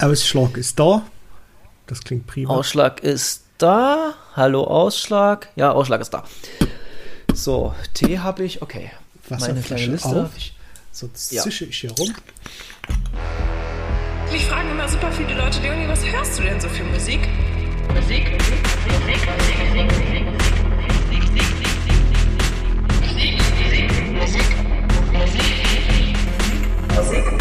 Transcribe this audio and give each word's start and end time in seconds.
Ausschlag 0.00 0.56
ist 0.56 0.78
da. 0.78 1.02
Das 1.86 2.02
klingt 2.02 2.26
prima. 2.26 2.54
Ausschlag 2.54 3.02
ist 3.02 3.42
da. 3.58 4.14
Hallo 4.36 4.64
Ausschlag. 4.64 5.48
Ja, 5.56 5.72
Ausschlag 5.72 6.00
ist 6.00 6.10
da. 6.10 6.24
So, 7.34 7.74
Tee 7.94 8.20
habe 8.20 8.44
ich. 8.44 8.62
Okay. 8.62 8.92
Meine 9.28 9.60
kleine 9.60 9.86
Liste. 9.86 10.08
Auf. 10.08 10.30
So 10.92 11.08
zische 11.08 11.64
ja. 11.64 11.70
ich 11.70 11.80
hier 11.80 11.90
rum. 11.92 12.14
Mich 14.30 14.46
fragen 14.46 14.70
immer 14.70 14.88
super 14.88 15.10
viele 15.12 15.34
Leute, 15.34 15.60
Leonie, 15.60 15.88
was 15.88 16.04
hörst 16.04 16.38
du 16.38 16.42
denn 16.42 16.60
so 16.60 16.68
für 16.68 16.84
Musik? 16.84 17.20
Musik, 17.94 18.30
Musik, 18.30 18.60
Musik, 18.86 19.26
Musik, 19.66 19.88
Musik, 19.88 20.28
Musik, 23.08 23.38
Musik, 23.64 23.88
Musik, 24.12 24.48
Musik, 25.12 26.16
Musik. 26.96 27.37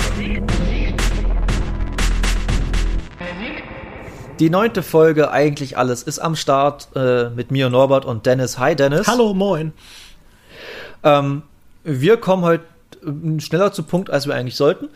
Die 4.39 4.51
neunte 4.51 4.83
Folge, 4.83 5.32
eigentlich 5.32 5.79
alles, 5.79 6.04
ist 6.04 6.19
am 6.19 6.36
Start 6.36 6.89
äh, 6.95 7.29
mit 7.29 7.50
mir, 7.50 7.71
Norbert 7.71 8.05
und 8.05 8.28
Dennis. 8.28 8.59
Hi 8.59 8.75
Dennis. 8.75 9.07
Hallo, 9.07 9.33
moin. 9.33 9.73
Ähm, 11.04 11.41
wir 11.83 12.18
kommen 12.18 12.43
heute 12.43 12.64
schneller 13.39 13.71
zu 13.71 13.81
Punkt, 13.81 14.11
als 14.11 14.28
wir 14.28 14.36
eigentlich 14.36 14.55
sollten. 14.55 14.89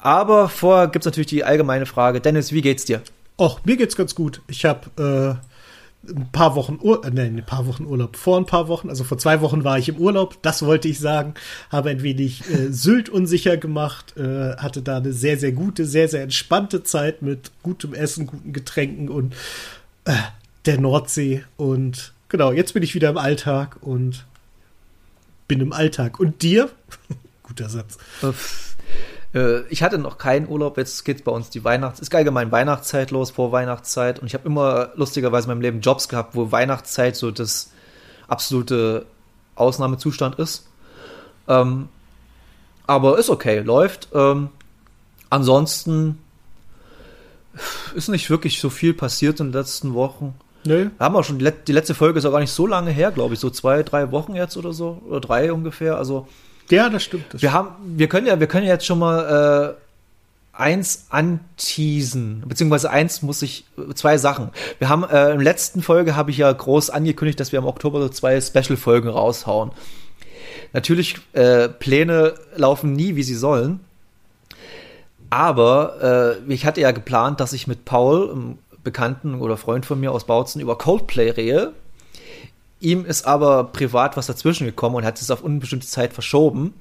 Aber 0.00 0.48
vorher 0.48 0.88
gibt 0.88 1.04
es 1.04 1.10
natürlich 1.10 1.26
die 1.26 1.44
allgemeine 1.44 1.84
Frage. 1.84 2.20
Dennis, 2.22 2.52
wie 2.52 2.62
geht's 2.62 2.86
dir? 2.86 3.02
Och, 3.38 3.60
mir 3.64 3.76
geht's 3.76 3.96
ganz 3.96 4.14
gut. 4.14 4.40
Ich 4.46 4.64
habe 4.64 5.38
äh, 5.40 5.49
ein 6.08 6.30
paar 6.32 6.54
Wochen 6.54 6.78
Urlaub, 6.80 7.04
äh, 7.04 7.10
nein, 7.10 7.36
ein 7.36 7.46
paar 7.46 7.66
Wochen 7.66 7.84
Urlaub. 7.84 8.16
Vor 8.16 8.38
ein 8.38 8.46
paar 8.46 8.68
Wochen, 8.68 8.88
also 8.88 9.04
vor 9.04 9.18
zwei 9.18 9.40
Wochen 9.40 9.64
war 9.64 9.78
ich 9.78 9.88
im 9.88 9.96
Urlaub, 9.96 10.42
das 10.42 10.62
wollte 10.62 10.88
ich 10.88 10.98
sagen. 10.98 11.34
Habe 11.70 11.90
ein 11.90 12.02
wenig 12.02 12.42
äh, 12.50 12.72
Sylt 12.72 13.08
unsicher 13.08 13.56
gemacht, 13.56 14.16
äh, 14.16 14.56
hatte 14.56 14.82
da 14.82 14.96
eine 14.96 15.12
sehr, 15.12 15.38
sehr 15.38 15.52
gute, 15.52 15.84
sehr, 15.84 16.08
sehr 16.08 16.22
entspannte 16.22 16.82
Zeit 16.82 17.22
mit 17.22 17.50
gutem 17.62 17.92
Essen, 17.92 18.26
guten 18.26 18.52
Getränken 18.52 19.08
und 19.08 19.34
äh, 20.04 20.14
der 20.64 20.80
Nordsee. 20.80 21.44
Und 21.56 22.12
genau, 22.28 22.52
jetzt 22.52 22.72
bin 22.72 22.82
ich 22.82 22.94
wieder 22.94 23.10
im 23.10 23.18
Alltag 23.18 23.76
und 23.82 24.24
bin 25.48 25.60
im 25.60 25.72
Alltag. 25.72 26.18
Und 26.18 26.42
dir? 26.42 26.70
Guter 27.42 27.68
Satz. 27.68 27.98
Äh, 29.34 29.60
ich 29.68 29.82
hatte 29.82 29.98
noch 29.98 30.18
keinen 30.18 30.48
Urlaub, 30.48 30.78
jetzt 30.78 31.04
geht 31.04 31.18
es 31.18 31.22
bei 31.22 31.32
uns 31.32 31.50
die 31.50 31.64
Weihnachts-, 31.64 32.00
ist 32.00 32.14
allgemein 32.14 32.52
Weihnachtszeit 32.52 33.10
los, 33.10 33.30
vor 33.30 33.52
Weihnachtszeit. 33.52 34.18
Und 34.18 34.26
ich 34.26 34.34
habe 34.34 34.46
immer 34.46 34.90
lustigerweise 34.94 35.44
in 35.46 35.50
meinem 35.50 35.62
Leben 35.62 35.80
Jobs 35.80 36.08
gehabt, 36.08 36.34
wo 36.34 36.50
Weihnachtszeit 36.52 37.16
so 37.16 37.30
das 37.30 37.70
absolute 38.28 39.06
Ausnahmezustand 39.54 40.38
ist. 40.38 40.66
Ähm, 41.48 41.88
aber 42.86 43.18
ist 43.18 43.30
okay, 43.30 43.60
läuft. 43.60 44.08
Ähm, 44.14 44.48
ansonsten 45.28 46.18
ist 47.94 48.08
nicht 48.08 48.30
wirklich 48.30 48.60
so 48.60 48.70
viel 48.70 48.94
passiert 48.94 49.40
in 49.40 49.48
den 49.48 49.52
letzten 49.52 49.94
Wochen. 49.94 50.34
Nö. 50.64 50.90
Haben 50.98 51.14
wir 51.14 51.24
schon, 51.24 51.38
die, 51.38 51.50
die 51.66 51.72
letzte 51.72 51.94
Folge 51.94 52.18
ist 52.18 52.24
auch 52.26 52.32
gar 52.32 52.40
nicht 52.40 52.52
so 52.52 52.66
lange 52.66 52.90
her, 52.90 53.12
glaube 53.12 53.34
ich, 53.34 53.40
so 53.40 53.50
zwei, 53.50 53.82
drei 53.82 54.10
Wochen 54.12 54.34
jetzt 54.34 54.56
oder 54.56 54.72
so, 54.72 55.00
oder 55.08 55.20
drei 55.20 55.52
ungefähr. 55.52 55.96
Also 55.96 56.28
ja, 56.70 56.88
das 56.88 57.04
stimmt. 57.04 57.24
Das 57.32 57.42
wir 57.42 57.52
haben, 57.52 57.70
wir 57.96 58.08
können 58.08 58.26
ja, 58.26 58.40
wir 58.40 58.46
können 58.46 58.66
jetzt 58.66 58.86
schon 58.86 58.98
mal 58.98 59.76
äh, 59.76 60.60
eins 60.60 61.06
anteasen, 61.10 62.44
beziehungsweise 62.46 62.90
eins 62.90 63.22
muss 63.22 63.42
ich, 63.42 63.64
zwei 63.94 64.18
Sachen. 64.18 64.50
Wir 64.78 64.88
haben 64.88 65.04
äh, 65.04 65.30
in 65.30 65.38
der 65.38 65.44
letzten 65.44 65.82
Folge 65.82 66.16
habe 66.16 66.30
ich 66.30 66.38
ja 66.38 66.52
groß 66.52 66.90
angekündigt, 66.90 67.40
dass 67.40 67.52
wir 67.52 67.58
im 67.58 67.66
Oktober 67.66 68.00
so 68.02 68.08
zwei 68.08 68.40
Special-Folgen 68.40 69.08
raushauen. 69.08 69.70
Natürlich, 70.72 71.16
äh, 71.32 71.68
Pläne 71.68 72.34
laufen 72.54 72.92
nie, 72.92 73.16
wie 73.16 73.22
sie 73.22 73.34
sollen. 73.34 73.80
Aber 75.30 76.38
äh, 76.46 76.52
ich 76.52 76.66
hatte 76.66 76.80
ja 76.80 76.90
geplant, 76.90 77.40
dass 77.40 77.52
ich 77.52 77.66
mit 77.66 77.84
Paul, 77.84 78.30
einem 78.30 78.58
Bekannten 78.82 79.36
oder 79.36 79.56
Freund 79.56 79.86
von 79.86 80.00
mir 80.00 80.12
aus 80.12 80.24
Bautzen, 80.24 80.60
über 80.60 80.76
Coldplay 80.76 81.30
rehe. 81.30 81.72
Ihm 82.80 83.04
ist 83.04 83.26
aber 83.26 83.64
privat 83.64 84.16
was 84.16 84.26
dazwischen 84.26 84.66
gekommen 84.66 84.96
und 84.96 85.04
hat 85.04 85.20
es 85.20 85.30
auf 85.30 85.42
unbestimmte 85.42 85.86
Zeit 85.86 86.12
verschoben. 86.12 86.74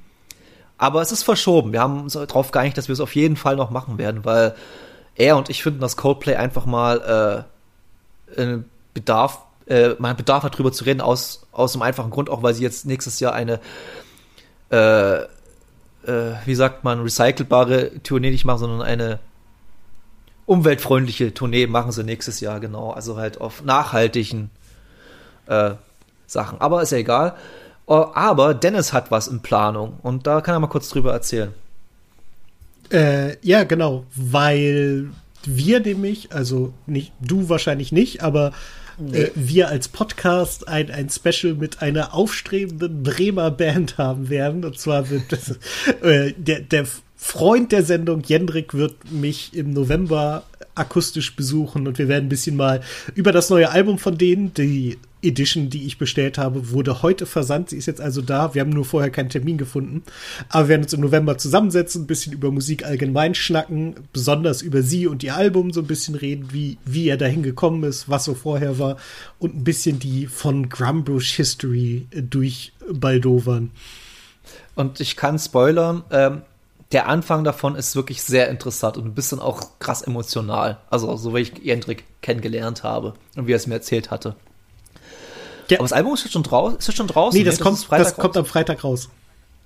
Aber 0.78 1.02
es 1.02 1.12
ist 1.12 1.24
verschoben. 1.24 1.74
Wir 1.74 1.82
haben 1.82 2.04
uns 2.04 2.14
darauf 2.14 2.52
geeinigt, 2.52 2.78
dass 2.78 2.88
wir 2.88 2.94
es 2.94 3.02
auf 3.02 3.16
jeden 3.16 3.36
Fall 3.36 3.58
noch 3.58 3.70
machen 3.70 3.98
werden, 3.98 4.24
weil 4.24 4.56
er 5.16 5.36
und 5.36 5.50
ich 5.50 5.62
finden, 5.62 5.82
dass 5.82 5.98
Coldplay 5.98 6.36
einfach 6.36 6.66
mal 6.66 7.46
äh, 8.38 8.58
Bedarf, 8.94 9.40
äh, 9.66 9.96
man 10.00 10.16
Bedarf 10.16 10.44
hat, 10.44 10.58
drüber 10.58 10.72
zu 10.72 10.86
reden, 10.86 11.02
aus, 11.02 11.46
aus 11.52 11.74
dem 11.74 11.82
einfachen 11.82 12.12
Grund, 12.12 12.30
auch 12.30 12.44
weil 12.44 12.54
sie 12.54 12.64
jetzt 12.64 12.86
nächstes 12.86 13.20
Jahr 13.20 13.34
eine, 13.34 13.59
äh, 14.72 15.18
äh, 15.18 15.26
wie 16.46 16.56
sagt 16.56 16.86
man, 16.86 17.02
recycelbare 17.02 18.02
Tournee 18.04 18.32
nicht 18.32 18.46
machen, 18.46 18.59
sondern 18.59 18.82
eine 18.82 19.20
umweltfreundliche 20.46 21.34
Tournee 21.34 21.68
machen 21.68 21.92
sie 21.92 22.06
nächstes 22.06 22.40
Jahr, 22.40 22.62
genau. 22.62 22.92
Also 22.92 23.18
halt 23.18 23.42
auf 23.42 23.64
nachhaltigen 23.64 24.50
äh, 25.48 25.72
Sachen. 26.31 26.62
Aber 26.62 26.81
ist 26.81 26.91
ja 26.91 26.97
egal. 26.97 27.35
Oh, 27.85 28.06
aber 28.13 28.53
Dennis 28.53 28.94
hat 28.94 29.09
was 29.09 29.28
in 29.28 29.41
Planung 29.41 29.97
und 30.03 30.28
da 30.28 30.41
kann 30.41 30.56
er 30.56 30.59
mal 30.59 30.67
kurz 30.67 30.90
drüber 30.90 31.12
erzählen. 31.12 31.53
Äh, 32.91 33.38
ja, 33.41 33.63
genau, 33.63 34.06
weil 34.16 35.09
wir 35.45 35.79
nämlich, 35.79 36.31
also 36.31 36.73
nicht 36.85 37.13
du 37.19 37.50
wahrscheinlich 37.50 37.91
nicht, 37.91 38.22
aber 38.22 38.51
nee. 39.00 39.23
äh, 39.23 39.31
wir 39.35 39.69
als 39.69 39.88
Podcast 39.88 40.67
ein, 40.67 40.91
ein 40.91 41.09
Special 41.09 41.53
mit 41.53 41.81
einer 41.81 42.13
aufstrebenden 42.13 43.03
Bremer 43.03 43.51
Band 43.51 43.97
haben 43.97 44.29
werden. 44.29 44.66
Und 44.66 44.78
zwar 44.78 45.09
wird 45.09 45.31
das, 45.31 45.57
äh, 46.03 46.34
der, 46.38 46.59
der 46.61 46.85
Freund 47.16 47.72
der 47.72 47.84
Sendung, 47.84 48.22
Jendrik, 48.23 48.73
wird 48.73 49.11
mich 49.11 49.53
im 49.53 49.73
November 49.73 50.44
akustisch 50.75 51.35
besuchen 51.35 51.88
und 51.88 51.97
wir 51.97 52.07
werden 52.07 52.25
ein 52.25 52.29
bisschen 52.29 52.56
mal 52.56 52.81
über 53.13 53.34
das 53.34 53.50
neue 53.50 53.69
Album 53.69 53.97
von 53.97 54.17
denen, 54.17 54.53
die 54.53 54.97
Edition, 55.22 55.69
die 55.69 55.85
ich 55.85 55.97
bestellt 55.97 56.38
habe, 56.38 56.72
wurde 56.72 57.02
heute 57.02 57.25
versandt. 57.25 57.69
Sie 57.69 57.78
ist 57.78 57.85
jetzt 57.85 58.02
also 58.02 58.22
da. 58.22 58.53
Wir 58.53 58.62
haben 58.62 58.69
nur 58.69 58.85
vorher 58.85 59.09
keinen 59.09 59.30
Termin 59.30 59.57
gefunden. 59.57 60.03
Aber 60.47 60.66
wir 60.66 60.69
werden 60.69 60.84
uns 60.84 60.94
im 60.94 61.02
November 61.02 61.38
zusammensetzen, 61.38 62.03
ein 62.03 62.07
bisschen 62.07 62.34
über 62.34 62.52
Musik 62.52 62.85
allgemein 62.85 63.35
schnacken, 63.35 63.96
besonders 64.13 64.62
über 64.62 64.81
sie 64.81 65.08
und 65.08 65.24
ihr 65.24 65.35
Album 65.35 65.74
so 65.74 65.81
ein 65.81 65.88
bisschen 65.88 66.16
reden, 66.16 66.50
wie, 66.52 66.78
wie 66.85 67.09
er 67.09 67.18
dahin 67.18 67.44
gekommen 67.44 67.84
ist, 67.84 68.09
was 68.09 68.25
so 68.25 68.34
vorher 68.34 68.79
war 68.79 68.97
und 69.40 69.56
ein 69.56 69.63
bisschen 69.63 70.00
die 70.00 70.28
von 70.28 70.69
Grumbrush 70.69 71.34
History 71.34 72.08
durchbaldovern. 72.12 73.72
Und 74.75 75.00
ich 75.02 75.18
kann 75.18 75.38
spoilern, 75.38 76.03
ähm, 76.12 76.41
der 76.91 77.08
Anfang 77.08 77.44
davon 77.44 77.75
ist 77.75 77.96
wirklich 77.96 78.24
sehr 78.24 78.50
interessant 78.50 78.97
und 78.97 79.06
ein 79.06 79.13
bisschen 79.13 79.40
auch 79.40 79.62
krass 79.79 80.02
emotional. 80.02 80.79
Also, 80.90 81.16
so 81.18 81.35
wie 81.35 81.41
ich 81.41 81.58
Jendrik 81.59 82.03
kennengelernt 82.22 82.84
habe 82.84 83.13
und 83.35 83.46
wie 83.46 83.52
er 83.52 83.58
es 83.58 83.68
mir 83.68 83.75
erzählt 83.75 84.09
hatte. 84.09 84.35
Ja. 85.69 85.80
Aber 85.80 85.85
das 85.85 85.94
Album 85.94 86.13
ist 86.13 86.31
schon? 86.31 86.44
Ist 86.78 86.88
das 86.88 86.96
schon 86.96 87.07
draußen? 87.07 87.38
Nee, 87.38 87.44
das, 87.44 87.59
nee, 87.59 87.63
kommt, 87.63 87.91
das, 87.91 88.00
das 88.00 88.16
kommt 88.16 88.38
am 88.38 88.46
Freitag 88.46 88.84
raus. 88.84 89.09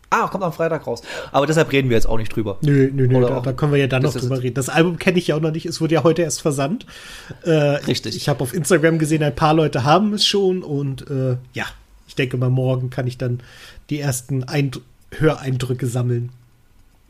Ah, 0.10 0.28
kommt 0.28 0.44
am 0.44 0.54
Freitag 0.54 0.86
raus. 0.86 1.02
Aber 1.32 1.48
deshalb 1.48 1.72
reden 1.72 1.90
wir 1.90 1.98
jetzt 1.98 2.08
auch 2.08 2.18
nicht 2.18 2.36
drüber. 2.36 2.60
Nö, 2.62 2.92
nö, 2.94 3.08
nö, 3.08 3.22
da, 3.22 3.40
da, 3.40 3.52
können 3.52 3.72
wir 3.72 3.80
ja 3.80 3.88
dann 3.88 4.04
noch 4.04 4.14
drüber 4.14 4.44
reden. 4.44 4.54
Das 4.54 4.70
Album 4.70 5.00
kenne 5.00 5.18
ich 5.18 5.28
ja 5.28 5.36
auch 5.36 5.42
noch 5.42 5.52
nicht. 5.52 5.66
Es 5.66 5.82
wurde 5.82 5.96
ja 5.96 6.04
heute 6.04 6.22
erst 6.22 6.42
versandt. 6.42 6.86
Äh, 7.44 7.52
Richtig. 7.52 8.16
Ich, 8.16 8.22
ich 8.22 8.30
habe 8.30 8.42
auf 8.42 8.54
Instagram 8.54 9.00
gesehen, 9.00 9.24
ein 9.24 9.34
paar 9.34 9.56
Leute 9.56 9.84
haben 9.84 10.14
es 10.14 10.24
schon 10.24 10.62
und 10.62 11.10
äh, 11.10 11.38
ja, 11.54 11.66
ich 12.08 12.14
denke 12.14 12.38
mal, 12.38 12.52
morgen 12.52 12.92
kann 12.92 13.08
ich 13.08 13.18
dann 13.18 13.42
die 13.90 14.00
ersten 14.00 14.44
Eindr 14.44 14.82
Höreindrücke 15.18 15.88
sammeln. 15.88 16.32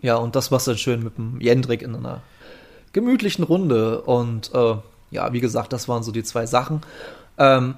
Ja, 0.02 0.16
und 0.16 0.36
das 0.36 0.52
war 0.52 0.60
dann 0.60 0.78
schön 0.78 1.04
mit 1.04 1.18
dem 1.18 1.40
Jendrik 1.40 1.82
in 1.82 1.96
einer 1.96 2.22
gemütlichen 2.94 3.44
Runde. 3.44 4.02
Und 4.02 4.52
äh, 4.54 4.76
ja, 5.12 5.34
wie 5.34 5.40
gesagt, 5.40 5.74
das 5.74 5.88
waren 5.90 6.04
so 6.04 6.12
die 6.12 6.24
zwei 6.24 6.46
Sachen. 6.46 6.82
Ähm, 7.38 7.76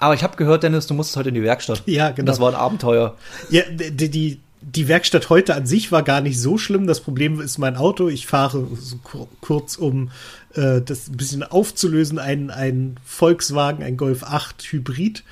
aber 0.00 0.14
ich 0.14 0.22
habe 0.22 0.36
gehört, 0.36 0.62
Dennis, 0.62 0.86
du 0.86 0.94
musst 0.94 1.16
heute 1.16 1.30
in 1.30 1.34
die 1.34 1.42
Werkstatt. 1.42 1.82
Ja, 1.86 2.10
genau. 2.10 2.26
Das 2.26 2.40
war 2.40 2.48
ein 2.48 2.54
Abenteuer. 2.54 3.16
Ja, 3.50 3.62
die, 3.70 4.10
die, 4.10 4.40
die 4.60 4.88
Werkstatt 4.88 5.30
heute 5.30 5.54
an 5.54 5.66
sich 5.66 5.92
war 5.92 6.02
gar 6.02 6.20
nicht 6.20 6.40
so 6.40 6.58
schlimm. 6.58 6.86
Das 6.86 7.00
Problem 7.00 7.40
ist 7.40 7.58
mein 7.58 7.76
Auto. 7.76 8.08
Ich 8.08 8.26
fahre 8.26 8.66
so 8.78 8.98
kurz, 9.40 9.76
um 9.76 10.10
äh, 10.54 10.80
das 10.80 11.08
ein 11.08 11.16
bisschen 11.16 11.42
aufzulösen, 11.42 12.18
ein, 12.18 12.50
ein 12.50 12.96
Volkswagen, 13.04 13.82
ein 13.82 13.96
Golf 13.96 14.24
8 14.24 14.62
Hybrid. 14.62 15.24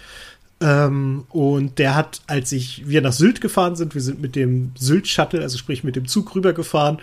Ähm, 0.58 1.24
und 1.28 1.78
der 1.78 1.94
hat, 1.94 2.22
als 2.26 2.50
ich 2.50 2.88
wir 2.88 3.02
nach 3.02 3.12
Sylt 3.12 3.42
gefahren 3.42 3.76
sind, 3.76 3.94
wir 3.94 4.00
sind 4.00 4.22
mit 4.22 4.36
dem 4.36 4.72
Sylt-Shuttle, 4.78 5.42
also 5.42 5.58
sprich 5.58 5.84
mit 5.84 5.96
dem 5.96 6.08
Zug 6.08 6.34
rübergefahren, 6.34 6.98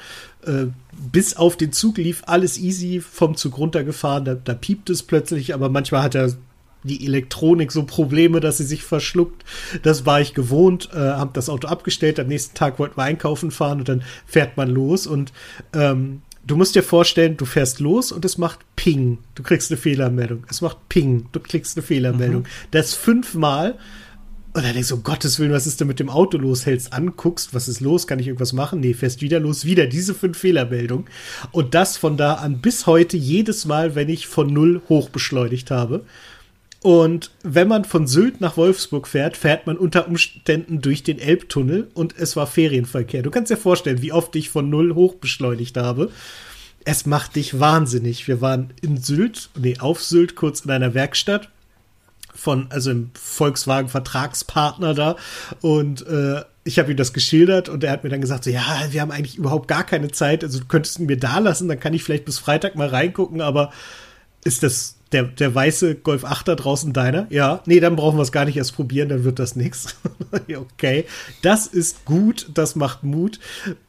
äh, 0.46 0.66
bis 1.12 1.38
auf 1.38 1.56
den 1.56 1.72
Zug 1.72 1.98
lief 1.98 2.24
alles 2.26 2.58
easy, 2.58 3.00
vom 3.00 3.36
Zug 3.36 3.60
runtergefahren, 3.60 4.26
da, 4.26 4.34
da 4.34 4.56
piept 4.56 4.90
es 4.90 5.04
plötzlich, 5.04 5.54
aber 5.54 5.70
manchmal 5.70 6.02
hat 6.02 6.16
er 6.16 6.34
die 6.84 7.06
Elektronik 7.06 7.72
so 7.72 7.84
Probleme, 7.84 8.40
dass 8.40 8.58
sie 8.58 8.66
sich 8.66 8.84
verschluckt. 8.84 9.44
Das 9.84 10.06
war 10.06 10.22
ich 10.22 10.34
gewohnt, 10.34 10.90
äh, 10.94 10.98
habe 10.98 11.32
das 11.34 11.50
Auto 11.50 11.68
abgestellt. 11.68 12.20
Am 12.20 12.28
nächsten 12.28 12.56
Tag 12.56 12.80
wollten 12.80 12.98
wir 12.98 13.04
einkaufen 13.04 13.52
fahren 13.52 13.80
und 13.80 13.90
dann 13.90 14.04
fährt 14.26 14.58
man 14.58 14.70
los. 14.70 15.08
Und 15.08 15.34
ähm, 15.74 16.22
du 16.46 16.56
musst 16.56 16.76
dir 16.76 16.84
vorstellen, 16.84 17.38
du 17.38 17.46
fährst 17.46 17.80
los 17.80 18.12
und 18.12 18.26
es 18.26 18.38
macht 18.38 18.60
Ping. 18.76 19.20
Du 19.36 19.44
kriegst 19.44 19.72
eine 19.72 19.78
Fehlermeldung. 19.78 20.46
Es 20.50 20.62
macht 20.62 20.78
Ping. 20.90 21.28
Du 21.32 21.40
kriegst 21.40 21.78
eine 21.78 21.84
Fehlermeldung. 21.84 22.42
Mhm. 22.42 22.48
Das 22.72 22.94
fünfmal. 22.94 23.78
Und 24.56 24.64
dann 24.64 24.74
denkst 24.74 24.90
du, 24.90 24.96
um 24.96 25.04
Gottes 25.04 25.40
Willen, 25.40 25.52
was 25.52 25.66
ist 25.66 25.80
denn 25.80 25.88
mit 25.88 26.00
dem 26.00 26.10
Auto 26.10 26.38
los? 26.38 26.68
Hältst 26.68 26.94
an, 26.94 27.16
guckst, 27.16 27.56
was 27.56 27.68
ist 27.68 27.82
los? 27.82 28.06
Kann 28.06 28.20
ich 28.20 28.28
irgendwas 28.28 28.54
machen? 28.54 28.82
Nee, 28.82 28.94
fährst 28.94 29.22
wieder 29.22 29.40
los. 29.40 29.66
Wieder 29.66 29.88
diese 29.88 30.14
fünf 30.14 30.38
Fehlermeldungen. 30.38 31.06
Und 31.52 31.74
das 31.74 31.98
von 31.98 32.18
da 32.18 32.36
an 32.36 32.60
bis 32.60 32.86
heute 32.86 33.18
jedes 33.18 33.66
Mal, 33.66 33.96
wenn 33.96 34.10
ich 34.10 34.28
von 34.28 34.54
null 34.54 34.84
hoch 34.90 35.10
beschleunigt 35.10 35.72
habe. 35.72 36.06
Und 36.84 37.32
wenn 37.44 37.70
man 37.70 37.86
von 37.86 38.08
Sylt 38.08 38.42
nach 38.42 38.58
Wolfsburg 38.58 39.08
fährt, 39.08 39.38
fährt 39.38 39.68
man 39.68 39.78
unter 39.78 40.06
Umständen 40.06 40.82
durch 40.82 41.02
den 41.02 41.18
Elbtunnel 41.18 41.88
und 41.94 42.14
es 42.18 42.36
war 42.36 42.46
Ferienverkehr. 42.46 43.24
Du 43.24 43.32
kannst 43.32 43.50
dir 43.50 43.58
vorstellen, 43.58 44.02
wie 44.02 44.12
oft 44.12 44.36
ich 44.36 44.50
von 44.50 44.70
null 44.70 44.94
hoch 44.94 45.16
beschleunigt 45.16 45.78
habe. 45.78 46.12
Es 46.84 47.06
macht 47.06 47.38
dich 47.38 47.58
wahnsinnig. 47.58 48.28
Wir 48.28 48.42
waren 48.42 48.74
in 48.82 48.98
Sylt, 48.98 49.50
nee, 49.58 49.80
auf 49.80 50.04
Sylt, 50.04 50.36
kurz 50.36 50.66
in 50.66 50.72
einer 50.72 50.94
Werkstatt 50.94 51.48
von, 52.36 52.68
also 52.70 52.92
im 52.92 53.12
Volkswagen-Vertragspartner 53.14 54.94
da. 54.94 55.16
Und 55.62 56.06
äh, 56.06 56.42
ich 56.66 56.80
habe 56.80 56.92
ihm 56.92 56.98
das 56.98 57.14
geschildert 57.14 57.70
und 57.70 57.86
er 57.86 57.92
hat 57.92 58.04
mir 58.04 58.10
dann 58.10 58.20
gesagt, 58.20 58.44
so, 58.44 58.50
ja, 58.50 58.88
wir 58.90 59.00
haben 59.00 59.12
eigentlich 59.12 59.38
überhaupt 59.38 59.70
gar 59.70 59.86
keine 59.86 60.12
Zeit. 60.12 60.44
Also 60.44 60.60
du 60.60 60.66
könntest 60.66 61.00
ihn 61.00 61.06
mir 61.06 61.18
da 61.18 61.40
lassen, 61.40 61.70
dann 61.70 61.80
kann 61.80 61.94
ich 61.94 62.04
vielleicht 62.04 62.26
bis 62.26 62.40
Freitag 62.40 62.76
mal 62.76 62.90
reingucken, 62.90 63.40
aber 63.40 63.72
ist 64.44 64.64
das 64.64 64.98
der, 65.14 65.24
der 65.24 65.54
weiße 65.54 65.96
Golf 65.96 66.26
8 66.26 66.48
da 66.48 66.56
draußen 66.56 66.94
deiner? 66.94 67.28
Ja, 67.30 67.62
nee, 67.66 67.80
dann 67.80 67.96
brauchen 67.96 68.18
wir 68.18 68.24
es 68.24 68.32
gar 68.32 68.46
nicht 68.46 68.58
erst 68.58 68.76
probieren, 68.76 69.10
dann 69.10 69.24
wird 69.24 69.40
das 69.40 69.56
nichts. 69.56 69.96
okay, 70.56 71.06
das 71.42 71.68
ist 71.68 72.06
gut, 72.06 72.50
das 72.54 72.76
macht 72.76 73.04
Mut. 73.04 73.40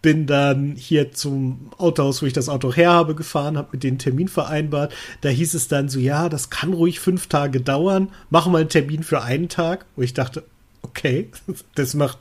Bin 0.02 0.26
dann 0.26 0.76
hier 0.76 1.12
zum 1.12 1.70
Autohaus, 1.78 2.22
wo 2.22 2.26
ich 2.26 2.32
das 2.32 2.48
Auto 2.48 2.72
her 2.72 2.90
habe, 2.90 3.14
gefahren, 3.14 3.56
habe 3.56 3.70
mit 3.72 3.82
denen 3.82 3.94
einen 3.94 3.98
Termin 3.98 4.28
vereinbart. 4.28 4.92
Da 5.22 5.28
hieß 5.28 5.54
es 5.54 5.68
dann 5.68 5.88
so, 5.88 5.98
ja, 5.98 6.28
das 6.28 6.50
kann 6.50 6.72
ruhig 6.72 7.00
fünf 7.00 7.28
Tage 7.28 7.60
dauern. 7.60 8.10
Machen 8.30 8.52
wir 8.52 8.58
einen 8.58 8.68
Termin 8.68 9.02
für 9.02 9.22
einen 9.22 9.48
Tag. 9.48 9.86
Wo 9.96 10.02
ich 10.02 10.14
dachte, 10.14 10.44
okay, 10.82 11.30
das 11.74 11.94
macht 11.94 12.18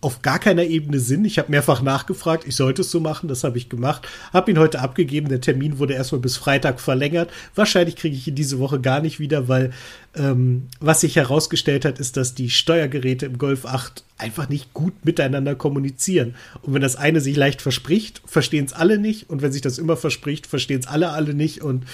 auf 0.00 0.22
gar 0.22 0.38
keiner 0.38 0.64
Ebene 0.64 0.98
Sinn. 0.98 1.24
Ich 1.24 1.38
habe 1.38 1.50
mehrfach 1.50 1.82
nachgefragt, 1.82 2.44
ich 2.46 2.56
sollte 2.56 2.82
es 2.82 2.90
so 2.90 3.00
machen, 3.00 3.28
das 3.28 3.44
habe 3.44 3.58
ich 3.58 3.68
gemacht. 3.68 4.08
Habe 4.32 4.50
ihn 4.50 4.58
heute 4.58 4.80
abgegeben, 4.80 5.28
der 5.28 5.42
Termin 5.42 5.78
wurde 5.78 5.94
erstmal 5.94 6.22
bis 6.22 6.38
Freitag 6.38 6.80
verlängert. 6.80 7.30
Wahrscheinlich 7.54 7.96
kriege 7.96 8.16
ich 8.16 8.26
ihn 8.26 8.34
diese 8.34 8.58
Woche 8.58 8.80
gar 8.80 9.00
nicht 9.00 9.20
wieder, 9.20 9.48
weil 9.48 9.72
ähm, 10.16 10.68
was 10.80 11.02
sich 11.02 11.16
herausgestellt 11.16 11.84
hat, 11.84 11.98
ist, 11.98 12.16
dass 12.16 12.34
die 12.34 12.50
Steuergeräte 12.50 13.26
im 13.26 13.38
Golf 13.38 13.66
8 13.66 14.02
einfach 14.16 14.48
nicht 14.48 14.72
gut 14.74 15.04
miteinander 15.04 15.54
kommunizieren. 15.54 16.34
Und 16.62 16.74
wenn 16.74 16.82
das 16.82 16.96
eine 16.96 17.20
sich 17.20 17.36
leicht 17.36 17.62
verspricht, 17.62 18.22
verstehen 18.24 18.64
es 18.64 18.72
alle 18.72 18.98
nicht. 18.98 19.30
Und 19.30 19.42
wenn 19.42 19.52
sich 19.52 19.62
das 19.62 19.78
immer 19.78 19.96
verspricht, 19.96 20.46
verstehen 20.46 20.80
es 20.80 20.86
alle 20.86 21.10
alle 21.10 21.34
nicht. 21.34 21.62
Und 21.62 21.84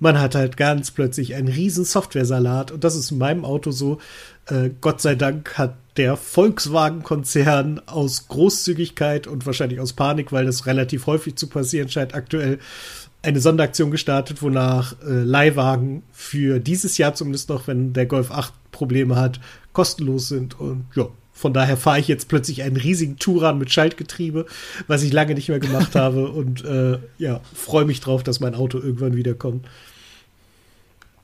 man 0.00 0.20
hat 0.20 0.34
halt 0.34 0.56
ganz 0.56 0.90
plötzlich 0.90 1.34
einen 1.34 1.48
riesen 1.48 1.84
Software-Salat. 1.84 2.70
Und 2.70 2.84
das 2.84 2.96
ist 2.96 3.10
in 3.10 3.18
meinem 3.18 3.44
Auto 3.44 3.72
so. 3.72 3.98
Äh, 4.46 4.70
Gott 4.80 5.00
sei 5.00 5.14
Dank 5.14 5.58
hat 5.58 5.74
der 5.96 6.16
Volkswagen-Konzern 6.16 7.80
aus 7.86 8.28
Großzügigkeit 8.28 9.26
und 9.26 9.46
wahrscheinlich 9.46 9.80
aus 9.80 9.94
Panik, 9.94 10.32
weil 10.32 10.46
das 10.46 10.66
relativ 10.66 11.06
häufig 11.06 11.36
zu 11.36 11.46
passieren 11.46 11.88
scheint, 11.88 12.14
aktuell 12.14 12.58
eine 13.22 13.40
Sonderaktion 13.40 13.90
gestartet, 13.90 14.42
wonach 14.42 14.94
äh, 15.02 15.06
Leihwagen 15.10 16.02
für 16.12 16.60
dieses 16.60 16.98
Jahr 16.98 17.14
zumindest 17.14 17.48
noch, 17.48 17.66
wenn 17.66 17.92
der 17.92 18.06
Golf 18.06 18.30
8 18.30 18.52
Probleme 18.70 19.16
hat, 19.16 19.40
kostenlos 19.72 20.28
sind. 20.28 20.60
Und 20.60 20.86
ja, 20.94 21.08
von 21.32 21.52
daher 21.52 21.76
fahre 21.76 21.98
ich 21.98 22.08
jetzt 22.08 22.28
plötzlich 22.28 22.62
einen 22.62 22.76
riesigen 22.76 23.18
Touran 23.18 23.58
mit 23.58 23.72
Schaltgetriebe, 23.72 24.46
was 24.86 25.02
ich 25.02 25.12
lange 25.12 25.34
nicht 25.34 25.48
mehr 25.48 25.58
gemacht 25.58 25.94
habe. 25.96 26.30
Und 26.30 26.64
äh, 26.64 26.98
ja, 27.18 27.40
freue 27.52 27.84
mich 27.84 28.00
drauf, 28.00 28.22
dass 28.22 28.40
mein 28.40 28.54
Auto 28.54 28.78
irgendwann 28.78 29.16
wiederkommt. 29.16 29.66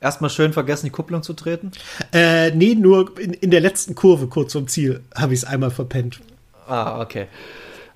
Erstmal 0.02 0.30
schön 0.30 0.52
vergessen, 0.52 0.86
die 0.86 0.90
Kupplung 0.90 1.22
zu 1.22 1.32
treten? 1.32 1.70
Äh, 2.12 2.50
nee, 2.50 2.74
nur 2.74 3.18
in, 3.18 3.32
in 3.32 3.50
der 3.50 3.60
letzten 3.60 3.94
Kurve 3.94 4.26
kurz 4.26 4.52
vom 4.52 4.66
Ziel 4.66 5.00
habe 5.14 5.32
ich 5.32 5.40
es 5.40 5.44
einmal 5.44 5.70
verpennt. 5.70 6.20
Ah, 6.66 7.00
okay. 7.00 7.28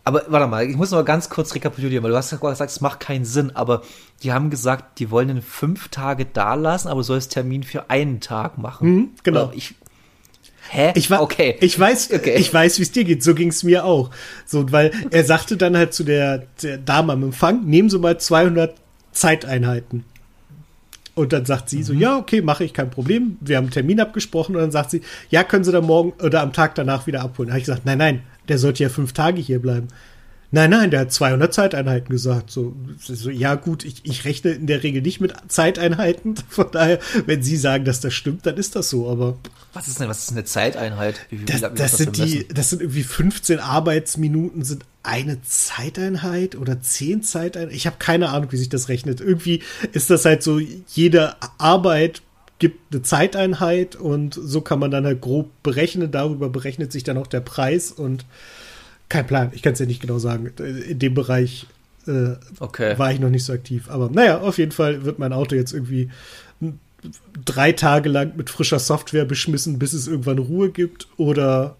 Aber 0.04 0.22
warte 0.28 0.46
mal, 0.46 0.64
ich 0.70 0.76
muss 0.76 0.92
noch 0.92 0.98
mal 0.98 1.04
ganz 1.04 1.28
kurz 1.28 1.52
rekapitulieren, 1.56 2.04
weil 2.04 2.12
du 2.12 2.16
hast 2.16 2.30
gesagt, 2.30 2.70
es 2.70 2.80
macht 2.80 3.00
keinen 3.00 3.24
Sinn, 3.24 3.50
aber 3.56 3.82
die 4.22 4.32
haben 4.32 4.50
gesagt, 4.50 5.00
die 5.00 5.10
wollen 5.10 5.28
ihn 5.30 5.42
fünf 5.42 5.88
Tage 5.88 6.26
da 6.26 6.54
lassen, 6.54 6.86
aber 6.86 7.02
soll 7.02 7.18
es 7.18 7.26
Termin 7.26 7.64
für 7.64 7.90
einen 7.90 8.20
Tag 8.20 8.56
machen. 8.56 8.88
Mhm, 8.88 9.10
genau. 9.24 9.50
ich, 9.52 9.74
Hä? 10.70 10.92
Ich 10.94 11.10
war, 11.10 11.22
okay. 11.22 11.56
Ich 11.60 11.78
weiß, 11.78 12.12
okay. 12.12 12.36
ich 12.36 12.52
weiß, 12.52 12.78
wie 12.78 12.82
es 12.82 12.92
dir 12.92 13.04
geht. 13.04 13.22
So 13.22 13.34
ging 13.34 13.48
es 13.48 13.62
mir 13.62 13.84
auch. 13.84 14.10
So, 14.44 14.70
weil 14.72 14.92
er 15.10 15.24
sagte 15.24 15.56
dann 15.56 15.76
halt 15.76 15.92
zu 15.92 16.04
der, 16.04 16.46
der 16.62 16.78
Dame 16.78 17.12
am 17.12 17.22
Empfang, 17.24 17.64
nehmen 17.64 17.90
Sie 17.90 17.98
mal 17.98 18.18
200 18.18 18.76
Zeiteinheiten. 19.12 20.04
Und 21.16 21.32
dann 21.32 21.46
sagt 21.46 21.70
sie 21.70 21.78
mhm. 21.78 21.82
so, 21.82 21.92
ja, 21.94 22.18
okay, 22.18 22.42
mache 22.42 22.62
ich, 22.62 22.74
kein 22.74 22.90
Problem. 22.90 23.38
Wir 23.40 23.56
haben 23.56 23.64
einen 23.64 23.72
Termin 23.72 24.00
abgesprochen. 24.00 24.54
Und 24.54 24.60
dann 24.60 24.70
sagt 24.70 24.90
sie, 24.90 25.00
ja, 25.30 25.42
können 25.44 25.64
Sie 25.64 25.72
dann 25.72 25.86
morgen 25.86 26.12
oder 26.22 26.42
am 26.42 26.52
Tag 26.52 26.74
danach 26.74 27.06
wieder 27.06 27.22
abholen. 27.22 27.48
Da 27.48 27.54
habe 27.54 27.60
ich 27.60 27.64
gesagt, 27.64 27.86
nein, 27.86 27.96
nein, 27.96 28.22
der 28.48 28.58
sollte 28.58 28.82
ja 28.82 28.90
fünf 28.90 29.14
Tage 29.14 29.40
hier 29.40 29.58
bleiben. 29.58 29.88
Nein, 30.52 30.70
nein, 30.70 30.90
der 30.90 31.00
hat 31.00 31.12
200 31.12 31.52
Zeiteinheiten 31.52 32.08
gesagt. 32.08 32.50
So, 32.50 32.76
so, 32.98 33.30
ja 33.30 33.56
gut, 33.56 33.84
ich, 33.84 34.04
ich 34.04 34.24
rechne 34.24 34.52
in 34.52 34.66
der 34.66 34.82
Regel 34.82 35.02
nicht 35.02 35.20
mit 35.20 35.34
Zeiteinheiten. 35.48 36.36
Von 36.48 36.70
daher, 36.70 36.98
wenn 37.26 37.42
Sie 37.42 37.56
sagen, 37.56 37.84
dass 37.84 38.00
das 38.00 38.14
stimmt, 38.14 38.46
dann 38.46 38.56
ist 38.56 38.76
das 38.76 38.90
so. 38.90 39.08
Aber 39.08 39.36
was 39.72 39.88
ist 39.88 40.00
denn, 40.00 40.08
was 40.08 40.20
ist 40.20 40.32
eine 40.32 40.44
Zeiteinheit? 40.44 41.20
Wie, 41.30 41.44
das, 41.44 41.56
wie 41.56 41.60
das, 41.60 41.74
das 41.74 41.96
sind 41.98 42.16
die, 42.16 42.46
das 42.48 42.70
sind 42.70 42.82
irgendwie 42.82 43.02
15 43.02 43.58
Arbeitsminuten 43.58 44.64
sind 44.64 44.84
eine 45.02 45.42
Zeiteinheit 45.42 46.56
oder 46.56 46.80
10 46.80 47.22
Zeiteinheiten. 47.22 47.76
Ich 47.76 47.86
habe 47.86 47.96
keine 47.98 48.30
Ahnung, 48.30 48.50
wie 48.52 48.56
sich 48.56 48.68
das 48.68 48.88
rechnet. 48.88 49.20
Irgendwie 49.20 49.62
ist 49.92 50.10
das 50.10 50.24
halt 50.24 50.42
so, 50.42 50.58
jede 50.58 51.36
Arbeit 51.58 52.22
gibt 52.58 52.94
eine 52.94 53.02
Zeiteinheit 53.02 53.96
und 53.96 54.34
so 54.34 54.60
kann 54.60 54.78
man 54.78 54.90
dann 54.90 55.04
halt 55.04 55.20
grob 55.20 55.50
berechnen. 55.62 56.10
Darüber 56.10 56.48
berechnet 56.48 56.90
sich 56.92 57.04
dann 57.04 57.18
auch 57.18 57.26
der 57.26 57.40
Preis 57.40 57.92
und 57.92 58.24
kein 59.08 59.26
Plan, 59.26 59.50
ich 59.52 59.62
kann 59.62 59.74
es 59.74 59.78
ja 59.78 59.86
nicht 59.86 60.00
genau 60.00 60.18
sagen. 60.18 60.46
In 60.58 60.98
dem 60.98 61.14
Bereich 61.14 61.66
äh, 62.06 62.34
okay. 62.60 62.98
war 62.98 63.12
ich 63.12 63.20
noch 63.20 63.30
nicht 63.30 63.44
so 63.44 63.52
aktiv. 63.52 63.88
Aber 63.88 64.10
naja, 64.10 64.40
auf 64.40 64.58
jeden 64.58 64.72
Fall 64.72 65.04
wird 65.04 65.18
mein 65.18 65.32
Auto 65.32 65.54
jetzt 65.54 65.72
irgendwie 65.72 66.10
drei 67.44 67.72
Tage 67.72 68.08
lang 68.08 68.36
mit 68.36 68.50
frischer 68.50 68.78
Software 68.78 69.24
beschmissen, 69.24 69.78
bis 69.78 69.92
es 69.92 70.08
irgendwann 70.08 70.38
Ruhe 70.38 70.70
gibt 70.70 71.08
oder, 71.16 71.76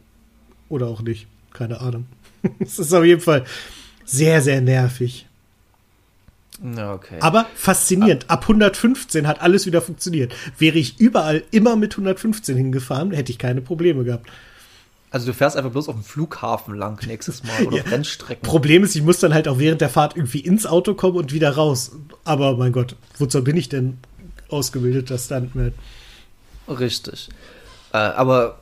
oder 0.69 0.87
auch 0.87 1.03
nicht. 1.03 1.27
Keine 1.53 1.81
Ahnung. 1.81 2.07
Es 2.61 2.79
ist 2.79 2.93
auf 2.93 3.05
jeden 3.05 3.21
Fall 3.21 3.45
sehr, 4.05 4.41
sehr 4.41 4.61
nervig. 4.61 5.27
Okay. 6.63 7.17
Aber 7.21 7.47
faszinierend. 7.55 8.31
Ab 8.31 8.43
115 8.43 9.27
hat 9.27 9.43
alles 9.43 9.67
wieder 9.67 9.83
funktioniert. 9.83 10.33
Wäre 10.59 10.79
ich 10.79 11.01
überall 11.01 11.43
immer 11.51 11.75
mit 11.75 11.95
115 11.95 12.57
hingefahren, 12.57 13.11
hätte 13.11 13.33
ich 13.33 13.39
keine 13.39 13.63
Probleme 13.63 14.05
gehabt. 14.05 14.31
Also 15.17 15.29
du 15.29 15.33
fährst 15.33 15.57
einfach 15.57 15.71
bloß 15.71 15.89
auf 15.89 15.95
dem 15.95 16.05
Flughafen 16.05 16.75
lang 16.75 17.03
nächstes 17.07 17.43
Mal 17.43 17.67
oder 17.67 17.77
ja. 17.85 17.85
Rennstrecken. 17.85 18.47
Problem 18.47 18.85
ist, 18.85 18.95
ich 18.95 19.03
muss 19.03 19.19
dann 19.19 19.33
halt 19.33 19.49
auch 19.49 19.59
während 19.59 19.81
der 19.81 19.89
Fahrt 19.89 20.15
irgendwie 20.15 20.41
ins 20.41 20.67
Auto 20.67 20.93
kommen 20.93 21.17
und 21.17 21.33
wieder 21.33 21.53
raus. 21.53 21.93
Aber 22.25 22.55
mein 22.59 22.71
Gott, 22.71 22.97
wozu 23.17 23.43
bin 23.43 23.57
ich 23.57 23.71
denn 23.71 23.97
ausgebildeter 24.51 25.17
Stuntman? 25.17 25.73
Richtig. 26.69 27.31
Äh, 27.95 27.97
aber 27.97 28.59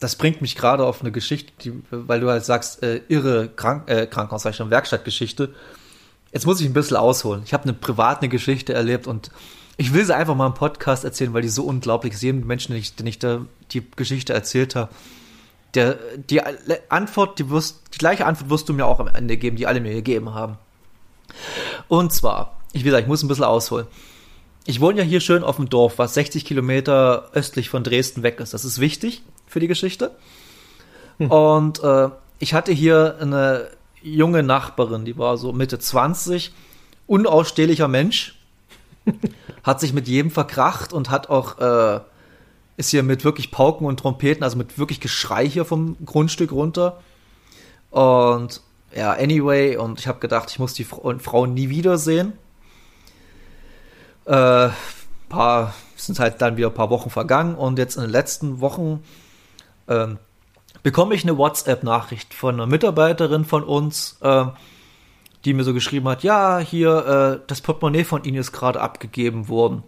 das 0.00 0.16
bringt 0.16 0.40
mich 0.40 0.56
gerade 0.56 0.86
auf 0.86 1.02
eine 1.02 1.12
Geschichte, 1.12 1.52
die, 1.62 1.74
weil 1.90 2.20
du 2.20 2.30
halt 2.30 2.42
sagst, 2.42 2.82
äh, 2.82 3.02
irre 3.08 3.50
Krank 3.54 3.90
äh, 3.90 4.06
Krankenhausrechnung, 4.06 4.70
Werkstattgeschichte. 4.70 5.50
Jetzt 6.32 6.46
muss 6.46 6.58
ich 6.62 6.66
ein 6.66 6.72
bisschen 6.72 6.96
ausholen. 6.96 7.42
Ich 7.44 7.52
habe 7.52 7.64
eine 7.64 7.74
private 7.74 8.30
Geschichte 8.30 8.72
erlebt 8.72 9.06
und 9.06 9.30
ich 9.76 9.92
will 9.92 10.06
sie 10.06 10.16
einfach 10.16 10.34
mal 10.34 10.46
im 10.46 10.54
Podcast 10.54 11.04
erzählen, 11.04 11.34
weil 11.34 11.42
die 11.42 11.50
so 11.50 11.64
unglaublich 11.64 12.14
ist. 12.14 12.22
Jedem 12.22 12.46
Menschen, 12.46 12.72
den 12.72 12.80
ich, 12.80 12.96
den 12.96 13.06
ich 13.06 13.18
da 13.18 13.44
die 13.72 13.82
Geschichte 13.94 14.32
erzählt 14.32 14.74
habe, 14.74 14.88
der, 15.74 15.98
die 16.16 16.40
Antwort, 16.88 17.38
die, 17.38 17.50
wirst, 17.50 17.82
die 17.94 17.98
gleiche 17.98 18.26
Antwort 18.26 18.50
wirst 18.50 18.68
du 18.68 18.72
mir 18.72 18.86
auch 18.86 19.00
am 19.00 19.08
Ende 19.08 19.36
geben, 19.36 19.56
die 19.56 19.66
alle 19.66 19.80
mir 19.80 19.92
gegeben 19.92 20.34
haben. 20.34 20.56
Und 21.88 22.12
zwar, 22.12 22.56
ich 22.72 22.84
will 22.84 22.92
sagen, 22.92 23.04
ich 23.04 23.08
muss 23.08 23.22
ein 23.22 23.28
bisschen 23.28 23.44
ausholen. 23.44 23.86
Ich 24.64 24.80
wohne 24.80 24.98
ja 24.98 25.04
hier 25.04 25.20
schön 25.20 25.44
auf 25.44 25.56
dem 25.56 25.68
Dorf, 25.68 25.98
was 25.98 26.14
60 26.14 26.44
Kilometer 26.44 27.30
östlich 27.32 27.70
von 27.70 27.84
Dresden 27.84 28.22
weg 28.22 28.40
ist. 28.40 28.54
Das 28.54 28.64
ist 28.64 28.80
wichtig 28.80 29.22
für 29.46 29.60
die 29.60 29.68
Geschichte. 29.68 30.10
Hm. 31.18 31.30
Und 31.30 31.82
äh, 31.82 32.08
ich 32.38 32.54
hatte 32.54 32.72
hier 32.72 33.16
eine 33.20 33.70
junge 34.02 34.42
Nachbarin, 34.42 35.04
die 35.04 35.16
war 35.18 35.36
so 35.38 35.52
Mitte 35.52 35.78
20, 35.78 36.52
unausstehlicher 37.06 37.88
Mensch, 37.88 38.38
hat 39.62 39.80
sich 39.80 39.92
mit 39.92 40.06
jedem 40.06 40.30
verkracht 40.30 40.92
und 40.92 41.10
hat 41.10 41.30
auch 41.30 41.58
äh, 41.58 42.00
ist 42.78 42.90
hier 42.90 43.02
mit 43.02 43.24
wirklich 43.24 43.50
Pauken 43.50 43.86
und 43.86 43.98
Trompeten, 43.98 44.44
also 44.44 44.56
mit 44.56 44.78
wirklich 44.78 45.00
Geschrei 45.00 45.46
hier 45.46 45.64
vom 45.64 45.96
Grundstück 46.06 46.52
runter. 46.52 47.00
Und 47.90 48.62
ja, 48.94 49.12
anyway, 49.12 49.76
und 49.76 49.98
ich 49.98 50.06
habe 50.06 50.20
gedacht, 50.20 50.48
ich 50.50 50.60
muss 50.60 50.74
die 50.74 50.84
Frau 50.84 51.46
nie 51.46 51.70
wiedersehen. 51.70 52.34
Äh, 54.26 54.68
paar, 55.28 55.74
sind 55.96 56.20
halt 56.20 56.40
dann 56.40 56.56
wieder 56.56 56.68
ein 56.68 56.74
paar 56.74 56.90
Wochen 56.90 57.10
vergangen 57.10 57.56
und 57.56 57.78
jetzt 57.78 57.96
in 57.96 58.02
den 58.02 58.10
letzten 58.10 58.60
Wochen 58.60 59.02
äh, 59.88 60.06
bekomme 60.84 61.16
ich 61.16 61.24
eine 61.24 61.36
WhatsApp-Nachricht 61.36 62.32
von 62.32 62.54
einer 62.54 62.66
Mitarbeiterin 62.66 63.44
von 63.44 63.64
uns, 63.64 64.18
äh, 64.20 64.44
die 65.44 65.52
mir 65.52 65.64
so 65.64 65.74
geschrieben 65.74 66.08
hat, 66.08 66.22
ja, 66.22 66.58
hier, 66.58 67.40
äh, 67.40 67.46
das 67.48 67.60
Portemonnaie 67.60 68.04
von 68.04 68.22
Ihnen 68.22 68.38
ist 68.38 68.52
gerade 68.52 68.80
abgegeben 68.80 69.48
worden. 69.48 69.82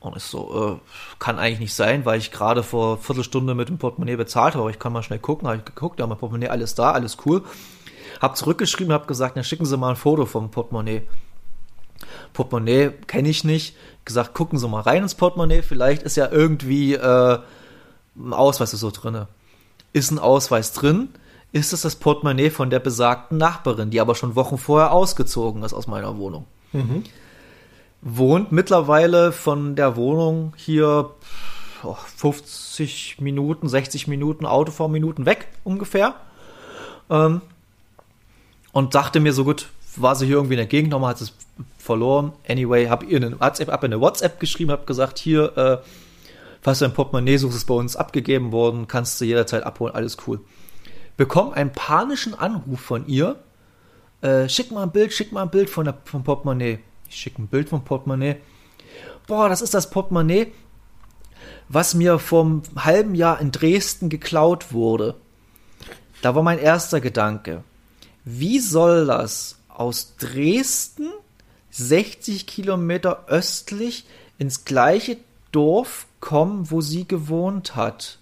Und 0.00 0.16
ich 0.16 0.22
so, 0.22 0.80
äh, 0.80 1.18
kann 1.18 1.38
eigentlich 1.38 1.60
nicht 1.60 1.74
sein, 1.74 2.06
weil 2.06 2.18
ich 2.18 2.32
gerade 2.32 2.62
vor 2.62 2.96
Viertelstunde 2.98 3.54
mit 3.54 3.68
dem 3.68 3.76
Portemonnaie 3.76 4.16
bezahlt 4.16 4.54
habe. 4.54 4.70
Ich 4.70 4.78
kann 4.78 4.94
mal 4.94 5.02
schnell 5.02 5.18
gucken. 5.18 5.46
Habe 5.46 5.58
ich 5.58 5.64
geguckt, 5.64 6.00
ja, 6.00 6.06
mein 6.06 6.16
Portemonnaie, 6.16 6.48
alles 6.48 6.74
da, 6.74 6.92
alles 6.92 7.18
cool. 7.26 7.42
Hab 8.20 8.36
zurückgeschrieben, 8.36 8.92
hab 8.94 9.06
gesagt, 9.06 9.36
na, 9.36 9.42
schicken 9.42 9.66
Sie 9.66 9.76
mal 9.76 9.90
ein 9.90 9.96
Foto 9.96 10.24
vom 10.24 10.50
Portemonnaie. 10.50 11.02
Portemonnaie 12.32 12.92
kenne 13.06 13.28
ich 13.28 13.44
nicht. 13.44 13.76
Gesagt, 14.06 14.32
gucken 14.32 14.58
Sie 14.58 14.68
mal 14.68 14.80
rein 14.80 15.02
ins 15.02 15.14
Portemonnaie. 15.14 15.62
Vielleicht 15.62 16.02
ist 16.02 16.16
ja 16.16 16.30
irgendwie 16.30 16.94
äh, 16.94 17.38
ein 18.16 18.32
Ausweis 18.32 18.70
so 18.70 18.90
drinne. 18.90 19.28
Ist 19.92 20.10
ein 20.10 20.18
Ausweis 20.18 20.72
drin? 20.72 21.10
Ist 21.52 21.72
es 21.72 21.82
das 21.82 21.96
Portemonnaie 21.96 22.50
von 22.50 22.70
der 22.70 22.78
besagten 22.78 23.36
Nachbarin, 23.36 23.90
die 23.90 24.00
aber 24.00 24.14
schon 24.14 24.36
Wochen 24.36 24.56
vorher 24.56 24.92
ausgezogen 24.92 25.62
ist 25.62 25.74
aus 25.74 25.86
meiner 25.86 26.16
Wohnung? 26.16 26.46
Mhm. 26.72 27.04
Wohnt 28.02 28.50
mittlerweile 28.50 29.32
von 29.32 29.76
der 29.76 29.96
Wohnung 29.96 30.54
hier 30.56 31.10
oh, 31.82 31.96
50 32.16 33.20
Minuten, 33.20 33.68
60 33.68 34.06
Minuten, 34.08 34.46
Autofahrminuten 34.46 35.26
weg 35.26 35.48
ungefähr. 35.64 36.14
Ähm, 37.10 37.42
und 38.72 38.94
dachte 38.94 39.20
mir 39.20 39.32
so 39.32 39.44
gut, 39.44 39.68
war 39.96 40.14
sie 40.14 40.26
hier 40.26 40.36
irgendwie 40.36 40.54
in 40.54 40.58
der 40.58 40.66
Gegend, 40.66 40.92
nochmal 40.92 41.10
hat 41.10 41.20
es 41.20 41.34
verloren. 41.78 42.32
Anyway, 42.48 42.86
habe 42.86 43.04
ihr 43.06 43.16
eine 43.16 43.38
WhatsApp, 43.40 43.68
hab 43.68 43.84
eine 43.84 44.00
WhatsApp 44.00 44.40
geschrieben, 44.40 44.70
habe 44.70 44.86
gesagt, 44.86 45.18
hier, 45.18 45.56
äh, 45.56 45.78
falls 46.62 46.78
du 46.78 46.84
ein 46.84 46.94
Portemonnaie 46.94 47.36
suchst, 47.36 47.56
ist 47.56 47.64
bei 47.66 47.74
uns 47.74 47.96
abgegeben 47.96 48.52
worden, 48.52 48.86
kannst 48.86 49.20
du 49.20 49.24
jederzeit 49.24 49.64
abholen, 49.64 49.94
alles 49.94 50.16
cool. 50.26 50.40
Bekomme 51.16 51.54
einen 51.54 51.72
panischen 51.72 52.34
Anruf 52.34 52.80
von 52.80 53.06
ihr, 53.06 53.36
äh, 54.22 54.48
schick 54.48 54.70
mal 54.70 54.84
ein 54.84 54.92
Bild, 54.92 55.12
schick 55.12 55.32
mal 55.32 55.42
ein 55.42 55.50
Bild 55.50 55.68
von 55.68 55.84
der, 55.84 55.96
vom 56.04 56.24
Portemonnaie. 56.24 56.78
Ich 57.10 57.16
schicke 57.16 57.42
ein 57.42 57.48
Bild 57.48 57.68
vom 57.68 57.84
Portemonnaie. 57.84 58.36
Boah, 59.26 59.48
das 59.48 59.62
ist 59.62 59.74
das 59.74 59.90
Portemonnaie, 59.90 60.52
was 61.68 61.94
mir 61.94 62.18
vom 62.20 62.62
halben 62.76 63.14
Jahr 63.16 63.40
in 63.40 63.50
Dresden 63.50 64.08
geklaut 64.08 64.72
wurde. 64.72 65.16
Da 66.22 66.34
war 66.34 66.42
mein 66.42 66.58
erster 66.58 67.00
Gedanke. 67.00 67.64
Wie 68.24 68.60
soll 68.60 69.06
das 69.06 69.58
aus 69.68 70.14
Dresden 70.18 71.08
60 71.70 72.46
Kilometer 72.46 73.24
östlich 73.28 74.06
ins 74.38 74.64
gleiche 74.64 75.16
Dorf 75.50 76.06
kommen, 76.20 76.70
wo 76.70 76.80
sie 76.80 77.08
gewohnt 77.08 77.74
hat? 77.74 78.18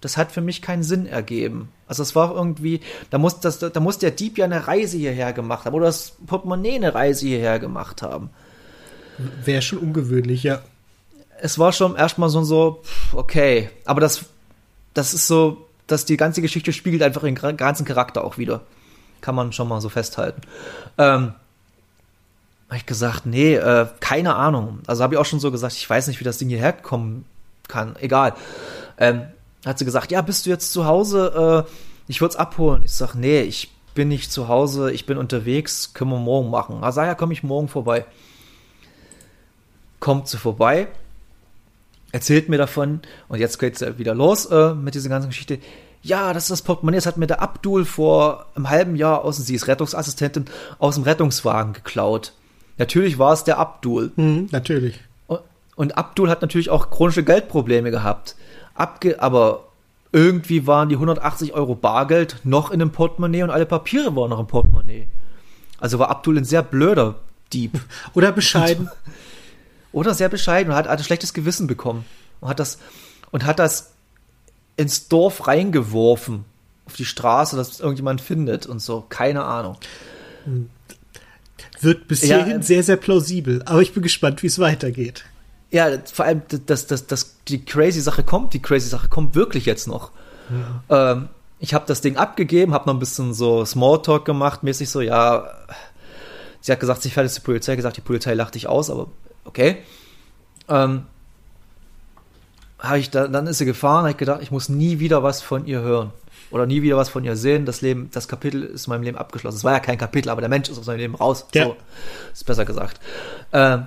Das 0.00 0.16
hat 0.16 0.32
für 0.32 0.40
mich 0.40 0.62
keinen 0.62 0.82
Sinn 0.82 1.04
ergeben. 1.06 1.68
Also 1.90 2.04
es 2.04 2.14
war 2.14 2.32
irgendwie, 2.36 2.80
da 3.10 3.18
muss, 3.18 3.40
das, 3.40 3.58
da 3.58 3.80
muss 3.80 3.98
der 3.98 4.12
Dieb 4.12 4.38
ja 4.38 4.44
eine 4.44 4.68
Reise 4.68 4.96
hierher 4.96 5.32
gemacht 5.32 5.64
haben 5.64 5.74
oder 5.74 5.86
das 5.86 6.12
Portemonnaie 6.24 6.76
eine 6.76 6.94
Reise 6.94 7.26
hierher 7.26 7.58
gemacht 7.58 8.02
haben. 8.02 8.30
Wäre 9.44 9.60
schon 9.60 9.78
ungewöhnlich, 9.78 10.44
ja. 10.44 10.62
Es 11.40 11.58
war 11.58 11.72
schon 11.72 11.96
erstmal 11.96 12.28
so, 12.28 12.44
so, 12.44 12.82
okay, 13.12 13.70
aber 13.86 14.00
das, 14.00 14.26
das 14.94 15.14
ist 15.14 15.26
so, 15.26 15.66
dass 15.88 16.04
die 16.04 16.16
ganze 16.16 16.42
Geschichte 16.42 16.72
spiegelt 16.72 17.02
einfach 17.02 17.22
den 17.22 17.34
ganzen 17.34 17.84
Charakter 17.84 18.22
auch 18.22 18.38
wieder. 18.38 18.60
Kann 19.20 19.34
man 19.34 19.52
schon 19.52 19.66
mal 19.66 19.80
so 19.80 19.88
festhalten. 19.88 20.42
Ähm, 20.96 21.34
habe 22.68 22.76
ich 22.76 22.86
gesagt, 22.86 23.26
nee, 23.26 23.56
äh, 23.56 23.88
keine 23.98 24.36
Ahnung. 24.36 24.78
Also 24.86 25.02
habe 25.02 25.14
ich 25.14 25.18
auch 25.18 25.26
schon 25.26 25.40
so 25.40 25.50
gesagt, 25.50 25.74
ich 25.74 25.90
weiß 25.90 26.06
nicht, 26.06 26.20
wie 26.20 26.24
das 26.24 26.38
Ding 26.38 26.50
hierher 26.50 26.72
kommen 26.72 27.24
kann. 27.66 27.96
Egal. 27.98 28.34
Ähm, 28.96 29.24
hat 29.64 29.78
sie 29.78 29.84
gesagt, 29.84 30.10
ja, 30.10 30.22
bist 30.22 30.46
du 30.46 30.50
jetzt 30.50 30.72
zu 30.72 30.86
Hause? 30.86 31.66
Äh, 31.66 31.70
ich 32.08 32.20
würde 32.20 32.32
es 32.32 32.36
abholen. 32.36 32.82
Ich 32.84 32.92
sag, 32.92 33.14
nee, 33.14 33.42
ich 33.42 33.70
bin 33.94 34.08
nicht 34.08 34.32
zu 34.32 34.48
Hause, 34.48 34.92
ich 34.92 35.06
bin 35.06 35.18
unterwegs, 35.18 35.94
können 35.94 36.10
wir 36.10 36.18
morgen 36.18 36.50
machen. 36.50 36.82
Also 36.82 37.02
ja, 37.02 37.14
komme 37.14 37.32
ich 37.32 37.42
morgen 37.42 37.68
vorbei. 37.68 38.04
Kommt 39.98 40.28
sie 40.28 40.38
vorbei, 40.38 40.88
erzählt 42.10 42.48
mir 42.48 42.56
davon 42.56 43.00
und 43.28 43.38
jetzt 43.38 43.58
geht's 43.58 43.80
ja 43.80 43.98
wieder 43.98 44.14
los 44.14 44.46
äh, 44.46 44.74
mit 44.74 44.94
dieser 44.94 45.10
ganzen 45.10 45.28
Geschichte. 45.28 45.58
Ja, 46.02 46.32
das 46.32 46.44
ist 46.44 46.50
das 46.50 46.62
Portemonnaie, 46.62 46.96
das 46.96 47.04
hat 47.04 47.18
mir 47.18 47.26
der 47.26 47.42
Abdul 47.42 47.84
vor 47.84 48.46
einem 48.54 48.70
halben 48.70 48.96
Jahr 48.96 49.22
aus, 49.22 49.36
sie 49.36 49.54
ist 49.54 49.68
Rettungsassistentin, 49.68 50.46
aus 50.78 50.94
dem 50.94 51.04
Rettungswagen 51.04 51.74
geklaut. 51.74 52.32
Natürlich 52.78 53.18
war 53.18 53.34
es 53.34 53.44
der 53.44 53.58
Abdul. 53.58 54.10
Mhm, 54.16 54.48
natürlich. 54.50 54.98
Und, 55.26 55.40
und 55.76 55.98
Abdul 55.98 56.30
hat 56.30 56.40
natürlich 56.40 56.70
auch 56.70 56.88
chronische 56.88 57.22
Geldprobleme 57.22 57.90
gehabt. 57.90 58.36
Abge 58.80 59.22
aber 59.22 59.68
irgendwie 60.12 60.66
waren 60.66 60.88
die 60.88 60.96
180 60.96 61.52
Euro 61.52 61.74
Bargeld 61.74 62.36
noch 62.44 62.70
in 62.70 62.80
dem 62.80 62.90
Portemonnaie 62.90 63.42
und 63.42 63.50
alle 63.50 63.66
Papiere 63.66 64.16
waren 64.16 64.30
noch 64.30 64.40
im 64.40 64.46
Portemonnaie. 64.46 65.06
Also 65.78 65.98
war 65.98 66.10
Abdul 66.10 66.38
ein 66.38 66.44
sehr 66.44 66.62
blöder 66.62 67.16
Dieb. 67.52 67.80
Oder 68.14 68.32
bescheiden. 68.32 68.90
Oder 69.92 70.14
sehr 70.14 70.28
bescheiden 70.28 70.72
und 70.72 70.76
hat, 70.76 70.88
hat 70.88 70.98
ein 70.98 71.04
schlechtes 71.04 71.32
Gewissen 71.32 71.66
bekommen. 71.66 72.04
Und 72.40 72.48
hat 72.48 72.60
das, 72.60 72.78
und 73.30 73.44
hat 73.44 73.58
das 73.58 73.92
ins 74.76 75.08
Dorf 75.08 75.46
reingeworfen. 75.46 76.44
Auf 76.86 76.96
die 76.96 77.04
Straße, 77.04 77.56
dass 77.56 77.70
es 77.70 77.80
irgendjemand 77.80 78.20
findet 78.20 78.66
und 78.66 78.80
so. 78.80 79.04
Keine 79.08 79.44
Ahnung. 79.44 79.76
Wird 81.80 82.08
bis 82.08 82.22
hierhin 82.22 82.60
äh, 82.60 82.62
sehr, 82.62 82.82
sehr 82.82 82.96
plausibel. 82.96 83.62
Aber 83.64 83.80
ich 83.80 83.92
bin 83.92 84.02
gespannt, 84.02 84.42
wie 84.42 84.48
es 84.48 84.58
weitergeht. 84.58 85.24
Ja, 85.70 85.88
vor 86.12 86.24
allem, 86.24 86.42
dass 86.66 86.86
das, 86.86 87.06
das, 87.06 87.36
die 87.46 87.64
crazy 87.64 88.00
Sache 88.00 88.24
kommt, 88.24 88.54
die 88.54 88.62
crazy 88.62 88.88
Sache 88.88 89.08
kommt 89.08 89.34
wirklich 89.34 89.66
jetzt 89.66 89.86
noch. 89.86 90.10
Ähm, 90.88 91.28
ich 91.60 91.74
habe 91.74 91.84
das 91.86 92.00
Ding 92.00 92.16
abgegeben, 92.16 92.74
habe 92.74 92.86
noch 92.88 92.94
ein 92.94 92.98
bisschen 92.98 93.34
so 93.34 93.64
Smalltalk 93.64 94.24
gemacht, 94.24 94.62
mäßig 94.62 94.90
so, 94.90 95.00
ja, 95.00 95.46
sie 96.60 96.72
hat 96.72 96.80
gesagt, 96.80 97.02
sie 97.02 97.10
fährt 97.10 97.26
jetzt 97.26 97.34
zur 97.34 97.44
Polizei, 97.44 97.76
gesagt, 97.76 97.96
die 97.96 98.02
Polizei 98.02 98.34
lacht 98.34 98.54
dich 98.54 98.66
aus, 98.66 98.90
aber 98.90 99.08
okay. 99.44 99.78
Ähm, 100.68 101.04
ich 102.96 103.10
da, 103.10 103.28
dann 103.28 103.46
ist 103.46 103.58
sie 103.58 103.66
gefahren, 103.66 104.00
habe 104.00 104.10
ich 104.12 104.16
gedacht, 104.16 104.42
ich 104.42 104.50
muss 104.50 104.68
nie 104.68 104.98
wieder 104.98 105.22
was 105.22 105.42
von 105.42 105.66
ihr 105.66 105.80
hören. 105.80 106.12
Oder 106.50 106.66
nie 106.66 106.82
wieder 106.82 106.96
was 106.96 107.08
von 107.08 107.22
ihr 107.22 107.36
sehen. 107.36 107.64
Das 107.64 107.80
Leben, 107.80 108.08
das 108.12 108.26
Kapitel 108.26 108.62
ist 108.64 108.86
in 108.86 108.92
meinem 108.92 109.02
Leben 109.02 109.18
abgeschlossen. 109.18 109.58
Es 109.58 109.64
war 109.64 109.74
ja 109.74 109.80
kein 109.80 109.98
Kapitel, 109.98 110.30
aber 110.30 110.40
der 110.40 110.50
Mensch 110.50 110.68
ist 110.68 110.78
aus 110.78 110.86
meinem 110.86 110.98
Leben 110.98 111.14
raus. 111.14 111.46
Ja. 111.54 111.66
So, 111.66 111.76
ist 112.32 112.46
besser 112.46 112.64
gesagt. 112.64 113.00
Ähm, 113.52 113.86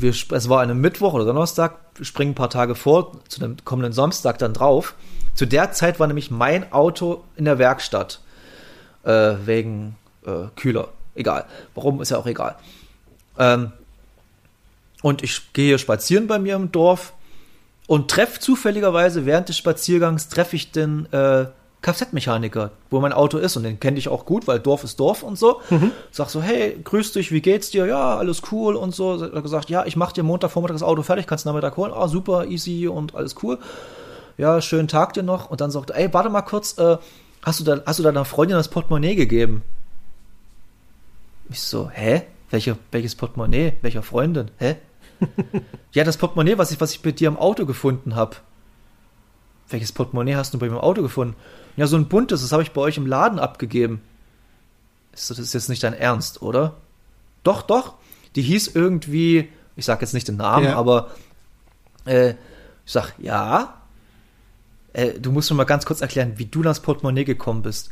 wir, 0.00 0.10
es 0.10 0.48
war 0.48 0.60
ein 0.60 0.80
Mittwoch 0.80 1.14
oder 1.14 1.24
Donnerstag, 1.24 1.78
wir 1.94 2.04
springen 2.04 2.32
ein 2.32 2.36
paar 2.36 2.50
Tage 2.50 2.74
vor, 2.74 3.12
zu 3.28 3.40
dem 3.40 3.56
kommenden 3.64 3.92
Samstag 3.92 4.38
dann 4.38 4.54
drauf. 4.54 4.94
Zu 5.34 5.46
der 5.46 5.72
Zeit 5.72 6.00
war 6.00 6.06
nämlich 6.06 6.30
mein 6.30 6.72
Auto 6.72 7.24
in 7.36 7.44
der 7.44 7.58
Werkstatt. 7.58 8.20
Äh, 9.04 9.36
wegen 9.46 9.96
äh, 10.26 10.48
Kühler. 10.56 10.88
Egal. 11.14 11.46
Warum, 11.74 12.02
ist 12.02 12.10
ja 12.10 12.18
auch 12.18 12.26
egal. 12.26 12.56
Ähm, 13.38 13.72
und 15.02 15.22
ich 15.22 15.52
gehe 15.52 15.78
spazieren 15.78 16.26
bei 16.26 16.38
mir 16.38 16.56
im 16.56 16.72
Dorf 16.72 17.12
und 17.86 18.10
treffe 18.10 18.40
zufälligerweise 18.40 19.24
während 19.24 19.48
des 19.48 19.56
Spaziergangs 19.56 20.28
treffe 20.28 20.56
ich 20.56 20.72
den 20.72 21.10
äh, 21.12 21.46
Kfz-Mechaniker, 21.80 22.72
wo 22.90 23.00
mein 23.00 23.12
Auto 23.12 23.38
ist 23.38 23.56
und 23.56 23.62
den 23.62 23.78
kenne 23.78 23.98
ich 23.98 24.08
auch 24.08 24.24
gut, 24.24 24.48
weil 24.48 24.58
Dorf 24.58 24.82
ist 24.82 24.98
Dorf 24.98 25.22
und 25.22 25.38
so. 25.38 25.60
Sag 26.10 26.28
so, 26.28 26.42
hey, 26.42 26.78
grüß 26.82 27.12
dich, 27.12 27.30
wie 27.30 27.40
geht's 27.40 27.70
dir? 27.70 27.86
Ja, 27.86 28.16
alles 28.16 28.42
cool 28.50 28.74
und 28.74 28.94
so. 28.94 29.20
Hat 29.20 29.32
er 29.32 29.42
gesagt, 29.42 29.70
ja, 29.70 29.86
ich 29.86 29.94
mach 29.94 30.12
dir 30.12 30.24
Montagvormittag 30.24 30.74
das 30.74 30.82
Auto 30.82 31.02
fertig, 31.02 31.26
kannst 31.26 31.44
du 31.44 31.50
Nachmittag 31.50 31.76
holen. 31.76 31.92
Ah, 31.94 32.08
super, 32.08 32.46
easy 32.46 32.88
und 32.88 33.14
alles 33.14 33.36
cool. 33.42 33.58
Ja, 34.38 34.60
schönen 34.60 34.88
Tag 34.88 35.12
dir 35.12 35.22
noch. 35.22 35.50
Und 35.50 35.60
dann 35.60 35.70
sagt 35.70 35.90
er, 35.90 35.96
ey, 35.96 36.12
warte 36.12 36.30
mal 36.30 36.42
kurz, 36.42 36.76
äh, 36.78 36.98
hast 37.42 37.60
du 37.60 37.64
da, 37.64 37.80
hast 37.86 38.00
du 38.00 38.02
deiner 38.02 38.24
Freundin 38.24 38.56
das 38.56 38.68
Portemonnaie 38.68 39.14
gegeben? 39.14 39.62
Ich 41.50 41.60
so, 41.60 41.90
hä? 41.90 42.22
Welche, 42.50 42.76
welches 42.90 43.14
Portemonnaie? 43.14 43.74
Welcher 43.82 44.02
Freundin? 44.02 44.50
Hä? 44.58 44.76
ja, 45.92 46.04
das 46.04 46.16
Portemonnaie, 46.16 46.58
was 46.58 46.72
ich, 46.72 46.80
was 46.80 46.92
ich 46.92 47.02
bei 47.02 47.12
dir 47.12 47.28
im 47.28 47.36
Auto 47.36 47.66
gefunden 47.66 48.16
habe. 48.16 48.36
Welches 49.70 49.92
Portemonnaie 49.92 50.34
hast 50.36 50.54
du 50.54 50.58
bei 50.58 50.66
mir 50.66 50.76
im 50.76 50.80
Auto 50.80 51.02
gefunden? 51.02 51.36
Ja, 51.76 51.86
so 51.86 51.96
ein 51.96 52.08
buntes, 52.08 52.40
das 52.42 52.52
habe 52.52 52.62
ich 52.62 52.72
bei 52.72 52.80
euch 52.80 52.96
im 52.96 53.06
Laden 53.06 53.38
abgegeben. 53.38 54.00
Ist 55.12 55.30
das 55.30 55.38
ist 55.38 55.52
jetzt 55.54 55.68
nicht 55.68 55.82
dein 55.82 55.94
Ernst, 55.94 56.42
oder? 56.42 56.74
Doch, 57.44 57.62
doch. 57.62 57.94
Die 58.34 58.42
hieß 58.42 58.68
irgendwie, 58.68 59.48
ich 59.76 59.84
sag 59.84 60.00
jetzt 60.00 60.14
nicht 60.14 60.28
den 60.28 60.36
Namen, 60.36 60.66
Ja. 60.66 60.76
aber 60.76 61.10
äh, 62.04 62.30
ich 62.30 62.92
sag, 62.92 63.12
ja. 63.18 63.74
Äh, 64.92 65.18
du 65.20 65.32
musst 65.32 65.50
mir 65.50 65.56
mal 65.56 65.64
ganz 65.64 65.84
kurz 65.86 66.00
erklären, 66.00 66.34
wie 66.36 66.46
du 66.46 66.62
das 66.62 66.80
Portemonnaie 66.80 67.24
gekommen 67.24 67.62
bist. 67.62 67.90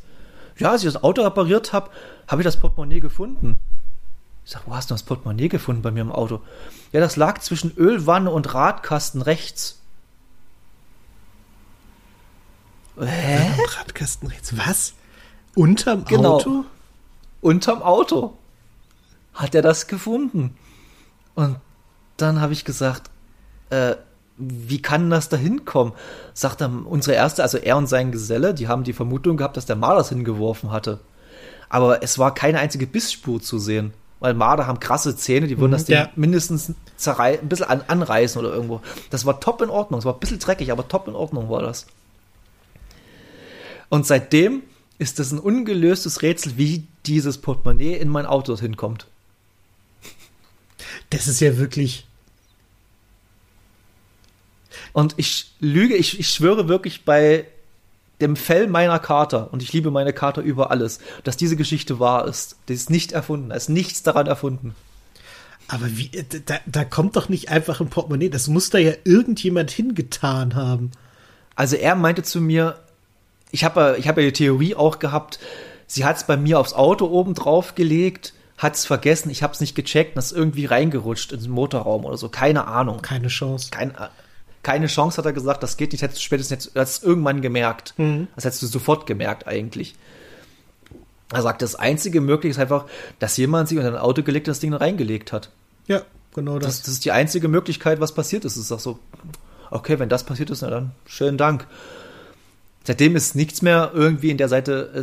Ja, 0.58 0.70
als 0.70 0.82
ich 0.84 0.90
das 0.92 1.02
Auto 1.02 1.22
repariert 1.22 1.72
habe, 1.72 1.90
habe 2.26 2.40
ich 2.42 2.44
das 2.46 2.56
Portemonnaie 2.58 3.00
gefunden. 3.00 3.58
Ich 4.44 4.52
sag, 4.52 4.62
wo 4.66 4.74
hast 4.74 4.90
du 4.90 4.94
das 4.94 5.02
Portemonnaie 5.02 5.48
gefunden 5.48 5.82
bei 5.82 5.90
mir 5.90 6.00
im 6.00 6.12
Auto? 6.12 6.40
Ja, 6.92 7.00
das 7.00 7.16
lag 7.16 7.40
zwischen 7.40 7.76
Ölwanne 7.76 8.30
und 8.30 8.54
Radkasten 8.54 9.20
rechts. 9.20 9.82
Hä? 12.98 13.52
Radkasten 13.78 14.28
rechts. 14.28 14.56
Was? 14.56 14.94
Unterm 15.54 16.04
Genau. 16.04 16.34
Auto? 16.36 16.64
Unterm 17.40 17.82
Auto 17.82 18.36
hat 19.34 19.54
er 19.54 19.62
das 19.62 19.86
gefunden. 19.86 20.56
Und 21.34 21.56
dann 22.16 22.40
habe 22.40 22.52
ich 22.54 22.64
gesagt, 22.64 23.10
äh, 23.70 23.96
wie 24.38 24.80
kann 24.82 25.10
das 25.10 25.28
da 25.28 25.36
hinkommen? 25.36 25.92
Sagt 26.34 26.60
er, 26.60 26.70
unsere 26.86 27.16
erste, 27.16 27.42
also 27.42 27.58
er 27.58 27.76
und 27.76 27.86
sein 27.86 28.12
Geselle, 28.12 28.54
die 28.54 28.68
haben 28.68 28.84
die 28.84 28.92
Vermutung 28.92 29.36
gehabt, 29.36 29.56
dass 29.56 29.66
der 29.66 29.76
Maler 29.76 29.98
das 29.98 30.08
hingeworfen 30.10 30.70
hatte. 30.70 31.00
Aber 31.68 32.02
es 32.02 32.18
war 32.18 32.32
keine 32.34 32.58
einzige 32.58 32.86
Bissspur 32.86 33.40
zu 33.40 33.58
sehen. 33.58 33.92
Weil 34.18 34.32
Marder 34.32 34.66
haben 34.66 34.80
krasse 34.80 35.14
Zähne, 35.14 35.46
die 35.46 35.58
würden 35.58 35.70
Mhm, 35.72 35.74
das 35.74 35.84
Ding 35.84 35.96
ja. 35.96 36.08
mindestens 36.16 36.72
zerrei 36.96 37.38
ein 37.38 37.48
bisschen 37.50 37.66
an, 37.68 37.82
anreißen 37.86 38.40
oder 38.40 38.52
irgendwo. 38.54 38.80
Das 39.10 39.26
war 39.26 39.40
top 39.40 39.60
in 39.60 39.68
Ordnung. 39.68 39.98
Es 39.98 40.06
war 40.06 40.14
ein 40.14 40.20
bisschen 40.20 40.38
dreckig, 40.38 40.72
aber 40.72 40.88
top 40.88 41.06
in 41.08 41.14
Ordnung 41.14 41.50
war 41.50 41.60
das. 41.60 41.86
Und 43.88 44.06
seitdem 44.06 44.62
ist 44.98 45.18
das 45.18 45.32
ein 45.32 45.38
ungelöstes 45.38 46.22
Rätsel, 46.22 46.56
wie 46.56 46.86
dieses 47.06 47.38
Portemonnaie 47.38 47.94
in 47.94 48.08
mein 48.08 48.26
Auto 48.26 48.52
dorthin 48.52 48.76
kommt. 48.76 49.06
Das 51.10 51.28
ist 51.28 51.40
ja 51.40 51.58
wirklich. 51.58 52.06
Und 54.92 55.14
ich 55.16 55.52
lüge, 55.60 55.94
ich, 55.94 56.18
ich 56.18 56.28
schwöre 56.28 56.68
wirklich 56.68 57.04
bei 57.04 57.46
dem 58.20 58.34
Fell 58.34 58.66
meiner 58.66 58.98
Kater, 58.98 59.52
und 59.52 59.62
ich 59.62 59.72
liebe 59.72 59.90
meine 59.90 60.14
Kater 60.14 60.40
über 60.40 60.70
alles, 60.70 61.00
dass 61.24 61.36
diese 61.36 61.56
Geschichte 61.56 62.00
wahr 62.00 62.26
ist. 62.26 62.56
Die 62.68 62.72
ist 62.72 62.88
nicht 62.88 63.12
erfunden, 63.12 63.50
da 63.50 63.56
ist 63.56 63.68
nichts 63.68 64.02
daran 64.02 64.26
erfunden. 64.26 64.74
Aber 65.68 65.86
wie, 65.96 66.10
äh, 66.12 66.24
da, 66.44 66.58
da 66.64 66.84
kommt 66.84 67.16
doch 67.16 67.28
nicht 67.28 67.50
einfach 67.50 67.80
ein 67.80 67.90
Portemonnaie. 67.90 68.30
Das 68.30 68.48
muss 68.48 68.70
da 68.70 68.78
ja 68.78 68.92
irgendjemand 69.04 69.70
hingetan 69.70 70.54
haben. 70.54 70.92
Also 71.54 71.76
er 71.76 71.94
meinte 71.94 72.22
zu 72.22 72.40
mir, 72.40 72.78
ich 73.50 73.64
habe 73.64 73.96
ich 73.98 74.08
hab 74.08 74.16
ja 74.16 74.24
die 74.24 74.32
Theorie 74.32 74.74
auch 74.74 74.98
gehabt, 74.98 75.38
sie 75.86 76.04
hat 76.04 76.16
es 76.16 76.24
bei 76.24 76.36
mir 76.36 76.58
aufs 76.58 76.72
Auto 76.74 77.06
oben 77.06 77.34
drauf 77.34 77.74
gelegt, 77.74 78.32
hat 78.58 78.74
es 78.74 78.86
vergessen, 78.86 79.30
ich 79.30 79.42
habe 79.42 79.52
es 79.52 79.60
nicht 79.60 79.74
gecheckt 79.74 80.16
und 80.16 80.20
ist 80.20 80.32
irgendwie 80.32 80.64
reingerutscht 80.64 81.32
ins 81.32 81.48
Motorraum 81.48 82.04
oder 82.04 82.16
so, 82.16 82.28
keine 82.28 82.66
Ahnung. 82.66 83.02
Keine 83.02 83.28
Chance. 83.28 83.68
Kein, 83.70 83.90
äh, 83.90 84.08
keine 84.62 84.86
Chance, 84.86 85.18
hat 85.18 85.26
er 85.26 85.32
gesagt, 85.32 85.62
das 85.62 85.76
geht 85.76 85.92
nicht, 85.92 86.02
hättest 86.02 86.20
du 86.20 86.24
spätestens 86.24 86.64
jetzt, 86.64 86.74
hättest 86.74 87.04
irgendwann 87.04 87.40
gemerkt. 87.40 87.94
Das 88.34 88.44
hättest 88.44 88.62
du 88.62 88.66
sofort 88.66 89.06
gemerkt 89.06 89.46
eigentlich. 89.46 89.94
Er 91.32 91.42
sagt, 91.42 91.62
das 91.62 91.74
einzige 91.74 92.20
Mögliche 92.20 92.52
ist 92.52 92.58
einfach, 92.58 92.86
dass 93.18 93.36
jemand 93.36 93.68
sich 93.68 93.78
unter 93.78 93.90
ein 93.90 93.98
Auto 93.98 94.22
gelegt 94.22 94.48
das 94.48 94.60
Ding 94.60 94.72
reingelegt 94.72 95.32
hat. 95.32 95.50
Ja, 95.86 96.02
genau 96.34 96.58
das. 96.58 96.78
Das, 96.78 96.82
das 96.82 96.94
ist 96.94 97.04
die 97.04 97.12
einzige 97.12 97.48
Möglichkeit, 97.48 98.00
was 98.00 98.12
passiert 98.12 98.44
ist. 98.44 98.56
Es 98.56 98.64
ist 98.64 98.72
auch 98.72 98.80
so, 98.80 98.98
okay, 99.70 99.98
wenn 99.98 100.08
das 100.08 100.24
passiert 100.24 100.50
ist, 100.50 100.62
na 100.62 100.70
dann 100.70 100.92
schönen 101.04 101.36
Dank. 101.36 101.66
Seitdem 102.86 103.16
ist 103.16 103.34
nichts 103.34 103.62
mehr 103.62 103.90
irgendwie 103.94 104.30
in 104.30 104.38
der 104.38 104.48
Seite, 104.48 104.92
äh, 104.94 105.02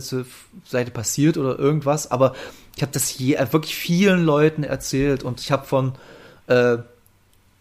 Seite 0.66 0.92
passiert 0.92 1.38
oder 1.38 1.60
irgendwas, 1.60 2.10
aber 2.10 2.34
ich 2.78 2.82
habe 2.82 2.94
das 2.94 3.18
je, 3.18 3.36
äh, 3.36 3.52
wirklich 3.52 3.76
vielen 3.76 4.24
Leuten 4.24 4.64
erzählt 4.64 5.24
und 5.24 5.42
ich 5.42 5.52
habe 5.52 5.66
von 5.66 5.94
äh, 6.48 6.78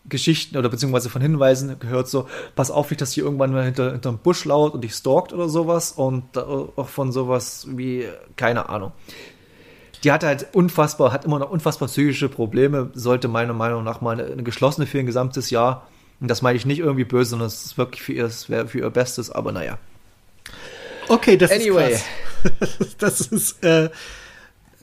Geschichten 0.09 0.57
oder 0.57 0.69
beziehungsweise 0.69 1.11
von 1.11 1.23
Hinweisen 1.23 1.77
gehört, 1.81 2.09
so, 2.09 2.29
pass 2.55 2.71
auf 2.71 2.91
nicht, 2.91 3.01
dass 3.01 3.13
hier 3.13 3.25
irgendwann 3.25 3.53
mal 3.53 3.65
hinter, 3.65 3.93
hinterm 3.93 4.19
Busch 4.19 4.45
laut 4.45 4.75
und 4.75 4.83
dich 4.83 4.95
stalkt 4.95 5.33
oder 5.33 5.49
sowas 5.49 5.91
und 5.91 6.37
äh, 6.37 6.41
auch 6.41 6.89
von 6.89 7.11
sowas 7.11 7.67
wie, 7.71 8.07
keine 8.37 8.69
Ahnung. 8.69 8.93
Die 10.05 10.13
hat 10.13 10.23
halt 10.23 10.55
unfassbar, 10.55 11.13
hat 11.13 11.25
immer 11.25 11.41
noch 11.41 11.51
unfassbar 11.51 11.89
psychische 11.89 12.29
Probleme, 12.29 12.91
sollte 12.95 13.27
meiner 13.27 13.55
Meinung 13.55 13.83
nach 13.83 14.01
mal 14.01 14.21
eine, 14.21 14.31
eine 14.31 14.43
geschlossene 14.45 14.87
für 14.87 15.01
ein 15.01 15.07
gesamtes 15.07 15.51
Jahr. 15.51 15.89
Und 16.21 16.29
das 16.29 16.43
meine 16.43 16.57
ich 16.57 16.67
nicht 16.67 16.79
irgendwie 16.79 17.05
böse, 17.05 17.31
sondern 17.31 17.49
es 17.49 17.65
ist 17.65 17.79
wirklich 17.79 18.03
für 18.03 18.13
ihr, 18.13 18.25
es 18.25 18.49
wäre 18.49 18.69
für 18.69 18.79
ihr 18.79 18.91
Bestes, 18.91 19.31
aber 19.31 19.51
naja. 19.51 19.79
Okay, 21.09 21.37
das 21.37 21.51
Anyway. 21.51 21.95
ist 21.95 22.05
krass. 22.59 22.97
das 22.99 23.21
ist, 23.21 23.65
äh, 23.65 23.91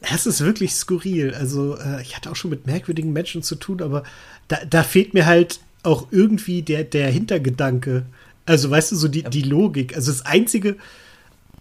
das 0.10 0.26
ist 0.26 0.42
wirklich 0.42 0.74
skurril. 0.74 1.34
Also, 1.34 1.78
äh, 1.78 2.02
ich 2.02 2.16
hatte 2.16 2.32
auch 2.32 2.36
schon 2.36 2.52
mit 2.52 2.66
merkwürdigen 2.66 3.14
Menschen 3.14 3.44
zu 3.44 3.56
tun, 3.56 3.82
aber 3.82 4.04
da, 4.48 4.60
da 4.70 4.84
fehlt 4.84 5.14
mir 5.14 5.26
halt 5.26 5.60
auch 5.84 6.08
irgendwie 6.12 6.62
der, 6.62 6.84
der 6.84 7.10
Hintergedanke. 7.10 8.06
Also, 8.46 8.70
weißt 8.70 8.92
du, 8.92 8.96
so 8.96 9.08
die, 9.08 9.24
die 9.24 9.42
Logik. 9.42 9.96
Also, 9.96 10.12
das 10.12 10.26
Einzige, 10.26 10.78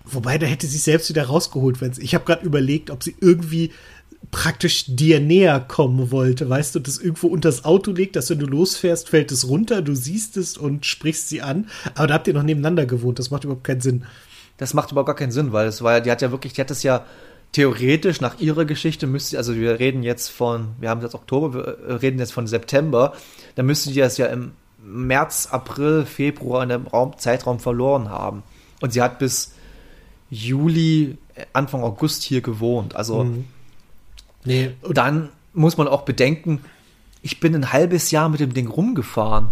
wobei, 0.05 0.39
da 0.39 0.47
hätte 0.47 0.67
sie 0.67 0.79
selbst 0.79 1.09
wieder 1.09 1.25
rausgeholt, 1.25 1.81
wenn 1.81 1.93
Ich 1.99 2.15
habe 2.15 2.25
gerade 2.25 2.45
überlegt, 2.45 2.91
ob 2.91 3.03
sie 3.03 3.17
irgendwie 3.21 3.73
praktisch 4.31 4.85
dir 4.89 5.21
näher 5.21 5.61
kommen 5.61 6.11
wollte, 6.11 6.49
weißt 6.49 6.75
du, 6.75 6.81
das 6.81 6.99
irgendwo 6.99 7.29
unter 7.29 7.49
das 7.49 7.65
Auto 7.65 7.93
legt, 7.93 8.17
dass 8.17 8.31
wenn 8.31 8.39
du 8.39 8.47
losfährst, 8.47 9.09
fällt 9.09 9.33
es 9.33 9.49
runter, 9.49 9.81
du 9.81 9.95
siehst 9.95 10.37
es 10.37 10.59
und 10.59 10.85
sprichst 10.85 11.29
sie 11.29 11.41
an. 11.41 11.69
Aber 11.95 12.09
da 12.09 12.15
habt 12.15 12.29
ihr 12.29 12.35
noch 12.35 12.43
nebeneinander 12.43 12.87
gewohnt, 12.87 13.19
das 13.19 13.31
macht 13.31 13.45
überhaupt 13.45 13.65
keinen 13.65 13.81
Sinn. 13.81 14.05
Das 14.59 14.75
macht 14.75 14.91
überhaupt 14.93 15.07
gar 15.07 15.17
keinen 15.17 15.33
Sinn, 15.33 15.53
weil 15.53 15.69
es 15.69 15.83
war 15.83 15.95
ja, 15.95 16.01
die 16.01 16.11
hat 16.11 16.21
ja 16.21 16.31
wirklich, 16.31 16.53
die 16.53 16.61
hat 16.61 16.71
es 16.71 16.83
ja 16.83 17.07
theoretisch 17.53 18.21
nach 18.21 18.39
ihrer 18.41 18.67
Geschichte 18.67 19.07
müsste, 19.07 19.39
also 19.39 19.55
wir 19.55 19.79
reden 19.79 20.03
jetzt 20.03 20.29
von, 20.29 20.69
wir 20.81 20.91
haben 20.91 21.01
jetzt 21.01 21.15
Oktober, 21.15 21.55
wir 21.55 21.79
äh, 21.89 21.93
reden 21.95 22.19
jetzt 22.19 22.33
von 22.33 22.47
September, 22.47 23.15
dann 23.55 23.65
müsste 23.67 23.91
die 23.91 24.01
das 24.01 24.19
ja 24.19 24.27
im 24.27 24.53
März, 24.85 25.49
April, 25.51 26.05
Februar 26.05 26.63
in 26.63 26.69
dem 26.69 26.87
Raum, 26.87 27.17
Zeitraum 27.17 27.61
verloren 27.61 28.11
haben. 28.11 28.43
Und 28.81 28.93
sie 28.93 29.01
hat 29.01 29.19
bis 29.19 29.55
Juli, 30.29 31.17
äh, 31.35 31.47
Anfang 31.55 31.83
August 31.83 32.23
hier 32.23 32.43
gewohnt. 32.43 32.95
Also 32.95 33.25
Mhm. 33.25 33.45
Nee, 34.49 34.75
und 34.83 34.97
dann 34.97 35.29
muss 35.53 35.77
man 35.77 35.89
auch 35.89 36.03
bedenken, 36.03 36.65
ich 37.23 37.39
bin 37.41 37.55
ein 37.55 37.73
halbes 37.73 38.11
Jahr 38.11 38.29
mit 38.29 38.41
dem 38.41 38.55
Ding 38.55 38.69
rumgefahren. 38.69 39.51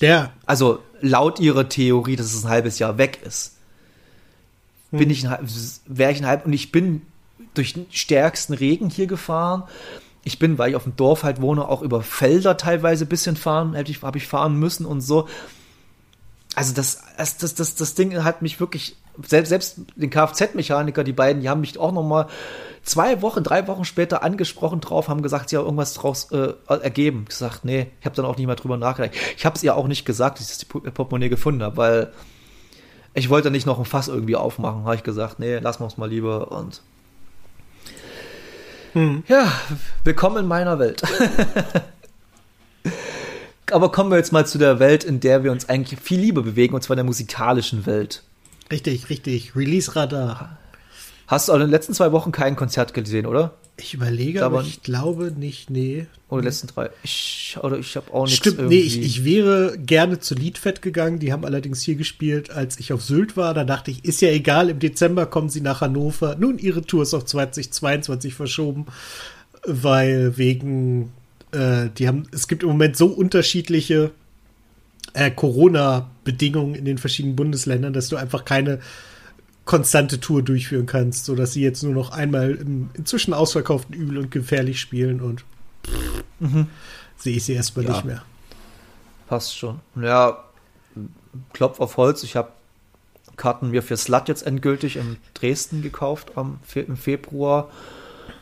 der, 0.00 0.32
Also 0.46 0.82
laut 1.00 1.40
ihrer 1.40 1.68
Theorie, 1.68 2.16
dass 2.16 2.32
es 2.34 2.44
ein 2.44 2.50
halbes 2.50 2.78
Jahr 2.78 2.98
weg 2.98 3.20
ist, 3.24 3.56
bin 4.90 5.08
ich 5.10 5.24
ein, 5.24 5.30
halb- 5.30 5.48
wäre 5.86 6.10
ich 6.12 6.18
ein 6.18 6.26
halb 6.26 6.44
und 6.46 6.52
ich 6.52 6.72
bin 6.72 7.02
durch 7.54 7.74
den 7.74 7.86
stärksten 7.90 8.54
Regen 8.54 8.90
hier 8.90 9.06
gefahren. 9.06 9.62
Ich 10.24 10.38
bin, 10.38 10.58
weil 10.58 10.70
ich 10.70 10.76
auf 10.76 10.82
dem 10.84 10.96
Dorf 10.96 11.22
halt 11.22 11.40
wohne, 11.40 11.68
auch 11.68 11.82
über 11.82 12.02
Felder 12.02 12.56
teilweise 12.56 13.04
ein 13.04 13.08
bisschen 13.08 13.36
fahren, 13.36 13.74
hätte 13.74 13.90
ich, 13.90 14.02
habe 14.02 14.18
ich 14.18 14.26
fahren 14.26 14.56
müssen 14.58 14.84
und 14.86 15.00
so. 15.00 15.28
Also 16.54 16.74
das, 16.74 17.02
das, 17.16 17.36
das, 17.36 17.54
das, 17.54 17.74
das 17.76 17.94
Ding 17.94 18.24
hat 18.24 18.42
mich 18.42 18.58
wirklich, 18.58 18.96
selbst, 19.26 19.48
selbst 19.48 19.78
den 19.96 20.10
Kfz-Mechaniker, 20.10 21.04
die 21.04 21.12
beiden, 21.12 21.42
die 21.42 21.48
haben 21.48 21.60
mich 21.60 21.78
auch 21.78 21.92
noch 21.92 22.02
mal 22.02 22.26
zwei 22.82 23.22
Wochen, 23.22 23.42
drei 23.42 23.66
Wochen 23.66 23.84
später 23.84 24.22
angesprochen 24.22 24.80
drauf, 24.80 25.08
haben 25.08 25.22
gesagt, 25.22 25.50
sie 25.50 25.56
haben 25.56 25.64
irgendwas 25.64 25.94
draus 25.94 26.30
äh, 26.32 26.54
ergeben. 26.68 27.24
Ich 27.24 27.30
gesagt, 27.30 27.64
nee, 27.64 27.88
ich 28.00 28.06
habe 28.06 28.16
dann 28.16 28.24
auch 28.24 28.36
nicht 28.36 28.46
mehr 28.46 28.56
drüber 28.56 28.76
nachgedacht. 28.76 29.14
Ich 29.36 29.44
habe 29.44 29.56
es 29.56 29.62
ihr 29.62 29.76
auch 29.76 29.86
nicht 29.86 30.04
gesagt, 30.04 30.40
dass 30.40 30.50
ich 30.50 30.58
das 30.58 30.92
Portemonnaie 30.92 31.28
gefunden 31.28 31.62
habe, 31.62 31.76
weil 31.76 32.12
ich 33.14 33.28
wollte 33.28 33.50
nicht 33.50 33.66
noch 33.66 33.78
ein 33.78 33.84
Fass 33.84 34.08
irgendwie 34.08 34.36
aufmachen. 34.36 34.84
Habe 34.84 34.94
ich 34.94 35.02
gesagt, 35.02 35.38
nee, 35.38 35.58
lassen 35.58 35.82
wir 35.82 35.86
es 35.88 35.98
mal 35.98 36.08
lieber 36.08 36.52
und 36.52 36.82
ja, 39.28 39.52
willkommen 40.02 40.38
in 40.38 40.46
meiner 40.46 40.80
Welt. 40.80 41.02
Aber 43.70 43.92
kommen 43.92 44.10
wir 44.10 44.16
jetzt 44.16 44.32
mal 44.32 44.46
zu 44.46 44.58
der 44.58 44.80
Welt, 44.80 45.04
in 45.04 45.20
der 45.20 45.44
wir 45.44 45.52
uns 45.52 45.68
eigentlich 45.68 46.00
viel 46.00 46.18
lieber 46.18 46.42
bewegen, 46.42 46.74
und 46.74 46.82
zwar 46.82 46.96
der 46.96 47.04
musikalischen 47.04 47.86
Welt. 47.86 48.24
Richtig, 48.70 49.08
richtig. 49.10 49.54
Release-Radar. 49.56 50.56
Hast 51.26 51.48
du 51.48 51.52
auch 51.52 51.56
in 51.56 51.62
den 51.62 51.70
letzten 51.70 51.94
zwei 51.94 52.10
Wochen 52.12 52.32
kein 52.32 52.56
Konzert 52.56 52.92
gesehen, 52.94 53.24
oder? 53.26 53.54
Ich 53.76 53.94
überlege, 53.94 54.44
aber 54.44 54.56
waren- 54.56 54.66
ich 54.66 54.82
glaube 54.82 55.32
nicht, 55.36 55.70
nee. 55.70 56.06
Oder 56.28 56.42
die 56.42 56.48
letzten 56.48 56.66
drei? 56.66 56.90
Ich, 57.02 57.56
oder 57.62 57.78
ich 57.78 57.96
habe 57.96 58.12
auch 58.12 58.24
nichts 58.24 58.38
Stimmt, 58.38 58.58
irgendwie. 58.58 58.76
nee, 58.78 58.82
ich, 58.82 59.00
ich 59.00 59.24
wäre 59.24 59.78
gerne 59.78 60.18
zu 60.18 60.34
Liedfett 60.34 60.82
gegangen. 60.82 61.18
Die 61.18 61.32
haben 61.32 61.44
allerdings 61.44 61.82
hier 61.82 61.94
gespielt, 61.94 62.50
als 62.50 62.78
ich 62.78 62.92
auf 62.92 63.02
Sylt 63.02 63.36
war. 63.36 63.54
Da 63.54 63.64
dachte 63.64 63.90
ich, 63.90 64.04
ist 64.04 64.20
ja 64.20 64.28
egal, 64.30 64.68
im 64.70 64.80
Dezember 64.80 65.24
kommen 65.26 65.48
sie 65.48 65.60
nach 65.62 65.80
Hannover. 65.80 66.36
Nun, 66.38 66.58
ihre 66.58 66.82
Tour 66.82 67.04
ist 67.04 67.14
auf 67.14 67.24
2022 67.24 68.34
verschoben, 68.34 68.86
weil 69.64 70.36
wegen, 70.36 71.12
äh, 71.52 71.88
die 71.96 72.06
haben, 72.08 72.24
es 72.32 72.48
gibt 72.48 72.62
im 72.64 72.68
Moment 72.70 72.96
so 72.96 73.06
unterschiedliche 73.06 74.10
äh, 75.14 75.30
Corona-Bedingungen 75.30 76.74
in 76.74 76.84
den 76.84 76.98
verschiedenen 76.98 77.36
Bundesländern, 77.36 77.92
dass 77.92 78.08
du 78.08 78.16
einfach 78.16 78.44
keine 78.44 78.80
konstante 79.64 80.18
Tour 80.20 80.42
durchführen 80.42 80.86
kannst, 80.86 81.26
sodass 81.26 81.52
sie 81.52 81.62
jetzt 81.62 81.82
nur 81.82 81.92
noch 81.94 82.10
einmal 82.10 82.52
im 82.52 82.90
inzwischen 82.94 83.34
ausverkauften 83.34 83.94
Übel 83.94 84.18
und 84.18 84.30
gefährlich 84.30 84.80
spielen 84.80 85.20
und 85.20 85.44
sehe 87.18 87.36
ich 87.36 87.44
sie 87.44 87.52
erstmal 87.52 87.84
Ja. 87.84 87.92
nicht 87.92 88.04
mehr. 88.04 88.22
Passt 89.28 89.56
schon. 89.56 89.80
Ja, 90.00 90.44
Klopf 91.52 91.78
auf 91.80 91.96
Holz. 91.96 92.22
Ich 92.24 92.34
habe 92.36 92.50
Karten 93.36 93.70
mir 93.70 93.82
für 93.82 93.96
Slut 93.96 94.28
jetzt 94.28 94.42
endgültig 94.46 94.96
in 94.96 95.16
Dresden 95.34 95.82
gekauft 95.82 96.32
am 96.36 96.58
Fe 96.64 96.80
im 96.80 96.96
Februar. 96.96 97.70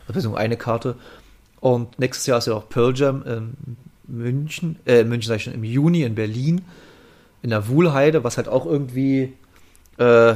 Beziehungsweise 0.06 0.38
eine 0.42 0.56
Karte. 0.56 0.96
Und 1.60 1.98
nächstes 1.98 2.26
Jahr 2.26 2.38
ist 2.38 2.46
ja 2.46 2.54
auch 2.54 2.68
Pearl 2.68 2.96
Jam 2.96 3.22
in 3.26 3.76
München, 4.08 4.78
äh, 4.84 5.00
in 5.00 5.08
München 5.08 5.28
sag 5.28 5.36
ich 5.36 5.44
schon, 5.44 5.54
im 5.54 5.64
Juni 5.64 6.02
in 6.02 6.14
Berlin, 6.14 6.62
in 7.42 7.50
der 7.50 7.68
Wuhlheide, 7.68 8.24
was 8.24 8.36
halt 8.36 8.48
auch 8.48 8.66
irgendwie 8.66 9.34
äh, 9.98 10.34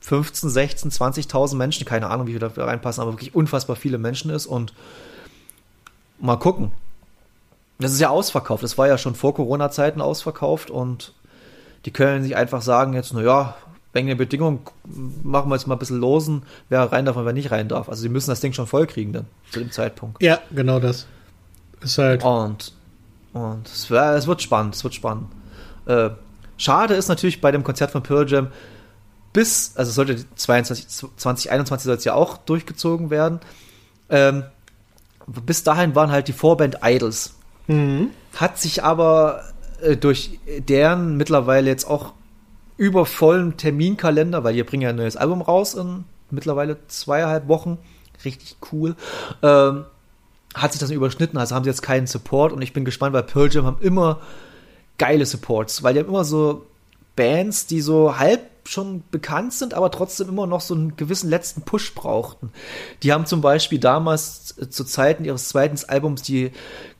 15, 0.00 0.48
16, 0.48 0.90
20.000 0.90 1.56
Menschen, 1.56 1.84
keine 1.84 2.08
Ahnung, 2.08 2.26
wie 2.26 2.32
viele 2.32 2.48
da 2.48 2.64
reinpassen, 2.64 3.02
aber 3.02 3.12
wirklich 3.12 3.34
unfassbar 3.34 3.76
viele 3.76 3.98
Menschen 3.98 4.30
ist 4.30 4.46
und 4.46 4.72
mal 6.18 6.36
gucken. 6.36 6.72
Das 7.78 7.92
ist 7.92 8.00
ja 8.00 8.10
ausverkauft. 8.10 8.62
Das 8.62 8.78
war 8.78 8.88
ja 8.88 8.98
schon 8.98 9.14
vor 9.14 9.34
Corona-Zeiten 9.34 10.00
ausverkauft 10.00 10.70
und 10.70 11.14
die 11.86 11.90
können 11.90 12.22
sich 12.22 12.36
einfach 12.36 12.62
sagen 12.62 12.92
jetzt, 12.92 13.12
naja, 13.14 13.56
wegen 13.92 14.06
der 14.06 14.14
Bedingung 14.14 14.60
machen 15.22 15.50
wir 15.50 15.56
jetzt 15.56 15.66
mal 15.66 15.74
ein 15.74 15.78
bisschen 15.78 15.98
losen, 15.98 16.42
wer 16.68 16.92
rein 16.92 17.04
darf 17.04 17.16
und 17.16 17.24
wer 17.24 17.32
nicht 17.32 17.50
rein 17.50 17.68
darf. 17.68 17.88
Also 17.88 18.02
sie 18.02 18.08
müssen 18.08 18.30
das 18.30 18.40
Ding 18.40 18.52
schon 18.52 18.66
voll 18.66 18.86
kriegen 18.86 19.12
dann, 19.12 19.26
zu 19.50 19.60
dem 19.60 19.72
Zeitpunkt. 19.72 20.22
Ja, 20.22 20.40
genau 20.50 20.78
das. 20.78 21.06
Ist 21.80 21.98
halt. 21.98 22.22
Und, 22.22 22.72
und 23.32 23.66
es, 23.66 23.90
es 23.90 24.26
wird 24.26 24.42
spannend, 24.42 24.74
es 24.74 24.84
wird 24.84 24.94
spannend. 24.94 25.28
Äh, 25.86 26.10
schade 26.56 26.94
ist 26.94 27.08
natürlich 27.08 27.40
bei 27.40 27.52
dem 27.52 27.64
Konzert 27.64 27.90
von 27.90 28.02
Pearl 28.02 28.28
Jam, 28.28 28.48
bis, 29.32 29.72
also 29.76 29.92
sollte 29.92 30.24
22, 30.34 30.88
2021 31.16 31.84
soll 31.84 31.96
es 31.96 32.04
ja 32.04 32.14
auch 32.14 32.36
durchgezogen 32.36 33.10
werden, 33.10 33.40
Ähm, 34.12 34.42
bis 35.26 35.62
dahin 35.62 35.94
waren 35.94 36.10
halt 36.10 36.26
die 36.26 36.32
Vorband 36.32 36.78
Idols. 36.82 37.34
Hat 38.36 38.58
sich 38.58 38.82
aber 38.82 39.44
äh, 39.80 39.96
durch 39.96 40.40
deren 40.58 41.16
mittlerweile 41.16 41.70
jetzt 41.70 41.84
auch 41.84 42.14
übervollen 42.76 43.56
Terminkalender, 43.56 44.42
weil 44.42 44.54
die 44.54 44.62
bringen 44.64 44.82
ja 44.82 44.88
ein 44.88 44.96
neues 44.96 45.16
Album 45.16 45.42
raus 45.42 45.74
in 45.74 46.04
mittlerweile 46.30 46.78
zweieinhalb 46.88 47.46
Wochen. 47.46 47.78
Richtig 48.24 48.56
cool. 48.72 48.96
Ähm, 49.42 49.84
hat 50.54 50.72
sich 50.72 50.80
das 50.80 50.90
überschnitten, 50.90 51.38
also 51.38 51.54
haben 51.54 51.64
sie 51.64 51.70
jetzt 51.70 51.82
keinen 51.82 52.06
Support 52.06 52.52
und 52.52 52.62
ich 52.62 52.72
bin 52.72 52.84
gespannt, 52.84 53.12
weil 53.12 53.22
Pearl 53.22 53.52
Jam 53.52 53.66
haben 53.66 53.80
immer 53.80 54.20
geile 54.98 55.24
Supports, 55.24 55.82
weil 55.82 55.94
die 55.94 56.00
haben 56.00 56.08
immer 56.08 56.24
so 56.24 56.66
Bands, 57.16 57.66
die 57.66 57.80
so 57.80 58.18
halb 58.18 58.40
schon 58.64 59.02
bekannt 59.10 59.52
sind, 59.52 59.74
aber 59.74 59.90
trotzdem 59.90 60.28
immer 60.28 60.46
noch 60.46 60.60
so 60.60 60.74
einen 60.74 60.96
gewissen 60.96 61.30
letzten 61.30 61.62
Push 61.62 61.94
brauchten. 61.94 62.52
Die 63.02 63.12
haben 63.12 63.26
zum 63.26 63.40
Beispiel 63.40 63.78
damals 63.78 64.56
äh, 64.58 64.68
zu 64.68 64.84
Zeiten 64.84 65.24
ihres 65.24 65.48
zweiten 65.48 65.78
Albums 65.88 66.22
die 66.22 66.52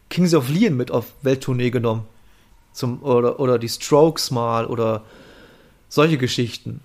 Kings 0.09 0.35
of 0.35 0.49
Leon 0.49 0.77
mit 0.77 0.91
auf 0.91 1.07
Welttournee 1.23 1.71
genommen. 1.71 2.07
Zum, 2.73 3.03
oder, 3.03 3.41
oder 3.41 3.59
die 3.59 3.69
Strokes 3.69 4.31
mal 4.31 4.67
oder 4.67 5.05
solche 5.89 6.19
Geschichten. 6.19 6.81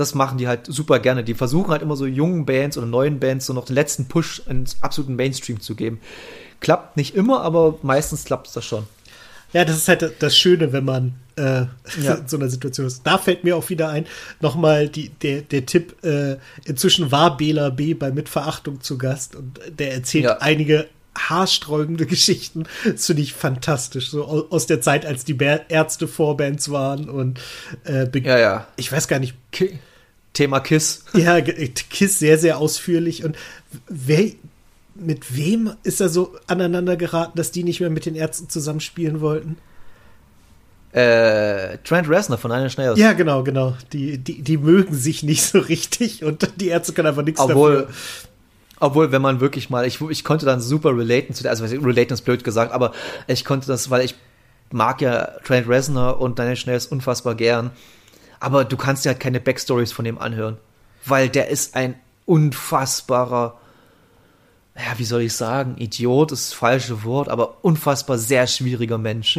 Das 0.00 0.14
machen 0.14 0.38
die 0.38 0.48
halt 0.48 0.66
super 0.66 0.98
gerne. 0.98 1.22
Die 1.24 1.34
versuchen 1.34 1.70
halt 1.70 1.82
immer 1.82 1.96
so 1.96 2.06
jungen 2.06 2.46
Bands 2.46 2.78
oder 2.78 2.86
neuen 2.86 3.20
Bands 3.20 3.46
so 3.46 3.52
noch 3.52 3.66
den 3.66 3.74
letzten 3.74 4.06
Push 4.06 4.42
ins 4.48 4.76
absoluten 4.82 5.14
Mainstream 5.16 5.60
zu 5.60 5.74
geben. 5.74 6.00
Klappt 6.60 6.96
nicht 6.96 7.14
immer, 7.14 7.42
aber 7.42 7.78
meistens 7.82 8.24
klappt 8.24 8.46
es 8.48 8.52
das 8.54 8.64
schon. 8.64 8.84
Ja, 9.52 9.64
das 9.64 9.76
ist 9.76 9.88
halt 9.88 10.12
das 10.20 10.36
Schöne, 10.36 10.72
wenn 10.72 10.84
man 10.84 11.14
äh, 11.36 11.62
Ja. 12.02 12.14
in 12.14 12.28
so 12.28 12.36
einer 12.36 12.48
Situation 12.48 12.86
ist. 12.86 13.02
Da 13.04 13.18
fällt 13.18 13.42
mir 13.44 13.56
auch 13.56 13.68
wieder 13.68 13.88
ein, 13.88 14.06
nochmal 14.40 14.88
die, 14.88 15.08
der, 15.08 15.42
der 15.42 15.66
Tipp, 15.66 16.04
äh, 16.04 16.36
inzwischen 16.64 17.10
war 17.10 17.36
Bela 17.36 17.70
B. 17.70 17.94
bei 17.94 18.10
Mitverachtung 18.12 18.80
zu 18.80 18.96
Gast 18.96 19.34
und 19.34 19.58
der 19.78 19.92
erzählt 19.94 20.24
Ja. 20.24 20.36
einige 20.38 20.86
haarsträubende 21.18 22.06
Geschichten. 22.14 22.64
Das 22.84 23.06
finde 23.06 23.22
ich 23.22 23.32
fantastisch. 23.34 24.10
So 24.10 24.24
au- 24.24 24.46
aus 24.50 24.66
der 24.66 24.80
Zeit, 24.80 25.04
als 25.04 25.24
die 25.24 25.34
Bär- 25.34 25.62
Ärzte 25.68 26.06
Vorbands 26.06 26.70
waren 26.70 27.08
und 27.10 27.40
äh, 27.84 28.06
Ja, 28.20 28.38
ja. 28.38 28.66
ich 28.76 28.92
weiß 28.92 29.08
gar 29.08 29.18
nicht, 29.18 29.34
Thema 30.32 30.60
Kiss. 30.60 31.04
ja, 31.14 31.40
Kiss 31.40 32.18
sehr, 32.18 32.38
sehr 32.38 32.58
ausführlich. 32.58 33.24
Und 33.24 33.36
wer, 33.88 34.30
mit 34.94 35.36
wem 35.36 35.72
ist 35.82 36.00
er 36.00 36.08
so 36.08 36.36
aneinander 36.46 36.96
geraten, 36.96 37.36
dass 37.36 37.50
die 37.50 37.64
nicht 37.64 37.80
mehr 37.80 37.90
mit 37.90 38.06
den 38.06 38.14
Ärzten 38.14 38.48
zusammenspielen 38.48 39.20
wollten? 39.20 39.56
Äh, 40.92 41.78
Trent 41.84 42.08
Reznor 42.08 42.38
von 42.38 42.50
Nine 42.50 42.64
Inch 42.64 42.76
Nails. 42.76 42.98
Ja, 42.98 43.12
genau, 43.12 43.44
genau. 43.44 43.76
Die, 43.92 44.18
die, 44.18 44.42
die 44.42 44.56
mögen 44.56 44.94
sich 44.94 45.22
nicht 45.22 45.42
so 45.42 45.60
richtig 45.60 46.24
und 46.24 46.48
die 46.56 46.68
Ärzte 46.68 46.92
können 46.92 47.08
einfach 47.08 47.22
nichts 47.22 47.40
Obwohl, 47.40 47.82
dafür. 47.82 47.94
obwohl, 48.80 49.12
wenn 49.12 49.22
man 49.22 49.40
wirklich 49.40 49.70
mal, 49.70 49.86
ich, 49.86 50.00
ich 50.00 50.24
konnte 50.24 50.46
dann 50.46 50.60
super 50.60 50.96
relaten 50.96 51.32
zu 51.32 51.44
der, 51.44 51.52
also 51.52 51.64
relaten 51.64 52.12
ist 52.12 52.22
blöd 52.22 52.42
gesagt, 52.42 52.72
aber 52.72 52.92
ich 53.28 53.44
konnte 53.44 53.68
das, 53.68 53.90
weil 53.90 54.04
ich 54.04 54.16
mag 54.72 55.00
ja 55.00 55.26
Trent 55.44 55.68
Reznor 55.68 56.20
und 56.20 56.40
Daniel 56.40 56.56
Schnells 56.56 56.86
unfassbar 56.86 57.36
gern, 57.36 57.70
aber 58.40 58.64
du 58.64 58.76
kannst 58.76 59.04
dir 59.04 59.10
halt 59.10 59.20
keine 59.20 59.38
Backstories 59.40 59.92
von 59.92 60.04
dem 60.04 60.18
anhören, 60.18 60.56
weil 61.04 61.28
der 61.28 61.48
ist 61.48 61.76
ein 61.76 61.94
unfassbarer, 62.26 63.58
ja, 64.76 64.98
wie 64.98 65.04
soll 65.04 65.22
ich 65.22 65.34
sagen, 65.34 65.76
Idiot 65.78 66.32
ist 66.32 66.50
das 66.50 66.58
falsche 66.58 67.04
Wort, 67.04 67.28
aber 67.28 67.62
unfassbar 67.62 68.18
sehr 68.18 68.46
schwieriger 68.46 68.98
Mensch. 68.98 69.36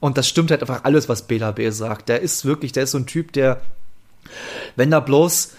Und 0.00 0.16
das 0.16 0.28
stimmt 0.28 0.50
halt 0.50 0.60
einfach 0.60 0.84
alles, 0.84 1.08
was 1.08 1.26
Bela 1.26 1.50
B 1.50 1.68
sagt. 1.70 2.08
Der 2.08 2.20
ist 2.20 2.44
wirklich, 2.44 2.72
der 2.72 2.84
ist 2.84 2.92
so 2.92 2.98
ein 2.98 3.06
Typ, 3.06 3.32
der, 3.32 3.60
wenn 4.76 4.90
da 4.90 5.00
bloß 5.00 5.54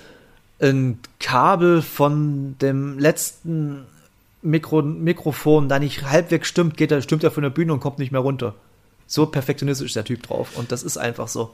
ein 0.61 0.99
Kabel 1.19 1.81
von 1.81 2.57
dem 2.59 2.99
letzten 2.99 3.85
Mikro, 4.41 4.81
Mikrofon 4.81 5.67
da 5.67 5.79
nicht 5.79 6.03
halbwegs 6.03 6.47
stimmt, 6.47 6.77
geht 6.77 6.91
er, 6.91 7.01
stimmt 7.01 7.23
er 7.23 7.31
von 7.31 7.43
der 7.43 7.49
Bühne 7.49 7.73
und 7.73 7.81
kommt 7.81 7.99
nicht 7.99 8.11
mehr 8.11 8.21
runter. 8.21 8.55
So 9.09 9.25
perfektionistisch 9.25 9.87
ist 9.87 9.95
der 9.95 10.05
Typ 10.05 10.23
drauf. 10.23 10.55
Und 10.55 10.71
das 10.71 10.83
ist 10.83 10.97
einfach 10.97 11.27
so. 11.27 11.49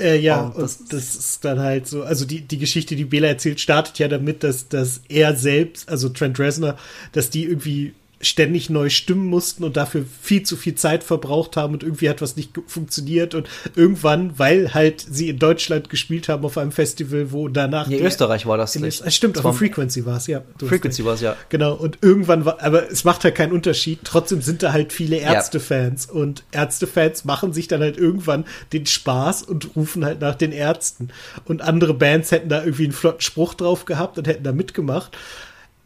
Äh, 0.00 0.18
ja, 0.20 0.42
Und 0.42 0.54
und 0.54 0.62
das- 0.62 0.84
das, 0.88 1.14
ist 1.16 1.44
dann 1.44 1.58
halt 1.58 1.88
so, 1.88 2.04
also 2.04 2.24
die, 2.24 2.42
die 2.42 2.58
Geschichte, 2.58 2.94
die 2.94 3.04
Bela 3.04 3.26
erzählt, 3.26 3.60
startet 3.60 3.98
ja 3.98 4.06
damit, 4.06 4.44
dass, 4.44 4.68
dass 4.68 5.02
er 5.08 5.34
selbst, 5.34 5.88
also 5.88 6.08
Trent 6.08 6.38
Reznor, 6.38 6.78
dass 7.10 7.28
die 7.30 7.42
irgendwie 7.44 7.92
ständig 8.22 8.70
neu 8.70 8.88
stimmen 8.88 9.26
mussten 9.26 9.64
und 9.64 9.76
dafür 9.76 10.04
viel 10.22 10.42
zu 10.44 10.56
viel 10.56 10.74
Zeit 10.76 11.04
verbraucht 11.04 11.56
haben 11.56 11.74
und 11.74 11.82
irgendwie 11.82 12.08
hat 12.08 12.22
was 12.22 12.36
nicht 12.36 12.52
funktioniert 12.66 13.34
und 13.34 13.48
irgendwann, 13.76 14.38
weil 14.38 14.72
halt 14.74 15.04
sie 15.10 15.28
in 15.28 15.38
Deutschland 15.38 15.90
gespielt 15.90 16.28
haben 16.28 16.44
auf 16.44 16.56
einem 16.56 16.72
Festival, 16.72 17.32
wo 17.32 17.48
danach 17.48 17.88
Nee, 17.88 17.98
Österreich 17.98 18.46
war 18.46 18.56
das 18.56 18.74
nicht. 18.76 18.86
Österreich- 18.86 19.14
Stimmt, 19.14 19.36
Das 19.36 19.44
auf 19.44 19.58
Frequency 19.58 20.06
war 20.06 20.16
es, 20.16 20.26
ja. 20.28 20.42
Frequency 20.58 21.04
war 21.04 21.14
es, 21.14 21.20
ja. 21.20 21.36
Genau, 21.48 21.74
und 21.74 21.98
irgendwann 22.00 22.44
war, 22.44 22.62
aber 22.62 22.90
es 22.90 23.04
macht 23.04 23.24
halt 23.24 23.34
keinen 23.34 23.52
Unterschied. 23.52 23.98
Trotzdem 24.04 24.40
sind 24.40 24.62
da 24.62 24.72
halt 24.72 24.92
viele 24.92 25.16
Ärztefans 25.16 26.06
und 26.06 26.44
Ärztefans 26.52 27.24
machen 27.24 27.52
sich 27.52 27.68
dann 27.68 27.80
halt 27.80 27.98
irgendwann 27.98 28.44
den 28.72 28.86
Spaß 28.86 29.42
und 29.42 29.74
rufen 29.76 30.04
halt 30.04 30.20
nach 30.20 30.36
den 30.36 30.52
Ärzten. 30.52 31.08
Und 31.44 31.62
andere 31.62 31.94
Bands 31.94 32.30
hätten 32.30 32.48
da 32.48 32.62
irgendwie 32.62 32.84
einen 32.84 32.92
flotten 32.92 33.20
Spruch 33.20 33.54
drauf 33.54 33.84
gehabt 33.84 34.16
und 34.18 34.26
hätten 34.28 34.44
da 34.44 34.52
mitgemacht. 34.52 35.16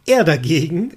Er 0.07 0.25
dagegen 0.25 0.97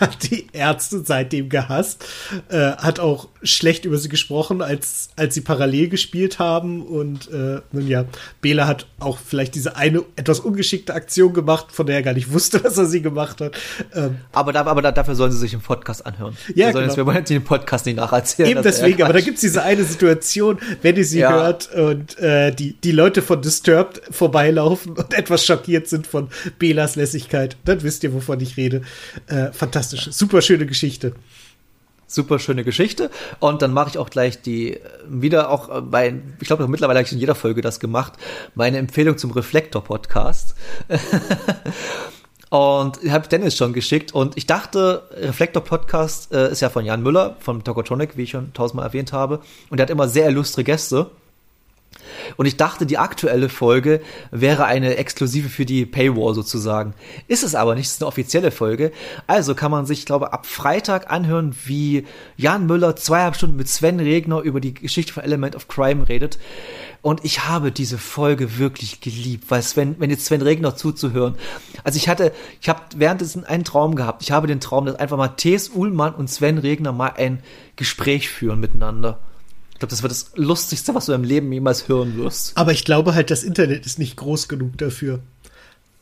hat 0.00 0.18
die 0.30 0.46
Ärzte 0.52 1.02
seitdem 1.04 1.48
gehasst, 1.48 2.04
äh, 2.48 2.72
hat 2.72 3.00
auch 3.00 3.28
schlecht 3.42 3.84
über 3.84 3.98
sie 3.98 4.08
gesprochen, 4.08 4.62
als, 4.62 5.10
als 5.16 5.34
sie 5.34 5.40
parallel 5.40 5.88
gespielt 5.88 6.38
haben. 6.38 6.82
Und 6.82 7.28
äh, 7.30 7.60
nun 7.72 7.86
ja, 7.86 8.04
Bela 8.40 8.66
hat 8.66 8.86
auch 9.00 9.18
vielleicht 9.18 9.54
diese 9.54 9.76
eine 9.76 10.02
etwas 10.16 10.40
ungeschickte 10.40 10.94
Aktion 10.94 11.32
gemacht, 11.32 11.66
von 11.72 11.86
der 11.86 11.96
er 11.96 12.02
gar 12.02 12.14
nicht 12.14 12.32
wusste, 12.32 12.60
dass 12.62 12.78
er 12.78 12.86
sie 12.86 13.02
gemacht 13.02 13.40
hat. 13.40 13.56
Ähm, 13.94 14.18
Aber, 14.32 14.52
da, 14.52 14.64
aber 14.64 14.82
da, 14.82 14.92
dafür 14.92 15.14
sollen 15.14 15.32
sie 15.32 15.38
sich 15.38 15.54
im 15.54 15.60
Podcast 15.60 16.04
anhören. 16.06 16.36
Ja, 16.54 16.66
wir 16.66 16.72
sollen 16.72 16.72
genau. 16.72 16.84
jetzt, 16.86 16.96
wir 16.96 17.06
wollen 17.06 17.16
jetzt 17.16 17.30
den 17.30 17.44
Podcast 17.44 17.86
nicht 17.86 17.96
nacherzählen. 17.96 18.50
Eben 18.50 18.62
deswegen, 18.62 19.02
aber 19.02 19.12
da 19.12 19.18
Quatsch. 19.18 19.24
gibt's 19.24 19.40
diese 19.40 19.62
eine 19.62 19.84
Situation, 19.84 20.58
wenn 20.82 20.96
ihr 20.96 21.04
sie 21.04 21.20
Ja. 21.20 21.32
hört 21.32 21.72
und 21.74 22.18
äh, 22.18 22.52
die, 22.54 22.74
die 22.74 22.92
Leute 22.92 23.22
von 23.22 23.42
Disturbed 23.42 24.02
vorbeilaufen 24.10 24.92
und 24.92 25.14
etwas 25.14 25.44
schockiert 25.44 25.88
sind 25.88 26.06
von 26.06 26.28
Belas 26.58 26.96
Lässigkeit, 26.96 27.56
dann 27.64 27.82
wisst 27.82 28.04
ihr, 28.04 28.12
wovon 28.22 28.40
ich 28.40 28.56
rede. 28.56 28.82
Äh, 29.26 29.52
fantastisch, 29.52 30.10
super 30.12 30.42
schöne 30.42 30.66
Geschichte. 30.66 31.14
super 32.06 32.38
schöne 32.38 32.62
Geschichte. 32.62 33.10
Und 33.40 33.62
dann 33.62 33.72
mache 33.72 33.90
ich 33.90 33.98
auch 33.98 34.10
gleich 34.10 34.42
die, 34.42 34.74
äh, 34.74 34.80
wieder 35.08 35.50
auch 35.50 35.74
äh, 35.74 35.80
bei, 35.80 36.20
ich 36.40 36.46
glaube, 36.46 36.68
mittlerweile 36.68 36.98
habe 36.98 37.06
ich 37.06 37.12
in 37.12 37.18
jeder 37.18 37.34
Folge 37.34 37.62
das 37.62 37.80
gemacht, 37.80 38.14
meine 38.54 38.78
Empfehlung 38.78 39.16
zum 39.16 39.30
Reflektor-Podcast. 39.30 40.54
und 42.50 42.98
habe 43.08 43.28
Dennis 43.28 43.56
schon 43.56 43.72
geschickt 43.72 44.12
und 44.12 44.36
ich 44.36 44.46
dachte, 44.46 45.08
Reflektor-Podcast 45.12 46.34
äh, 46.34 46.52
ist 46.52 46.60
ja 46.60 46.68
von 46.68 46.84
Jan 46.84 47.02
Müller, 47.02 47.36
von 47.40 47.64
Tokotronic, 47.64 48.18
wie 48.18 48.24
ich 48.24 48.30
schon 48.30 48.52
tausendmal 48.52 48.86
erwähnt 48.86 49.14
habe. 49.14 49.40
Und 49.70 49.80
er 49.80 49.84
hat 49.84 49.90
immer 49.90 50.08
sehr 50.08 50.28
illustre 50.28 50.64
Gäste. 50.64 51.10
Und 52.36 52.46
ich 52.46 52.56
dachte, 52.56 52.86
die 52.86 52.98
aktuelle 52.98 53.48
Folge 53.48 54.00
wäre 54.30 54.64
eine 54.64 54.96
exklusive 54.96 55.48
für 55.48 55.64
die 55.64 55.86
Paywall 55.86 56.34
sozusagen. 56.34 56.94
Ist 57.28 57.42
es 57.42 57.54
aber 57.54 57.74
nicht, 57.74 57.86
es 57.86 57.92
ist 57.92 58.02
eine 58.02 58.08
offizielle 58.08 58.50
Folge. 58.50 58.92
Also 59.26 59.54
kann 59.54 59.70
man 59.70 59.86
sich, 59.86 60.00
ich 60.00 60.06
glaube, 60.06 60.32
ab 60.32 60.46
Freitag 60.46 61.10
anhören, 61.10 61.54
wie 61.64 62.06
Jan 62.36 62.66
Müller 62.66 62.96
zweieinhalb 62.96 63.36
Stunden 63.36 63.56
mit 63.56 63.68
Sven 63.68 64.00
Regner 64.00 64.40
über 64.40 64.60
die 64.60 64.74
Geschichte 64.74 65.12
von 65.12 65.24
Element 65.24 65.56
of 65.56 65.68
Crime 65.68 66.08
redet. 66.08 66.38
Und 67.02 67.24
ich 67.24 67.46
habe 67.46 67.72
diese 67.72 67.98
Folge 67.98 68.58
wirklich 68.58 69.00
geliebt, 69.00 69.46
weil 69.48 69.60
Sven, 69.62 69.96
wenn 69.98 70.10
jetzt 70.10 70.24
Sven 70.24 70.40
Regner 70.40 70.76
zuzuhören. 70.76 71.34
Also 71.82 71.96
ich 71.96 72.08
hatte, 72.08 72.32
ich 72.60 72.68
habe 72.68 72.80
währenddessen 72.94 73.44
einen 73.44 73.64
Traum 73.64 73.96
gehabt. 73.96 74.22
Ich 74.22 74.30
habe 74.30 74.46
den 74.46 74.60
Traum, 74.60 74.86
dass 74.86 74.94
einfach 74.94 75.16
mal 75.16 75.28
T.S. 75.28 75.70
Uhlmann 75.70 76.14
und 76.14 76.30
Sven 76.30 76.58
Regner 76.58 76.92
mal 76.92 77.12
ein 77.16 77.42
Gespräch 77.74 78.28
führen 78.28 78.60
miteinander. 78.60 79.18
Ich 79.82 79.88
glaube, 79.88 79.90
das 79.90 80.02
wird 80.04 80.12
das 80.12 80.30
Lustigste, 80.36 80.94
was 80.94 81.06
du 81.06 81.12
im 81.12 81.24
Leben 81.24 81.52
jemals 81.52 81.88
hören 81.88 82.16
wirst. 82.16 82.56
Aber 82.56 82.70
ich 82.72 82.84
glaube 82.84 83.14
halt, 83.16 83.30
das 83.32 83.42
Internet 83.42 83.84
ist 83.84 83.98
nicht 83.98 84.16
groß 84.16 84.46
genug 84.46 84.78
dafür. 84.78 85.18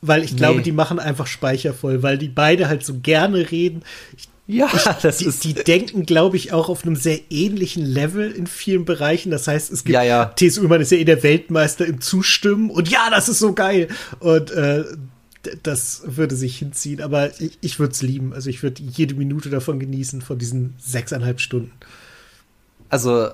Weil 0.01 0.23
ich 0.23 0.35
glaube, 0.35 0.57
Nee. 0.57 0.63
die 0.63 0.71
machen 0.71 0.99
einfach 0.99 1.25
Speicher 1.25 1.73
voll, 1.73 2.03
weil 2.03 2.17
die 2.19 2.27
beide 2.27 2.67
halt 2.67 2.85
so 2.85 2.99
gerne 3.01 3.49
reden. 3.51 3.81
Ich, 4.15 4.29
Ja, 4.45 4.69
das 5.01 5.17
die, 5.17 5.25
ist. 5.25 5.43
die 5.43 5.53
denken, 5.55 6.05
glaube 6.05 6.37
ich, 6.37 6.53
auch 6.53 6.69
auf 6.69 6.83
einem 6.83 6.95
sehr 6.95 7.19
ähnlichen 7.31 7.83
Level 7.85 8.29
in 8.31 8.45
vielen 8.45 8.85
Bereichen. 8.85 9.31
Das 9.31 9.47
heißt, 9.47 9.71
es 9.71 9.83
gibt 9.83 9.93
Ja, 9.95 10.03
ja. 10.03 10.25
T.S. 10.25 10.59
Ullmann 10.59 10.81
ist 10.81 10.91
ja 10.91 10.97
eh 10.99 11.03
der 11.05 11.23
Weltmeister 11.23 11.85
im 11.87 12.01
Zustimmen 12.01 12.69
und 12.69 12.87
ja, 12.89 13.09
das 13.09 13.29
ist 13.29 13.39
so 13.39 13.53
geil. 13.53 13.87
Und 14.19 14.51
äh, 14.51 14.83
das 15.63 16.03
würde 16.05 16.35
sich 16.35 16.57
hinziehen, 16.59 17.01
aber 17.01 17.31
ich, 17.41 17.57
ich 17.61 17.79
würde 17.79 17.93
es 17.93 18.03
lieben. 18.03 18.31
Also 18.33 18.51
ich 18.51 18.61
würde 18.61 18.81
jede 18.83 19.15
Minute 19.15 19.49
davon 19.49 19.79
genießen, 19.79 20.21
von 20.21 20.37
diesen 20.37 20.75
sechseinhalb 20.79 21.39
Stunden. 21.39 21.71
Also, 22.89 23.29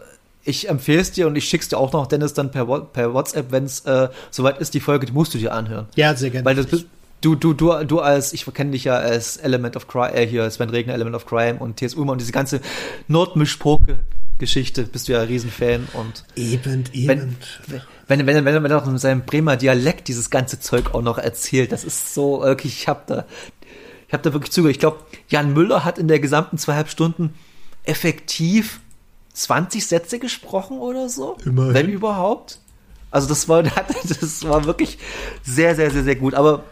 ich 0.48 0.70
empfehle 0.70 1.02
es 1.02 1.12
dir 1.12 1.28
und 1.28 1.36
ich 1.36 1.48
schick's 1.48 1.68
dir 1.68 1.78
auch 1.78 1.92
noch, 1.92 2.08
Dennis, 2.08 2.34
dann 2.34 2.52
per, 2.52 2.66
per 2.66 3.14
WhatsApp, 3.14 3.52
wenn 3.52 3.66
es 3.66 3.82
äh, 3.82 4.10
soweit 4.32 4.60
ist, 4.60 4.74
die 4.74 4.80
Folge, 4.80 5.06
die 5.06 5.12
musst 5.12 5.34
du 5.34 5.38
dir 5.38 5.54
anhören. 5.54 5.88
Ja, 5.96 6.16
sehr 6.16 6.30
gerne. 6.30 6.46
Weil 6.46 6.56
das 6.56 6.68
bist, 6.68 6.86
du, 7.22 7.36
du, 7.36 7.54
du, 7.54 7.84
du 7.84 8.00
als, 8.00 8.32
ich 8.34 8.46
kenne 8.54 8.72
dich 8.72 8.86
ja 8.86 8.96
als 8.96 9.38
Element 9.38 9.76
of 9.76 9.88
Crime, 9.88 10.14
äh, 10.14 10.26
hier, 10.26 10.50
Sven 10.50 10.70
Regner, 10.70 10.94
Element 10.94 11.16
of 11.16 11.26
Crime 11.26 11.60
und 11.60 11.78
T.S. 11.78 11.96
Ullmann 11.96 12.14
und 12.14 12.22
diese 12.22 12.32
ganze 12.32 12.62
Nordmischpoke-Geschichte, 13.10 14.84
bist 14.84 15.10
du 15.10 15.14
ja 15.14 15.22
ein 15.22 15.28
Riesenfan 15.28 15.88
und 15.94 16.24
eben, 16.36 16.86
eben. 16.94 17.38
wenn, 18.08 18.26
wenn, 18.26 18.26
wenn, 18.26 18.46
wenn, 18.46 18.66
er 18.66 18.70
noch 18.70 18.88
in 18.88 18.98
seinem 18.98 19.24
Bremer 19.26 19.58
Dialekt 19.58 20.08
dieses 20.08 20.30
ganze 20.30 20.62
Zeug 20.62 20.94
auch 20.94 21.02
noch 21.02 21.18
erzählt, 21.18 21.74
das 21.74 21.84
ist 21.84 22.14
so, 22.14 22.42
wirklich, 22.42 22.82
ich 22.82 22.88
hab 22.88 23.08
da, 23.08 23.26
Ich 24.08 24.14
habe 24.14 24.24
da 24.24 24.32
wirklich 24.32 24.52
zugehört. 24.52 24.76
Ich 24.76 24.80
glaube, 24.80 25.00
Jan 25.28 25.54
Müller 25.54 25.84
hat 25.84 25.98
in 25.98 26.08
der 26.08 26.20
gesamten 26.20 26.58
zweieinhalb 26.58 26.90
Stunden 26.90 27.34
effektiv 27.84 28.80
20 29.38 29.86
Sätze 29.86 30.20
gesprochen 30.20 30.80
oder 30.80 31.10
so. 31.10 31.38
Immerhin. 31.46 31.74
Wenn 31.74 31.90
überhaupt. 31.90 32.60
Also 33.12 33.28
das 33.30 33.48
war, 33.48 33.64
das 34.20 34.48
war 34.48 34.66
wirklich 34.66 34.98
sehr, 35.44 35.76
sehr, 35.76 35.92
sehr, 35.92 36.04
sehr 36.04 36.16
gut. 36.16 36.34
Aber 36.34 36.64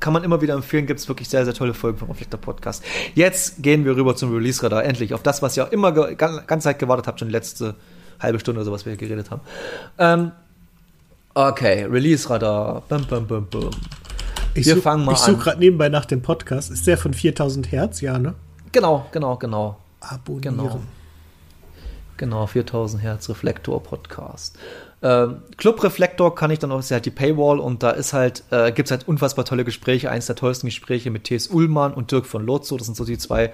kann 0.00 0.12
man 0.12 0.22
immer 0.24 0.40
wieder 0.40 0.54
empfehlen, 0.54 0.86
gibt 0.86 1.00
es 1.00 1.08
wirklich 1.08 1.28
sehr, 1.28 1.44
sehr 1.44 1.54
tolle 1.54 1.74
Folgen 1.74 1.98
vom 1.98 2.08
Reflektor 2.10 2.40
Podcast. 2.40 2.82
Jetzt 3.14 3.62
gehen 3.62 3.84
wir 3.84 3.96
rüber 3.96 4.14
zum 4.16 4.32
Release-Radar, 4.32 4.84
endlich. 4.84 5.12
Auf 5.12 5.22
das, 5.22 5.42
was 5.42 5.56
ihr 5.56 5.66
auch 5.66 5.72
immer 5.72 5.92
ge 5.92 6.14
gan- 6.14 6.42
ganze 6.46 6.64
Zeit 6.64 6.78
gewartet 6.78 7.06
habt, 7.08 7.18
schon 7.18 7.28
die 7.28 7.32
letzte 7.32 7.74
halbe 8.20 8.38
Stunde 8.40 8.60
oder 8.60 8.66
so, 8.66 8.72
was 8.72 8.86
wir 8.86 8.92
hier 8.92 8.98
geredet 9.08 9.30
haben. 9.30 9.40
Ähm, 9.98 10.32
okay, 11.34 11.84
Release-Radar. 11.84 12.82
Bum, 12.88 13.04
bum, 13.06 13.26
bum, 13.26 13.46
bum. 13.46 13.70
Ich 14.54 14.66
Wir 14.66 14.76
such- 14.76 14.82
fangen 14.82 15.04
mal 15.04 15.12
Ich 15.12 15.18
suche 15.18 15.32
an. 15.32 15.38
gerade 15.40 15.58
nebenbei 15.58 15.88
nach 15.88 16.04
dem 16.04 16.22
Podcast. 16.22 16.70
Ist 16.70 16.86
der 16.86 16.96
von 16.98 17.12
4000 17.12 17.70
Hertz? 17.70 18.00
Ja, 18.00 18.18
ne? 18.18 18.34
Genau, 18.72 19.06
genau, 19.12 19.36
genau. 19.36 19.78
Abonnieren. 20.00 20.56
Genau. 20.56 20.80
Genau, 22.18 22.46
4000 22.46 23.02
Hertz 23.02 23.28
Reflektor 23.30 23.82
Podcast. 23.82 24.58
Ähm, 25.00 25.36
Club 25.56 25.82
Reflektor 25.82 26.34
kann 26.34 26.50
ich 26.50 26.58
dann 26.58 26.72
auch, 26.72 26.80
ist 26.80 26.90
ja 26.90 26.96
halt 26.96 27.06
die 27.06 27.10
Paywall 27.10 27.60
und 27.60 27.82
da 27.82 27.90
ist 27.90 28.12
halt, 28.12 28.42
äh, 28.50 28.72
gibt's 28.72 28.90
halt 28.90 29.06
unfassbar 29.08 29.44
tolle 29.44 29.64
Gespräche. 29.64 30.10
Eins 30.10 30.26
der 30.26 30.34
tollsten 30.36 30.66
Gespräche 30.66 31.10
mit 31.10 31.24
T.S. 31.24 31.46
Ullmann 31.48 31.94
und 31.94 32.10
Dirk 32.12 32.26
von 32.26 32.44
Lotzo. 32.44 32.76
Das 32.76 32.86
sind 32.86 32.96
so 32.96 33.04
die 33.04 33.16
zwei, 33.16 33.52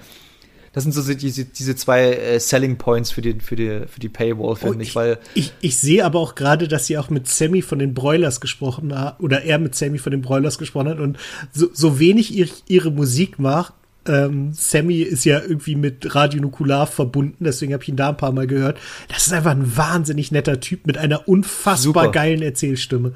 das 0.73 0.85
sind 0.85 0.93
so 0.93 1.03
die- 1.03 1.17
diese, 1.17 1.45
diese 1.45 1.77
zwei 1.77 2.15
äh, 2.15 2.41
Selling 2.41 2.79
Points 2.79 3.11
für 3.11 3.21
die, 3.21 3.39
für 3.41 3.57
die, 3.57 3.83
für 3.87 4.01
die 4.01 4.09
Paywall, 4.09 4.57
finde 4.57 4.79
Oh, 4.79 4.81
ich, 4.81 4.97
weil 4.97 5.19
ich, 5.35 5.53
ich 5.61 5.77
sehe 5.79 6.03
aber 6.07 6.19
auch 6.19 6.35
gerade, 6.35 6.67
dass 6.67 6.87
sie 6.87 6.97
auch 6.97 7.11
mit 7.11 7.29
Sammy 7.29 7.61
von 7.61 7.79
den 7.79 7.93
Broilers 7.93 8.41
gesprochen 8.41 8.99
hat, 8.99 9.21
oder 9.21 9.43
er 9.43 9.59
mit 9.59 9.75
Sammy 9.75 9.99
von 9.99 10.13
den 10.13 10.23
Broilers 10.23 10.57
gesprochen 10.57 10.89
hat 10.89 10.99
und 10.99 11.19
so, 11.53 11.67
so 11.75 11.99
wenig 11.99 12.35
ihr, 12.35 12.49
ihre 12.67 12.91
Musik 12.91 13.39
macht. 13.39 13.75
Ähm, 14.07 14.53
Sammy 14.53 14.99
ist 14.99 15.25
ja 15.25 15.41
irgendwie 15.41 15.77
mit 15.77 16.15
Radio 16.15 16.41
Nukular 16.43 16.87
verbunden, 16.87 17.45
deswegen 17.45 17.73
habe 17.73 17.83
ich 17.83 17.89
ihn 17.89 17.97
da 17.97 18.11
ein 18.11 18.17
paar 18.17 18.33
Mal 18.33 18.47
gehört. 18.47 18.79
Das 19.09 19.27
ist 19.27 19.33
einfach 19.33 19.53
ein 19.53 19.77
wahnsinnig 19.77 20.31
netter 20.31 20.61
Typ 20.61 20.87
mit 20.87 20.99
einer 20.99 21.27
unfassbar 21.29 21.77
Super. 22.05 22.09
geilen 22.11 22.43
Erzählstimme. 22.43 23.13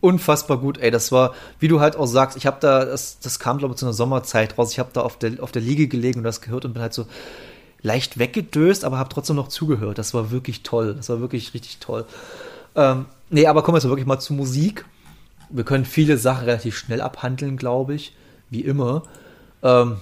unfassbar 0.00 0.58
gut, 0.58 0.76
ey. 0.78 0.90
Das 0.90 1.10
war, 1.12 1.34
wie 1.58 1.68
du 1.68 1.80
halt 1.80 1.96
auch 1.96 2.06
sagst, 2.06 2.36
ich 2.36 2.44
habe 2.44 2.58
da, 2.60 2.84
das, 2.84 3.18
das 3.20 3.38
kam, 3.38 3.56
glaube 3.56 3.72
ich, 3.72 3.78
zu 3.78 3.86
einer 3.86 3.94
Sommerzeit 3.94 4.58
raus. 4.58 4.72
Ich 4.72 4.78
habe 4.78 4.90
da 4.92 5.00
auf 5.00 5.18
der, 5.18 5.42
auf 5.42 5.50
der 5.52 5.62
Liege 5.62 5.88
gelegen 5.88 6.18
und 6.18 6.24
das 6.24 6.42
gehört 6.42 6.66
und 6.66 6.74
bin 6.74 6.82
halt 6.82 6.92
so 6.92 7.06
leicht 7.80 8.18
weggedöst, 8.18 8.84
aber 8.84 8.98
habe 8.98 9.08
trotzdem 9.08 9.36
noch 9.36 9.48
zugehört. 9.48 9.98
Das 9.98 10.12
war 10.12 10.30
wirklich 10.30 10.62
toll. 10.62 10.94
Das 10.94 11.08
war 11.08 11.20
wirklich 11.20 11.54
richtig 11.54 11.78
toll. 11.78 12.04
Ähm, 12.76 13.06
nee, 13.30 13.46
aber 13.46 13.62
kommen 13.62 13.76
wir 13.76 13.78
jetzt 13.78 13.88
wirklich 13.88 14.06
mal 14.06 14.18
zu 14.18 14.34
Musik. 14.34 14.84
Wir 15.50 15.64
können 15.64 15.84
viele 15.84 16.18
Sachen 16.18 16.44
relativ 16.44 16.76
schnell 16.76 17.00
abhandeln, 17.00 17.56
glaube 17.56 17.94
ich. 17.94 18.14
Wie 18.50 18.60
immer. 18.60 19.04
Ähm, 19.64 19.96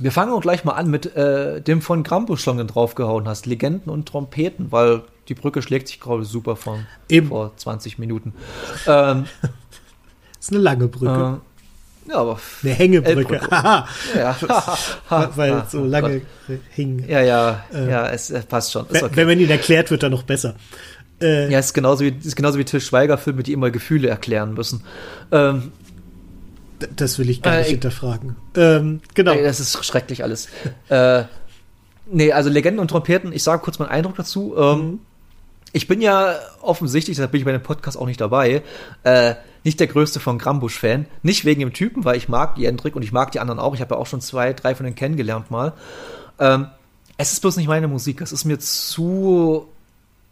wir 0.00 0.12
fangen 0.12 0.32
auch 0.32 0.40
gleich 0.40 0.64
mal 0.64 0.72
an 0.72 0.90
mit 0.90 1.14
äh, 1.16 1.60
dem 1.60 1.82
von 1.82 2.02
Krampus-Song, 2.02 2.58
den 2.58 2.66
draufgehauen 2.68 3.26
hast. 3.28 3.46
Legenden 3.46 3.90
und 3.90 4.06
Trompeten, 4.08 4.70
weil 4.72 5.02
die 5.28 5.34
Brücke 5.34 5.60
schlägt 5.62 5.88
sich 5.88 6.00
gerade 6.00 6.24
super 6.24 6.56
von 6.56 6.86
Eben. 7.08 7.28
vor 7.28 7.52
20 7.56 7.98
Minuten. 7.98 8.32
Ähm, 8.86 9.24
Das 9.42 9.50
ist 10.40 10.52
eine 10.52 10.60
lange 10.62 10.88
Brücke. 10.88 11.40
äh, 12.06 12.10
ja, 12.10 12.16
aber 12.16 12.38
eine 12.62 12.72
Hängebrücke. 12.72 13.40
Haha, 13.50 13.86
ja, 14.16 14.36
weil 15.36 15.52
Ah, 15.52 15.66
so 15.68 15.80
oh 15.80 15.84
lange 15.84 16.20
Gott. 16.46 16.58
hing. 16.70 17.04
Ja, 17.06 17.20
ja, 17.20 17.64
ja, 17.72 18.08
es, 18.08 18.30
es 18.30 18.46
passt 18.46 18.72
schon. 18.72 18.86
Okay. 18.88 19.10
Wenn 19.12 19.26
man 19.26 19.38
ihn 19.40 19.50
erklärt, 19.50 19.90
wird 19.90 20.02
er 20.04 20.08
noch 20.10 20.22
besser. 20.22 20.54
Äh, 21.20 21.50
Ja, 21.52 21.58
ist 21.58 21.74
genauso 21.74 22.04
wie, 22.04 22.16
ist 22.22 22.36
genauso 22.36 22.58
wie 22.58 22.64
Till 22.64 22.80
Schweiger-Filme, 22.80 23.42
die 23.42 23.52
immer 23.52 23.70
Gefühle 23.70 24.08
erklären 24.08 24.54
müssen. 24.54 24.84
Ähm, 25.32 25.72
Das 26.96 27.18
will 27.18 27.28
ich 27.30 27.42
gar 27.42 27.54
Äh, 27.54 27.58
nicht 27.58 27.66
ich- 27.66 27.72
hinterfragen. 27.72 28.36
Ähm, 28.56 29.00
genau. 29.14 29.32
ey, 29.32 29.42
das 29.42 29.60
ist 29.60 29.84
schrecklich 29.84 30.22
alles. 30.22 30.48
äh, 30.88 31.24
nee, 32.10 32.32
also 32.32 32.50
Legenden 32.50 32.80
und 32.80 32.88
Trompeten, 32.88 33.32
ich 33.32 33.42
sage 33.42 33.62
kurz 33.62 33.78
meinen 33.78 33.88
Eindruck 33.90 34.16
dazu. 34.16 34.54
Ähm, 34.56 34.78
Mhm. 34.80 34.98
Ich 35.74 35.86
bin 35.86 36.00
ja 36.00 36.34
offensichtlich, 36.62 37.16
deshalb 37.18 37.32
bin 37.32 37.40
ich 37.40 37.44
bei 37.44 37.52
dem 37.52 37.62
Podcast 37.62 37.98
auch 37.98 38.06
nicht 38.06 38.20
dabei, 38.22 38.62
äh, 39.02 39.34
nicht 39.64 39.78
der 39.78 39.86
größte 39.86 40.18
von 40.18 40.38
Grambusch-Fan. 40.38 41.04
Nicht 41.22 41.44
wegen 41.44 41.60
dem 41.60 41.74
Typen, 41.74 42.06
weil 42.06 42.16
ich 42.16 42.26
mag 42.26 42.56
Jendrik 42.56 42.96
und 42.96 43.02
ich 43.02 43.12
mag 43.12 43.32
die 43.32 43.38
anderen 43.40 43.60
auch. 43.60 43.74
Ich 43.74 43.82
habe 43.82 43.94
ja 43.94 44.00
auch 44.00 44.06
schon 44.06 44.22
zwei, 44.22 44.54
drei 44.54 44.74
von 44.74 44.84
denen 44.84 44.96
kennengelernt 44.96 45.50
mal. 45.50 45.74
Ähm, 46.38 46.68
es 47.18 47.32
ist 47.34 47.40
bloß 47.42 47.58
nicht 47.58 47.66
meine 47.68 47.86
Musik. 47.86 48.22
Es 48.22 48.32
ist 48.32 48.46
mir 48.46 48.58
zu 48.58 49.68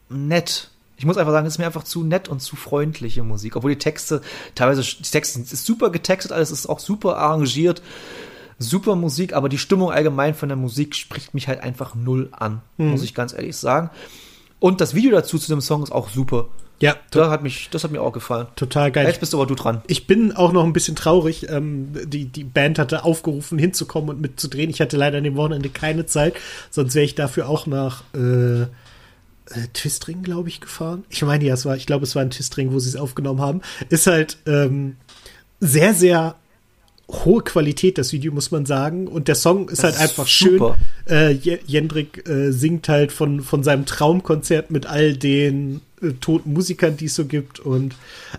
nett. 0.08 0.70
Ich 0.98 1.04
muss 1.04 1.16
einfach 1.18 1.32
sagen, 1.32 1.46
es 1.46 1.54
ist 1.54 1.58
mir 1.58 1.66
einfach 1.66 1.84
zu 1.84 2.04
nett 2.04 2.28
und 2.28 2.40
zu 2.40 2.56
freundliche 2.56 3.22
Musik. 3.22 3.56
Obwohl 3.56 3.72
die 3.72 3.78
Texte, 3.78 4.22
teilweise, 4.54 4.82
die 4.82 5.02
Texte 5.02 5.34
sind 5.34 5.52
ist 5.52 5.66
super 5.66 5.90
getextet, 5.90 6.32
alles 6.32 6.50
ist 6.50 6.66
auch 6.66 6.78
super 6.78 7.18
arrangiert, 7.18 7.82
super 8.58 8.96
Musik, 8.96 9.34
aber 9.34 9.48
die 9.48 9.58
Stimmung 9.58 9.90
allgemein 9.92 10.34
von 10.34 10.48
der 10.48 10.56
Musik 10.56 10.94
spricht 10.94 11.34
mich 11.34 11.48
halt 11.48 11.60
einfach 11.60 11.94
null 11.94 12.28
an, 12.32 12.62
muss 12.78 13.02
ich 13.02 13.14
ganz 13.14 13.32
ehrlich 13.34 13.56
sagen. 13.56 13.90
Und 14.58 14.80
das 14.80 14.94
Video 14.94 15.10
dazu 15.10 15.38
zu 15.38 15.48
dem 15.48 15.60
Song 15.60 15.82
ist 15.82 15.92
auch 15.92 16.08
super. 16.08 16.46
ja, 16.80 16.96
Da 17.10 17.28
hat 17.28 17.42
mich, 17.42 17.68
das 17.70 17.84
hat 17.84 17.90
mir 17.90 18.00
auch 18.00 18.12
gefallen. 18.12 18.46
total 18.56 18.90
geil. 18.90 19.06
Jetzt 19.06 19.20
bist 19.20 19.34
aber 19.34 19.44
du 19.44 19.54
dran. 19.54 19.82
Ich 19.86 20.06
bin 20.06 20.32
auch 20.34 20.52
noch 20.52 20.64
ein 20.64 20.72
bisschen 20.72 20.96
traurig. 20.96 21.46
Ähm, 21.50 21.88
die, 22.06 22.24
die 22.24 22.44
Band 22.44 22.78
hatte 22.78 23.04
aufgerufen, 23.04 23.58
hinzukommen 23.58 24.08
und 24.08 24.20
mitzudrehen. 24.22 24.70
Ich 24.70 24.80
hatte 24.80 24.96
leider 24.96 25.18
an 25.18 25.24
dem 25.24 25.36
Wochenende 25.36 25.68
keine 25.68 26.06
Zeit, 26.06 26.34
sonst 26.70 26.94
wäre 26.94 27.04
ich 27.04 27.14
dafür 27.14 27.50
auch 27.50 27.66
nach 27.66 28.02
äh, 28.14 28.66
äh, 29.50 29.66
Twistring, 29.72 30.22
glaube 30.22 30.48
ich, 30.48 30.60
gefahren. 30.60 31.04
Ich 31.10 31.22
meine, 31.22 31.44
ja, 31.44 31.54
es 31.54 31.64
war, 31.64 31.76
ich 31.76 31.86
glaube, 31.86 32.04
es 32.04 32.14
war 32.14 32.22
ein 32.22 32.30
Twistring, 32.30 32.72
wo 32.72 32.78
sie 32.78 32.88
es 32.90 32.96
aufgenommen 32.96 33.40
haben. 33.40 33.60
Ist 33.88 34.06
halt 34.06 34.38
ähm, 34.46 34.96
sehr, 35.60 35.94
sehr 35.94 36.36
hohe 37.08 37.40
Qualität, 37.42 37.98
das 37.98 38.12
Video, 38.12 38.32
muss 38.32 38.50
man 38.50 38.66
sagen. 38.66 39.06
Und 39.06 39.28
der 39.28 39.36
Song 39.36 39.68
ist 39.68 39.78
Das 39.78 39.84
halt 39.84 39.94
ist 39.94 40.00
einfach 40.00 40.26
super. 40.26 40.76
schön. 41.06 41.16
Äh, 41.16 41.30
Je- 41.30 41.60
Jendrik 41.64 42.28
äh, 42.28 42.50
singt 42.50 42.88
halt 42.88 43.12
von, 43.12 43.42
von 43.42 43.62
seinem 43.62 43.86
Traumkonzert 43.86 44.72
mit 44.72 44.86
all 44.86 45.16
den 45.16 45.82
äh, 46.02 46.10
toten 46.20 46.52
Musikern, 46.52 46.96
die 46.96 47.04
es 47.04 47.14
so 47.14 47.24
gibt. 47.26 47.60
Und 47.60 47.94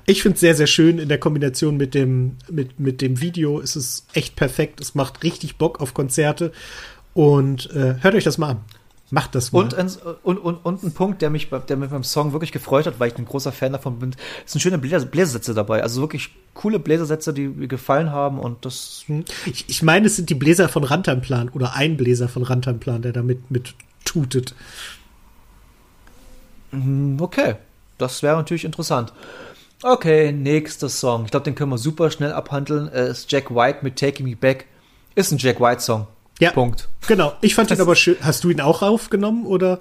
ich 0.06 0.22
finde 0.22 0.34
es 0.36 0.42
sehr, 0.42 0.54
sehr 0.54 0.68
schön 0.68 1.00
in 1.00 1.08
der 1.08 1.18
Kombination 1.18 1.78
mit 1.78 1.94
dem, 1.94 2.36
mit, 2.52 2.78
mit 2.78 3.00
dem 3.02 3.22
Video. 3.22 3.60
ist 3.62 3.78
Es 3.78 4.06
echt 4.12 4.36
perfekt. 4.36 4.82
Es 4.82 4.96
macht 4.96 5.24
richtig 5.24 5.56
Bock 5.56 5.80
auf 5.80 5.94
Konzerte. 5.94 6.52
Und 7.14 7.72
äh, 7.72 7.96
hört 8.02 8.16
euch 8.16 8.26
das 8.26 8.38
mal 8.38 8.50
an. 8.50 8.60
Macht 9.10 9.36
das 9.36 9.54
mal. 9.54 9.64
Und, 9.64 9.74
ein, 9.74 9.90
und, 10.24 10.38
und, 10.38 10.56
und 10.66 10.84
ein 10.84 10.92
Punkt, 10.92 11.22
der 11.22 11.30
mich, 11.30 11.50
der 11.50 11.78
mich 11.78 11.90
beim 11.90 12.04
Song 12.04 12.34
wirklich 12.34 12.52
gefreut 12.52 12.86
hat, 12.86 13.00
weil 13.00 13.10
ich 13.10 13.18
ein 13.18 13.24
großer 13.24 13.54
Fan 13.54 13.72
davon 13.72 14.00
bin, 14.00 14.14
es 14.46 14.52
sind 14.52 14.60
schöne 14.60 14.78
Bläser, 14.78 15.06
Bläsersätze 15.06 15.54
dabei. 15.54 15.82
Also 15.82 16.02
wirklich 16.02 16.32
coole 16.54 16.78
Bläsersätze, 16.78 17.34
die 17.34 17.48
mir 17.48 17.68
gefallen 17.68 18.12
haben 18.12 18.38
und 18.40 18.66
das 18.66 19.06
ich, 19.46 19.70
ich 19.70 19.82
meine, 19.82 20.08
es 20.08 20.18
sind 20.18 20.30
die 20.30 20.36
Bläser 20.36 20.68
von 20.68 20.84
Rantanplan 20.84 21.50
oder 21.50 21.74
ein 21.74 21.96
Bläser 21.96 22.28
von 22.28 22.44
Rantanplan, 22.44 23.02
der 23.02 23.14
damit 23.14 23.50
mit 23.50 23.76
tutet. 24.04 24.54
Hm, 26.72 27.18
Okay, 27.22 27.56
das 27.98 28.24
wäre 28.24 28.36
natürlich 28.36 28.66
interessant. 28.66 29.14
Okay, 29.84 30.32
nächster 30.32 30.90
Song. 30.90 31.26
Ich 31.26 31.32
glaube, 31.32 31.44
den 31.44 31.56
können 31.56 31.72
wir 31.72 31.78
super 31.78 32.12
schnell 32.12 32.34
abhandeln. 32.34 32.92
Äh, 32.92 33.12
ist 33.12 33.32
Jack 33.32 33.54
White 33.54 33.80
mit 33.84 33.96
Taking 33.96 34.28
Me 34.28 34.36
Back. 34.36 34.66
Ist 35.16 35.32
ein 35.32 35.38
Jack 35.38 35.62
White 35.62 35.82
Song. 35.82 36.08
Ja. 36.40 36.52
Punkt. 36.52 36.88
Genau. 37.08 37.34
Ich 37.42 37.56
fand 37.56 37.72
Das- 37.72 37.78
ihn 37.80 37.82
aber 37.82 37.96
schön. 37.96 38.18
Hast 38.22 38.44
du 38.44 38.50
ihn 38.50 38.62
auch 38.62 38.82
aufgenommen 38.82 39.46
oder? 39.46 39.80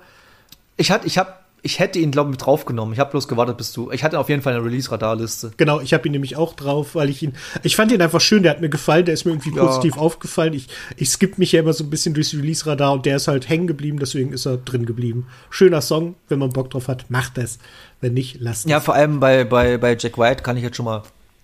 Ich 0.78 0.90
hatte, 0.90 1.06
ich 1.06 1.18
hab, 1.18 1.44
ich 1.62 1.78
hätte 1.80 1.98
ihn 1.98 2.10
glaube 2.12 2.28
ich 2.30 2.32
mit 2.32 2.46
draufgenommen. 2.46 2.92
Ich 2.94 3.00
habe 3.00 3.10
bloß 3.10 3.28
gewartet, 3.28 3.56
bis 3.56 3.72
du. 3.72 3.90
Ich 3.90 4.04
hatte 4.04 4.18
auf 4.18 4.28
jeden 4.28 4.40
Fall 4.42 4.54
eine 4.54 4.64
Release-Radar-Liste. 4.64 5.52
Genau, 5.56 5.80
ich 5.80 5.92
habe 5.92 6.06
ihn 6.06 6.12
nämlich 6.12 6.36
auch 6.36 6.54
drauf, 6.54 6.94
weil 6.94 7.10
ich 7.10 7.22
ihn, 7.22 7.34
ich 7.62 7.76
fand 7.76 7.92
ihn 7.92 8.00
einfach 8.00 8.20
schön, 8.20 8.42
der 8.42 8.52
hat 8.52 8.60
mir 8.60 8.68
gefallen, 8.68 9.04
der 9.04 9.14
ist 9.14 9.24
mir 9.24 9.32
irgendwie 9.32 9.54
Ja. 9.54 9.64
positiv 9.66 9.96
aufgefallen. 9.98 10.52
Ich, 10.54 10.68
ich 10.96 11.08
skipp 11.10 11.38
mich 11.38 11.52
ja 11.52 11.60
immer 11.60 11.72
so 11.72 11.82
ein 11.84 11.90
bisschen 11.90 12.14
durchs 12.14 12.32
Release-Radar 12.34 12.92
und 12.92 13.04
der 13.06 13.16
ist 13.16 13.28
halt 13.28 13.48
hängen 13.48 13.66
geblieben, 13.66 13.98
deswegen 13.98 14.32
ist 14.32 14.46
er 14.46 14.56
drin 14.58 14.86
geblieben. 14.86 15.26
Schöner 15.50 15.80
Song, 15.80 16.14
wenn 16.28 16.38
man 16.38 16.50
Bock 16.50 16.70
drauf 16.70 16.88
hat, 16.88 17.10
macht 17.10 17.36
es. 17.38 17.58
Wenn 18.00 18.14
nicht, 18.14 18.36
lasst 18.40 18.66
Ja, 18.68 18.78
es. 18.78 18.84
vor 18.84 18.94
allem 18.94 19.18
bei, 19.20 19.44
bei, 19.44 19.76
bei 19.78 19.96
Jack 19.98 20.18
White 20.18 20.42
kann 20.42 20.56
ich 20.56 20.62
jetzt 20.62 20.76
schon 20.76 20.84
mal 20.86 21.02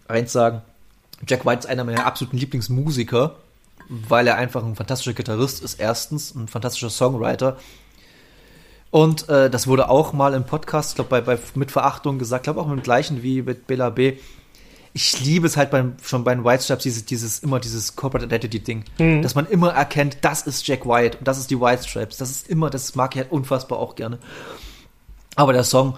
eins 0.09 0.33
sagen. 0.33 0.63
Jack 1.27 1.45
White 1.47 1.61
ist 1.61 1.67
einer 1.67 1.85
meiner 1.85 2.05
absoluten 2.07 2.37
Lieblingsmusiker, 2.37 3.37
weil 3.93 4.27
er 4.27 4.37
einfach 4.37 4.65
ein 4.65 4.75
fantastischer 4.75 5.13
Gitarrist 5.13 5.63
ist, 5.63 5.79
erstens, 5.79 6.35
ein 6.35 6.49
fantastischer 6.49 6.89
Songwriter. 6.89 7.59
Und 8.91 9.29
äh, 9.29 9.51
das 9.51 9.67
wurde 9.67 9.91
auch 9.91 10.15
mal 10.15 10.33
im 10.33 10.45
Podcast, 10.45 10.91
ich 10.91 10.95
glaube, 10.95 11.11
bei, 11.11 11.21
bei 11.21 11.39
mit 11.55 11.71
Verachtung 11.71 12.19
gesagt, 12.19 12.45
glaube 12.45 12.61
auch 12.61 12.67
mit 12.67 12.79
dem 12.79 12.83
gleichen 12.83 13.23
wie 13.23 13.43
mit 13.43 13.67
Bela 13.67 13.91
B. 13.91 14.15
Ich 14.95 15.21
liebe 15.21 15.47
es 15.47 15.59
halt 15.59 15.71
beim, 15.71 15.97
schon 16.03 16.25
bei 16.25 16.35
den 16.35 16.45
White 16.45 16.63
Stripes, 16.63 16.83
dieses, 16.83 17.05
dieses, 17.05 17.39
immer 17.41 17.61
dieses 17.61 17.97
Corporate 17.97 18.27
Identity 18.27 18.61
Ding, 18.61 18.85
dass 19.23 19.35
man 19.35 19.47
immer 19.47 19.73
erkennt, 19.73 20.19
das 20.23 20.43
ist 20.43 20.67
Jack 20.67 20.87
White 20.87 21.19
und 21.19 21.29
das 21.29 21.39
ist 21.39 21.51
die 21.51 21.61
White 21.61 21.87
Stripes. 21.87 22.17
Das 22.17 22.31
ist 22.31 22.49
immer, 22.49 22.71
das 22.71 22.95
mag 22.95 23.15
ich 23.15 23.23
halt 23.23 23.33
unfassbar 23.33 23.79
auch 23.79 23.95
gerne. 23.95 24.19
Aber 25.37 25.53
der 25.53 25.65
Song, 25.65 25.97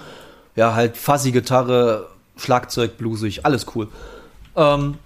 ja, 0.57 0.75
halt 0.75 0.97
fuzzy 0.97 1.33
Gitarre, 1.33 2.09
Schlagzeug, 2.37 2.97
bluesig, 2.97 3.45
alles 3.45 3.67
cool. 3.75 3.89
Ähm, 4.57 4.99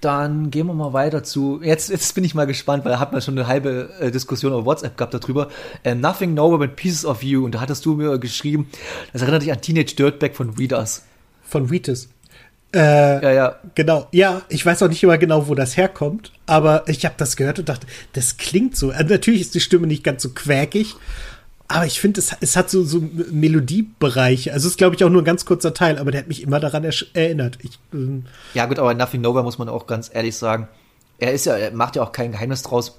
dann 0.00 0.50
gehen 0.50 0.66
wir 0.66 0.74
mal 0.74 0.92
weiter 0.92 1.22
zu. 1.22 1.60
Jetzt, 1.62 1.90
jetzt 1.90 2.14
bin 2.14 2.24
ich 2.24 2.34
mal 2.34 2.46
gespannt, 2.46 2.84
weil 2.84 2.92
da 2.92 2.98
hat 2.98 3.12
man 3.12 3.20
schon 3.20 3.38
eine 3.38 3.46
halbe 3.46 3.90
äh, 4.00 4.10
Diskussion 4.10 4.52
auf 4.52 4.64
WhatsApp 4.64 4.96
gehabt 4.96 5.14
darüber. 5.14 5.48
Äh, 5.84 5.94
Nothing 5.94 6.34
Nowhere 6.34 6.58
but 6.58 6.76
Pieces 6.76 7.04
of 7.04 7.22
You. 7.22 7.44
Und 7.44 7.54
da 7.54 7.60
hattest 7.60 7.84
du 7.84 7.94
mir 7.94 8.18
geschrieben, 8.18 8.68
das 9.12 9.22
erinnert 9.22 9.42
dich 9.42 9.52
an 9.52 9.60
Teenage 9.60 9.94
Dirtbag 9.96 10.34
von 10.34 10.50
Readers. 10.50 11.04
Von 11.42 11.70
Wheatus. 11.70 12.08
Äh, 12.74 13.22
Ja, 13.22 13.32
ja. 13.32 13.56
Genau, 13.74 14.06
ja, 14.12 14.42
ich 14.48 14.64
weiß 14.64 14.82
auch 14.82 14.88
nicht 14.88 15.02
immer 15.02 15.18
genau, 15.18 15.48
wo 15.48 15.54
das 15.54 15.76
herkommt, 15.76 16.32
aber 16.46 16.88
ich 16.88 17.04
habe 17.04 17.16
das 17.18 17.36
gehört 17.36 17.58
und 17.58 17.68
dachte, 17.68 17.86
das 18.12 18.36
klingt 18.36 18.76
so. 18.76 18.90
Also 18.90 19.12
natürlich 19.12 19.40
ist 19.40 19.54
die 19.54 19.60
Stimme 19.60 19.86
nicht 19.86 20.04
ganz 20.04 20.22
so 20.22 20.30
quäkig, 20.30 20.94
aber 21.70 21.86
ich 21.86 22.00
finde, 22.00 22.18
es, 22.18 22.34
es 22.40 22.56
hat 22.56 22.68
so, 22.68 22.82
so 22.82 23.00
Melodiebereiche. 23.30 24.52
Also 24.52 24.66
es 24.66 24.72
ist, 24.72 24.78
glaube 24.78 24.96
ich, 24.96 25.04
auch 25.04 25.08
nur 25.08 25.22
ein 25.22 25.24
ganz 25.24 25.44
kurzer 25.44 25.72
Teil, 25.72 25.98
aber 25.98 26.10
der 26.10 26.22
hat 26.22 26.28
mich 26.28 26.42
immer 26.42 26.58
daran 26.58 26.82
erinnert. 26.82 27.58
Ich, 27.62 27.78
ähm, 27.92 28.24
Ja, 28.54 28.66
gut, 28.66 28.80
aber 28.80 28.92
Nothing 28.92 29.20
Nowhere 29.20 29.44
muss 29.44 29.58
man 29.58 29.68
auch 29.68 29.86
ganz 29.86 30.10
ehrlich 30.12 30.36
sagen. 30.36 30.66
Er 31.18 31.32
ist 31.32 31.46
ja, 31.46 31.56
er 31.56 31.70
macht 31.70 31.94
ja 31.94 32.02
auch 32.02 32.10
kein 32.10 32.32
Geheimnis 32.32 32.62
draus. 32.62 32.98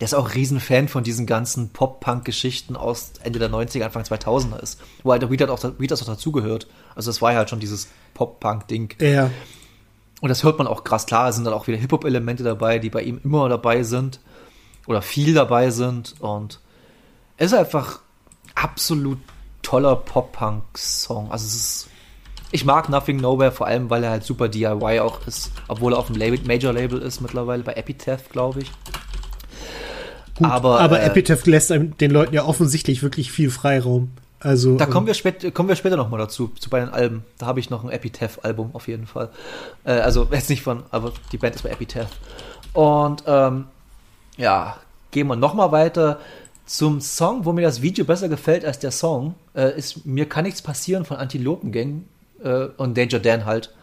Der 0.00 0.06
ist 0.06 0.14
auch 0.14 0.24
ein 0.26 0.32
Riesenfan 0.32 0.88
von 0.88 1.04
diesen 1.04 1.26
ganzen 1.26 1.70
Pop-Punk-Geschichten 1.70 2.74
aus 2.74 3.12
Ende 3.22 3.38
der 3.38 3.50
90er, 3.50 3.84
Anfang 3.84 4.02
2000er 4.02 4.60
ist. 4.60 4.80
Wo 5.02 5.12
halt 5.12 5.20
der 5.20 5.30
Weed 5.30 5.42
auch, 5.42 5.62
Weed 5.78 5.92
auch 5.92 5.98
dazugehört. 5.98 6.66
Also 6.94 7.10
das 7.10 7.20
war 7.20 7.32
ja 7.32 7.38
halt 7.38 7.50
schon 7.50 7.60
dieses 7.60 7.88
Pop-Punk-Ding. 8.14 8.94
ja, 8.98 9.30
Und 10.22 10.30
das 10.30 10.42
hört 10.42 10.56
man 10.56 10.66
auch 10.66 10.84
krass 10.84 11.04
klar. 11.04 11.28
Es 11.28 11.34
sind 11.34 11.44
dann 11.44 11.52
auch 11.52 11.66
wieder 11.66 11.76
Hip-Hop-Elemente 11.76 12.44
dabei, 12.44 12.78
die 12.78 12.88
bei 12.88 13.02
ihm 13.02 13.20
immer 13.22 13.46
dabei 13.50 13.82
sind. 13.82 14.20
Oder 14.86 15.02
viel 15.02 15.34
dabei 15.34 15.70
sind. 15.70 16.14
Und 16.20 16.60
ist 17.36 17.54
einfach 17.54 18.00
absolut 18.54 19.18
toller 19.62 19.96
Pop-Punk-Song. 19.96 21.30
Also 21.30 21.46
es 21.46 21.54
ist. 21.54 21.88
Ich 22.52 22.64
mag 22.64 22.88
Nothing 22.88 23.16
Nowhere, 23.16 23.50
vor 23.50 23.66
allem, 23.66 23.90
weil 23.90 24.04
er 24.04 24.10
halt 24.10 24.22
super 24.22 24.48
DIY 24.48 25.00
auch 25.00 25.26
ist, 25.26 25.50
obwohl 25.66 25.92
er 25.92 25.98
auf 25.98 26.06
dem 26.06 26.14
Label, 26.14 26.38
Major-Label 26.46 27.02
ist 27.02 27.20
mittlerweile, 27.20 27.64
bei 27.64 27.72
Epitaph, 27.72 28.28
glaube 28.28 28.60
ich. 28.60 28.70
gut. 30.36 30.48
Aber, 30.48 30.78
Aber, 30.78 31.00
äh, 31.00 31.06
Epitaph 31.06 31.46
lässt 31.46 31.72
einem, 31.72 31.96
den 31.98 32.12
Leuten 32.12 32.32
ja 32.32 32.44
offensichtlich 32.44 33.02
wirklich 33.02 33.32
viel 33.32 33.50
Freiraum. 33.50 34.12
Also, 34.38 34.76
Da 34.76 34.86
kommen 34.86 35.04
ähm, 35.04 35.06
wir, 35.08 35.14
spät, 35.14 35.54
kommen 35.54 35.68
wir 35.68 35.74
später 35.74 35.96
nochmal 35.96 36.20
dazu, 36.20 36.48
zu 36.60 36.70
bei 36.70 36.78
den 36.78 36.90
Alben. 36.90 37.24
Da 37.38 37.46
habe 37.46 37.58
ich 37.58 37.70
noch 37.70 37.82
ein 37.82 37.90
Epitaph-Album 37.90 38.70
auf 38.74 38.86
jeden 38.86 39.06
Fall. 39.06 39.30
Äh, 39.84 39.92
also 39.92 40.28
jetzt 40.32 40.50
nicht 40.50 40.62
von, 40.62 40.84
aber 40.90 41.12
die 41.32 41.38
Band 41.38 41.56
ist 41.56 41.62
bei 41.62 41.70
Epitaph. 41.70 42.10
Und 42.72 43.24
ähm, 43.26 43.64
ja, 44.36 44.76
gehen 45.10 45.26
wir 45.26 45.36
nochmal 45.36 45.72
weiter 45.72 46.20
zum 46.66 47.00
Song, 47.00 47.44
wo 47.44 47.52
mir 47.52 47.62
das 47.62 47.82
Video 47.82 48.04
besser 48.04 48.28
gefällt 48.28 48.64
als 48.64 48.78
der 48.78 48.90
Song. 48.90 49.34
Äh, 49.54 49.76
ist 49.78 50.06
Mir 50.06 50.28
kann 50.28 50.44
nichts 50.44 50.62
passieren 50.62 51.04
von 51.04 51.18
Antilopengang 51.18 52.04
äh, 52.42 52.66
und 52.76 52.96
Danger 52.96 53.20
Dan 53.20 53.44
halt. 53.44 53.74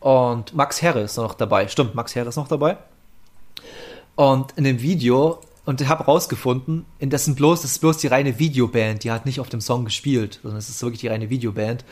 Und 0.00 0.54
Max 0.54 0.82
Herre 0.82 1.00
ist 1.00 1.16
noch 1.16 1.34
dabei. 1.34 1.68
Stimmt, 1.68 1.94
Max 1.94 2.14
Herre 2.14 2.28
ist 2.28 2.36
noch 2.36 2.48
dabei. 2.48 2.76
Und 4.16 4.52
in 4.56 4.64
dem 4.64 4.80
Video, 4.82 5.40
und 5.64 5.80
ich 5.80 5.88
habe 5.88 6.04
rausgefunden, 6.04 6.84
in 6.98 7.10
dessen 7.10 7.34
bloß, 7.34 7.62
das 7.62 7.72
ist 7.72 7.78
bloß 7.78 7.98
die 7.98 8.08
reine 8.08 8.38
Videoband, 8.38 9.02
die 9.02 9.10
hat 9.10 9.24
nicht 9.24 9.40
auf 9.40 9.48
dem 9.48 9.60
Song 9.60 9.84
gespielt, 9.84 10.40
sondern 10.42 10.58
es 10.58 10.68
ist 10.68 10.82
wirklich 10.82 11.00
die 11.00 11.08
reine 11.08 11.30
Videoband. 11.30 11.84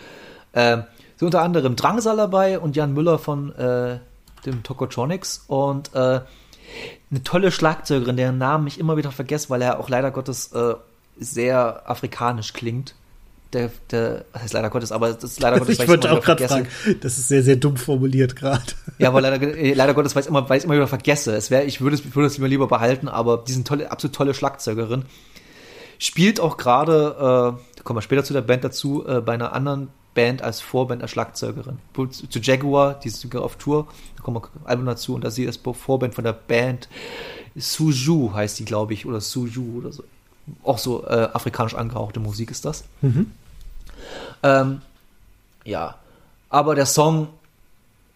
Ähm, 0.54 0.84
sind 1.16 1.26
unter 1.26 1.42
anderem 1.42 1.76
Drangsal 1.76 2.16
dabei 2.16 2.58
und 2.58 2.76
Jan 2.76 2.92
Müller 2.92 3.18
von 3.18 3.54
äh, 3.56 3.98
dem 4.44 4.62
Tokotronics 4.62 5.44
und 5.46 5.94
äh, 5.94 6.20
eine 7.10 7.22
tolle 7.22 7.50
Schlagzeugerin, 7.50 8.16
deren 8.16 8.38
Namen 8.38 8.66
ich 8.66 8.78
immer 8.78 8.96
wieder 8.96 9.12
vergesse, 9.12 9.50
weil 9.50 9.62
er 9.62 9.78
auch 9.78 9.88
leider 9.88 10.10
Gottes 10.10 10.52
äh, 10.52 10.74
sehr 11.18 11.82
afrikanisch 11.88 12.52
klingt. 12.52 12.94
Der, 13.52 13.70
der, 13.90 14.24
das 14.32 14.42
heißt 14.42 14.54
leider 14.54 14.70
Gottes, 14.70 14.92
aber 14.92 15.12
das 15.12 15.24
ist 15.24 15.40
leider 15.40 15.58
Gottes, 15.60 15.78
ich 15.78 15.86
wollte 15.86 16.08
immer 16.08 16.18
auch 16.18 16.24
gerade 16.24 16.48
fragen, 16.48 16.68
das 17.02 17.18
ist 17.18 17.28
sehr, 17.28 17.42
sehr 17.42 17.56
dumm 17.56 17.76
formuliert 17.76 18.34
gerade. 18.34 18.62
ja, 18.98 19.08
aber 19.08 19.20
leider, 19.20 19.42
äh, 19.42 19.74
leider 19.74 19.92
Gottes, 19.92 20.14
weil 20.14 20.22
ich 20.22 20.28
immer, 20.28 20.48
weil 20.48 20.58
ich 20.58 20.64
immer 20.64 20.74
wieder 20.74 20.86
vergesse. 20.86 21.36
Es 21.36 21.50
wäre, 21.50 21.64
ich 21.64 21.82
würde 21.82 21.96
es, 21.96 22.14
würde 22.14 22.26
es 22.28 22.38
mir 22.38 22.46
lieber 22.46 22.66
behalten, 22.66 23.08
aber 23.08 23.44
die 23.46 23.52
sind 23.52 23.68
tolle, 23.68 23.90
absolut 23.90 24.16
tolle 24.16 24.32
Schlagzeugerin. 24.32 25.04
Spielt 25.98 26.40
auch 26.40 26.56
gerade, 26.56 27.14
äh, 27.16 27.76
da 27.76 27.82
kommen 27.84 27.98
wir 27.98 28.02
später 28.02 28.24
zu 28.24 28.32
der 28.32 28.40
Band 28.40 28.64
dazu, 28.64 29.06
äh, 29.06 29.20
bei 29.20 29.34
einer 29.34 29.52
anderen 29.52 29.88
Band 30.14 30.42
als 30.42 30.60
Vorband 30.60 31.02
als 31.02 31.10
Schlagzeugerin. 31.10 31.78
Zu, 32.10 32.38
Jaguar, 32.40 32.94
die 33.00 33.08
sogar 33.10 33.42
auf 33.42 33.56
Tour, 33.56 33.86
da 34.16 34.22
kommen 34.22 34.36
wir 34.42 34.68
Album 34.68 34.86
dazu 34.86 35.14
und 35.14 35.24
da 35.24 35.30
sie 35.30 35.44
ist 35.44 35.60
Vorband 35.64 36.14
von 36.14 36.24
der 36.24 36.32
Band 36.32 36.88
Suju 37.54 38.32
heißt 38.32 38.58
die, 38.58 38.64
glaube 38.64 38.94
ich, 38.94 39.06
oder 39.06 39.20
Suju 39.20 39.78
oder 39.78 39.92
so. 39.92 40.04
Auch 40.64 40.78
so 40.78 41.06
äh, 41.06 41.28
afrikanisch 41.32 41.74
angehauchte 41.74 42.20
Musik 42.20 42.50
ist 42.50 42.64
das. 42.64 42.84
Ähm, 44.42 44.80
ja, 45.64 45.96
aber 46.48 46.74
der 46.74 46.86
Song, 46.86 47.28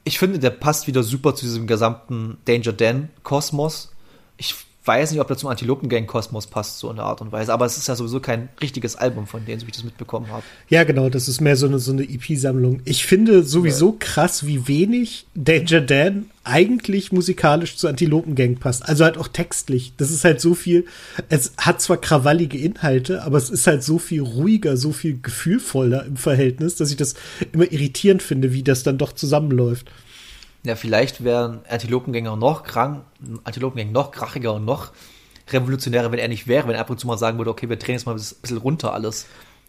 ich 0.04 0.18
finde, 0.18 0.38
der 0.38 0.50
passt 0.50 0.86
wieder 0.86 1.02
super 1.02 1.34
zu 1.34 1.44
diesem 1.44 1.66
gesamten 1.66 2.38
Danger 2.44 2.72
Dan 2.72 3.10
Kosmos. 3.22 3.92
Ich 4.36 4.54
weiß 4.86 5.10
nicht, 5.10 5.20
ob 5.20 5.28
der 5.28 5.36
zum 5.36 5.48
Antilopengang 5.48 6.06
Kosmos 6.06 6.46
passt, 6.46 6.78
so 6.78 6.90
in 6.90 6.96
der 6.96 7.04
Art 7.04 7.20
und 7.20 7.32
Weise, 7.32 7.52
aber 7.52 7.66
es 7.66 7.76
ist 7.76 7.88
ja 7.88 7.96
sowieso 7.96 8.20
kein 8.20 8.48
richtiges 8.60 8.96
Album 8.96 9.26
von 9.26 9.44
denen, 9.44 9.60
so 9.60 9.66
wie 9.66 9.70
ich 9.70 9.76
das 9.76 9.84
mitbekommen 9.84 10.28
habe. 10.28 10.44
Ja, 10.68 10.84
genau, 10.84 11.08
das 11.08 11.28
ist 11.28 11.40
mehr 11.40 11.56
so 11.56 11.66
eine, 11.66 11.78
so 11.78 11.92
eine 11.92 12.02
EP-Sammlung. 12.02 12.80
Ich 12.84 13.06
finde 13.06 13.42
sowieso 13.42 13.96
krass, 13.98 14.46
wie 14.46 14.68
wenig 14.68 15.26
Danger 15.34 15.80
Dan 15.80 16.26
eigentlich 16.44 17.10
musikalisch 17.10 17.76
zu 17.76 17.88
Antilopengang 17.88 18.56
passt. 18.56 18.88
Also 18.88 19.04
halt 19.04 19.18
auch 19.18 19.28
textlich. 19.28 19.92
Das 19.96 20.12
ist 20.12 20.24
halt 20.24 20.40
so 20.40 20.54
viel, 20.54 20.86
es 21.28 21.52
hat 21.56 21.80
zwar 21.80 21.96
krawallige 21.96 22.58
Inhalte, 22.58 23.24
aber 23.24 23.38
es 23.38 23.50
ist 23.50 23.66
halt 23.66 23.82
so 23.82 23.98
viel 23.98 24.22
ruhiger, 24.22 24.76
so 24.76 24.92
viel 24.92 25.18
gefühlvoller 25.20 26.06
im 26.06 26.16
Verhältnis, 26.16 26.76
dass 26.76 26.90
ich 26.90 26.96
das 26.96 27.14
immer 27.52 27.70
irritierend 27.70 28.22
finde, 28.22 28.52
wie 28.52 28.62
das 28.62 28.84
dann 28.84 28.98
doch 28.98 29.12
zusammenläuft. 29.12 29.90
Ja, 30.64 30.74
vielleicht 30.74 31.22
wären 31.22 31.60
Antilopengänger 31.68 32.36
noch 32.36 32.64
krank, 32.64 33.04
Antilopengang 33.44 33.92
noch 33.92 34.10
krachiger 34.10 34.54
und 34.54 34.64
noch 34.64 34.90
revolutionärer, 35.50 36.10
wenn 36.10 36.18
er 36.18 36.28
nicht 36.28 36.48
wäre, 36.48 36.66
wenn 36.66 36.74
er 36.74 36.80
ab 36.80 36.90
und 36.90 36.98
zu 36.98 37.06
mal 37.06 37.18
sagen 37.18 37.38
würde, 37.38 37.50
okay, 37.50 37.68
wir 37.68 37.76
drehen 37.76 37.94
jetzt 37.94 38.06
mal 38.06 38.12
ein 38.12 38.16
bisschen 38.16 38.58
runter 38.58 38.92
alles. 38.92 39.26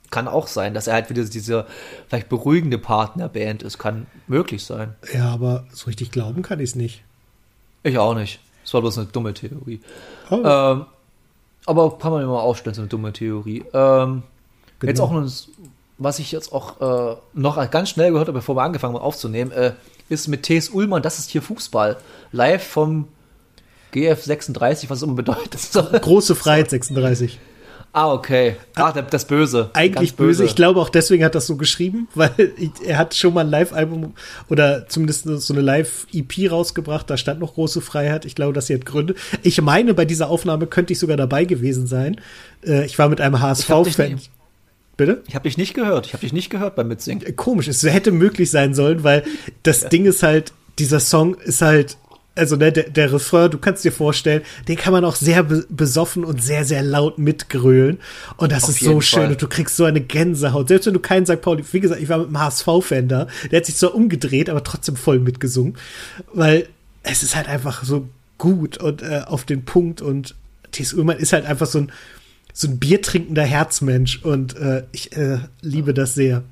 Kann 0.09 0.27
auch 0.27 0.47
sein, 0.47 0.73
dass 0.73 0.87
er 0.87 0.93
halt 0.93 1.09
wieder 1.09 1.23
dieser 1.23 1.67
vielleicht 2.07 2.29
beruhigende 2.29 2.77
Partner 2.77 3.27
Band 3.29 3.61
ist. 3.61 3.77
Kann 3.77 4.07
möglich 4.27 4.63
sein. 4.63 4.95
Ja, 5.13 5.29
aber 5.31 5.65
so 5.71 5.87
richtig 5.87 6.11
glauben 6.11 6.41
kann 6.41 6.59
ich 6.59 6.69
es 6.69 6.75
nicht. 6.75 7.03
Ich 7.83 7.97
auch 7.97 8.15
nicht. 8.15 8.39
Das 8.63 8.73
war 8.73 8.81
bloß 8.81 8.97
eine 8.97 9.07
dumme 9.07 9.33
Theorie. 9.33 9.81
Oh, 10.29 10.35
Ähm, 10.43 10.85
aber 11.65 11.97
kann 11.97 12.11
man 12.11 12.23
immer 12.23 12.41
aufstellen, 12.41 12.73
so 12.73 12.81
eine 12.81 12.89
dumme 12.89 13.11
Theorie. 13.13 13.65
Ähm, 13.73 14.23
Genau. 14.79 14.89
Jetzt 14.91 14.99
auch 15.01 15.11
noch, 15.11 15.27
was 15.97 16.19
ich 16.19 16.31
jetzt 16.31 16.51
auch 16.53 17.13
äh, 17.13 17.15
noch 17.33 17.71
ganz 17.71 17.89
schnell 17.89 18.11
gehört 18.11 18.27
habe, 18.27 18.39
bevor 18.39 18.55
wir 18.55 18.63
angefangen 18.63 18.95
haben 18.95 19.01
aufzunehmen, 19.01 19.51
äh, 19.51 19.73
ist 20.09 20.27
mit 20.27 20.43
T.S. 20.43 20.69
Ullmann, 20.69 21.01
das 21.01 21.19
ist 21.19 21.29
hier 21.29 21.41
Fußball. 21.41 21.97
Live 22.31 22.65
vom 22.65 23.07
GF36, 23.93 24.89
was 24.89 24.99
es 24.99 25.03
immer 25.03 25.15
bedeutet. 25.15 25.59
große 26.01 26.35
Freiheit 26.35 26.69
36. 26.69 27.39
ah, 27.93 28.13
okay. 28.13 28.57
Ah, 28.75 28.91
das 28.91 29.25
Böse. 29.25 29.71
Eigentlich 29.73 30.11
Ganz 30.11 30.17
böse. 30.17 30.45
Ich 30.45 30.55
glaube 30.55 30.79
auch 30.79 30.89
deswegen 30.89 31.23
hat 31.23 31.35
das 31.35 31.47
so 31.47 31.55
geschrieben, 31.55 32.07
weil 32.15 32.31
er 32.85 32.97
hat 32.97 33.15
schon 33.15 33.33
mal 33.33 33.41
ein 33.41 33.49
Live-Album 33.49 34.13
oder 34.49 34.87
zumindest 34.87 35.23
so 35.25 35.53
eine 35.53 35.61
Live-EP 35.61 36.51
rausgebracht. 36.51 37.09
Da 37.09 37.17
stand 37.17 37.39
noch 37.39 37.55
große 37.55 37.81
Freiheit. 37.81 38.25
Ich 38.25 38.35
glaube, 38.35 38.53
das 38.53 38.67
hier 38.67 38.77
hat 38.77 38.85
Gründe. 38.85 39.15
Ich 39.41 39.59
meine, 39.61 39.93
bei 39.93 40.05
dieser 40.05 40.29
Aufnahme 40.29 40.67
könnte 40.67 40.93
ich 40.93 40.99
sogar 40.99 41.17
dabei 41.17 41.45
gewesen 41.45 41.87
sein. 41.87 42.21
Äh, 42.63 42.85
Ich 42.85 42.99
war 42.99 43.09
mit 43.09 43.19
einem 43.19 43.41
HSV-Fan. 43.41 44.21
Bitte? 44.97 45.21
Ich 45.27 45.35
habe 45.35 45.43
dich 45.43 45.57
nicht 45.57 45.75
gehört. 45.75 46.07
Ich 46.07 46.13
habe 46.13 46.21
dich 46.21 46.33
nicht 46.33 46.49
gehört 46.49 46.75
beim 46.75 46.87
Mitsingen. 46.87 47.35
Komisch, 47.35 47.67
es 47.67 47.83
hätte 47.83 48.11
möglich 48.11 48.49
sein 48.49 48.73
sollen, 48.73 49.03
weil 49.03 49.23
das 49.61 49.89
Ding 49.89 50.05
ist 50.05 50.23
halt, 50.23 50.53
dieser 50.79 50.99
Song 50.99 51.35
ist 51.35 51.61
halt, 51.61 51.97
also 52.35 52.55
ne, 52.55 52.71
der, 52.71 52.89
der 52.89 53.13
Refrain, 53.13 53.51
du 53.51 53.57
kannst 53.57 53.85
dir 53.85 53.91
vorstellen, 53.91 54.41
den 54.67 54.75
kann 54.75 54.93
man 54.93 55.05
auch 55.05 55.15
sehr 55.15 55.43
be 55.43 55.65
besoffen 55.69 56.23
und 56.23 56.41
sehr, 56.41 56.65
sehr 56.65 56.81
laut 56.81 57.19
mitgrölen. 57.19 57.99
Und 58.37 58.51
das 58.51 58.63
Auf 58.63 58.69
ist 58.69 58.79
so 58.79 58.99
schön 59.01 59.23
Fall. 59.23 59.31
und 59.31 59.41
du 59.41 59.47
kriegst 59.47 59.75
so 59.75 59.85
eine 59.85 60.01
Gänsehaut. 60.01 60.67
Selbst 60.67 60.87
wenn 60.87 60.93
du 60.93 60.99
keinen 60.99 61.25
St. 61.25 61.41
Pauli, 61.41 61.63
wie 61.71 61.79
gesagt, 61.79 62.01
ich 62.01 62.09
war 62.09 62.17
mit 62.17 62.27
einem 62.27 62.39
HSV-Fan 62.39 63.07
da, 63.07 63.27
der 63.51 63.59
hat 63.59 63.65
sich 63.65 63.75
zwar 63.75 63.93
umgedreht, 63.93 64.49
aber 64.49 64.63
trotzdem 64.63 64.95
voll 64.95 65.19
mitgesungen, 65.19 65.77
weil 66.33 66.67
es 67.03 67.23
ist 67.23 67.35
halt 67.35 67.47
einfach 67.47 67.83
so 67.83 68.07
gut 68.37 68.77
und 68.77 69.01
äh, 69.01 69.21
auf 69.25 69.45
den 69.45 69.65
Punkt 69.65 70.01
und 70.01 70.35
T.S. 70.71 70.93
Ullmann 70.93 71.17
ist 71.17 71.33
halt 71.33 71.45
einfach 71.45 71.67
so 71.67 71.79
ein, 71.79 71.91
so 72.59 72.67
ein 72.67 72.79
biertrinkender 72.79 73.43
Herzmensch 73.43 74.23
und 74.23 74.55
äh, 74.57 74.83
ich 74.91 75.15
äh, 75.15 75.37
liebe 75.61 75.93
das 75.93 76.15
sehr. 76.15 76.43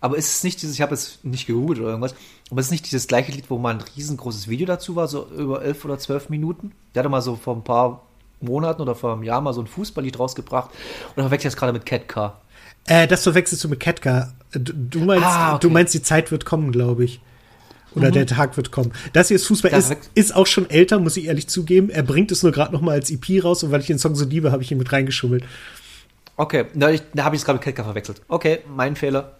Aber 0.00 0.16
ist 0.16 0.28
es 0.34 0.42
nicht 0.42 0.60
dieses, 0.60 0.74
ich 0.74 0.80
habe 0.80 0.92
es 0.92 1.20
nicht 1.22 1.46
gegoogelt 1.46 1.78
oder 1.78 1.90
irgendwas, 1.90 2.16
aber 2.50 2.60
ist 2.60 2.66
es 2.66 2.72
nicht 2.72 2.86
dieses 2.86 3.06
gleiche 3.06 3.30
Lied, 3.30 3.44
wo 3.48 3.56
mal 3.56 3.74
ein 3.74 3.84
riesengroßes 3.96 4.48
Video 4.48 4.66
dazu 4.66 4.96
war, 4.96 5.06
so 5.06 5.28
über 5.28 5.62
elf 5.62 5.84
oder 5.84 6.00
zwölf 6.00 6.30
Minuten? 6.30 6.72
Der 6.94 7.00
hatte 7.00 7.10
mal 7.10 7.22
so 7.22 7.36
vor 7.36 7.54
ein 7.54 7.62
paar 7.62 8.02
Monaten 8.40 8.82
oder 8.82 8.96
vor 8.96 9.12
einem 9.12 9.22
Jahr 9.22 9.40
mal 9.40 9.52
so 9.52 9.60
ein 9.60 9.68
Fußballlied 9.68 10.18
rausgebracht. 10.18 10.70
Oder 11.14 11.24
verwechsel 11.24 11.46
ich 11.48 11.52
das 11.54 11.60
gerade 11.60 11.72
mit 11.74 11.86
Cat 11.86 12.08
Car? 12.08 12.40
Äh, 12.86 13.06
das 13.06 13.22
verwechselst 13.22 13.62
du 13.62 13.68
mit 13.68 13.78
Ketka. 13.78 14.32
Du, 14.52 14.72
du 14.72 14.98
meinst, 15.00 15.24
Ah, 15.24 15.50
okay. 15.54 15.60
du 15.60 15.70
meinst, 15.70 15.94
die 15.94 16.02
Zeit 16.02 16.32
wird 16.32 16.44
kommen, 16.44 16.72
glaube 16.72 17.04
ich. 17.04 17.20
Oder 17.94 18.10
der 18.10 18.26
Tag 18.26 18.56
wird 18.56 18.70
kommen. 18.70 18.92
Das 19.12 19.28
hier 19.28 19.34
ist 19.36 19.46
Fußball, 19.46 19.72
ist, 19.72 19.94
ist 20.14 20.34
auch 20.36 20.46
schon 20.46 20.70
älter, 20.70 20.98
muss 21.00 21.16
ich 21.16 21.24
ehrlich 21.26 21.48
zugeben. 21.48 21.90
Er 21.90 22.02
bringt 22.04 22.30
es 22.30 22.42
nur 22.42 22.52
gerade 22.52 22.72
noch 22.72 22.80
mal 22.80 22.92
als 22.92 23.10
EP 23.10 23.42
raus 23.42 23.62
und 23.62 23.72
weil 23.72 23.80
ich 23.80 23.86
den 23.88 23.98
Song 23.98 24.14
so 24.14 24.24
liebe, 24.24 24.52
habe 24.52 24.62
ich 24.62 24.70
ihn 24.70 24.78
mit 24.78 24.92
reingeschummelt. 24.92 25.44
Okay, 26.36 26.66
da, 26.74 26.90
ich- 26.90 27.02
da 27.14 27.24
habe 27.24 27.34
ich 27.36 27.42
es 27.42 27.44
gerade 27.46 27.60
mit 27.64 27.76
Car 27.76 27.84
verwechselt. 27.84 28.22
Okay, 28.28 28.60
mein 28.74 28.96
Fehler. 28.96 29.32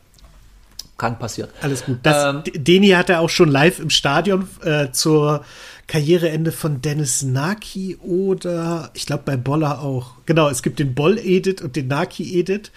Kann 0.99 1.19
passieren. 1.19 1.49
Alles 1.63 1.85
gut. 1.85 1.99
Das, 2.03 2.35
Ähm, 2.35 2.43
den 2.55 2.83
hier 2.83 2.99
hat 2.99 3.09
er 3.09 3.21
auch 3.21 3.31
schon 3.31 3.49
live 3.49 3.79
im 3.79 3.89
Stadion 3.89 4.47
äh, 4.63 4.91
zur 4.93 5.45
Karriereende 5.87 6.53
von 6.53 6.83
Dennis 6.83 7.23
Naki 7.23 7.97
oder 8.03 8.91
ich 8.93 9.07
glaube 9.07 9.23
bei 9.25 9.37
Boller 9.39 9.81
auch. 9.81 10.13
Genau, 10.27 10.51
es 10.51 10.63
gibt 10.63 10.79
den 10.79 10.95
Boll-Edit 10.95 11.63
und 11.63 11.75
den 11.77 11.89
Naki-Edit. 11.89 12.71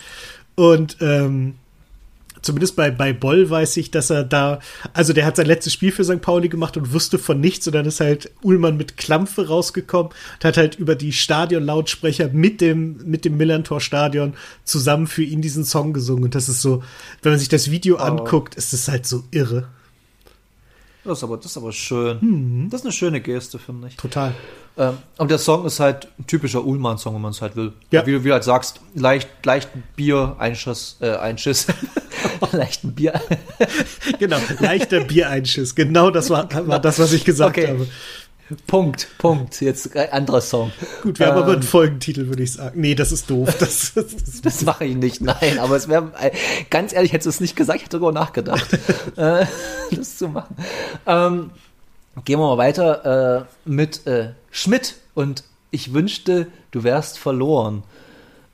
Und 0.55 0.97
ähm, 1.01 1.55
zumindest 2.43 2.75
bei, 2.75 2.91
bei 2.91 3.13
Boll 3.13 3.49
weiß 3.49 3.77
ich, 3.77 3.89
dass 3.89 4.11
er 4.11 4.23
da, 4.23 4.59
also 4.93 5.13
der 5.13 5.25
hat 5.25 5.37
sein 5.37 5.47
letztes 5.47 5.73
Spiel 5.73 5.91
für 5.91 6.03
St. 6.03 6.21
Pauli 6.21 6.49
gemacht 6.49 6.77
und 6.77 6.93
wusste 6.93 7.17
von 7.17 7.39
nichts 7.39 7.65
und 7.65 7.73
dann 7.73 7.85
ist 7.85 7.99
halt 7.99 8.31
Ullmann 8.43 8.77
mit 8.77 8.97
Klampfe 8.97 9.47
rausgekommen 9.47 10.11
und 10.11 10.45
hat 10.45 10.57
halt 10.57 10.75
über 10.75 10.95
die 10.95 11.11
Stadionlautsprecher 11.11 12.29
mit 12.29 12.61
dem, 12.61 12.97
mit 13.05 13.25
dem 13.25 13.37
Millantor-Stadion 13.37 14.33
zusammen 14.63 15.07
für 15.07 15.23
ihn 15.23 15.41
diesen 15.41 15.65
Song 15.65 15.93
gesungen 15.93 16.25
und 16.25 16.35
das 16.35 16.49
ist 16.49 16.61
so, 16.61 16.83
wenn 17.23 17.31
man 17.31 17.39
sich 17.39 17.49
das 17.49 17.71
Video 17.71 17.95
oh. 17.95 17.99
anguckt, 17.99 18.55
ist 18.55 18.73
es 18.73 18.87
halt 18.87 19.07
so 19.07 19.23
irre. 19.31 19.67
Das 21.03 21.17
ist 21.17 21.23
aber, 21.23 21.37
das 21.37 21.47
ist 21.47 21.57
aber 21.57 21.71
schön. 21.71 22.17
Mhm. 22.21 22.69
Das 22.69 22.81
ist 22.81 22.85
eine 22.85 22.93
schöne 22.93 23.21
Geste, 23.21 23.59
finde 23.59 23.89
ich. 23.89 23.97
Total. 23.97 24.33
Ähm, 24.77 24.97
und 25.17 25.29
der 25.29 25.37
Song 25.37 25.65
ist 25.65 25.79
halt 25.79 26.07
ein 26.17 26.25
typischer 26.25 26.63
Ullmann-Song, 26.63 27.13
wenn 27.13 27.21
man 27.21 27.31
es 27.31 27.41
halt 27.41 27.55
will. 27.55 27.73
Ja. 27.91 28.05
Wie 28.05 28.11
du 28.11 28.23
wie 28.23 28.31
halt 28.31 28.43
sagst, 28.43 28.81
leicht, 28.95 29.29
leichten 29.45 29.83
Bier, 29.95 30.35
Einschuss, 30.39 30.97
äh, 30.99 31.15
Einschiss. 31.15 31.67
leichten 32.51 32.93
Bier. 32.93 33.21
genau, 34.19 34.37
leichter 34.59 35.01
Biereinschiss. 35.01 35.75
Genau 35.75 36.09
das 36.09 36.29
war, 36.29 36.49
war 36.67 36.79
das, 36.79 36.99
was 36.99 37.13
ich 37.13 37.23
gesagt 37.23 37.57
okay. 37.57 37.67
habe. 37.67 37.87
Punkt, 38.67 39.07
Punkt. 39.17 39.61
Jetzt 39.61 39.95
ein 39.95 40.11
anderer 40.11 40.41
Song. 40.41 40.71
Gut, 41.01 41.17
wir 41.17 41.27
ähm, 41.27 41.31
haben 41.31 41.41
aber 41.43 41.53
einen 41.53 41.61
ähm, 41.61 41.67
Folgentitel, 41.67 42.27
würde 42.27 42.43
ich 42.43 42.53
sagen. 42.53 42.79
Nee, 42.79 42.95
das 42.95 43.11
ist 43.11 43.29
doof. 43.29 43.55
Das, 43.59 43.93
das, 43.93 44.07
das, 44.15 44.41
das 44.41 44.61
mache 44.63 44.85
ich 44.85 44.95
nicht, 44.95 45.21
nein. 45.21 45.59
Aber 45.59 45.75
es 45.75 45.87
wäre, 45.87 46.11
äh, 46.19 46.31
ganz 46.69 46.93
ehrlich, 46.93 47.13
hättest 47.13 47.25
du 47.25 47.29
es 47.29 47.39
nicht 47.39 47.55
gesagt, 47.55 47.77
ich 47.77 47.85
hätte 47.85 47.99
darüber 47.99 48.11
nachgedacht, 48.11 48.73
äh, 49.15 49.45
das 49.91 50.17
zu 50.17 50.27
machen. 50.27 50.55
Ähm, 51.05 51.51
gehen 52.25 52.39
wir 52.39 52.47
mal 52.47 52.57
weiter 52.57 53.45
äh, 53.65 53.69
mit 53.69 54.05
äh, 54.07 54.33
Schmidt 54.51 54.95
und 55.15 55.43
ich 55.71 55.93
wünschte, 55.93 56.47
du 56.71 56.83
wärst 56.83 57.17
verloren. 57.17 57.83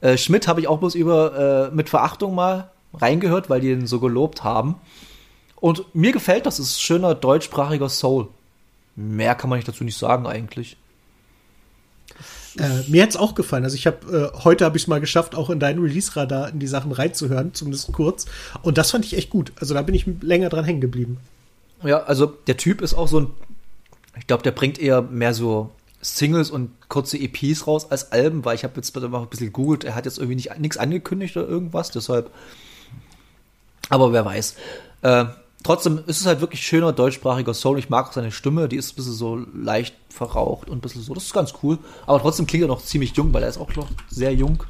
Äh, 0.02 0.18
Schmidt 0.18 0.48
habe 0.48 0.62
ich 0.62 0.68
auch 0.68 0.80
bloß 0.80 0.96
über 0.96 1.70
äh, 1.70 1.76
mit 1.76 1.90
Verachtung 1.90 2.36
mal 2.36 2.70
reingehört, 2.94 3.50
weil 3.50 3.62
die 3.62 3.72
ihn 3.72 3.88
so 3.88 4.00
gelobt 4.00 4.44
haben. 4.44 4.76
Und 5.58 5.94
mir 5.94 6.14
gefällt 6.14 6.46
das, 6.46 6.60
es 6.60 6.70
ist 6.72 6.82
schöner 6.82 7.16
deutschsprachiger 7.16 7.90
Soul. 7.90 8.30
Mehr 8.96 9.36
kann 9.36 9.50
man 9.50 9.60
nicht 9.60 9.68
dazu 9.68 9.84
nicht 9.84 9.98
sagen 9.98 10.26
eigentlich. 10.26 10.78
Äh, 12.58 12.90
mir 12.90 13.04
hat 13.04 13.10
es 13.10 13.18
auch 13.18 13.36
gefallen. 13.36 13.64
Also 13.64 13.76
ich 13.76 13.86
habe 13.86 14.32
äh, 14.34 14.44
heute 14.44 14.66
habe 14.66 14.78
ich 14.78 14.84
es 14.84 14.88
mal 14.88 15.00
geschafft, 15.00 15.36
auch 15.36 15.50
in 15.50 15.60
deinen 15.60 15.80
Release-Radar 15.80 16.50
in 16.50 16.60
die 16.60 16.68
Sachen 16.68 16.92
reinzuhören, 16.92 17.54
zumindest 17.54 17.92
kurz. 17.92 18.26
Und 18.62 18.78
das 18.78 18.92
fand 18.92 19.06
ich 19.06 19.16
echt 19.18 19.30
gut. 19.30 19.52
Also 19.60 19.74
da 19.74 19.82
bin 19.82 19.96
ich 19.96 20.06
länger 20.22 20.50
dran 20.50 20.66
hängen 20.66 20.82
geblieben. 20.82 21.18
Ja, 21.84 22.00
also 22.04 22.26
der 22.26 22.58
Typ 22.58 22.82
ist 22.82 22.94
auch 22.94 23.08
so 23.08 23.22
ein, 23.22 23.28
ich 24.18 24.28
glaube, 24.28 24.44
der 24.44 24.52
bringt 24.52 24.80
eher 24.80 25.02
mehr 25.02 25.34
so 25.34 25.72
Singles 26.02 26.50
und 26.50 26.72
kurze 26.88 27.18
EPs 27.18 27.68
raus 27.68 27.92
als 27.92 28.12
Alben, 28.12 28.46
weil 28.46 28.56
ich 28.56 28.64
habe 28.64 28.74
jetzt 28.78 28.96
mal 28.96 29.22
ein 29.22 29.28
bisschen 29.28 29.48
gegoogelt, 29.48 29.84
er 29.84 29.96
hat 29.96 30.06
jetzt 30.06 30.18
irgendwie 30.18 30.36
nicht 30.36 30.58
nichts 30.60 30.78
angekündigt 30.78 31.36
oder 31.38 31.48
irgendwas, 31.48 31.92
deshalb. 31.92 32.32
Aber 33.90 34.14
wer 34.14 34.24
weiß. 34.24 34.56
Äh, 35.02 35.26
trotzdem 35.64 36.04
ist 36.06 36.22
es 36.22 36.26
halt 36.26 36.42
wirklich 36.42 36.66
schöner 36.66 36.94
deutschsprachiger 36.94 37.54
Soul. 37.54 37.80
Ich 37.80 37.90
mag 37.90 38.08
auch 38.08 38.14
seine 38.14 38.32
Stimme, 38.32 38.70
die 38.70 38.78
ist 38.78 38.94
ein 38.94 38.96
bisschen 38.96 39.14
so 39.14 39.46
leicht 39.54 39.96
verraucht 40.10 40.70
und 40.70 40.78
ein 40.78 40.82
bisschen 40.82 41.02
so. 41.02 41.14
Das 41.14 41.24
ist 41.24 41.34
ganz 41.34 41.54
cool. 41.64 41.80
Aber 42.06 42.20
trotzdem 42.20 42.48
klingt 42.48 42.64
er 42.64 42.68
noch 42.68 42.84
ziemlich 42.84 43.16
jung, 43.16 43.34
weil 43.34 43.44
er 43.44 43.50
ist 43.50 43.58
auch 43.58 43.76
noch 43.76 43.88
sehr 44.10 44.34
jung. 44.34 44.64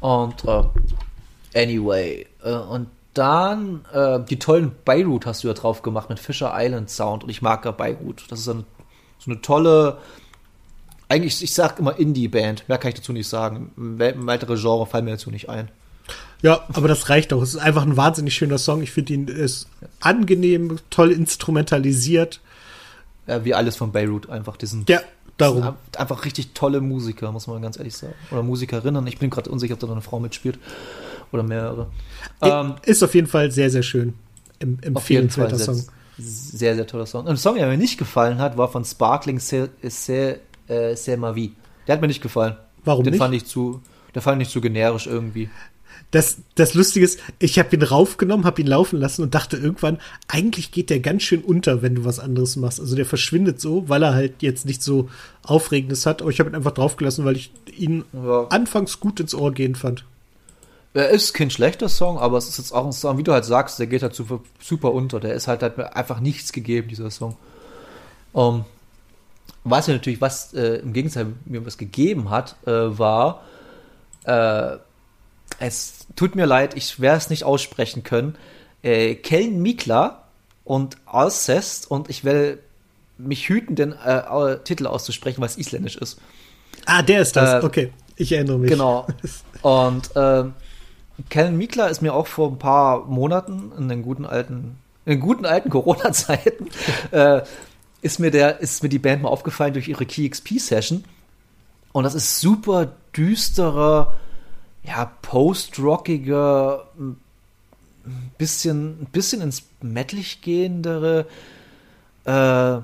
Und 0.00 0.44
äh, 0.44 0.62
anyway, 1.54 2.26
äh, 2.42 2.52
und 2.52 2.88
dann 3.16 3.84
äh, 3.92 4.20
die 4.20 4.38
tollen 4.38 4.72
Beirut 4.84 5.26
hast 5.26 5.44
du 5.44 5.48
ja 5.48 5.54
drauf 5.54 5.82
gemacht 5.82 6.08
mit 6.08 6.18
Fisher 6.18 6.52
Island 6.54 6.90
Sound 6.90 7.24
und 7.24 7.30
ich 7.30 7.42
mag 7.42 7.64
ja 7.64 7.70
Beirut. 7.70 8.24
Das 8.28 8.40
ist 8.40 8.48
eine, 8.48 8.64
so 9.18 9.30
eine 9.30 9.40
tolle, 9.40 9.98
eigentlich, 11.08 11.42
ich 11.42 11.54
sag 11.54 11.78
immer 11.78 11.98
Indie-Band. 11.98 12.68
Mehr 12.68 12.78
kann 12.78 12.90
ich 12.90 12.96
dazu 12.96 13.12
nicht 13.12 13.28
sagen. 13.28 13.72
Weitere 13.76 14.56
Genre 14.56 14.86
fallen 14.86 15.04
mir 15.04 15.12
dazu 15.12 15.30
nicht 15.30 15.48
ein. 15.48 15.68
Ja, 16.42 16.64
aber 16.72 16.88
das 16.88 17.08
reicht 17.08 17.32
auch. 17.32 17.42
Es 17.42 17.54
ist 17.54 17.60
einfach 17.60 17.82
ein 17.82 17.96
wahnsinnig 17.96 18.34
schöner 18.34 18.58
Song. 18.58 18.82
Ich 18.82 18.92
finde 18.92 19.14
ihn 19.14 19.28
ist 19.28 19.68
angenehm, 20.00 20.78
toll 20.90 21.10
instrumentalisiert. 21.10 22.40
Ja, 23.26 23.44
wie 23.44 23.54
alles 23.54 23.76
von 23.76 23.92
Beirut 23.92 24.28
einfach. 24.28 24.56
Diesen, 24.56 24.84
ja, 24.88 25.00
darum. 25.36 25.74
Einfach 25.96 26.24
richtig 26.24 26.52
tolle 26.54 26.80
Musiker, 26.80 27.32
muss 27.32 27.46
man 27.46 27.62
ganz 27.62 27.78
ehrlich 27.78 27.96
sagen. 27.96 28.14
Oder 28.30 28.42
Musikerinnen. 28.42 29.06
Ich 29.06 29.18
bin 29.18 29.30
gerade 29.30 29.50
unsicher, 29.50 29.74
ob 29.74 29.80
da 29.80 29.86
noch 29.86 29.94
eine 29.94 30.02
Frau 30.02 30.20
mitspielt. 30.20 30.58
Oder 31.32 31.42
mehrere. 31.42 31.90
Ähm, 32.40 32.74
ist 32.84 33.02
auf 33.02 33.14
jeden 33.14 33.26
Fall 33.26 33.50
sehr, 33.50 33.70
sehr 33.70 33.82
schön. 33.82 34.14
Em 34.58 34.78
empfehlenswerter 34.80 35.58
Song. 35.58 35.84
Sehr, 36.18 36.74
sehr 36.74 36.86
toller 36.86 37.06
Song. 37.06 37.22
Und 37.22 37.30
ein 37.30 37.36
Song, 37.36 37.56
der 37.56 37.68
mir 37.68 37.76
nicht 37.76 37.98
gefallen 37.98 38.38
hat, 38.38 38.56
war 38.56 38.68
von 38.68 38.84
Sparkling 38.84 39.38
C'est 39.38 40.38
äh, 40.68 41.16
Ma 41.16 41.34
Vie. 41.34 41.52
Der 41.86 41.94
hat 41.94 42.00
mir 42.00 42.08
nicht 42.08 42.22
gefallen. 42.22 42.56
Warum 42.84 43.04
Den 43.04 43.12
nicht? 43.12 43.20
fand 43.20 43.34
ich 43.34 43.44
zu, 43.44 43.82
der 44.14 44.22
fand 44.22 44.40
ich 44.40 44.48
zu 44.48 44.60
generisch 44.60 45.06
irgendwie. 45.06 45.50
Das, 46.12 46.38
das 46.54 46.74
Lustige 46.74 47.04
ist, 47.04 47.20
ich 47.38 47.58
habe 47.58 47.74
ihn 47.74 47.82
raufgenommen, 47.82 48.46
habe 48.46 48.60
ihn 48.60 48.66
laufen 48.66 48.98
lassen 48.98 49.22
und 49.22 49.34
dachte 49.34 49.56
irgendwann, 49.56 49.98
eigentlich 50.28 50.70
geht 50.70 50.88
der 50.88 51.00
ganz 51.00 51.24
schön 51.24 51.42
unter, 51.42 51.82
wenn 51.82 51.96
du 51.96 52.04
was 52.04 52.20
anderes 52.20 52.56
machst. 52.56 52.80
Also 52.80 52.94
der 52.94 53.06
verschwindet 53.06 53.60
so, 53.60 53.88
weil 53.88 54.02
er 54.02 54.14
halt 54.14 54.42
jetzt 54.42 54.66
nicht 54.66 54.82
so 54.82 55.10
Aufregendes 55.42 56.06
hat. 56.06 56.22
Aber 56.22 56.30
ich 56.30 56.38
habe 56.38 56.48
ihn 56.48 56.54
einfach 56.54 56.72
draufgelassen, 56.72 57.24
weil 57.24 57.36
ich 57.36 57.50
ihn 57.76 58.04
ja. 58.12 58.46
anfangs 58.48 59.00
gut 59.00 59.20
ins 59.20 59.34
Ohr 59.34 59.52
gehen 59.52 59.74
fand. 59.74 60.04
Er 60.96 61.10
ist 61.10 61.34
kein 61.34 61.50
schlechter 61.50 61.90
Song, 61.90 62.18
aber 62.18 62.38
es 62.38 62.48
ist 62.48 62.56
jetzt 62.56 62.72
auch 62.72 62.86
ein 62.86 62.92
Song, 62.92 63.18
wie 63.18 63.22
du 63.22 63.32
halt 63.32 63.44
sagst, 63.44 63.78
der 63.78 63.86
geht 63.86 64.02
halt 64.02 64.14
super, 64.14 64.40
super 64.62 64.92
unter. 64.94 65.20
Der 65.20 65.34
ist 65.34 65.46
halt, 65.46 65.76
mir 65.76 65.94
einfach 65.94 66.20
nichts 66.20 66.52
gegeben, 66.52 66.88
dieser 66.88 67.10
Song. 67.10 67.36
Um, 68.32 68.56
ähm, 68.56 68.64
was 69.64 69.88
mir 69.88 69.94
natürlich, 69.94 70.20
was 70.20 70.54
äh, 70.54 70.76
im 70.76 70.92
Gegenteil 70.92 71.26
mir 71.44 71.66
was 71.66 71.76
gegeben 71.76 72.30
hat, 72.30 72.56
äh, 72.66 72.70
war, 72.70 73.42
äh, 74.24 74.76
es 75.58 76.06
tut 76.16 76.34
mir 76.34 76.46
leid, 76.46 76.74
ich 76.76 76.98
werde 76.98 77.18
es 77.18 77.30
nicht 77.30 77.44
aussprechen 77.44 78.02
können, 78.02 78.36
äh, 78.82 79.16
Kellen 79.16 79.60
Mikla 79.60 80.22
und 80.64 80.96
Alcest 81.04 81.90
und 81.90 82.08
ich 82.08 82.24
werde 82.24 82.58
mich 83.18 83.48
hüten, 83.48 83.74
den 83.74 83.92
äh, 83.92 84.58
Titel 84.64 84.86
auszusprechen, 84.86 85.40
weil 85.40 85.48
es 85.48 85.58
isländisch 85.58 85.96
ist. 85.96 86.18
Ah, 86.86 87.02
der 87.02 87.20
ist 87.20 87.36
das, 87.36 87.62
äh, 87.62 87.66
okay. 87.66 87.92
Ich 88.16 88.32
erinnere 88.32 88.58
mich. 88.58 88.70
Genau. 88.70 89.06
Und 89.62 90.10
ähm, 90.16 90.54
Kellen 91.30 91.56
Mikler 91.56 91.88
ist 91.88 92.02
mir 92.02 92.14
auch 92.14 92.26
vor 92.26 92.50
ein 92.50 92.58
paar 92.58 93.04
Monaten 93.06 93.72
in 93.76 93.88
den 93.88 94.02
guten 94.02 94.24
alten, 94.24 94.78
in 95.04 95.20
guten 95.20 95.46
alten 95.46 95.70
Corona-Zeiten, 95.70 96.68
äh, 97.10 97.42
ist 98.02 98.20
mir 98.20 98.30
der, 98.30 98.60
ist 98.60 98.82
mir 98.82 98.88
die 98.88 98.98
Band 98.98 99.22
mal 99.22 99.28
aufgefallen 99.28 99.72
durch 99.72 99.88
ihre 99.88 100.06
KeyXP-Session. 100.06 101.04
Und 101.92 102.04
das 102.04 102.14
ist 102.14 102.40
super 102.40 102.92
düsterer, 103.16 104.14
ja, 104.82 105.10
post-rockiger, 105.22 106.86
bisschen, 108.38 109.06
bisschen 109.12 109.40
ins 109.40 109.64
Mettlich 109.80 110.42
gehendere, 110.42 111.26
äh, 112.26 112.76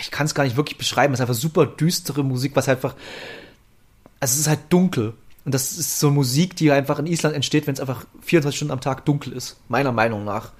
ich 0.00 0.10
kann 0.10 0.26
es 0.26 0.34
gar 0.34 0.44
nicht 0.44 0.56
wirklich 0.56 0.78
beschreiben, 0.78 1.12
es 1.12 1.18
ist 1.18 1.22
einfach 1.22 1.34
super 1.34 1.66
düstere 1.66 2.22
Musik, 2.22 2.54
was 2.54 2.68
einfach, 2.68 2.94
also 4.20 4.34
es 4.34 4.40
ist 4.40 4.48
halt 4.48 4.60
dunkel. 4.68 5.14
Und 5.44 5.54
das 5.54 5.72
ist 5.72 5.98
so 5.98 6.10
Musik, 6.10 6.56
die 6.56 6.70
einfach 6.70 6.98
in 6.98 7.06
Island 7.06 7.34
entsteht, 7.34 7.66
wenn 7.66 7.74
es 7.74 7.80
einfach 7.80 8.04
24 8.20 8.56
Stunden 8.56 8.72
am 8.72 8.80
Tag 8.80 9.04
dunkel 9.04 9.32
ist, 9.32 9.56
meiner 9.68 9.92
Meinung 9.92 10.24
nach. 10.24 10.52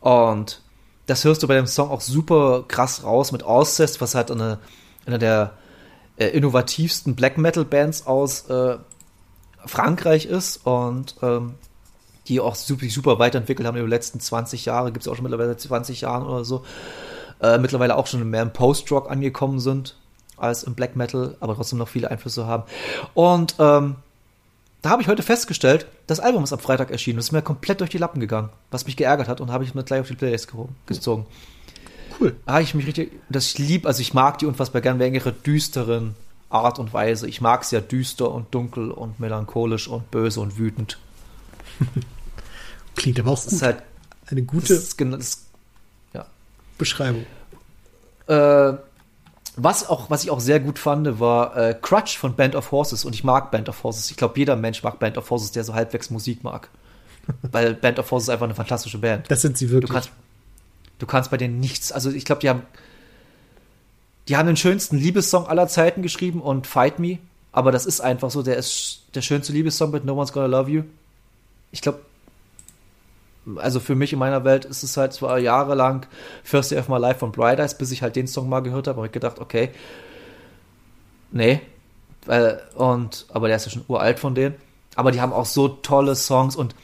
Und 0.00 0.62
das 1.06 1.24
hörst 1.24 1.42
du 1.42 1.48
bei 1.48 1.56
dem 1.56 1.66
Song 1.66 1.90
auch 1.90 2.00
super 2.00 2.64
krass 2.68 3.02
raus 3.02 3.32
mit 3.32 3.42
Alcest, 3.42 4.00
was 4.00 4.14
halt 4.14 4.30
eine, 4.30 4.58
eine 5.06 5.18
der 5.18 5.54
äh, 6.16 6.26
innovativsten 6.28 7.16
Black 7.16 7.36
Metal 7.36 7.64
Bands 7.64 8.06
aus 8.06 8.48
äh, 8.48 8.76
Frankreich 9.66 10.26
ist 10.26 10.64
und 10.64 11.16
ähm, 11.22 11.54
die 12.28 12.38
auch 12.38 12.54
super, 12.54 12.86
super 12.88 13.18
weiterentwickelt 13.18 13.66
haben 13.66 13.76
über 13.76 13.86
die 13.86 13.90
letzten 13.90 14.20
20 14.20 14.66
Jahre, 14.66 14.92
gibt 14.92 15.04
es 15.04 15.08
auch 15.08 15.16
schon 15.16 15.24
mittlerweile 15.24 15.56
20 15.56 16.02
Jahren 16.02 16.26
oder 16.26 16.44
so, 16.44 16.64
äh, 17.42 17.58
mittlerweile 17.58 17.96
auch 17.96 18.06
schon 18.06 18.28
mehr 18.28 18.42
im 18.42 18.52
Post-Rock 18.52 19.10
angekommen 19.10 19.58
sind 19.58 19.96
als 20.40 20.62
im 20.62 20.74
Black 20.74 20.96
Metal, 20.96 21.36
aber 21.40 21.54
trotzdem 21.54 21.78
noch 21.78 21.88
viele 21.88 22.10
Einflüsse 22.10 22.46
haben. 22.46 22.64
Und 23.14 23.54
ähm, 23.58 23.96
da 24.82 24.90
habe 24.90 25.02
ich 25.02 25.08
heute 25.08 25.22
festgestellt, 25.22 25.86
das 26.06 26.20
Album 26.20 26.44
ist 26.44 26.52
am 26.52 26.58
Freitag 26.58 26.90
erschienen. 26.90 27.16
Das 27.16 27.26
ist 27.26 27.32
mir 27.32 27.42
komplett 27.42 27.80
durch 27.80 27.90
die 27.90 27.98
Lappen 27.98 28.20
gegangen, 28.20 28.48
was 28.70 28.86
mich 28.86 28.96
geärgert 28.96 29.28
hat 29.28 29.40
und 29.40 29.52
habe 29.52 29.64
ich 29.64 29.74
mir 29.74 29.84
gleich 29.84 30.00
auf 30.00 30.08
die 30.08 30.14
Playlist 30.14 30.48
gezogen. 30.86 31.26
Cool. 32.18 32.36
Da 32.46 32.54
habe 32.54 32.62
ich 32.62 32.74
mich 32.74 32.86
richtig, 32.86 33.12
das 33.28 33.46
ich 33.46 33.58
lieb, 33.58 33.86
also 33.86 34.00
ich 34.00 34.14
mag 34.14 34.38
die 34.38 34.46
unfassbar 34.46 34.80
gern 34.80 34.98
wegen 34.98 35.14
ihrer 35.14 35.32
düsteren 35.32 36.14
Art 36.48 36.78
und 36.78 36.92
Weise. 36.92 37.28
Ich 37.28 37.40
mag 37.40 37.62
es 37.62 37.70
ja 37.70 37.80
düster 37.80 38.30
und 38.30 38.54
dunkel 38.54 38.90
und 38.90 39.20
melancholisch 39.20 39.88
und 39.88 40.10
böse 40.10 40.40
und 40.40 40.58
wütend. 40.58 40.98
Klingt 42.96 43.20
aber 43.20 43.30
auch 43.30 43.42
gut. 43.42 43.52
Ist 43.52 43.62
halt, 43.62 43.82
Eine 44.26 44.42
gute 44.42 44.74
das 44.74 44.84
ist, 44.84 45.00
das, 45.00 45.44
ja. 46.12 46.26
Beschreibung. 46.76 47.24
Äh, 48.26 48.74
was, 49.62 49.88
auch, 49.88 50.10
was 50.10 50.24
ich 50.24 50.30
auch 50.30 50.40
sehr 50.40 50.60
gut 50.60 50.78
fand, 50.78 51.20
war 51.20 51.56
äh, 51.56 51.76
Crutch 51.80 52.18
von 52.18 52.34
Band 52.34 52.54
of 52.54 52.70
Horses. 52.72 53.04
Und 53.04 53.14
ich 53.14 53.24
mag 53.24 53.50
Band 53.50 53.68
of 53.68 53.82
Horses. 53.82 54.10
Ich 54.10 54.16
glaube, 54.16 54.38
jeder 54.38 54.56
Mensch 54.56 54.82
mag 54.82 54.98
Band 54.98 55.18
of 55.18 55.28
Horses, 55.30 55.52
der 55.52 55.64
so 55.64 55.74
halbwegs 55.74 56.10
Musik 56.10 56.44
mag. 56.44 56.68
Weil 57.42 57.74
Band 57.74 57.98
of 57.98 58.10
Horses 58.10 58.28
ist 58.28 58.32
einfach 58.32 58.46
eine 58.46 58.54
fantastische 58.54 58.98
Band. 58.98 59.30
Das 59.30 59.42
sind 59.42 59.58
sie 59.58 59.70
wirklich. 59.70 59.88
Du 59.88 59.94
kannst, 59.94 60.10
du 60.98 61.06
kannst 61.06 61.30
bei 61.30 61.36
denen 61.36 61.60
nichts. 61.60 61.92
Also, 61.92 62.10
ich 62.10 62.24
glaube, 62.24 62.40
die 62.40 62.48
haben. 62.48 62.62
Die 64.28 64.36
haben 64.36 64.46
den 64.46 64.56
schönsten 64.56 64.96
Liebessong 64.96 65.46
aller 65.46 65.66
Zeiten 65.66 66.02
geschrieben 66.02 66.40
und 66.40 66.66
Fight 66.66 66.98
Me. 67.00 67.18
Aber 67.50 67.72
das 67.72 67.84
ist 67.84 68.00
einfach 68.00 68.30
so, 68.30 68.42
der 68.42 68.56
ist 68.56 69.02
der 69.14 69.22
schönste 69.22 69.52
Liebessong 69.52 69.90
mit 69.90 70.04
No 70.04 70.14
One's 70.14 70.32
Gonna 70.32 70.46
Love 70.46 70.70
You. 70.70 70.82
ich 71.72 71.80
glaube, 71.80 72.00
also 73.56 73.80
für 73.80 73.94
mich 73.94 74.12
in 74.12 74.18
meiner 74.18 74.44
Welt 74.44 74.64
ist 74.64 74.82
es 74.82 74.96
halt 74.96 75.12
zwar 75.12 75.38
jahrelang 75.38 76.06
First 76.44 76.70
Day 76.70 76.78
of 76.78 76.88
My 76.88 76.98
Life 76.98 77.20
von 77.20 77.32
Bright 77.32 77.58
Eyes, 77.58 77.76
bis 77.76 77.90
ich 77.90 78.02
halt 78.02 78.16
den 78.16 78.26
Song 78.26 78.48
mal 78.48 78.60
gehört 78.60 78.86
habe, 78.86 78.98
habe 78.98 79.06
ich 79.06 79.12
gedacht, 79.12 79.38
okay, 79.38 79.70
nee, 81.32 81.60
äh, 82.26 82.56
und, 82.74 83.26
aber 83.32 83.48
der 83.48 83.56
ist 83.56 83.66
ja 83.66 83.72
schon 83.72 83.84
uralt 83.88 84.18
von 84.18 84.34
denen. 84.34 84.54
Aber 84.96 85.12
die 85.12 85.20
haben 85.20 85.32
auch 85.32 85.46
so 85.46 85.68
tolle 85.68 86.16
Songs 86.16 86.56
und 86.56 86.74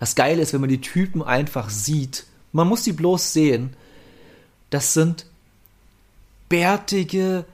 das 0.00 0.14
Geile 0.14 0.42
ist, 0.42 0.52
wenn 0.52 0.60
man 0.60 0.70
die 0.70 0.80
Typen 0.80 1.22
einfach 1.22 1.70
sieht, 1.70 2.26
man 2.52 2.66
muss 2.66 2.82
die 2.82 2.92
bloß 2.92 3.32
sehen, 3.32 3.76
das 4.70 4.94
sind 4.94 5.26
bärtige, 6.48 7.44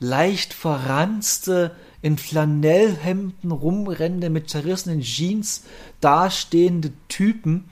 leicht 0.00 0.54
verranzte, 0.54 1.72
in 2.02 2.16
Flanellhemden 2.18 3.50
rumrennende, 3.50 4.30
mit 4.30 4.48
zerrissenen 4.50 5.00
Jeans 5.00 5.64
dastehende 6.00 6.92
Typen, 7.08 7.64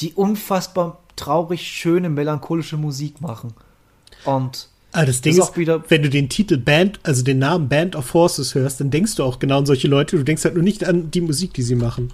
die 0.00 0.14
unfassbar 0.14 1.00
traurig, 1.16 1.62
schöne, 1.62 2.08
melancholische 2.08 2.76
Musik 2.76 3.20
machen. 3.20 3.52
Und 4.24 4.68
Ah, 4.92 5.04
das 5.04 5.20
Ding 5.20 5.32
ist 5.34 5.38
ist, 5.38 5.44
auch 5.44 5.56
wieder- 5.56 5.84
wenn 5.88 6.02
du 6.02 6.10
den 6.10 6.28
Titel 6.28 6.56
Band, 6.56 6.98
also 7.04 7.22
den 7.22 7.38
Namen 7.38 7.68
Band 7.68 7.94
of 7.94 8.12
Horses 8.12 8.54
hörst, 8.56 8.80
dann 8.80 8.90
denkst 8.90 9.14
du 9.16 9.22
auch 9.24 9.38
genau 9.38 9.58
an 9.58 9.66
solche 9.66 9.86
Leute. 9.86 10.16
Du 10.16 10.24
denkst 10.24 10.42
halt 10.44 10.54
nur 10.54 10.64
nicht 10.64 10.84
an 10.84 11.10
die 11.12 11.20
Musik, 11.20 11.54
die 11.54 11.62
sie 11.62 11.76
machen. 11.76 12.12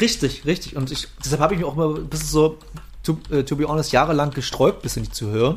Richtig, 0.00 0.44
richtig. 0.44 0.76
Und 0.76 0.90
ich, 0.92 1.08
deshalb 1.24 1.40
habe 1.40 1.54
ich 1.54 1.60
mich 1.60 1.66
auch 1.68 1.76
mal 1.76 1.96
ein 1.96 2.08
bisschen 2.08 2.28
so, 2.28 2.58
to, 3.02 3.18
äh, 3.30 3.42
to 3.44 3.56
be 3.56 3.66
honest, 3.66 3.92
jahrelang 3.92 4.32
gesträubt, 4.32 4.82
bisschen 4.82 5.02
nicht 5.02 5.14
zu 5.14 5.28
hören. 5.30 5.56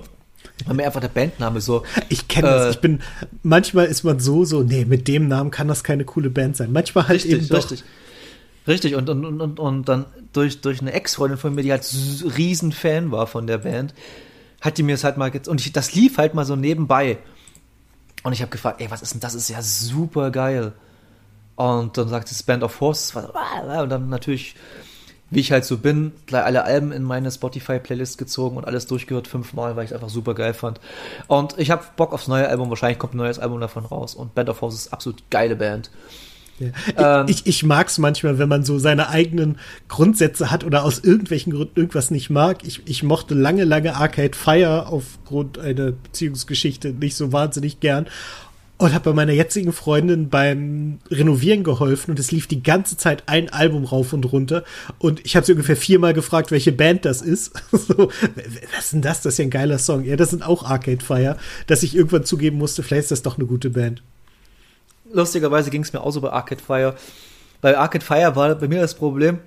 Weil 0.65 0.75
mir 0.75 0.85
einfach 0.85 1.01
der 1.01 1.09
Bandname 1.09 1.61
so. 1.61 1.83
Ich 2.09 2.27
kenne 2.27 2.47
das. 2.47 2.65
Äh, 2.65 2.69
Ich 2.71 2.79
bin, 2.79 3.01
manchmal 3.41 3.85
ist 3.87 4.03
man 4.03 4.19
so, 4.19 4.45
so, 4.45 4.63
nee, 4.63 4.85
mit 4.85 5.07
dem 5.07 5.27
Namen 5.27 5.51
kann 5.51 5.67
das 5.67 5.83
keine 5.83 6.05
coole 6.05 6.29
Band 6.29 6.57
sein. 6.57 6.71
Manchmal 6.71 7.07
halt 7.07 7.25
eben 7.25 7.39
Richtig, 7.39 7.49
doch. 7.49 7.57
richtig. 7.57 7.83
Richtig, 8.65 8.95
und, 8.95 9.09
und, 9.09 9.25
und, 9.25 9.59
und, 9.59 9.89
dann 9.89 10.05
durch, 10.31 10.61
durch 10.61 10.79
eine 10.79 10.93
Ex-Freundin 10.93 11.37
von 11.37 11.53
mir, 11.53 11.63
die 11.63 11.71
halt 11.71 11.85
riesen 12.37 12.71
Fan 12.71 13.11
war 13.11 13.27
von 13.27 13.45
der 13.45 13.57
Band, 13.57 13.93
hat 14.61 14.77
die 14.77 14.83
mir 14.83 14.95
es 14.95 15.03
halt 15.03 15.17
mal, 15.17 15.31
und 15.47 15.59
ich, 15.59 15.73
das 15.73 15.93
lief 15.93 16.17
halt 16.17 16.33
mal 16.33 16.45
so 16.45 16.55
nebenbei. 16.55 17.17
Und 18.23 18.31
ich 18.31 18.41
habe 18.41 18.51
gefragt, 18.51 18.79
ey, 18.79 18.89
was 18.89 19.01
ist 19.01 19.13
denn 19.13 19.19
das? 19.19 19.33
Ist 19.35 19.49
ja 19.49 19.61
super 19.61 20.31
geil. 20.31 20.71
Und 21.55 21.97
dann 21.97 22.07
sagt 22.07 22.31
es 22.31 22.41
Band 22.41 22.63
of 22.63 22.79
Horses, 22.79 23.13
und 23.15 23.89
dann 23.89 24.07
natürlich, 24.07 24.55
wie 25.33 25.39
ich 25.39 25.51
halt 25.51 25.65
so 25.65 25.77
bin, 25.77 26.11
gleich 26.25 26.43
alle 26.43 26.63
Alben 26.63 26.91
in 26.91 27.03
meine 27.03 27.31
Spotify-Playlist 27.31 28.17
gezogen 28.17 28.57
und 28.57 28.65
alles 28.65 28.87
durchgehört 28.87 29.27
fünfmal, 29.27 29.75
weil 29.75 29.85
ich 29.85 29.91
es 29.91 29.95
einfach 29.95 30.09
super 30.09 30.33
geil 30.33 30.53
fand. 30.53 30.79
Und 31.27 31.57
ich 31.57 31.71
habe 31.71 31.83
Bock 31.95 32.13
aufs 32.13 32.27
neue 32.27 32.47
Album, 32.47 32.69
wahrscheinlich 32.69 32.99
kommt 32.99 33.13
ein 33.13 33.17
neues 33.17 33.39
Album 33.39 33.59
davon 33.59 33.85
raus. 33.85 34.15
Und 34.15 34.35
Band 34.35 34.49
of 34.49 34.61
Horses 34.61 34.85
ist 34.85 34.93
absolut 34.93 35.23
geile 35.29 35.55
Band. 35.55 35.89
Ja. 36.59 37.21
Ähm, 37.21 37.27
ich 37.29 37.47
ich 37.47 37.63
mag 37.63 37.87
es 37.87 37.97
manchmal, 37.97 38.37
wenn 38.37 38.49
man 38.49 38.63
so 38.63 38.77
seine 38.77 39.09
eigenen 39.09 39.57
Grundsätze 39.87 40.51
hat 40.51 40.63
oder 40.63 40.83
aus 40.83 40.99
irgendwelchen 40.99 41.53
Gründen 41.53 41.79
irgendwas 41.79 42.11
nicht 42.11 42.29
mag. 42.29 42.63
Ich, 42.63 42.81
ich 42.85 43.03
mochte 43.03 43.33
lange, 43.33 43.63
lange 43.63 43.95
Arcade 43.95 44.37
Fire 44.37 44.87
aufgrund 44.87 45.57
einer 45.57 45.91
Beziehungsgeschichte 45.91 46.89
nicht 46.89 47.15
so 47.15 47.31
wahnsinnig 47.31 47.79
gern. 47.79 48.07
Und 48.83 48.93
habe 48.93 49.11
bei 49.11 49.15
meiner 49.15 49.31
jetzigen 49.31 49.71
Freundin 49.71 50.27
beim 50.27 50.99
Renovieren 51.09 51.63
geholfen 51.63 52.11
und 52.11 52.19
es 52.19 52.33
lief 52.33 52.47
die 52.47 52.61
ganze 52.61 52.97
Zeit 52.97 53.23
ein 53.27 53.47
Album 53.47 53.85
rauf 53.85 54.11
und 54.11 54.29
runter. 54.33 54.65
Und 54.99 55.25
ich 55.25 55.37
habe 55.37 55.45
sie 55.45 55.53
ungefähr 55.53 55.77
viermal 55.77 56.13
gefragt, 56.13 56.51
welche 56.51 56.73
Band 56.73 57.05
das 57.05 57.21
ist. 57.21 57.53
so, 57.71 58.09
was 58.75 58.83
ist 58.83 58.91
denn 58.91 59.01
das? 59.01 59.21
Das 59.21 59.35
ist 59.35 59.37
ja 59.37 59.45
ein 59.45 59.51
geiler 59.51 59.77
Song. 59.77 60.03
Ja, 60.03 60.17
das 60.17 60.31
sind 60.31 60.45
auch 60.45 60.65
Arcade 60.65 61.01
Fire, 61.01 61.37
dass 61.67 61.81
ich 61.81 61.95
irgendwann 61.95 62.25
zugeben 62.25 62.57
musste, 62.57 62.83
vielleicht 62.83 63.03
ist 63.03 63.11
das 63.11 63.21
doch 63.21 63.37
eine 63.37 63.47
gute 63.47 63.69
Band. 63.69 64.03
lustigerweise 65.09 65.69
ging 65.69 65.83
es 65.83 65.93
mir 65.93 66.01
auch 66.01 66.11
so 66.11 66.19
bei 66.19 66.31
Arcade 66.33 66.61
Fire. 66.61 66.93
Bei 67.61 67.77
Arcade 67.77 68.03
Fire 68.03 68.35
war 68.35 68.53
bei 68.55 68.67
mir 68.67 68.81
das 68.81 68.95
Problem, 68.95 69.39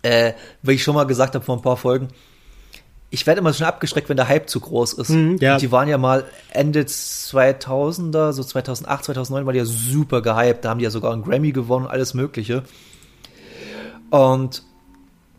äh, 0.00 0.32
wie 0.62 0.72
ich 0.72 0.82
schon 0.82 0.94
mal 0.94 1.04
gesagt 1.04 1.34
habe 1.34 1.44
vor 1.44 1.58
ein 1.58 1.62
paar 1.62 1.76
Folgen, 1.76 2.08
ich 3.10 3.26
werde 3.26 3.40
immer 3.40 3.52
schon 3.52 3.66
abgeschreckt, 3.66 4.08
wenn 4.08 4.16
der 4.16 4.28
Hype 4.28 4.48
zu 4.48 4.60
groß 4.60 4.92
ist. 4.94 5.10
Mhm, 5.10 5.38
ja. 5.40 5.58
Die 5.58 5.72
waren 5.72 5.88
ja 5.88 5.98
mal 5.98 6.24
Ende 6.50 6.82
2000er, 6.82 8.32
so 8.32 8.44
2008, 8.44 9.04
2009 9.04 9.46
war 9.46 9.52
die 9.52 9.58
ja 9.58 9.64
super 9.64 10.22
gehypt. 10.22 10.64
Da 10.64 10.70
haben 10.70 10.78
die 10.78 10.84
ja 10.84 10.90
sogar 10.90 11.12
einen 11.12 11.22
Grammy 11.24 11.50
gewonnen, 11.50 11.86
alles 11.86 12.14
Mögliche. 12.14 12.62
Und 14.10 14.62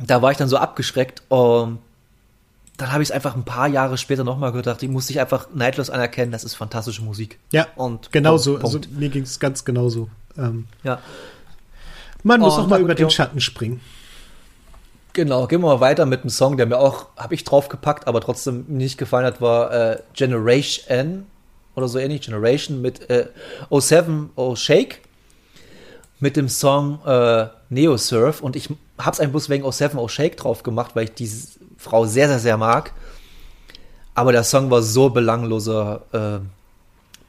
da 0.06 0.22
war 0.22 0.32
ich 0.32 0.38
dann 0.38 0.50
so 0.50 0.58
abgeschreckt 0.58 1.24
und 1.30 1.80
dann 2.78 2.92
habe 2.92 3.04
ich 3.04 3.10
es 3.10 3.12
einfach 3.16 3.36
ein 3.36 3.44
paar 3.44 3.68
Jahre 3.68 3.98
später 3.98 4.24
nochmal 4.24 4.52
gedacht, 4.52 4.82
ich 4.82 4.90
musste 4.90 5.14
ich 5.14 5.20
einfach 5.20 5.48
neidlos 5.54 5.90
anerkennen, 5.90 6.32
das 6.32 6.44
ist 6.44 6.56
fantastische 6.56 7.04
Musik. 7.04 7.38
Ja, 7.52 7.68
Und 7.76 8.12
genau 8.12 8.38
so. 8.38 8.58
Also 8.58 8.80
mir 8.90 9.10
ging 9.10 9.24
es 9.24 9.40
ganz 9.40 9.64
genauso. 9.66 10.10
Ähm, 10.38 10.66
Ja, 10.84 11.00
man 12.24 12.40
muss 12.40 12.58
Und 12.58 12.64
auch 12.64 12.68
mal 12.68 12.82
über 12.82 12.96
den. 12.96 13.10
Schatten 13.10 13.40
springen. 13.40 13.82
Genau. 15.14 15.48
Gehen 15.48 15.62
wir 15.62 15.68
mal 15.68 15.80
weiter 15.80 16.06
mit 16.06 16.22
einem 16.22 16.30
Song, 16.30 16.58
der 16.58 16.66
mir 16.66 16.80
auch, 16.80 17.08
habe 17.18 17.34
ich 17.34 17.44
draufgepackt, 17.44 18.08
aber 18.08 18.22
trotzdem 18.22 18.66
nicht 18.68 18.98
gefallen 18.98 19.26
hat, 19.26 19.42
war 19.42 19.72
äh, 19.74 20.00
Generation 20.14 21.26
oder 21.76 21.88
so 21.88 22.00
ähnlich, 22.00 22.22
Generation 22.22 22.82
mit 22.82 23.10
äh, 23.10 23.28
07 23.78 24.32
Oh 24.36 24.56
Shake 24.56 25.00
mit 26.20 26.36
dem 26.36 26.50
Song 26.50 27.00
äh, 27.06 27.48
Neo 27.70 27.98
Surf 27.98 28.42
und 28.42 28.56
ich 28.56 28.70
hab's 28.98 29.20
eigentlich 29.20 29.32
bloß 29.32 29.50
wegen 29.50 29.72
07 29.72 29.98
Oh 29.98 30.08
Shake 30.08 30.38
drauf 30.38 30.64
gemacht, 30.64 30.92
weil 30.96 31.06
ich 31.06 31.14
diese 31.14 31.48
Frau 31.78 32.06
sehr, 32.06 32.28
sehr, 32.28 32.40
sehr 32.40 32.58
mag. 32.58 32.94
Aber 34.14 34.32
der 34.34 34.44
Song 34.44 34.70
war 34.70 34.82
so 34.82 35.10
belangloser 35.10 36.02
äh, 36.12 36.40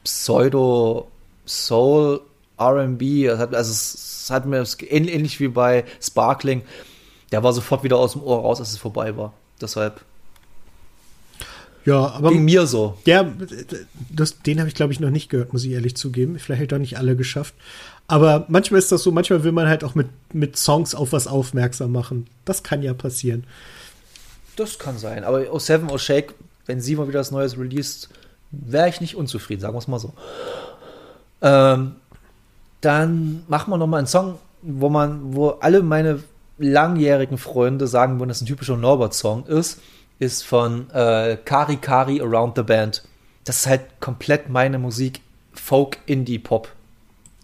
Pseudo 0.03 1.07
Soul 1.45 2.21
R&B, 2.59 3.29
also 3.29 3.45
es, 3.71 3.93
es 4.25 4.29
hat 4.29 4.45
mir 4.45 4.57
es- 4.61 4.77
ähn- 4.79 5.07
ähnlich 5.09 5.39
wie 5.39 5.47
bei 5.47 5.85
Sparkling, 6.01 6.61
der 7.33 7.41
war 7.41 7.51
sofort 7.51 7.83
wieder 7.83 7.97
aus 7.97 8.11
dem 8.13 8.21
Ohr 8.21 8.41
raus, 8.41 8.59
als 8.59 8.69
es 8.69 8.77
vorbei 8.77 9.17
war. 9.17 9.33
Deshalb 9.59 10.01
Ja, 11.83 12.11
aber 12.11 12.29
ging 12.29 12.45
mir 12.45 12.67
so. 12.67 12.95
ja, 13.05 13.25
das, 14.11 14.39
den 14.43 14.59
habe 14.59 14.69
ich 14.69 14.75
glaube 14.75 14.93
ich 14.93 14.99
noch 14.99 15.09
nicht 15.09 15.29
gehört, 15.29 15.51
muss 15.51 15.63
ich 15.63 15.71
ehrlich 15.71 15.97
zugeben. 15.97 16.37
Vielleicht 16.37 16.59
habe 16.59 16.65
ich 16.65 16.69
doch 16.69 16.77
nicht 16.77 16.99
alle 16.99 17.15
geschafft. 17.15 17.55
Aber 18.07 18.45
manchmal 18.49 18.77
ist 18.77 18.91
das 18.91 19.01
so, 19.01 19.11
manchmal 19.11 19.43
will 19.43 19.51
man 19.51 19.67
halt 19.67 19.83
auch 19.83 19.95
mit, 19.95 20.09
mit 20.31 20.57
Songs 20.57 20.93
auf 20.93 21.11
was 21.11 21.25
aufmerksam 21.25 21.91
machen. 21.91 22.27
Das 22.45 22.61
kann 22.61 22.83
ja 22.83 22.93
passieren. 22.93 23.45
Das 24.55 24.77
kann 24.77 24.99
sein. 24.99 25.23
Aber 25.23 25.59
07 25.59 25.89
Oh 25.89 25.97
Shake, 25.97 26.35
wenn 26.67 26.81
sie 26.81 26.95
mal 26.95 27.07
wieder 27.07 27.21
was 27.21 27.31
Neues 27.31 27.57
released, 27.57 28.09
wäre 28.51 28.89
ich 28.89 29.01
nicht 29.01 29.15
unzufrieden, 29.15 29.61
sagen 29.61 29.73
wir 29.73 29.79
es 29.79 29.87
mal 29.87 29.99
so. 29.99 30.13
Ähm, 31.41 31.95
dann 32.81 33.43
machen 33.47 33.71
wir 33.71 33.79
noch 33.79 33.87
mal 33.87 33.97
einen 33.97 34.07
Song, 34.07 34.37
wo 34.61 34.89
man, 34.89 35.33
wo 35.33 35.49
alle 35.49 35.81
meine 35.81 36.19
langjährigen 36.57 37.37
Freunde 37.37 37.87
sagen 37.87 38.19
würden, 38.19 38.29
dass 38.29 38.41
ein 38.41 38.45
typischer 38.45 38.77
Norbert-Song 38.77 39.45
ist, 39.47 39.81
ist 40.19 40.43
von 40.43 40.89
äh, 40.91 41.37
Kari 41.43 41.77
Kari 41.77 42.21
Around 42.21 42.57
the 42.57 42.63
Band. 42.63 43.03
Das 43.43 43.57
ist 43.57 43.67
halt 43.67 43.99
komplett 43.99 44.49
meine 44.49 44.79
Musik, 44.79 45.21
Folk, 45.53 45.97
Indie, 46.05 46.39
Pop. 46.39 46.71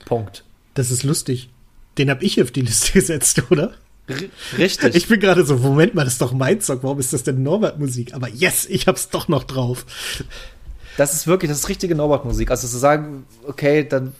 Punkt. 0.05 0.43
Das 0.74 0.91
ist 0.91 1.03
lustig. 1.03 1.49
Den 1.97 2.10
habe 2.10 2.24
ich 2.24 2.41
auf 2.41 2.51
die 2.51 2.62
Liste 2.62 2.91
gesetzt, 2.93 3.43
oder? 3.49 3.74
R 4.07 4.18
richtig. 4.57 4.95
Ich 4.95 5.07
bin 5.07 5.20
gerade 5.20 5.45
so, 5.45 5.57
Moment 5.57 5.93
mal, 5.93 6.03
das 6.03 6.14
ist 6.14 6.22
doch 6.22 6.32
mein 6.32 6.62
Song. 6.62 6.80
Warum 6.82 6.99
ist 6.99 7.14
das 7.14 7.24
denn 7.24 7.43
Norbert-Musik? 7.43 8.14
Aber 8.14 8.28
yes, 8.30 8.66
ich 8.66 8.88
hab's 8.88 9.10
doch 9.10 9.28
noch 9.28 9.43
drauf. 9.43 9.86
Das 10.97 11.14
ist 11.14 11.28
wirklich, 11.28 11.49
das 11.49 11.60
ist 11.60 11.70
richtige 11.70 11.95
Norbert-Musik. 11.95 12.49
Also 12.49 12.68
zu 12.68 12.78
sagen, 12.78 13.26
okay, 13.45 13.88
dann 13.88 14.14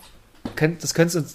könnt, 0.56 0.84
das 0.84 0.94
könntest 0.94 1.16
du, 1.18 1.34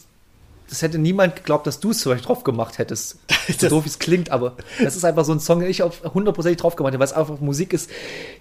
das 0.69 0.83
hätte 0.83 0.99
niemand 0.99 1.37
geglaubt, 1.37 1.67
dass 1.67 1.81
du 1.81 1.91
es 1.91 2.03
vielleicht 2.03 2.29
drauf 2.29 2.45
gemacht 2.45 2.79
hättest. 2.79 3.19
So 3.59 3.69
doof 3.69 3.85
wie 3.85 3.91
es 3.91 3.99
klingt, 3.99 4.31
aber 4.31 4.57
das 4.83 4.97
ist 4.97 5.05
einfach 5.05 5.27
so 5.27 5.33
ein 5.33 5.39
Song, 5.39 5.61
den 5.61 5.69
ich 5.69 5.83
auf 5.83 6.03
100% 6.03 6.57
drauf 6.57 6.77
gemacht 6.77 6.95
habe, 6.95 7.01
weil 7.01 7.07
es 7.07 7.13
einfach 7.13 7.41
Musik 7.41 7.75
ist, 7.75 7.91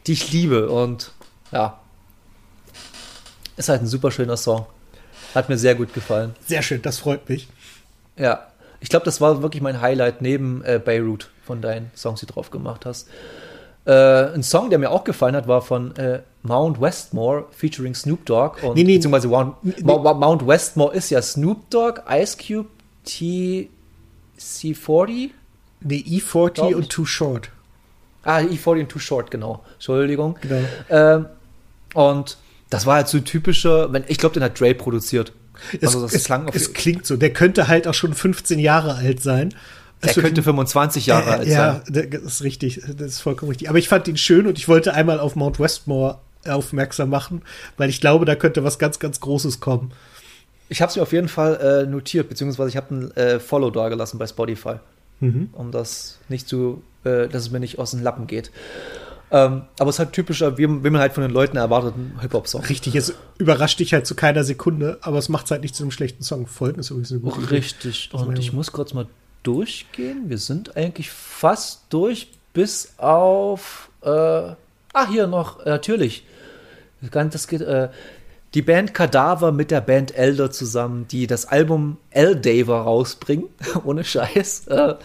die 0.07 0.13
ich 0.13 0.31
liebe 0.31 0.69
und 0.69 1.11
ja. 1.51 1.81
Ist 3.57 3.67
halt 3.67 3.81
ein 3.81 3.87
super 3.87 4.11
schöner 4.11 4.37
Song. 4.37 4.65
Hat 5.35 5.49
mir 5.49 5.57
sehr 5.57 5.75
gut 5.75 5.93
gefallen. 5.93 6.35
Sehr 6.47 6.61
schön, 6.61 6.81
das 6.81 6.99
freut 6.99 7.27
mich. 7.27 7.49
Ja. 8.17 8.47
Ich 8.79 8.87
glaube, 8.87 9.03
das 9.03 9.19
war 9.19 9.41
wirklich 9.41 9.61
mein 9.61 9.81
Highlight 9.81 10.21
neben 10.21 10.63
äh, 10.63 10.79
Beirut 10.83 11.29
von 11.45 11.61
deinen 11.61 11.91
Songs, 11.95 12.21
die 12.21 12.25
du 12.25 12.33
drauf 12.33 12.49
gemacht 12.49 12.85
hast. 12.85 13.09
Äh, 13.85 14.33
ein 14.33 14.43
Song, 14.43 14.69
der 14.69 14.79
mir 14.79 14.91
auch 14.91 15.03
gefallen 15.03 15.35
hat, 15.35 15.47
war 15.47 15.61
von 15.61 15.95
äh, 15.97 16.21
Mount 16.43 16.79
Westmore 16.79 17.45
featuring 17.51 17.95
Snoop 17.95 18.25
Dogg. 18.25 18.63
Und, 18.65 18.75
Nee, 18.75 18.83
nee. 18.83 18.95
beziehungsweise 18.95 19.27
Mount, 19.27 19.83
Mount, 19.83 20.19
Mount 20.19 20.47
Westmore 20.47 20.95
ist 20.95 21.09
ja 21.09 21.21
Snoop 21.21 21.69
Dogg, 21.69 22.01
Ice 22.09 22.37
Cube, 22.37 22.69
TC40. 23.05 25.31
Nee, 25.85 26.03
E40 26.07 26.53
Glaub 26.53 26.69
ich. 26.69 26.75
und 26.75 26.89
Too 26.89 27.05
Short. 27.05 27.49
Ah, 28.23 28.37
E40 28.39 28.79
und 28.81 28.89
Too 28.89 28.99
Short, 28.99 29.31
genau. 29.31 29.63
Entschuldigung. 29.73 30.37
Genau. 30.41 30.65
Ähm, 30.89 31.25
und 31.93 32.37
das 32.69 32.85
war 32.85 32.95
halt 32.95 33.07
so 33.09 33.19
typischer, 33.19 33.91
wenn, 33.91 34.05
ich 34.07 34.17
glaube, 34.17 34.33
den 34.33 34.43
hat 34.43 34.59
Dre 34.59 34.73
produziert. 34.73 35.33
Es, 35.73 35.83
Also 35.89 36.01
das 36.01 36.13
es, 36.13 36.23
klang 36.23 36.47
auf 36.47 36.55
es 36.55 36.73
klingt 36.73 37.05
so. 37.05 37.17
Der 37.17 37.33
könnte 37.33 37.67
halt 37.67 37.87
auch 37.87 37.93
schon 37.93 38.13
15 38.13 38.59
Jahre 38.59 38.95
alt 38.95 39.21
sein. 39.21 39.53
Der 40.03 40.11
Es 40.11 40.15
wird- 40.17 40.25
könnte 40.27 40.43
25 40.43 41.05
Jahre 41.07 41.31
alt 41.31 41.47
äh, 41.47 41.51
ja, 41.51 41.81
sein. 41.85 42.09
das 42.11 42.21
ist 42.21 42.43
richtig. 42.43 42.81
Das 42.97 43.07
ist 43.07 43.19
vollkommen 43.21 43.49
richtig. 43.49 43.69
Aber 43.69 43.77
ich 43.79 43.87
fand 43.89 44.07
ihn 44.07 44.17
schön 44.17 44.45
und 44.47 44.57
ich 44.57 44.67
wollte 44.67 44.93
einmal 44.93 45.19
auf 45.19 45.35
Mount 45.35 45.59
Westmore 45.59 46.19
aufmerksam 46.47 47.09
machen, 47.09 47.41
weil 47.77 47.89
ich 47.89 48.01
glaube, 48.01 48.25
da 48.25 48.35
könnte 48.35 48.63
was 48.63 48.77
ganz, 48.79 48.99
ganz 48.99 49.19
Großes 49.21 49.59
kommen. 49.59 49.91
Ich 50.69 50.81
habe 50.81 50.89
es 50.89 50.95
mir 50.95 51.01
auf 51.03 51.13
jeden 51.13 51.27
Fall 51.29 51.83
äh, 51.85 51.89
notiert, 51.89 52.29
beziehungsweise 52.29 52.69
ich 52.69 52.77
habe 52.77 52.93
ein 52.95 53.11
äh, 53.17 53.39
Follow 53.39 53.69
da 53.71 53.89
gelassen 53.89 54.17
bei 54.17 54.27
Spotify, 54.27 54.75
Mhm. 55.19 55.49
um 55.53 55.71
das 55.71 56.19
nicht 56.27 56.47
zu, 56.49 56.83
äh, 57.05 57.27
dass 57.29 57.43
es 57.43 57.51
mir 57.51 57.59
nicht 57.61 57.79
aus 57.79 57.91
den 57.91 58.03
Lappen 58.03 58.27
geht. 58.27 58.51
Ähm, 59.31 59.63
aber 59.79 59.89
es 59.89 59.95
ist 59.95 59.99
halt 59.99 60.11
typischer, 60.13 60.57
wie, 60.57 60.63
wie 60.67 60.89
man 60.89 60.99
halt 60.99 61.13
von 61.13 61.23
den 61.23 61.31
Leuten 61.31 61.57
erwartet, 61.57 61.95
ein 61.95 62.19
Hip-Hop-Song. 62.21 62.61
Richtig, 62.65 62.93
es 62.95 63.13
überrascht 63.39 63.79
dich 63.79 63.93
halt 63.93 64.05
zu 64.05 64.13
keiner 64.15 64.43
Sekunde, 64.43 64.97
aber 65.01 65.17
es 65.17 65.27
macht 65.29 65.49
halt 65.49 65.61
nicht 65.63 65.75
zu 65.75 65.83
einem 65.83 65.91
schlechten 65.91 66.23
Song. 66.23 66.45
Folgen 66.45 66.79
ist 66.81 66.89
übrigens 66.91 67.11
eine 67.11 67.21
gute 67.21 67.39
Idee. 67.41 67.55
Richtig. 67.55 68.09
Das 68.11 68.21
Und 68.21 68.37
ich. 68.37 68.53
muss 68.53 68.71
kurz 68.71 68.93
mal 68.93 69.07
durchgehen. 69.43 70.29
Wir 70.29 70.37
sind 70.37 70.75
eigentlich 70.75 71.11
fast 71.11 71.83
durch, 71.89 72.31
bis 72.53 72.93
auf. 72.97 73.89
Äh, 74.01 74.09
ah, 74.09 75.07
hier 75.09 75.27
noch, 75.27 75.65
äh, 75.65 75.69
natürlich. 75.69 76.25
Das 77.11 77.47
geht, 77.47 77.61
äh, 77.61 77.89
die 78.53 78.61
Band 78.61 78.93
Kadaver 78.93 79.51
mit 79.51 79.71
der 79.71 79.81
Band 79.81 80.15
Elder 80.15 80.51
zusammen, 80.51 81.07
die 81.07 81.27
das 81.27 81.45
Album 81.45 81.97
Eldaver 82.11 82.81
rausbringen. 82.81 83.49
Ohne 83.83 84.03
Scheiß. 84.03 84.67
Äh, 84.67 84.95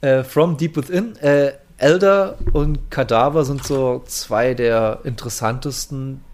äh, 0.00 0.24
From 0.24 0.56
Deep 0.56 0.76
Within. 0.76 1.16
Äh, 1.16 1.52
Elder 1.78 2.38
und 2.52 2.90
Kadaver 2.90 3.44
sind 3.44 3.64
so 3.64 4.02
zwei 4.06 4.54
der 4.54 5.00
interessantesten 5.04 6.24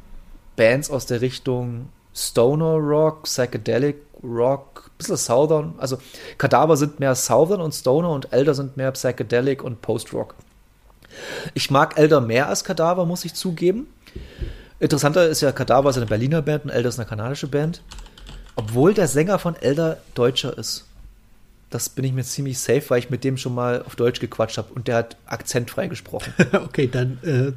Bands 0.57 0.89
aus 0.91 1.07
der 1.07 1.21
Richtung 1.21 1.89
Stoner 2.15 2.77
Rock, 2.77 3.25
Psychedelic 3.25 3.97
Rock, 4.23 4.72
bisschen 5.03 5.17
Southern. 5.17 5.75
Also 5.79 5.99
Kadaver 6.39 6.77
sind 6.77 7.01
mehr 7.01 7.15
Southern 7.15 7.61
und 7.61 7.73
Stoner 7.75 8.11
und 8.11 8.33
Elder 8.33 8.55
sind 8.55 8.77
mehr 8.77 8.91
Psychedelic 8.93 9.63
und 9.63 9.83
Post-Rock. 9.83 10.35
Ich 11.55 11.71
mag 11.71 11.99
Elder 11.99 12.21
mehr 12.21 12.49
als 12.49 12.65
Kadaver, 12.65 13.05
muss 13.05 13.25
ich 13.25 13.35
zugeben. 13.35 13.87
Interessanter 14.81 15.29
ist 15.29 15.41
ja, 15.43 15.53
Kadaver 15.53 15.91
ist 15.91 15.97
eine 15.97 16.07
Berliner 16.07 16.43
Band 16.43 16.65
und 16.65 16.71
Elder 16.71 16.89
ist 16.89 16.99
eine 16.99 17.09
kanadische 17.09 17.47
Band. 17.47 17.83
Obwohl 18.57 18.95
der 18.95 19.09
Sänger 19.09 19.39
von 19.39 19.55
Elder 19.57 19.99
Deutscher 20.15 20.57
ist. 20.59 20.87
Das 21.71 21.89
bin 21.89 22.05
ich 22.05 22.13
mir 22.13 22.23
ziemlich 22.23 22.59
safe, 22.59 22.83
weil 22.89 22.99
ich 22.99 23.09
mit 23.09 23.25
dem 23.25 23.39
schon 23.39 23.55
mal 23.55 23.83
auf 23.87 23.97
Deutsch 23.97 24.21
gequatscht 24.21 24.59
habe 24.59 24.75
und 24.75 24.89
der 24.89 24.97
hat 24.97 25.17
akzentfrei 25.25 25.87
gesprochen. 25.87 26.33
Okay, 26.53 26.87
dann 26.91 27.19
äh, 27.25 27.53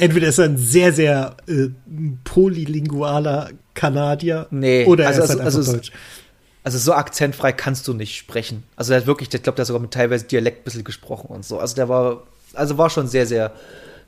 entweder 0.00 0.28
ist 0.28 0.38
er 0.38 0.44
ein 0.44 0.56
sehr, 0.58 0.92
sehr 0.92 1.36
äh, 1.48 1.68
polylingualer 2.22 3.50
Kanadier 3.74 4.46
Nee, 4.50 4.84
oder 4.86 5.06
also- 5.08 5.20
er 5.20 5.24
ist 5.24 5.30
halt 5.30 5.40
also- 5.40 5.58
einfach 5.58 5.68
also- 5.68 5.72
Deutsch. 5.78 5.92
Also 6.66 6.78
so 6.78 6.94
akzentfrei 6.94 7.52
kannst 7.52 7.86
du 7.86 7.94
nicht 7.94 8.16
sprechen. 8.16 8.64
Also 8.74 8.90
der 8.90 9.00
hat 9.00 9.06
wirklich, 9.06 9.32
ich 9.32 9.40
glaube, 9.40 9.54
der 9.54 9.62
hat 9.62 9.68
sogar 9.68 9.80
mit 9.80 9.92
teilweise 9.92 10.24
Dialekt 10.24 10.62
ein 10.62 10.64
bisschen 10.64 10.82
gesprochen 10.82 11.28
und 11.28 11.44
so. 11.44 11.60
Also 11.60 11.76
der 11.76 11.88
war, 11.88 12.24
also 12.54 12.76
war 12.76 12.90
schon 12.90 13.06
sehr, 13.06 13.24
sehr 13.24 13.52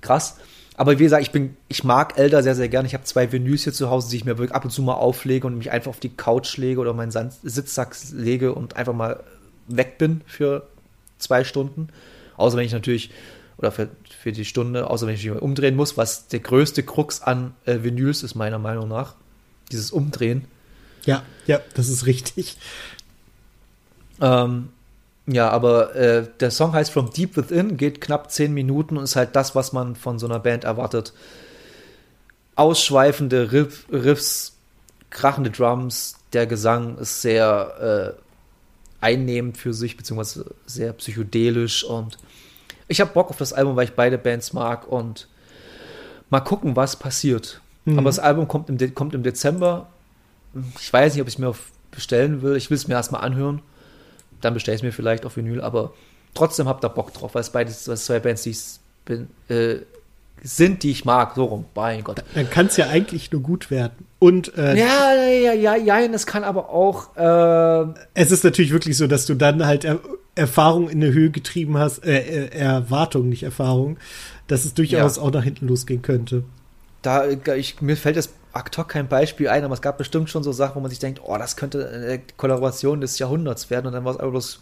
krass. 0.00 0.38
Aber 0.76 0.98
wie 0.98 1.04
gesagt, 1.04 1.22
ich 1.22 1.30
bin, 1.30 1.56
ich 1.68 1.84
mag 1.84 2.18
Elder 2.18 2.42
sehr, 2.42 2.56
sehr 2.56 2.68
gerne. 2.68 2.88
Ich 2.88 2.94
habe 2.94 3.04
zwei 3.04 3.30
Vinyls 3.30 3.62
hier 3.62 3.72
zu 3.72 3.90
Hause, 3.90 4.10
die 4.10 4.16
ich 4.16 4.24
mir 4.24 4.38
wirklich 4.38 4.56
ab 4.56 4.64
und 4.64 4.72
zu 4.72 4.82
mal 4.82 4.94
auflege 4.94 5.46
und 5.46 5.56
mich 5.56 5.70
einfach 5.70 5.90
auf 5.90 6.00
die 6.00 6.08
Couch 6.08 6.56
lege 6.56 6.80
oder 6.80 6.94
meinen 6.94 7.12
Sand- 7.12 7.34
Sitzsack 7.44 7.94
lege 8.10 8.52
und 8.52 8.74
einfach 8.74 8.92
mal 8.92 9.22
weg 9.68 9.96
bin 9.98 10.22
für 10.26 10.66
zwei 11.20 11.44
Stunden. 11.44 11.90
Außer 12.36 12.56
wenn 12.56 12.66
ich 12.66 12.72
natürlich, 12.72 13.12
oder 13.58 13.70
für, 13.70 13.88
für 14.20 14.32
die 14.32 14.44
Stunde, 14.44 14.90
außer 14.90 15.06
wenn 15.06 15.14
ich 15.14 15.24
mich 15.24 15.40
umdrehen 15.40 15.76
muss, 15.76 15.96
was 15.96 16.26
der 16.26 16.40
größte 16.40 16.82
Krux 16.82 17.22
an 17.22 17.54
äh, 17.66 17.84
Vinyls 17.84 18.24
ist, 18.24 18.34
meiner 18.34 18.58
Meinung 18.58 18.88
nach. 18.88 19.14
Dieses 19.70 19.92
Umdrehen. 19.92 20.46
Ja, 21.08 21.22
ja, 21.46 21.60
das 21.72 21.88
ist 21.88 22.04
richtig. 22.04 22.58
Ähm, 24.20 24.68
ja, 25.26 25.48
aber 25.48 25.94
äh, 25.94 26.26
der 26.38 26.50
Song 26.50 26.74
heißt 26.74 26.90
From 26.90 27.10
Deep 27.10 27.34
Within, 27.34 27.78
geht 27.78 28.02
knapp 28.02 28.30
zehn 28.30 28.52
Minuten 28.52 28.98
und 28.98 29.04
ist 29.04 29.16
halt 29.16 29.34
das, 29.34 29.54
was 29.54 29.72
man 29.72 29.96
von 29.96 30.18
so 30.18 30.26
einer 30.26 30.38
Band 30.38 30.64
erwartet. 30.64 31.14
Ausschweifende 32.56 33.52
Riff, 33.52 33.86
Riffs, 33.90 34.56
krachende 35.08 35.50
Drums, 35.50 36.16
der 36.34 36.46
Gesang 36.46 36.98
ist 36.98 37.22
sehr 37.22 38.16
äh, 38.20 38.22
einnehmend 39.00 39.56
für 39.56 39.72
sich, 39.72 39.96
beziehungsweise 39.96 40.44
sehr 40.66 40.92
psychedelisch 40.92 41.84
und 41.84 42.18
ich 42.86 43.00
habe 43.00 43.12
Bock 43.12 43.30
auf 43.30 43.38
das 43.38 43.54
Album, 43.54 43.76
weil 43.76 43.84
ich 43.84 43.94
beide 43.94 44.18
Bands 44.18 44.52
mag 44.52 44.86
und 44.86 45.26
mal 46.28 46.40
gucken, 46.40 46.76
was 46.76 46.96
passiert. 46.96 47.62
Mhm. 47.86 47.98
Aber 47.98 48.10
das 48.10 48.18
Album 48.18 48.46
kommt 48.46 48.68
im, 48.68 48.76
De 48.76 48.90
kommt 48.90 49.14
im 49.14 49.22
Dezember. 49.22 49.86
Ich 50.80 50.92
weiß 50.92 51.14
nicht, 51.14 51.22
ob 51.22 51.28
ich 51.28 51.34
es 51.34 51.38
mir 51.38 51.54
bestellen 51.90 52.42
will. 52.42 52.56
Ich 52.56 52.70
will 52.70 52.76
es 52.76 52.88
mir 52.88 52.94
erstmal 52.94 53.22
anhören. 53.22 53.60
Dann 54.40 54.54
bestelle 54.54 54.74
ich 54.76 54.80
es 54.80 54.84
mir 54.84 54.92
vielleicht 54.92 55.24
auf 55.26 55.36
Vinyl, 55.36 55.60
aber 55.60 55.92
trotzdem 56.34 56.68
habt 56.68 56.84
ihr 56.84 56.88
Bock 56.88 57.12
drauf, 57.12 57.34
weil 57.34 57.40
es 57.42 57.50
beides 57.50 57.88
weil 57.88 57.94
es 57.94 58.04
zwei 58.04 58.20
Bands, 58.20 58.42
die 58.42 58.50
ich 58.50 58.60
bin, 59.04 59.28
äh, 59.48 59.76
sind, 60.42 60.84
die 60.84 60.90
ich 60.92 61.04
mag. 61.04 61.34
So 61.34 61.44
rum. 61.46 61.64
Mein 61.74 62.04
Gott. 62.04 62.22
Dann 62.34 62.48
kann 62.48 62.66
es 62.66 62.76
ja 62.76 62.86
eigentlich 62.88 63.32
nur 63.32 63.42
gut 63.42 63.70
werden. 63.70 64.06
Und 64.20 64.56
äh, 64.56 64.76
Ja, 64.78 65.14
ja, 65.14 65.52
ja, 65.52 65.74
ja, 65.76 66.08
das 66.08 66.26
kann 66.26 66.44
aber 66.44 66.70
auch. 66.70 67.16
Äh, 67.16 67.92
es 68.14 68.30
ist 68.30 68.44
natürlich 68.44 68.72
wirklich 68.72 68.96
so, 68.96 69.06
dass 69.08 69.26
du 69.26 69.34
dann 69.34 69.66
halt 69.66 69.84
er 69.84 69.98
Erfahrung 70.36 70.88
in 70.88 71.02
eine 71.02 71.12
Höhe 71.12 71.30
getrieben 71.30 71.78
hast, 71.78 72.04
äh, 72.04 72.20
äh, 72.20 72.56
Erwartung, 72.56 73.28
nicht 73.28 73.42
Erfahrung, 73.42 73.98
dass 74.46 74.64
es 74.64 74.72
durchaus 74.74 75.16
Ja. 75.16 75.22
auch 75.22 75.32
nach 75.32 75.42
hinten 75.42 75.66
losgehen 75.66 76.00
könnte. 76.02 76.44
da, 77.02 77.26
ich, 77.26 77.80
mir 77.82 77.96
fällt 77.96 78.14
jetzt 78.14 78.30
ad 78.52 78.76
hoc 78.76 78.88
kein 78.88 79.08
Beispiel 79.08 79.48
ein, 79.48 79.64
aber 79.64 79.74
es 79.74 79.82
gab 79.82 79.98
bestimmt 79.98 80.30
schon 80.30 80.42
so 80.42 80.52
Sachen, 80.52 80.76
wo 80.76 80.80
man 80.80 80.90
sich 80.90 80.98
denkt, 80.98 81.20
oh, 81.24 81.36
das 81.38 81.56
könnte 81.56 81.88
eine 81.88 82.20
Kollaboration 82.36 83.00
des 83.00 83.18
Jahrhunderts 83.18 83.70
werden 83.70 83.86
und 83.86 83.92
dann 83.92 84.04
war 84.04 84.12
es 84.12 84.18
einfach 84.18 84.30
bloß. 84.32 84.60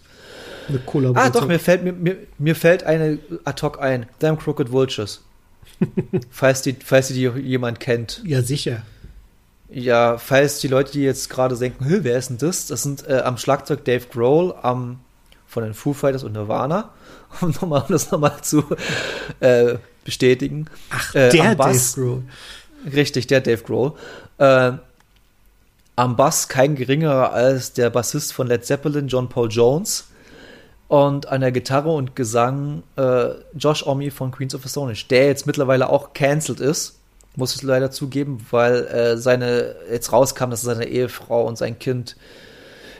Eine 0.68 0.78
Ah, 0.78 0.82
Kollaboration. 0.87 1.32
doch, 1.32 1.47
mir 1.47 1.59
fällt, 1.61 1.84
mir, 1.84 1.93
mir, 1.93 2.16
mir 2.39 2.57
fällt 2.57 2.82
eine 2.84 3.18
ad 3.45 3.62
hoc 3.62 3.80
ein. 3.80 4.07
Damn 4.18 4.39
Crooked 4.39 4.72
Vultures. 4.72 5.22
falls, 6.30 6.62
die, 6.62 6.76
falls 6.84 7.09
die 7.09 7.14
jemand 7.20 7.80
kennt. 7.80 8.22
Ja, 8.24 8.43
sicher. 8.43 8.82
Ja, 9.68 10.16
falls 10.18 10.59
die 10.61 10.68
Leute, 10.68 10.93
die 10.93 11.03
jetzt 11.03 11.28
gerade 11.28 11.57
denken, 11.57 11.84
"Hä, 11.84 11.99
wer 12.03 12.16
ist 12.18 12.28
denn 12.30 12.39
das? 12.39 12.66
Das 12.66 12.82
sind 12.82 13.07
äh, 13.09 13.18
am 13.18 13.37
Schlagzeug 13.37 13.84
Dave 13.84 14.07
Grohl, 14.11 14.55
am, 14.62 15.01
von 15.47 15.64
den 15.64 15.74
Foo 15.74 15.93
Fighters 15.93 16.22
und 16.24 16.32
Nirvana, 16.32 16.91
um, 17.41 17.51
nochmal, 17.51 17.82
um 17.82 17.87
das 17.89 18.11
nochmal 18.11 18.41
zu 18.43 18.64
äh, 19.41 19.74
bestätigen. 20.05 20.66
Ach, 20.91 21.14
Äh, 21.14 21.30
der 21.30 21.43
am 21.43 21.47
Dave 21.49 21.57
Bass- 21.57 21.95
Grohl. 21.95 22.22
Richtig, 22.87 23.26
der 23.26 23.41
Dave 23.41 23.62
Grohl. 23.62 23.93
Äh, 24.39 24.72
am 25.97 26.16
Bass 26.16 26.49
kein 26.49 26.76
geringerer 26.76 27.32
als 27.32 27.72
der 27.72 27.91
Bassist 27.91 28.32
von 28.32 28.47
Led 28.47 28.64
Zeppelin, 28.64 29.09
John 29.09 29.28
Paul 29.28 29.49
Jones. 29.51 30.09
Und 30.89 31.26
an 31.26 31.41
der 31.41 31.51
Gitarre 31.51 31.93
und 31.93 32.14
Gesang 32.14 32.84
äh, 32.97 33.30
Josh 33.57 33.84
Omi 33.84 34.11
von 34.11 34.30
Queens 34.30 34.55
of 34.55 34.62
the 34.62 34.68
Stone 34.68 34.93
Age, 34.93 35.09
der 35.09 35.26
jetzt 35.26 35.47
mittlerweile 35.47 35.89
auch 35.89 36.12
cancelled 36.12 36.61
ist, 36.61 36.99
muss 37.34 37.57
ich 37.57 37.62
leider 37.62 37.91
zugeben, 37.91 38.47
weil 38.51 38.87
äh, 38.87 39.16
seine 39.16 39.74
jetzt 39.91 40.12
rauskam, 40.12 40.51
dass 40.51 40.62
er 40.62 40.76
seine 40.76 40.89
Ehefrau 40.89 41.45
und 41.45 41.59
sein 41.59 41.78
Kind 41.78 42.16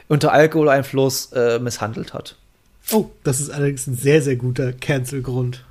unter 0.09 0.32
Alkoholeinfluss 0.32 1.32
äh, 1.32 1.59
misshandelt 1.61 2.12
hat. 2.12 2.37
Oh, 2.91 3.07
das 3.22 3.41
ist 3.41 3.51
allerdings 3.51 3.87
ein 3.87 3.97
sehr, 3.97 4.20
sehr 4.20 4.37
guter 4.37 4.72
Cancel-Grund. 4.72 5.64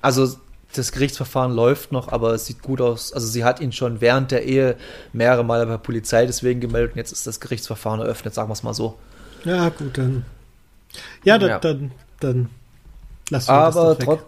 Also 0.00 0.36
das 0.74 0.92
Gerichtsverfahren 0.92 1.52
läuft 1.52 1.92
noch, 1.92 2.08
aber 2.08 2.32
es 2.34 2.46
sieht 2.46 2.62
gut 2.62 2.80
aus. 2.80 3.12
Also 3.12 3.26
sie 3.26 3.44
hat 3.44 3.60
ihn 3.60 3.72
schon 3.72 4.00
während 4.00 4.30
der 4.30 4.44
Ehe 4.44 4.76
mehrere 5.12 5.44
Male 5.44 5.64
bei 5.66 5.72
der 5.72 5.78
Polizei 5.78 6.26
deswegen 6.26 6.60
gemeldet 6.60 6.92
und 6.92 6.98
jetzt 6.98 7.12
ist 7.12 7.26
das 7.26 7.40
Gerichtsverfahren 7.40 8.00
eröffnet, 8.00 8.34
sagen 8.34 8.48
wir 8.48 8.54
es 8.54 8.62
mal 8.62 8.74
so. 8.74 8.96
Ja, 9.44 9.68
gut, 9.70 9.98
dann. 9.98 10.24
Ja, 11.24 11.38
dann, 11.38 11.48
Ja. 11.50 11.58
dann, 11.58 11.92
dann 12.20 12.50
lassen 13.30 13.48
wir 13.48 13.54
Aber, 13.54 13.88
das 13.90 13.98
weg. 14.00 14.04
trot 14.06 14.24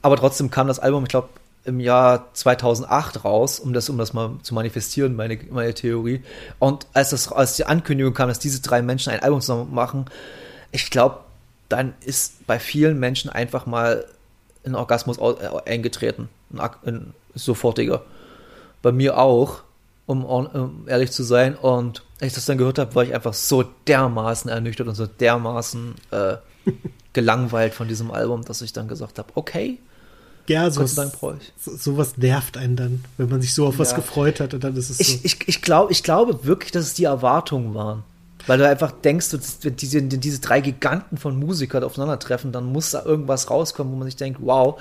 aber 0.00 0.16
trotzdem 0.16 0.50
kam 0.50 0.68
das 0.68 0.78
Album, 0.78 1.02
ich 1.04 1.08
glaube, 1.08 1.28
im 1.64 1.80
Jahr 1.80 2.32
2008 2.32 3.24
raus, 3.24 3.58
um 3.58 3.72
das, 3.72 3.88
um 3.90 3.98
das 3.98 4.12
mal 4.14 4.30
zu 4.42 4.54
manifestieren, 4.54 5.16
meine, 5.16 5.38
meine 5.50 5.74
Theorie. 5.74 6.22
Und 6.58 6.86
als, 6.94 7.10
das, 7.10 7.30
als 7.30 7.56
die 7.56 7.66
Ankündigung 7.66 8.14
kam, 8.14 8.28
dass 8.28 8.38
diese 8.38 8.62
drei 8.62 8.80
Menschen 8.80 9.12
ein 9.12 9.20
Album 9.20 9.40
zusammen 9.40 9.74
machen, 9.74 10.06
ich 10.70 10.90
glaube, 10.90 11.18
dann 11.68 11.94
ist 12.00 12.46
bei 12.46 12.58
vielen 12.58 12.98
Menschen 12.98 13.28
einfach 13.28 13.66
mal 13.66 14.06
ein 14.64 14.74
Orgasmus 14.74 15.18
äh, 15.18 15.70
eingetreten. 15.70 16.28
Ein, 16.56 16.70
ein 16.84 17.14
sofortiger. 17.34 18.02
Bei 18.82 18.92
mir 18.92 19.18
auch, 19.18 19.62
um, 20.06 20.24
um 20.24 20.84
ehrlich 20.88 21.10
zu 21.12 21.22
sein. 21.22 21.54
Und 21.56 22.02
als 22.20 22.28
ich 22.28 22.34
das 22.34 22.46
dann 22.46 22.58
gehört 22.58 22.78
habe, 22.78 22.94
war 22.94 23.02
ich 23.04 23.14
einfach 23.14 23.34
so 23.34 23.64
dermaßen 23.86 24.50
ernüchtert 24.50 24.88
und 24.88 24.94
so 24.94 25.06
dermaßen 25.06 25.94
äh, 26.10 26.36
gelangweilt 27.12 27.74
von 27.74 27.88
diesem 27.88 28.10
Album, 28.10 28.44
dass 28.44 28.62
ich 28.62 28.72
dann 28.72 28.88
gesagt 28.88 29.18
habe, 29.18 29.28
okay, 29.34 29.78
Ja, 30.46 30.70
sowas, 30.70 30.94
Dank 30.94 31.12
so, 31.58 31.76
sowas 31.76 32.16
nervt 32.16 32.56
einen 32.56 32.76
dann, 32.76 33.04
wenn 33.16 33.28
man 33.28 33.40
sich 33.40 33.52
so 33.54 33.66
auf 33.66 33.78
was 33.78 33.90
Ja. 33.90 33.96
gefreut 33.96 34.40
hat 34.40 34.54
und 34.54 34.64
dann 34.64 34.76
ist 34.76 34.90
es 34.90 35.00
Ich, 35.00 35.08
so. 35.08 35.18
ich, 35.24 35.48
ich, 35.48 35.62
glaub, 35.62 35.90
ich 35.90 36.02
glaube 36.02 36.44
wirklich, 36.44 36.72
dass 36.72 36.84
es 36.86 36.94
die 36.94 37.04
Erwartungen 37.04 37.74
waren. 37.74 38.02
Weil 38.48 38.58
du 38.58 38.66
einfach 38.66 38.92
denkst, 38.92 39.28
wenn 39.60 39.76
diese, 39.76 40.02
diese 40.02 40.40
drei 40.40 40.62
Giganten 40.62 41.18
von 41.18 41.38
Musikern 41.38 41.84
aufeinandertreffen, 41.84 42.50
dann 42.50 42.64
muss 42.64 42.92
da 42.92 43.04
irgendwas 43.04 43.50
rauskommen, 43.50 43.92
wo 43.92 43.96
man 43.96 44.06
sich 44.06 44.16
denkt, 44.16 44.40
wow, 44.42 44.80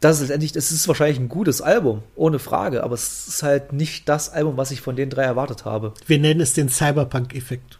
das 0.00 0.16
ist 0.16 0.22
letztendlich, 0.22 0.52
das 0.52 0.72
ist 0.72 0.88
wahrscheinlich 0.88 1.20
ein 1.20 1.28
gutes 1.28 1.62
Album, 1.62 2.02
ohne 2.16 2.40
Frage, 2.40 2.82
aber 2.82 2.94
es 2.94 3.28
ist 3.28 3.42
halt 3.44 3.72
nicht 3.72 4.08
das 4.08 4.30
Album, 4.30 4.56
was 4.56 4.72
ich 4.72 4.80
von 4.80 4.96
den 4.96 5.10
drei 5.10 5.22
erwartet 5.22 5.64
habe. 5.64 5.94
Wir 6.06 6.18
nennen 6.18 6.40
es 6.40 6.52
den 6.52 6.68
Cyberpunk-Effekt. 6.68 7.78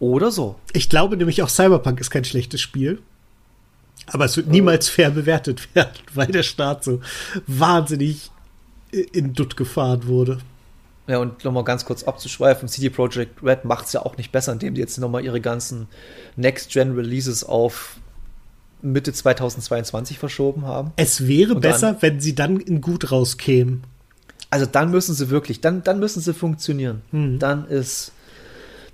Oder 0.00 0.32
so. 0.32 0.56
Ich 0.72 0.88
glaube 0.88 1.16
nämlich 1.16 1.40
auch 1.42 1.48
Cyberpunk 1.48 2.00
ist 2.00 2.10
kein 2.10 2.24
schlechtes 2.24 2.60
Spiel. 2.60 3.00
Aber 4.06 4.24
es 4.24 4.36
wird 4.36 4.48
niemals 4.48 4.88
fair 4.88 5.10
bewertet 5.10 5.68
werden, 5.74 5.92
weil 6.14 6.26
der 6.26 6.42
Start 6.42 6.82
so 6.82 7.00
wahnsinnig 7.46 8.32
in 8.90 9.34
Dutt 9.34 9.56
gefahren 9.56 10.08
wurde. 10.08 10.38
Ja, 11.10 11.18
und 11.18 11.44
nochmal 11.44 11.64
ganz 11.64 11.84
kurz 11.84 12.04
abzuschweifen, 12.04 12.68
CD 12.68 12.88
Projekt 12.88 13.42
Red 13.42 13.64
macht 13.64 13.86
es 13.86 13.92
ja 13.92 14.00
auch 14.06 14.16
nicht 14.16 14.30
besser, 14.30 14.52
indem 14.52 14.74
die 14.74 14.80
jetzt 14.80 14.96
nochmal 14.98 15.24
ihre 15.24 15.40
ganzen 15.40 15.88
Next-Gen-Releases 16.36 17.44
auf 17.44 17.96
Mitte 18.82 19.12
2022 19.12 20.18
verschoben 20.18 20.64
haben. 20.66 20.92
Es 20.96 21.26
wäre 21.26 21.54
Und 21.54 21.60
besser, 21.60 21.92
dann- 21.92 22.02
wenn 22.02 22.20
sie 22.20 22.34
dann 22.34 22.58
in 22.60 22.80
gut 22.80 23.10
rauskämen. 23.10 23.82
Also 24.50 24.66
dann 24.66 24.90
müssen 24.90 25.14
sie 25.14 25.30
wirklich, 25.30 25.60
dann, 25.60 25.82
dann 25.84 25.98
müssen 26.00 26.20
sie 26.20 26.34
funktionieren. 26.34 27.02
Mhm. 27.12 27.38
Dann 27.38 27.66
ist, 27.66 28.12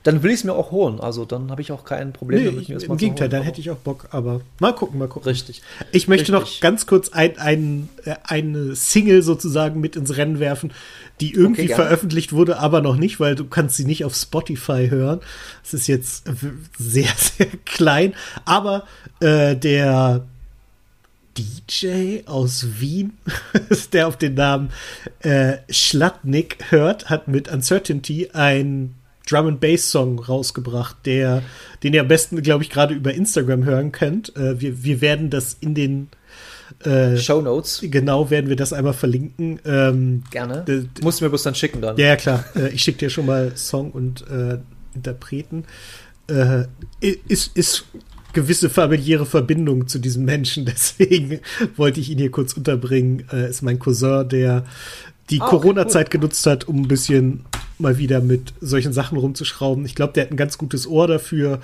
dann 0.07 0.23
will 0.23 0.31
ich 0.31 0.39
es 0.39 0.45
mir 0.45 0.53
auch 0.53 0.71
holen. 0.71 1.01
Also 1.01 1.25
dann 1.25 1.51
habe 1.51 1.61
ich 1.63 1.73
auch 1.73 1.85
kein 1.85 2.13
Problem 2.13 2.39
Nee, 2.39 2.47
damit, 2.47 2.63
ich, 2.63 2.69
mir 2.69 2.75
das 2.75 2.85
im 2.85 2.91
mal 2.91 2.95
zu 2.95 3.01
Gegenteil, 3.01 3.29
dann 3.29 3.43
hätte 3.43 3.61
ich 3.61 3.71
auch 3.71 3.77
Bock, 3.77 4.09
aber 4.13 4.41
mal 4.61 4.73
gucken, 4.73 5.01
mal 5.01 5.09
gucken. 5.09 5.29
Richtig. 5.29 5.63
Ich 5.91 6.07
möchte 6.07 6.31
noch 6.31 6.43
Richtig. 6.43 6.61
ganz 6.61 6.87
kurz 6.87 7.09
ein, 7.09 7.37
ein, 7.39 7.89
äh, 8.05 8.15
eine 8.23 8.77
Single 8.77 9.23
sozusagen 9.23 9.81
mit 9.81 9.97
ins 9.97 10.17
Rennen 10.17 10.39
werfen, 10.39 10.73
die 11.21 11.33
irgendwie 11.33 11.65
Okay, 11.65 11.75
veröffentlicht 11.75 12.33
wurde, 12.33 12.59
aber 12.61 12.83
noch 12.83 12.97
nicht, 12.97 13.19
weil 13.19 13.35
du 13.35 13.47
kannst 13.47 13.77
sie 13.77 13.85
nicht 13.85 14.05
auf 14.05 14.15
Spotify 14.15 14.89
hören. 14.89 15.21
Es 15.65 15.75
ist 15.75 15.89
jetzt 15.89 16.25
sehr, 16.79 17.09
sehr 17.17 17.49
klein, 17.65 18.15
aber 18.45 18.85
äh, 19.19 19.57
der 19.57 20.25
DJ 21.37 22.21
aus 22.27 22.81
Wien, 22.81 23.17
der 23.93 24.07
auf 24.07 24.17
den 24.17 24.35
Namen 24.35 24.71
äh, 25.21 25.57
Schlatnik 25.69 26.59
hört, 26.71 27.11
hat 27.11 27.27
mit 27.27 27.49
Uncertainty 27.49 28.31
ein 28.33 28.95
Drum 29.27 29.47
and 29.49 29.61
Bass 29.61 29.91
Song 29.91 30.19
rausgebracht, 30.19 30.97
der, 31.05 31.43
den 31.83 31.93
ihr 31.93 32.01
am 32.01 32.09
besten, 32.09 32.41
glaube 32.43 32.65
ich, 32.65 32.71
gerade 32.71 32.95
über 32.95 33.13
Instagram 33.13 33.65
hören 33.65 33.93
könnt. 33.93 34.35
Äh, 34.37 34.61
wir, 34.61 34.85
wir 34.85 35.01
werden 35.01 35.31
das 35.31 35.57
in 35.61 35.75
den 35.75 36.09
äh, 36.85 37.17
Show 37.17 37.41
Notes, 37.41 37.81
genau 37.83 38.31
werden 38.31 38.49
wir 38.49 38.57
das 38.57 38.73
einmal 38.73 38.93
verlinken. 38.93 39.61
Ähm, 39.65 40.23
gerne. 40.31 40.65
Musst 41.03 41.21
du 41.21 41.25
mir 41.25 41.31
bloß 41.31 41.43
dann 41.43 41.55
schicken 41.55 41.81
dann. 41.81 41.97
ja, 41.97 42.07
ja, 42.07 42.17
klar. 42.17 42.45
Äh, 42.55 42.69
ich 42.69 42.83
schicke 42.83 42.99
dir 42.99 43.11
schon 43.11 43.27
mal 43.27 43.57
Song 43.57 43.91
und 43.91 44.25
äh, 44.29 44.59
Interpreten. 44.95 45.65
Äh, 46.29 46.65
ist, 47.01 47.57
ist 47.57 47.85
gewisse 48.33 48.69
familiäre 48.69 49.27
Verbindung 49.27 49.89
zu 49.89 49.99
diesem 49.99 50.25
Menschen, 50.25 50.65
deswegen 50.67 51.41
wollte 51.77 52.01
ich 52.01 52.11
ihn 52.11 52.19
hier 52.19 52.31
kurz 52.31 52.53
unterbringen. 52.53 53.21
Ist 53.31 53.63
mein 53.63 53.79
Cousin, 53.79 54.29
der 54.29 54.65
die 55.31 55.41
Ah, 55.41 55.45
okay, 55.47 55.57
Corona-Zeit 55.57 56.11
genutzt 56.11 56.47
hat, 56.47 56.69
um 56.69 56.77
ein 56.83 56.89
bisschen 56.89 57.45
mal 57.79 57.99
wieder 57.99 58.21
mit 58.21 58.55
solchen 58.61 58.93
Sachen 58.93 59.19
rumzuschrauben. 59.19 59.85
Ich 59.85 59.95
glaube, 59.95 60.13
der 60.15 60.25
hat 60.25 60.31
ein 60.31 60.37
ganz 60.37 60.59
gutes 60.59 60.87
Ohr 60.87 61.07
dafür. 61.07 61.61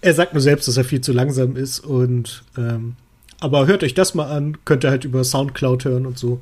Er 0.00 0.14
sagt 0.14 0.32
nur 0.32 0.40
selbst, 0.40 0.66
dass 0.68 0.76
er 0.76 0.84
viel 0.84 1.00
zu 1.00 1.12
langsam 1.12 1.56
ist 1.56 1.80
und 1.80 2.42
ähm, 2.58 2.96
aber 3.40 3.66
hört 3.66 3.82
euch 3.82 3.94
das 3.94 4.14
mal 4.14 4.30
an, 4.30 4.58
könnt 4.64 4.84
ihr 4.84 4.90
halt 4.90 5.04
über 5.04 5.24
Soundcloud 5.24 5.84
hören 5.84 6.06
und 6.06 6.18
so. 6.18 6.40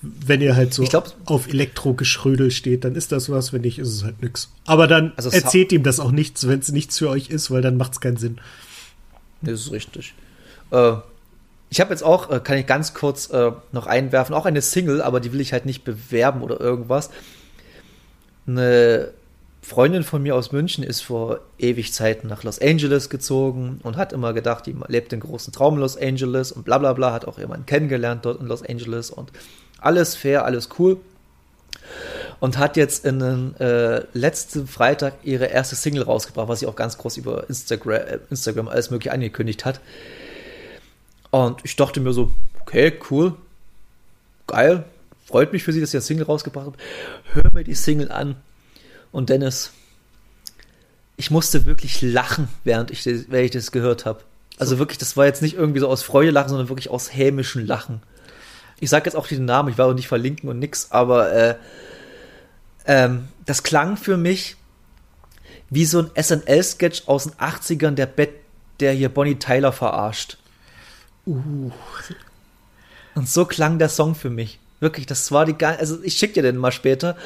Wenn 0.00 0.40
ihr 0.40 0.56
halt 0.56 0.74
so 0.74 0.82
glaub- 0.82 1.14
auf 1.26 1.46
Elektrogeschrödel 1.46 2.50
steht, 2.50 2.84
dann 2.84 2.96
ist 2.96 3.12
das 3.12 3.30
was, 3.30 3.52
wenn 3.52 3.60
nicht, 3.60 3.78
ist 3.78 3.88
es 3.88 4.02
halt 4.02 4.20
nix. 4.22 4.48
Aber 4.66 4.88
dann 4.88 5.12
Also 5.16 5.30
erzählt 5.30 5.70
ihm 5.72 5.84
das 5.84 6.00
auch 6.00 6.10
nichts, 6.10 6.48
wenn 6.48 6.58
es 6.58 6.72
nichts 6.72 6.98
für 6.98 7.08
euch 7.08 7.30
ist, 7.30 7.52
weil 7.52 7.62
dann 7.62 7.76
macht 7.76 7.92
es 7.92 8.00
keinen 8.00 8.16
Sinn. 8.16 8.38
Das 9.42 9.60
ist 9.60 9.70
richtig. 9.72 10.14
Äh, 10.72 10.94
ich 11.70 11.80
habe 11.80 11.90
jetzt 11.90 12.02
auch, 12.02 12.30
äh, 12.30 12.40
kann 12.40 12.58
ich 12.58 12.66
ganz 12.66 12.92
kurz 12.94 13.30
äh, 13.30 13.52
noch 13.70 13.86
einwerfen, 13.86 14.34
auch 14.34 14.44
eine 14.44 14.60
Single, 14.62 15.00
aber 15.00 15.20
die 15.20 15.32
will 15.32 15.40
ich 15.40 15.52
halt 15.52 15.66
nicht 15.66 15.84
bewerben 15.84 16.42
oder 16.42 16.60
irgendwas. 16.60 17.10
Eine 18.46 19.12
Freundin 19.62 20.02
von 20.02 20.22
mir 20.22 20.34
aus 20.34 20.50
München 20.50 20.82
ist 20.82 21.02
vor 21.02 21.40
ewig 21.58 21.92
Zeiten 21.92 22.26
nach 22.26 22.42
Los 22.42 22.60
Angeles 22.60 23.08
gezogen 23.08 23.78
und 23.84 23.96
hat 23.96 24.12
immer 24.12 24.32
gedacht, 24.32 24.66
die 24.66 24.74
lebt 24.88 25.12
den 25.12 25.20
großen 25.20 25.52
Traum 25.52 25.74
in 25.74 25.80
Los 25.80 25.96
Angeles 25.96 26.50
und 26.50 26.64
bla 26.64 26.78
bla 26.78 26.92
bla, 26.92 27.12
hat 27.12 27.26
auch 27.26 27.38
jemanden 27.38 27.66
kennengelernt 27.66 28.24
dort 28.24 28.40
in 28.40 28.46
Los 28.48 28.64
Angeles 28.64 29.10
und 29.10 29.30
alles 29.78 30.16
fair, 30.16 30.44
alles 30.44 30.68
cool. 30.78 30.98
Und 32.40 32.58
hat 32.58 32.76
jetzt 32.76 33.04
in 33.04 33.20
den, 33.20 33.56
äh, 33.60 34.02
letzten 34.14 34.66
Freitag 34.66 35.14
ihre 35.22 35.46
erste 35.46 35.76
Single 35.76 36.02
rausgebracht, 36.02 36.48
was 36.48 36.58
sie 36.58 36.66
auch 36.66 36.74
ganz 36.74 36.98
groß 36.98 37.16
über 37.18 37.48
Instagram, 37.48 38.00
äh, 38.00 38.18
Instagram 38.30 38.66
alles 38.66 38.90
mögliche 38.90 39.12
angekündigt 39.12 39.64
hat. 39.64 39.80
Und 41.30 41.60
ich 41.64 41.76
dachte 41.76 42.00
mir 42.00 42.12
so, 42.12 42.32
okay, 42.60 42.92
cool, 43.10 43.36
geil, 44.48 44.84
freut 45.32 45.52
mich 45.52 45.64
für 45.64 45.72
sie, 45.72 45.80
dass 45.80 45.90
sie 45.90 45.96
das 45.96 46.06
Single 46.06 46.26
rausgebracht 46.26 46.66
hat. 46.66 46.74
Hör 47.32 47.50
mir 47.52 47.64
die 47.64 47.74
Single 47.74 48.12
an. 48.12 48.36
Und 49.12 49.30
Dennis, 49.30 49.72
ich 51.16 51.30
musste 51.30 51.64
wirklich 51.64 52.02
lachen, 52.02 52.48
während 52.64 52.90
ich 52.90 53.02
das, 53.02 53.30
während 53.30 53.46
ich 53.46 53.50
das 53.50 53.72
gehört 53.72 54.04
habe. 54.04 54.20
Also 54.58 54.78
wirklich, 54.78 54.98
das 54.98 55.16
war 55.16 55.24
jetzt 55.24 55.40
nicht 55.40 55.56
irgendwie 55.56 55.80
so 55.80 55.88
aus 55.88 56.02
Freude 56.02 56.30
lachen, 56.30 56.50
sondern 56.50 56.68
wirklich 56.68 56.90
aus 56.90 57.14
hämischen 57.14 57.66
Lachen. 57.66 58.02
Ich 58.78 58.90
sage 58.90 59.06
jetzt 59.06 59.14
auch 59.14 59.26
den 59.26 59.46
Namen, 59.46 59.70
ich 59.70 59.78
werde 59.78 59.92
auch 59.92 59.96
nicht 59.96 60.08
verlinken 60.08 60.50
und 60.50 60.58
nix, 60.58 60.90
aber 60.90 61.32
äh, 61.32 61.54
ähm, 62.84 63.28
das 63.46 63.62
klang 63.62 63.96
für 63.96 64.18
mich 64.18 64.56
wie 65.70 65.86
so 65.86 66.00
ein 66.00 66.10
SNL-Sketch 66.22 67.04
aus 67.06 67.24
den 67.24 67.32
80ern, 67.34 67.92
der 67.92 68.06
Bett, 68.06 68.34
der 68.80 68.92
hier 68.92 69.08
Bonnie 69.08 69.38
Tyler 69.38 69.72
verarscht. 69.72 70.36
Uh, 71.26 71.70
Und 73.14 73.28
so 73.28 73.46
klang 73.46 73.78
der 73.78 73.88
Song 73.88 74.14
für 74.14 74.30
mich. 74.30 74.58
Wirklich, 74.82 75.06
das 75.06 75.30
war 75.30 75.44
die 75.44 75.52
geil. 75.52 75.76
Also 75.78 76.02
ich 76.02 76.14
schick 76.14 76.34
dir 76.34 76.42
den 76.42 76.56
mal 76.56 76.72
später. 76.72 77.16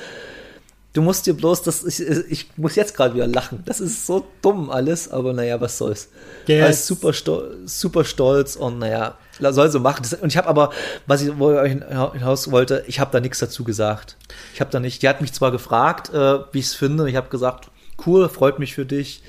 Du 0.93 1.01
musst 1.01 1.27
dir 1.27 1.33
bloß, 1.33 1.63
das, 1.63 1.85
ich, 1.85 2.01
ich 2.01 2.51
muss 2.59 2.75
jetzt 2.75 2.95
gerade 2.95 3.15
wieder 3.15 3.27
lachen. 3.27 3.63
Das 3.65 3.81
ist 3.81 4.07
so 4.07 4.27
dumm 4.43 4.69
alles, 4.69 5.11
aber 5.11 5.33
naja, 5.33 5.59
was 5.59 5.79
soll's. 5.79 6.11
Ja, 6.49 6.57
er 6.57 6.69
ist 6.69 6.87
super, 6.87 7.15
stol 7.15 7.57
super 7.65 8.05
stolz 8.05 8.57
und 8.57 8.79
naja, 8.79 9.17
soll 9.41 9.71
so 9.71 9.81
machen. 9.81 10.05
Und 10.21 10.29
ich 10.29 10.37
habe 10.37 10.49
aber, 10.49 10.69
was 11.07 11.23
ich 11.23 11.39
wo 11.39 11.51
ich 11.51 11.57
euch 11.57 11.73
hinaus 11.73 12.51
wollte, 12.51 12.85
ich 12.89 13.01
habe 13.01 13.11
da 13.11 13.21
nichts 13.21 13.39
dazu 13.39 13.65
gesagt. 13.65 14.19
Ich 14.53 14.61
habe 14.61 14.71
da 14.71 14.79
nicht, 14.79 15.01
die 15.01 15.09
hat 15.09 15.23
mich 15.23 15.33
zwar 15.33 15.51
gefragt, 15.51 16.13
äh, 16.13 16.41
wie 16.53 16.59
ich 16.59 16.67
es 16.67 16.75
finde, 16.75 17.05
und 17.05 17.09
ich 17.09 17.17
habe 17.17 17.31
gesagt, 17.31 17.71
cool, 18.05 18.29
freut 18.29 18.59
mich 18.59 18.75
für 18.75 18.85
dich, 18.85 19.23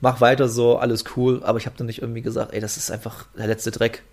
mach 0.00 0.22
weiter 0.22 0.48
so, 0.48 0.78
alles 0.78 1.04
cool, 1.18 1.42
aber 1.44 1.58
ich 1.58 1.66
habe 1.66 1.76
dann 1.76 1.86
nicht 1.86 2.00
irgendwie 2.00 2.22
gesagt, 2.22 2.54
ey, 2.54 2.60
das 2.60 2.78
ist 2.78 2.90
einfach 2.90 3.26
der 3.36 3.46
letzte 3.46 3.72
Dreck. 3.72 4.04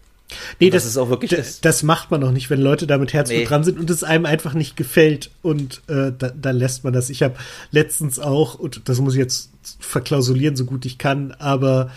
Nee, 0.60 0.70
das, 0.70 0.84
das 0.84 0.92
ist 0.92 0.98
auch 0.98 1.10
wirklich- 1.10 1.32
Das, 1.32 1.62
das 1.62 1.84
macht 1.84 2.12
man 2.12 2.24
auch 2.24 2.32
nicht, 2.32 2.50
wenn 2.50 2.62
Leute 2.62 2.88
da 2.88 2.98
mit 2.98 3.14
Herzblut 3.14 3.40
Nee. 3.40 3.46
dran 3.46 3.64
sind 3.64 3.80
und 3.80 3.90
es 3.90 4.04
einem 4.04 4.26
einfach 4.26 4.54
nicht 4.54 4.76
gefällt. 4.76 5.32
Und 5.42 5.82
äh, 5.88 6.12
da, 6.18 6.30
dann 6.30 6.56
lässt 6.58 6.84
man 6.84 6.94
das. 6.94 7.10
Ich 7.10 7.24
habe 7.24 7.36
letztens 7.72 8.20
auch, 8.20 8.56
und 8.56 8.88
das 8.90 9.00
muss 9.00 9.14
ich 9.14 9.20
jetzt 9.20 9.50
verklausulieren, 9.80 10.56
so 10.56 10.66
gut 10.66 10.86
ich 10.86 10.98
kann, 10.98 11.32
aber 11.32 11.92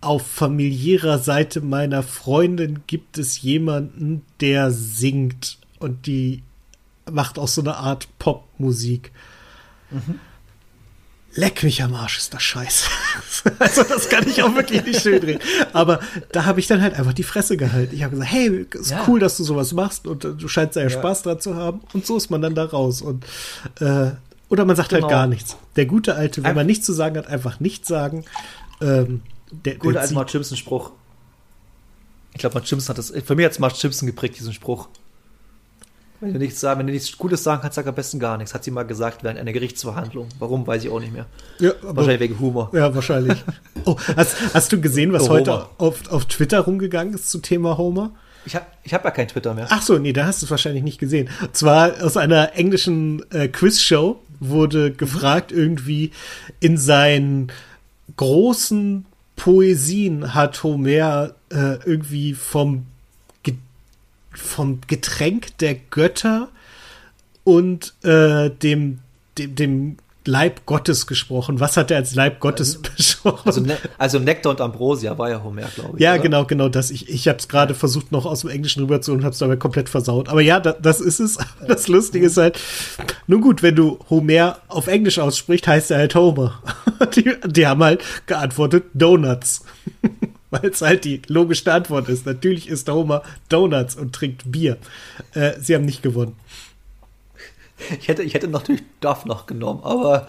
auf 0.00 0.26
familiärer 0.26 1.18
Seite 1.18 1.60
meiner 1.62 2.02
Freundin 2.02 2.80
gibt 2.86 3.16
es 3.18 3.40
jemanden, 3.40 4.22
der 4.40 4.70
singt 4.70 5.56
und 5.78 6.06
die 6.06 6.42
macht 7.10 7.38
auch 7.38 7.48
so 7.48 7.60
eine 7.62 7.76
Art 7.76 8.06
Popmusik. 8.18 9.12
Leck 11.36 11.64
mich 11.64 11.82
am 11.82 11.94
Arsch, 11.94 12.18
ist 12.18 12.32
das 12.32 12.42
scheiße. 12.42 12.88
also 13.58 13.82
das 13.82 14.08
kann 14.08 14.28
ich 14.28 14.42
auch 14.42 14.54
wirklich 14.54 14.84
nicht 14.84 15.00
schön 15.00 15.20
drehen. 15.20 15.40
Aber 15.72 15.98
da 16.32 16.44
habe 16.44 16.60
ich 16.60 16.66
dann 16.68 16.80
halt 16.80 16.94
einfach 16.94 17.12
die 17.12 17.24
Fresse 17.24 17.56
gehalten. 17.56 17.94
Ich 17.94 18.02
habe 18.04 18.12
gesagt, 18.12 18.30
hey, 18.30 18.66
ist 18.72 18.90
Ja. 18.92 19.04
cool, 19.08 19.18
dass 19.18 19.36
du 19.36 19.42
sowas 19.44 19.72
machst 19.72 20.06
und 20.06 20.24
äh, 20.24 20.32
du 20.34 20.46
scheinst 20.46 20.76
ja, 20.76 20.82
Ja. 20.82 20.90
Spaß 20.90 21.22
dran 21.22 21.40
zu 21.40 21.56
haben. 21.56 21.80
Und 21.92 22.06
so 22.06 22.16
ist 22.16 22.30
man 22.30 22.40
dann 22.40 22.54
da 22.54 22.64
raus. 22.64 23.02
Und 23.02 23.24
äh, 23.80 24.12
oder 24.48 24.64
man 24.64 24.76
sagt 24.76 24.90
Genau. 24.90 25.02
halt 25.02 25.10
gar 25.10 25.26
nichts. 25.26 25.56
Der 25.74 25.86
gute 25.86 26.14
alte, 26.14 26.42
wenn 26.44 26.52
Einf- 26.52 26.54
man 26.54 26.66
nichts 26.66 26.86
zu 26.86 26.92
sagen 26.92 27.16
hat, 27.16 27.26
einfach 27.26 27.58
nichts 27.58 27.88
sagen. 27.88 28.24
Ähm, 28.80 29.22
der, 29.50 29.76
als 29.96 30.08
zieht- 30.10 30.14
Mark 30.14 30.30
Simpson 30.30 30.56
Spruch. 30.56 30.92
Ich 32.32 32.38
glaube, 32.38 32.54
Mark 32.54 32.66
Simpson 32.66 32.88
hat 32.90 32.98
das, 32.98 33.10
für 33.24 33.34
mich 33.34 33.44
hat 33.46 33.58
Mark 33.58 33.74
Simpson 33.76 34.06
geprägt, 34.06 34.38
diesen 34.38 34.52
Spruch. 34.52 34.88
Wenn 36.20 36.32
du 36.32 36.38
nichts 36.38 36.60
sagen, 36.60 36.80
wenn 36.80 36.86
du 36.86 36.92
nichts 36.92 37.18
Gutes 37.18 37.42
sagen 37.44 37.60
kannst, 37.60 37.74
sag 37.76 37.86
am 37.86 37.94
besten 37.94 38.18
gar 38.18 38.38
nichts. 38.38 38.54
Hat 38.54 38.64
sie 38.64 38.70
mal 38.70 38.84
gesagt 38.84 39.24
während 39.24 39.38
einer 39.38 39.52
Gerichtsverhandlung. 39.52 40.28
Warum, 40.38 40.66
weiß 40.66 40.84
ich 40.84 40.90
auch 40.90 41.00
nicht 41.00 41.12
mehr. 41.12 41.26
ja, 41.58 41.72
Wahrscheinlich 41.82 42.20
wegen 42.20 42.38
Humor. 42.40 42.70
Ja, 42.72 42.94
wahrscheinlich. 42.94 43.38
Oh, 43.86 43.96
hast, 44.16 44.36
hast 44.54 44.72
du 44.72 44.80
gesehen, 44.80 45.12
was 45.12 45.24
Oh, 45.24 45.28
heute 45.28 45.66
auf, 45.76 46.10
auf 46.10 46.24
Twitter 46.24 46.60
rumgegangen 46.60 47.12
ist 47.12 47.30
zum 47.30 47.42
Thema 47.42 47.76
Homer? 47.76 48.12
Ich 48.46 48.54
habe 48.56 48.64
ich 48.82 48.94
hab 48.94 49.04
ja 49.04 49.10
kein 49.10 49.28
Twitter 49.28 49.52
mehr. 49.52 49.66
Ach 49.68 49.82
so, 49.82 49.98
nee, 49.98 50.14
da 50.14 50.24
hast 50.24 50.40
du 50.40 50.46
es 50.46 50.50
wahrscheinlich 50.50 50.82
nicht 50.82 50.98
gesehen. 50.98 51.28
Und 51.42 51.54
zwar 51.54 52.02
aus 52.02 52.16
einer 52.16 52.54
englischen 52.54 53.30
äh, 53.30 53.48
Quizshow 53.48 54.22
wurde 54.40 54.90
gefragt, 54.90 55.52
irgendwie 55.52 56.12
in 56.60 56.78
seinen 56.78 57.52
großen 58.16 59.04
Poesien 59.36 60.34
hat 60.34 60.62
Homer 60.62 61.34
äh, 61.50 61.76
irgendwie 61.84 62.34
vom, 62.34 62.86
vom 64.34 64.80
Getränk 64.86 65.56
der 65.58 65.74
Götter 65.74 66.48
und 67.44 67.94
äh, 68.02 68.50
dem, 68.50 69.00
dem, 69.38 69.54
dem 69.54 69.96
Leib 70.26 70.64
Gottes 70.64 71.06
gesprochen. 71.06 71.60
Was 71.60 71.76
hat 71.76 71.90
er 71.90 71.98
als 71.98 72.14
Leib 72.14 72.40
Gottes 72.40 72.80
besprochen? 72.96 73.42
Also, 73.44 73.60
ne 73.60 73.76
also 73.98 74.18
Nektar 74.18 74.50
und 74.50 74.60
Ambrosia 74.60 75.18
war 75.18 75.28
ja 75.28 75.42
Homer, 75.42 75.68
glaube 75.74 75.96
ich. 75.96 76.02
Ja, 76.02 76.14
oder? 76.14 76.22
genau, 76.22 76.44
genau 76.46 76.68
das. 76.68 76.90
Ich, 76.90 77.08
ich 77.10 77.28
habe 77.28 77.38
es 77.38 77.48
gerade 77.48 77.74
versucht, 77.74 78.10
noch 78.10 78.24
aus 78.24 78.40
dem 78.40 78.50
Englischen 78.50 78.84
rüberzuholen 78.84 79.20
und 79.20 79.24
habe 79.24 79.34
es 79.34 79.38
dabei 79.38 79.56
komplett 79.56 79.88
versaut. 79.88 80.28
Aber 80.30 80.40
ja, 80.40 80.60
da, 80.60 80.72
das 80.72 81.00
ist 81.00 81.20
es. 81.20 81.38
Das 81.66 81.88
Lustige 81.88 82.26
ist 82.26 82.36
halt, 82.36 82.58
nun 83.26 83.40
gut, 83.40 83.62
wenn 83.62 83.74
du 83.74 83.98
Homer 84.10 84.58
auf 84.68 84.86
Englisch 84.86 85.18
aussprichst, 85.18 85.66
heißt 85.66 85.90
er 85.90 85.98
halt 85.98 86.14
Homer. 86.14 86.62
Die, 87.16 87.34
die 87.46 87.66
haben 87.66 87.82
halt 87.82 88.02
geantwortet 88.26 88.84
Donuts. 88.94 89.64
Weil 90.54 90.70
es 90.70 90.82
halt 90.82 91.04
die 91.04 91.20
logische 91.26 91.72
Antwort 91.72 92.08
ist. 92.08 92.26
Natürlich 92.26 92.68
isst 92.68 92.88
Homer 92.88 93.22
Donuts 93.48 93.96
und 93.96 94.14
trinkt 94.14 94.52
Bier. 94.52 94.76
Äh, 95.32 95.52
sie 95.58 95.74
haben 95.74 95.84
nicht 95.84 96.02
gewonnen. 96.02 96.36
Ich 97.98 98.06
hätte, 98.06 98.22
ich 98.22 98.34
hätte 98.34 98.46
natürlich 98.46 98.82
Duff 99.00 99.24
noch 99.24 99.46
genommen, 99.46 99.80
aber 99.82 100.28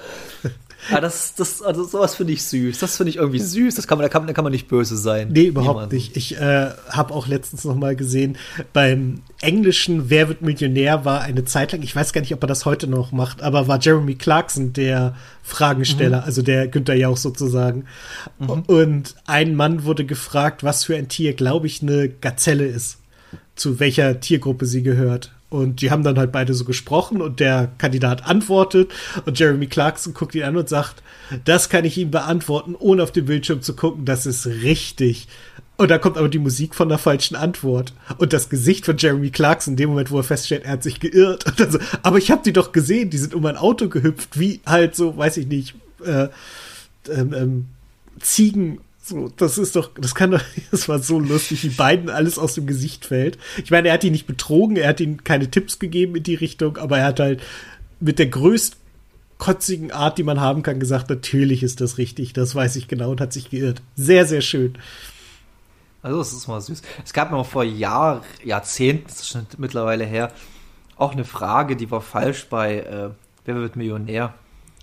ja, 0.92 1.02
das, 1.02 1.36
das, 1.36 1.62
also 1.62 1.84
sowas 1.84 2.16
finde 2.16 2.34
ich 2.34 2.44
süß. 2.44 2.80
Das 2.80 2.98
finde 2.98 3.10
ich 3.10 3.18
irgendwie 3.18 3.40
süß. 3.40 3.76
Das 3.76 3.88
kann 3.88 3.98
man, 3.98 4.04
da 4.04 4.10
kann, 4.10 4.28
da 4.28 4.34
kann 4.34 4.44
man 4.44 4.52
nicht 4.52 4.68
böse 4.68 4.98
sein. 4.98 5.30
Nee, 5.32 5.46
überhaupt 5.46 5.76
Niemanden. 5.76 5.96
nicht. 5.96 6.18
Ich 6.18 6.38
äh, 6.38 6.70
habe 6.90 7.14
auch 7.14 7.28
letztens 7.28 7.64
noch 7.66 7.76
mal 7.76 7.96
gesehen, 7.96 8.38
beim 8.74 9.22
englischen 9.42 10.10
Wer 10.10 10.28
wird 10.28 10.42
Millionär 10.42 11.06
war 11.06 11.22
eine 11.22 11.46
Zeit 11.46 11.72
lang, 11.72 11.82
ich 11.82 11.96
weiß 11.96 12.14
gar 12.14 12.22
nicht, 12.22 12.34
ob 12.34 12.44
er 12.44 12.48
das 12.48 12.66
heute 12.66 12.88
noch 12.88 13.12
macht, 13.12 13.42
aber 13.42 13.68
war 13.68 13.80
Jeremy 13.80 14.16
Clarkson 14.16 14.74
der 14.74 15.16
Fragensteller, 15.44 16.20
mhm. 16.20 16.26
also 16.26 16.42
der 16.42 16.68
Günther 16.68 16.96
Jauch 16.96 17.18
sozusagen. 17.18 17.86
Mhm. 18.40 18.50
Und 18.68 19.16
ein 19.26 19.56
Mann 19.56 19.84
wurde 19.84 20.06
gefragt, 20.06 20.64
was 20.64 20.84
für 20.84 20.96
ein 20.96 21.08
Tier, 21.08 21.34
glaube 21.34 21.68
ich, 21.68 21.82
eine 21.82 22.10
Gazelle 22.10 22.66
ist. 22.66 23.00
Zu 23.56 23.80
welcher 23.80 24.20
Tiergruppe 24.20 24.66
sie 24.66 24.84
gehört. 24.84 25.32
Und 25.50 25.82
die 25.82 25.92
haben 25.92 26.04
dann 26.04 26.18
halt 26.18 26.32
beide 26.32 26.54
so 26.54 26.66
gesprochen 26.66 27.22
und 27.22 27.40
der 27.40 27.72
Kandidat 27.78 28.26
antwortet 28.26 28.92
und 29.26 29.40
Jeremy 29.40 29.68
Clarkson 29.68 30.14
guckt 30.14 30.36
ihn 30.36 30.44
an 30.44 30.58
und 30.58 30.68
sagt, 30.68 31.04
das 31.46 31.70
kann 31.70 31.86
ich 31.86 31.98
ihm 31.98 32.12
beantworten, 32.12 32.76
ohne 32.78 33.04
auf 33.04 33.12
den 33.12 33.26
Bildschirm 33.26 33.62
zu 33.62 33.76
gucken, 33.76 34.06
das 34.06 34.26
ist 34.26 34.48
richtig. 34.48 35.28
Und 35.78 35.92
da 35.92 35.98
kommt 35.98 36.18
aber 36.18 36.30
die 36.30 36.40
Musik 36.40 36.74
von 36.74 36.90
der 36.90 36.98
falschen 36.98 37.36
Antwort. 37.36 37.94
Und 38.18 38.32
das 38.34 38.50
Gesicht 38.50 38.86
von 38.86 38.98
Jeremy 38.98 39.30
Clarkson 39.30 39.74
in 39.74 39.78
dem 39.78 39.90
Moment, 39.90 40.10
wo 40.10 40.18
er 40.18 40.24
feststellt, 40.24 40.64
er 40.64 40.72
hat 40.72 40.84
sich 40.84 41.00
geirrt. 41.00 41.46
So, 41.70 41.80
aber 42.02 42.18
ich 42.18 42.32
habe 42.32 42.44
die 42.44 42.54
doch 42.54 42.72
gesehen, 42.72 43.10
die 43.10 43.18
sind 43.18 43.34
um 43.34 43.46
ein 43.46 43.58
Auto 43.58 43.90
gehüpft, 43.90 44.40
wie 44.40 44.62
halt 44.66 44.96
so, 44.96 45.18
weiß 45.18 45.38
ich 45.38 45.48
nicht, 45.48 45.76
äh, 46.06 46.28
ähm, 47.10 47.34
ähm, 47.34 47.66
Ziegen 48.20 48.80
so, 49.06 49.30
das 49.38 49.58
ist 49.58 49.76
doch, 49.76 49.92
das 49.96 50.16
kann 50.16 50.32
doch, 50.32 50.42
das 50.72 50.90
war 50.90 51.00
so 51.00 51.20
lustig, 51.20 51.64
wie 51.64 51.70
beiden 51.70 52.10
alles 52.10 52.38
aus 52.38 52.56
dem 52.56 52.66
Gesicht 52.66 53.06
fällt. 53.06 53.38
Ich 53.64 53.72
meine, 53.72 53.90
er 53.90 53.96
hat 53.96 54.04
ihn 54.04 54.12
nicht 54.12 54.28
betrogen, 54.28 54.78
er 54.78 54.90
hat 54.90 55.00
ihm 55.00 55.24
keine 55.24 55.50
Tipps 55.50 55.80
gegeben 55.80 56.16
in 56.16 56.24
die 56.24 56.36
Richtung, 56.36 56.78
aber 56.78 57.00
er 57.00 57.06
hat 57.06 57.20
halt 57.20 57.44
mit 58.00 58.20
der 58.20 58.28
größt 58.28 58.78
kotzigen 59.38 59.92
Art, 59.92 60.18
die 60.18 60.24
man 60.24 60.40
haben 60.40 60.64
kann, 60.64 60.80
gesagt, 60.80 61.10
natürlich 61.10 61.62
ist 61.62 61.82
das 61.82 61.98
richtig, 61.98 62.34
das 62.34 62.56
weiß 62.56 62.78
ich 62.78 62.88
genau 62.88 63.12
und 63.12 63.22
hat 63.22 63.34
sich 63.34 63.50
geirrt. 63.50 63.82
Sehr, 63.96 64.26
sehr 64.26 64.42
schön. 64.42 64.78
Also, 66.02 66.20
das 66.20 66.34
ist 66.34 66.48
mal 66.48 66.62
süß. 66.62 66.82
Es 67.04 67.14
gab 67.14 67.32
noch 67.32 67.46
vor 67.46 67.64
Jahr, 67.64 68.24
Jahrzehnten, 68.44 69.08
das 69.08 69.22
ist 69.22 69.30
schon 69.30 69.46
mittlerweile 69.58 70.06
her, 70.06 70.32
auch 70.98 71.12
eine 71.12 71.26
Frage, 71.26 71.76
die 71.76 71.92
war 71.92 72.02
falsch 72.02 72.46
bei 72.50 72.80
äh, 72.80 73.10
Wer 73.46 73.56
wird 73.56 73.76
Millionär? 73.76 74.34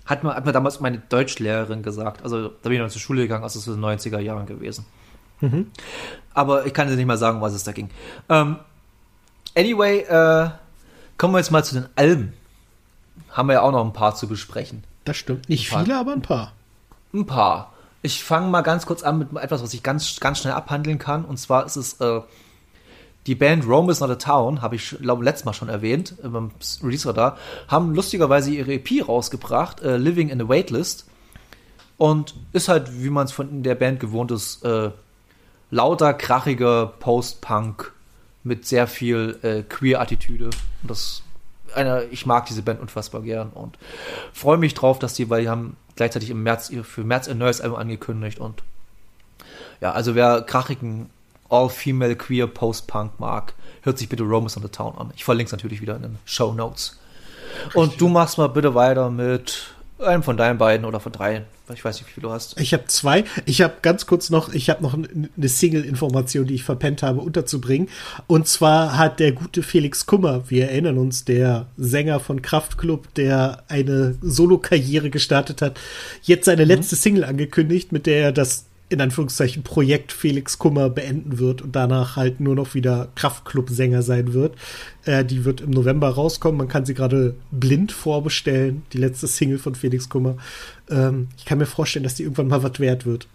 Hat 0.05 0.23
mir, 0.23 0.35
hat 0.35 0.45
mir 0.45 0.51
damals 0.51 0.79
meine 0.79 0.97
Deutschlehrerin 0.97 1.81
gesagt. 1.81 2.23
Also 2.23 2.49
da 2.49 2.69
bin 2.69 2.73
ich 2.73 2.79
noch 2.79 2.89
zur 2.89 3.01
Schule 3.01 3.21
gegangen, 3.21 3.43
also 3.43 3.59
das 3.59 3.67
ist 3.67 3.75
in 3.75 3.81
den 3.81 3.89
90er 3.89 4.19
Jahren 4.19 4.45
gewesen. 4.45 4.85
Mhm. 5.39 5.71
Aber 6.33 6.65
ich 6.65 6.73
kann 6.73 6.87
dir 6.87 6.95
nicht 6.95 7.05
mal 7.05 7.17
sagen, 7.17 7.41
was 7.41 7.53
es 7.53 7.63
da 7.63 7.71
ging. 7.71 7.89
Ähm, 8.29 8.57
anyway, 9.55 9.99
äh, 9.99 10.49
kommen 11.17 11.33
wir 11.33 11.39
jetzt 11.39 11.51
mal 11.51 11.63
zu 11.63 11.75
den 11.75 11.87
Alben. 11.95 12.33
Haben 13.29 13.47
wir 13.47 13.53
ja 13.53 13.61
auch 13.61 13.71
noch 13.71 13.83
ein 13.83 13.93
paar 13.93 14.15
zu 14.15 14.27
besprechen. 14.27 14.83
Das 15.05 15.17
stimmt. 15.17 15.49
Nicht 15.49 15.69
viele, 15.69 15.97
aber 15.97 16.13
ein 16.13 16.21
paar. 16.21 16.53
Ein 17.13 17.25
paar. 17.25 17.73
Ich 18.01 18.23
fange 18.23 18.49
mal 18.49 18.61
ganz 18.61 18.85
kurz 18.85 19.03
an 19.03 19.19
mit 19.19 19.33
etwas, 19.35 19.63
was 19.63 19.73
ich 19.73 19.83
ganz, 19.83 20.19
ganz 20.19 20.39
schnell 20.39 20.53
abhandeln 20.53 20.99
kann. 20.99 21.25
Und 21.25 21.37
zwar 21.37 21.65
ist 21.65 21.75
es 21.75 21.99
äh, 22.01 22.21
die 23.27 23.35
Band 23.35 23.65
Rome 23.67 23.91
is 23.91 23.99
not 23.99 24.09
a 24.09 24.15
Town, 24.15 24.61
habe 24.61 24.75
ich, 24.75 24.97
glaube 25.01 25.23
letztes 25.23 25.45
Mal 25.45 25.53
schon 25.53 25.69
erwähnt, 25.69 26.15
äh, 26.23 26.27
beim 26.27 26.51
Release 26.81 27.11
da, 27.13 27.37
haben 27.67 27.95
lustigerweise 27.95 28.51
ihre 28.51 28.73
EP 28.73 29.07
rausgebracht, 29.07 29.81
äh, 29.81 29.97
Living 29.97 30.29
in 30.29 30.41
a 30.41 30.47
Waitlist. 30.47 31.07
Und 31.97 32.35
ist 32.51 32.67
halt, 32.67 33.01
wie 33.01 33.09
man 33.09 33.25
es 33.25 33.31
von 33.31 33.63
der 33.63 33.75
Band 33.75 33.99
gewohnt 33.99 34.31
ist, 34.31 34.63
äh, 34.65 34.91
lauter, 35.69 36.13
krachiger 36.13 36.87
Post-Punk 36.99 37.93
mit 38.43 38.65
sehr 38.65 38.87
viel 38.87 39.39
äh, 39.41 39.63
Queer-Attitüde. 39.63 40.45
Und 40.45 40.53
das, 40.81 41.21
eine, 41.75 42.03
ich 42.05 42.25
mag 42.25 42.45
diese 42.47 42.61
Band 42.61 42.81
unfassbar 42.81 43.21
gern 43.21 43.49
und 43.49 43.77
freue 44.33 44.57
mich 44.57 44.73
drauf, 44.73 44.99
dass 44.99 45.13
die, 45.13 45.29
weil 45.29 45.43
die 45.43 45.49
haben 45.49 45.77
gleichzeitig 45.95 46.29
im 46.29 46.43
März 46.43 46.71
für 46.83 47.03
März 47.03 47.29
ein 47.29 47.37
neues 47.37 47.61
Album 47.61 47.77
angekündigt 47.77 48.39
und 48.39 48.63
ja, 49.81 49.91
also 49.91 50.15
wer 50.15 50.41
krachigen 50.41 51.09
All-Female 51.53 52.15
Queer 52.15 52.47
Post-Punk 52.47 53.19
mag, 53.19 53.53
hört 53.83 53.99
sich 53.99 54.09
bitte 54.09 54.23
Romans 54.23 54.57
on 54.57 54.63
the 54.63 54.69
Town 54.69 54.97
an. 54.97 55.11
Ich 55.15 55.23
verlinke 55.23 55.47
es 55.47 55.51
natürlich 55.51 55.81
wieder 55.81 55.95
in 55.95 56.01
den 56.01 56.17
Show 56.25 56.51
Notes. 56.51 56.99
Und 57.75 58.01
du 58.01 58.07
machst 58.07 58.39
mal 58.39 58.47
bitte 58.47 58.73
weiter 58.73 59.11
mit 59.11 59.73
einem 59.99 60.23
von 60.23 60.35
deinen 60.35 60.57
beiden 60.57 60.85
oder 60.85 60.99
von 60.99 61.11
dreien. 61.11 61.45
Ich 61.73 61.85
weiß 61.85 61.97
nicht, 61.97 62.09
wie 62.09 62.13
viel 62.13 62.23
du 62.23 62.31
hast. 62.31 62.59
Ich 62.59 62.73
habe 62.73 62.85
zwei. 62.87 63.23
Ich 63.45 63.61
habe 63.61 63.75
ganz 63.81 64.05
kurz 64.05 64.29
noch, 64.29 64.53
ich 64.53 64.69
habe 64.69 64.83
noch 64.83 64.95
eine 64.95 65.47
Single-Information, 65.47 66.45
die 66.45 66.55
ich 66.55 66.63
verpennt 66.63 67.03
habe, 67.03 67.21
unterzubringen. 67.21 67.87
Und 68.27 68.47
zwar 68.47 68.97
hat 68.97 69.19
der 69.19 69.31
gute 69.31 69.63
Felix 69.63 70.05
Kummer, 70.05 70.49
wir 70.49 70.69
erinnern 70.69 70.97
uns, 70.97 71.23
der 71.23 71.67
Sänger 71.77 72.19
von 72.19 72.41
Kraftklub, 72.41 73.13
der 73.13 73.63
eine 73.69 74.15
Solo-Karriere 74.21 75.09
gestartet 75.09 75.61
hat, 75.61 75.79
jetzt 76.23 76.45
seine 76.45 76.63
mhm. 76.63 76.69
letzte 76.69 76.95
Single 76.97 77.23
angekündigt, 77.23 77.91
mit 77.93 78.07
der 78.07 78.23
er 78.23 78.31
das 78.33 78.65
in 78.93 79.01
Anführungszeichen 79.01 79.63
Projekt 79.63 80.11
Felix 80.11 80.59
Kummer 80.59 80.89
beenden 80.89 81.39
wird 81.39 81.61
und 81.61 81.75
danach 81.75 82.15
halt 82.15 82.39
nur 82.39 82.55
noch 82.55 82.75
wieder 82.75 83.09
Kraftclub-Sänger 83.15 84.03
sein 84.03 84.33
wird. 84.33 84.55
Äh, 85.05 85.25
die 85.25 85.45
wird 85.45 85.61
im 85.61 85.71
November 85.71 86.09
rauskommen. 86.09 86.59
Man 86.59 86.67
kann 86.67 86.85
sie 86.85 86.93
gerade 86.93 87.35
blind 87.51 87.91
vorbestellen, 87.91 88.83
die 88.93 88.99
letzte 88.99 89.27
Single 89.27 89.57
von 89.57 89.75
Felix 89.75 90.09
Kummer. 90.09 90.37
Ähm, 90.89 91.27
ich 91.37 91.45
kann 91.45 91.57
mir 91.57 91.65
vorstellen, 91.65 92.03
dass 92.03 92.15
die 92.15 92.23
irgendwann 92.23 92.47
mal 92.47 92.63
was 92.63 92.79
wert 92.79 93.05
wird. 93.05 93.27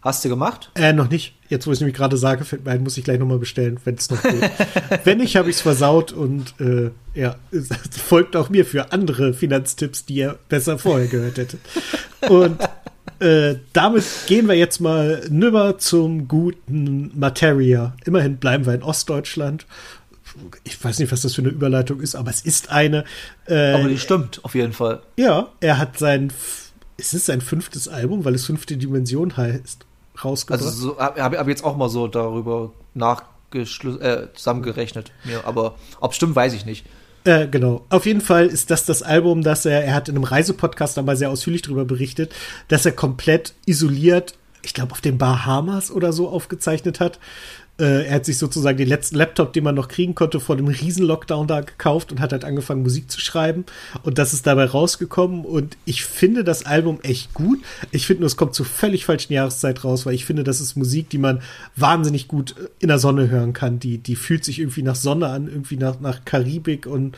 Hast 0.00 0.24
du 0.24 0.28
gemacht? 0.28 0.70
Äh, 0.74 0.92
noch 0.92 1.10
nicht. 1.10 1.34
Jetzt, 1.48 1.66
wo 1.66 1.72
ich 1.72 1.80
nämlich 1.80 1.96
gerade 1.96 2.16
sage, 2.16 2.44
fällt 2.44 2.64
mir 2.64 2.70
ein, 2.70 2.82
muss 2.82 2.96
ich 2.96 3.04
gleich 3.04 3.18
nochmal 3.18 3.38
bestellen, 3.38 3.80
wenn 3.84 3.96
es 3.96 4.10
noch 4.10 4.22
geht. 4.22 4.50
wenn 5.04 5.18
nicht, 5.18 5.36
habe 5.36 5.50
ich 5.50 5.56
es 5.56 5.62
versaut 5.62 6.12
und 6.12 6.54
äh, 6.60 6.90
ja, 7.14 7.36
folgt 7.90 8.36
auch 8.36 8.48
mir 8.48 8.64
für 8.64 8.92
andere 8.92 9.34
Finanztipps, 9.34 10.04
die 10.04 10.14
ihr 10.14 10.38
besser 10.48 10.78
vorher 10.78 11.08
gehört 11.08 11.38
hättet. 11.38 11.60
Und 12.28 12.58
äh, 13.20 13.56
damit 13.72 14.04
gehen 14.26 14.46
wir 14.48 14.54
jetzt 14.54 14.80
mal 14.80 15.26
nüber 15.28 15.78
zum 15.78 16.28
guten 16.28 17.10
Materia. 17.18 17.94
Immerhin 18.04 18.36
bleiben 18.36 18.66
wir 18.66 18.74
in 18.74 18.82
Ostdeutschland. 18.82 19.66
Ich 20.64 20.82
weiß 20.82 20.98
nicht, 21.00 21.10
was 21.10 21.22
das 21.22 21.34
für 21.34 21.42
eine 21.42 21.50
Überleitung 21.50 22.00
ist, 22.00 22.14
aber 22.14 22.30
es 22.30 22.42
ist 22.42 22.70
eine. 22.70 23.04
Äh, 23.46 23.72
aber 23.72 23.88
die 23.88 23.98
stimmt, 23.98 24.44
auf 24.44 24.54
jeden 24.54 24.72
Fall. 24.72 25.02
Ja, 25.16 25.48
er 25.60 25.78
hat 25.78 25.98
sein. 25.98 26.32
Ist 26.96 27.14
es 27.14 27.26
sein 27.26 27.40
fünftes 27.40 27.88
Album, 27.88 28.24
weil 28.24 28.34
es 28.34 28.44
fünfte 28.44 28.76
Dimension 28.76 29.36
heißt, 29.36 29.86
rausgebracht? 30.24 30.64
Also, 30.64 30.90
so, 30.90 30.98
habe 30.98 31.38
hab 31.38 31.48
jetzt 31.48 31.64
auch 31.64 31.76
mal 31.76 31.88
so 31.88 32.08
darüber 32.08 32.72
nachgeschl 32.94 34.00
äh, 34.02 34.34
zusammengerechnet. 34.34 35.12
Ja, 35.24 35.44
aber 35.44 35.76
ob 36.00 36.14
stimmt, 36.14 36.34
weiß 36.36 36.54
ich 36.54 36.66
nicht. 36.66 36.84
Äh, 37.28 37.46
genau. 37.46 37.84
Auf 37.90 38.06
jeden 38.06 38.22
Fall 38.22 38.46
ist 38.46 38.70
das 38.70 38.86
das 38.86 39.02
Album, 39.02 39.42
das 39.42 39.66
er, 39.66 39.84
er 39.84 39.92
hat 39.92 40.08
in 40.08 40.16
einem 40.16 40.24
Reisepodcast 40.24 40.96
einmal 40.96 41.18
sehr 41.18 41.28
ausführlich 41.28 41.60
darüber 41.60 41.84
berichtet, 41.84 42.34
dass 42.68 42.86
er 42.86 42.92
komplett 42.92 43.52
isoliert, 43.66 44.32
ich 44.62 44.72
glaube, 44.72 44.92
auf 44.92 45.02
den 45.02 45.18
Bahamas 45.18 45.90
oder 45.90 46.14
so 46.14 46.30
aufgezeichnet 46.30 47.00
hat. 47.00 47.18
Äh, 47.80 48.06
er 48.06 48.16
hat 48.16 48.24
sich 48.24 48.38
sozusagen 48.38 48.76
den 48.76 48.88
letzten 48.88 49.16
Laptop, 49.16 49.52
den 49.52 49.64
man 49.64 49.74
noch 49.74 49.88
kriegen 49.88 50.14
konnte, 50.14 50.40
vor 50.40 50.56
dem 50.56 50.66
Riesen-Lockdown 50.66 51.46
da 51.46 51.60
gekauft 51.60 52.10
und 52.10 52.20
hat 52.20 52.32
halt 52.32 52.44
angefangen, 52.44 52.82
Musik 52.82 53.10
zu 53.10 53.20
schreiben. 53.20 53.64
Und 54.02 54.18
das 54.18 54.32
ist 54.32 54.46
dabei 54.46 54.64
rausgekommen. 54.64 55.44
Und 55.44 55.76
ich 55.84 56.04
finde 56.04 56.42
das 56.42 56.66
Album 56.66 56.98
echt 57.02 57.34
gut. 57.34 57.60
Ich 57.92 58.06
finde 58.06 58.22
nur, 58.22 58.26
es 58.26 58.36
kommt 58.36 58.54
zur 58.54 58.66
völlig 58.66 59.04
falschen 59.04 59.32
Jahreszeit 59.32 59.84
raus, 59.84 60.06
weil 60.06 60.14
ich 60.14 60.24
finde, 60.24 60.42
das 60.42 60.60
ist 60.60 60.76
Musik, 60.76 61.08
die 61.10 61.18
man 61.18 61.40
wahnsinnig 61.76 62.26
gut 62.26 62.54
in 62.80 62.88
der 62.88 62.98
Sonne 62.98 63.30
hören 63.30 63.52
kann. 63.52 63.78
Die, 63.78 63.98
die 63.98 64.16
fühlt 64.16 64.44
sich 64.44 64.58
irgendwie 64.58 64.82
nach 64.82 64.96
Sonne 64.96 65.28
an, 65.28 65.46
irgendwie 65.46 65.76
nach, 65.76 66.00
nach 66.00 66.24
Karibik 66.24 66.86
und 66.86 67.16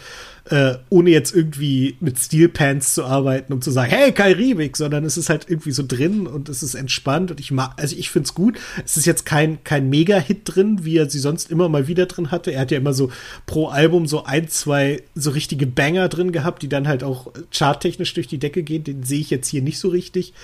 äh, 0.50 0.78
ohne 0.88 1.10
jetzt 1.10 1.32
irgendwie 1.32 1.96
mit 2.00 2.18
Steel 2.18 2.48
Pants 2.48 2.94
zu 2.94 3.04
arbeiten, 3.04 3.52
um 3.52 3.62
zu 3.62 3.70
sagen, 3.70 3.90
hey, 3.90 4.10
Karibik, 4.10 4.76
sondern 4.76 5.04
es 5.04 5.16
ist 5.16 5.30
halt 5.30 5.46
irgendwie 5.48 5.70
so 5.70 5.84
drin 5.86 6.26
und 6.26 6.48
es 6.48 6.64
ist 6.64 6.74
entspannt 6.74 7.30
und 7.30 7.38
ich 7.38 7.52
mag, 7.52 7.74
also 7.76 7.94
ich 7.96 8.10
finde 8.10 8.26
es 8.26 8.34
gut. 8.34 8.58
Es 8.84 8.96
ist 8.96 9.06
jetzt 9.06 9.24
kein, 9.24 9.62
kein 9.62 9.88
Mega-Hit 9.88 10.40
drin, 10.44 10.84
wie 10.84 10.96
er 10.96 11.08
sie 11.08 11.20
sonst 11.20 11.52
immer 11.52 11.68
mal 11.68 11.86
wieder 11.86 12.06
drin 12.06 12.32
hatte. 12.32 12.50
Er 12.50 12.62
hat 12.62 12.72
ja 12.72 12.78
immer 12.78 12.94
so 12.94 13.12
pro 13.46 13.68
Album 13.68 14.08
so 14.08 14.24
ein, 14.24 14.48
zwei 14.48 15.04
so 15.14 15.30
richtige 15.30 15.68
Banger 15.68 16.08
drin 16.08 16.32
gehabt, 16.32 16.62
die 16.62 16.68
dann 16.68 16.88
halt 16.88 17.04
auch 17.04 17.32
charttechnisch 17.52 18.12
durch 18.14 18.26
die 18.26 18.38
Decke 18.38 18.64
gehen. 18.64 18.82
Den 18.82 19.04
sehe 19.04 19.20
ich 19.20 19.30
jetzt 19.30 19.46
hier 19.46 19.62
nicht 19.62 19.78
so 19.78 19.88
richtig. 19.88 20.34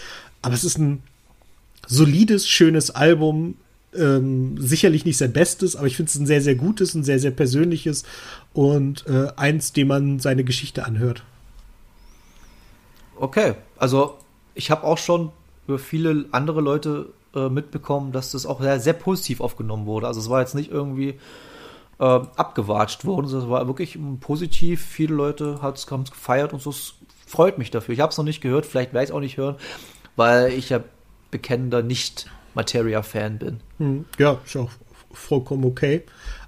Aber 0.41 0.55
es 0.55 0.63
ist 0.63 0.79
ein 0.79 1.03
solides, 1.89 2.49
schönes 2.49 2.91
Album. 2.91 3.57
Ähm, 3.97 4.57
sicherlich 4.59 5.05
nicht 5.07 5.17
sein 5.17 5.33
bestes, 5.33 5.75
aber 5.75 5.87
ich 5.87 5.97
finde 5.97 6.11
es 6.11 6.17
ein 6.17 6.27
sehr, 6.27 6.43
sehr 6.43 6.55
gutes, 6.55 6.95
ein 6.95 7.03
sehr, 7.03 7.19
sehr 7.19 7.31
persönliches 7.31 8.05
und 8.57 9.07
äh, 9.07 9.29
eins, 9.37 9.75
dem 9.75 9.89
man 9.89 10.19
seine 10.19 10.43
Geschichte 10.43 10.87
anhört. 10.87 11.23
Okay, 13.15 13.55
also 13.77 14.17
ich 14.55 14.71
habe 14.71 14.85
auch 14.85 14.97
schon 14.97 15.31
über 15.67 15.79
viele 15.79 16.25
andere 16.33 16.63
Leute 16.63 17.11
äh, 17.35 17.51
mitbekommen, 17.51 18.13
dass 18.13 18.33
das 18.33 18.47
auch 18.47 18.63
sehr, 18.63 18.81
sehr 18.81 18.95
positiv 18.95 19.43
aufgenommen 19.43 19.85
wurde. 19.85 20.07
Also 20.07 20.21
es 20.21 20.31
war 20.31 20.41
jetzt 20.41 20.55
nicht 20.55 20.71
irgendwie 20.71 21.21
äh, 21.99 22.03
abgewatscht 22.03 23.05
worden, 23.05 23.27
sondern 23.27 23.47
es 23.47 23.53
war 23.53 23.67
wirklich 23.67 23.99
positiv. 24.21 24.83
Viele 24.83 25.15
Leute 25.15 25.61
haben 25.61 25.75
es 25.75 25.87
gefeiert 25.87 26.55
und 26.55 26.63
so. 26.63 26.71
Es 26.71 26.95
freut 27.27 27.59
mich 27.59 27.71
dafür. 27.71 27.93
Ich 27.93 28.01
habe 28.01 28.11
es 28.11 28.17
noch 28.17 28.25
nicht 28.25 28.41
gehört, 28.41 28.65
vielleicht 28.65 28.95
werde 28.95 29.05
ich 29.05 29.11
es 29.11 29.15
auch 29.15 29.21
nicht 29.21 29.37
hören, 29.37 29.57
weil 30.17 30.51
ich 30.53 30.71
ja 30.71 30.81
bekennender 31.31 31.83
Nicht-Materia-Fan 31.83 33.39
bin. 33.39 33.61
Hm, 33.77 34.05
ja, 34.19 34.39
ist 34.47 34.57
auch 34.57 34.71
vollkommen 35.13 35.67
okay. 35.67 36.05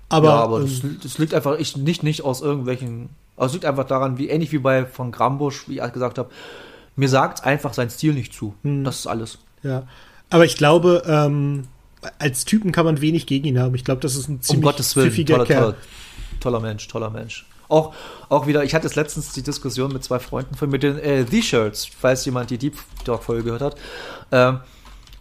Aber, 0.09 0.29
ja, 0.29 0.35
aber 0.37 0.61
das, 0.61 0.83
ähm, 0.83 0.99
das, 1.03 1.19
liegt 1.19 1.35
einfach 1.35 1.59
ich, 1.59 1.77
nicht, 1.77 2.03
nicht 2.03 2.23
aus 2.23 2.41
irgendwelchen 2.41 3.11
es 3.47 3.53
liegt 3.53 3.65
einfach 3.65 3.85
daran, 3.85 4.19
wie 4.19 4.29
ähnlich 4.29 4.53
wie 4.53 4.59
bei 4.59 4.85
von 4.85 5.13
Grambusch, 5.13 5.69
wie 5.69 5.79
ich 5.79 5.93
gesagt 5.93 6.19
habe, 6.19 6.31
mir 6.97 7.09
sagt 7.09 7.45
einfach 7.45 7.75
sein 7.75 7.91
Stil 7.91 8.13
nicht 8.15 8.35
zu. 8.35 8.55
Hm. 8.63 8.85
Das 8.85 9.01
ist 9.01 9.07
alles. 9.07 9.39
Ja. 9.63 9.87
Aber 10.31 10.45
ich 10.45 10.57
glaube, 10.57 11.03
ähm, 11.07 11.69
als 12.19 12.45
Typen 12.45 12.73
kann 12.73 12.85
man 12.85 13.01
wenig 13.01 13.27
gegen 13.27 13.47
ihn 13.47 13.59
haben. 13.59 13.75
Ich 13.75 13.85
glaube, 13.85 14.01
das 14.01 14.17
ist 14.17 14.29
ein 14.29 14.43
ziemlich 14.43 14.65
um 14.65 14.71
Gottes 14.71 14.97
Willen, 14.97 15.27
toller, 15.27 15.45
Kerl. 15.45 15.61
toller, 15.61 15.77
toller 16.41 16.61
Mensch, 16.61 16.89
toller 16.89 17.11
Mensch. 17.11 17.47
Auch, 17.69 17.95
auch 18.29 18.47
wieder, 18.47 18.65
ich 18.65 18.75
hatte 18.75 18.87
es 18.87 18.95
letztens 18.95 19.33
die 19.33 19.43
Diskussion 19.43 19.93
mit 19.93 20.03
zwei 20.03 20.19
Freunden 20.19 20.55
von 20.55 20.71
mit 20.71 20.83
den 20.83 20.99
äh, 20.99 21.25
The-Shirts, 21.25 21.87
falls 21.87 22.25
jemand 22.25 22.51
die 22.51 22.59
Deep 22.59 22.77
Talk-Folge 23.05 23.45
gehört 23.45 23.63
hat. 23.63 23.77
Ähm, 24.33 24.61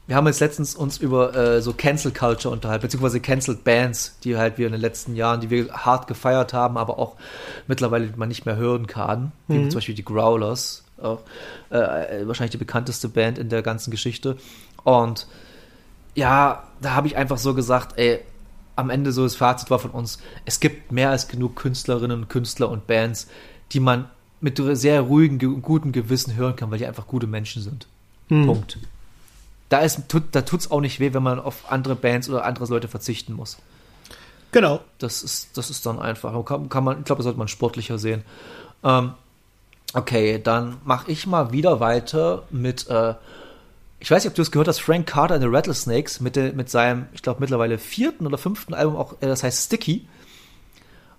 wir 0.08 0.16
haben 0.16 0.26
jetzt 0.28 0.39
letztens 0.39 0.74
uns 0.76 0.97
über 0.97 1.36
äh, 1.36 1.62
so 1.62 1.74
Cancel 1.74 2.12
Culture 2.14 2.53
unterhalten, 2.53 2.82
beziehungsweise 2.84 3.20
Cancelled 3.20 3.64
Bands, 3.64 4.18
die 4.24 4.38
halt 4.38 4.58
wir 4.58 4.66
in 4.68 4.72
den 4.72 4.82
letzten 4.82 5.16
Jahren, 5.16 5.41
die 5.41 5.49
wir 5.49 5.70
hart 5.74 6.08
gefeiert 6.08 6.53
haben, 6.53 6.78
aber 6.78 6.97
auch 6.97 7.16
mittlerweile 7.68 8.10
man 8.16 8.30
nicht 8.30 8.45
mehr 8.45 8.55
hören 8.55 8.88
kann, 8.88 9.32
wie 9.47 9.58
Mhm. 9.58 9.70
zum 9.70 9.78
Beispiel 9.80 9.95
die 9.95 10.05
Growlers, 10.05 10.84
auch, 11.01 11.20
äh, 11.70 12.26
wahrscheinlich 12.26 12.51
die 12.51 12.58
bekannteste 12.58 13.10
Band 13.10 13.38
in 13.38 13.49
der 13.49 13.62
ganzen 13.62 13.91
Geschichte. 13.91 14.38
Und 14.84 15.28
ja, 16.16 16.64
da 16.82 16.93
habe 16.95 17.08
ich 17.08 17.18
einfach 17.18 17.38
so 17.38 17.53
gesagt, 17.53 17.97
ey, 17.99 18.20
am 18.76 18.89
Ende 18.89 19.12
so 19.12 19.24
das 19.24 19.36
Fazit 19.36 19.70
war 19.70 19.80
von 19.80 19.91
uns, 19.91 20.20
es 20.45 20.60
gibt 20.60 20.91
mehr 20.91 21.10
als 21.10 21.28
genug 21.28 21.55
Künstlerinnen 21.55 22.22
und 22.22 22.30
Künstler 22.30 22.70
und 22.70 22.88
Bands, 22.88 23.28
die 23.74 23.80
man 23.80 24.05
mit 24.39 24.62
sehr 24.74 25.01
ruhigem, 25.01 25.39
ge- 25.39 25.60
gutem 25.62 25.91
Gewissen 25.91 26.36
hören 26.36 26.55
kann, 26.55 26.72
weil 26.72 26.78
die 26.78 26.86
einfach 26.86 27.08
gute 27.08 27.28
Menschen 27.28 27.62
sind. 27.62 27.88
Hm. 28.30 28.45
Punkt. 28.45 28.78
Da, 29.70 29.80
ist, 29.80 30.07
tut, 30.07 30.24
da 30.32 30.41
tut's 30.41 30.72
auch 30.72 30.82
nicht 30.82 30.99
weh, 30.99 31.13
wenn 31.13 31.24
man 31.24 31.39
auf 31.39 31.72
andere 31.72 31.95
Bands 31.95 32.30
oder 32.30 32.45
andere 32.45 32.65
Leute 32.65 32.88
verzichten 32.88 33.34
muss. 33.34 33.57
Genau. 34.51 34.82
Das 34.97 35.24
ist, 35.24 35.57
das 35.57 35.70
ist 35.70 35.86
dann 35.86 35.99
einfach. 35.99 36.34
Kann, 36.45 36.70
kann 36.70 36.84
man, 36.84 36.99
ich 36.99 37.05
glaube, 37.05 37.20
das 37.20 37.26
sollte 37.26 37.39
man 37.39 37.47
sportlicher 37.47 37.97
sehen. 37.97 38.24
Ähm, 38.84 39.13
okay, 39.93 40.39
dann 40.41 40.78
mache 40.86 41.11
ich 41.11 41.28
mal 41.28 41.51
wieder 41.51 41.80
weiter 41.80 42.43
mit, 42.49 42.88
äh, 42.89 43.15
ich 43.99 44.11
weiß 44.11 44.24
nicht, 44.24 44.32
ob 44.32 44.36
du 44.36 44.41
es 44.41 44.51
gehört 44.51 44.68
hast, 44.68 44.80
Frank 44.80 45.07
Carter 45.07 45.36
and 45.36 45.43
the 45.43 45.49
Rattlesnakes 45.49 46.20
mit, 46.20 46.36
der, 46.36 46.53
mit 46.53 46.70
seinem, 46.70 47.07
ich 47.13 47.22
glaube, 47.22 47.39
mittlerweile 47.39 47.78
vierten 47.78 48.26
oder 48.28 48.38
fünften 48.38 48.74
Album, 48.74 48.95
auch, 48.95 49.13
äh, 49.22 49.28
das 49.28 49.43
heißt 49.43 49.65
Sticky. 49.65 50.07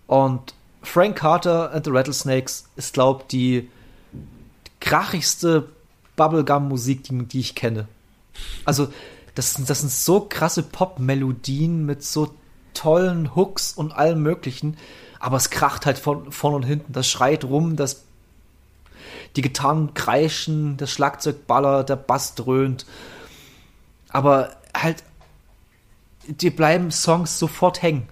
Und 0.06 0.54
Frank 0.82 1.16
Carter 1.16 1.72
and 1.72 1.84
the 1.84 1.90
Rattlesnakes 1.90 2.68
ist, 2.76 2.94
glaube 2.94 3.22
ich, 3.22 3.26
die 3.28 3.70
krachigste 4.80 5.68
Bubblegum-Musik, 6.16 7.04
die, 7.04 7.24
die 7.24 7.40
ich 7.40 7.54
kenne. 7.54 7.88
Also, 8.64 8.88
das, 9.34 9.54
sind- 9.54 9.68
das 9.70 9.80
sind 9.80 9.90
so 9.92 10.20
krasse 10.28 10.62
Pop-Melodien 10.62 11.84
mit 11.86 12.02
so 12.04 12.34
tollen 12.74 13.34
Hooks 13.34 13.72
und 13.72 13.92
allem 13.92 14.22
Möglichen. 14.22 14.76
Aber 15.20 15.36
es 15.36 15.50
kracht 15.50 15.86
halt 15.86 15.98
von, 15.98 16.30
vorn 16.32 16.54
und 16.54 16.62
hinten. 16.64 16.92
Das 16.92 17.08
schreit 17.08 17.44
rum, 17.44 17.76
das, 17.76 18.04
die 19.36 19.42
Gitarren 19.42 19.94
kreischen, 19.94 20.76
das 20.76 20.90
Schlagzeug 20.90 21.46
ballert, 21.46 21.88
der 21.88 21.96
Bass 21.96 22.34
dröhnt. 22.34 22.86
Aber 24.10 24.50
halt, 24.76 25.02
dir 26.26 26.54
bleiben 26.54 26.90
Songs 26.90 27.38
sofort 27.38 27.82
hängen. 27.82 28.08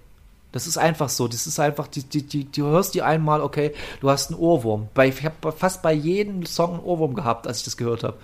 Das 0.52 0.66
ist 0.66 0.78
einfach 0.78 1.08
so. 1.10 1.28
Das 1.28 1.46
ist 1.46 1.60
einfach, 1.60 1.86
die, 1.86 2.02
die, 2.02 2.22
die, 2.22 2.50
du 2.50 2.64
hörst 2.66 2.94
die 2.94 3.02
einmal, 3.02 3.42
okay, 3.42 3.74
du 4.00 4.08
hast 4.08 4.30
einen 4.30 4.40
Ohrwurm. 4.40 4.88
Bei, 4.94 5.08
ich 5.08 5.22
habe 5.24 5.52
fast 5.52 5.82
bei 5.82 5.92
jedem 5.92 6.46
Song 6.46 6.74
einen 6.74 6.82
Ohrwurm 6.82 7.14
gehabt, 7.14 7.46
als 7.46 7.58
ich 7.58 7.64
das 7.64 7.76
gehört 7.76 8.04
habe. 8.04 8.16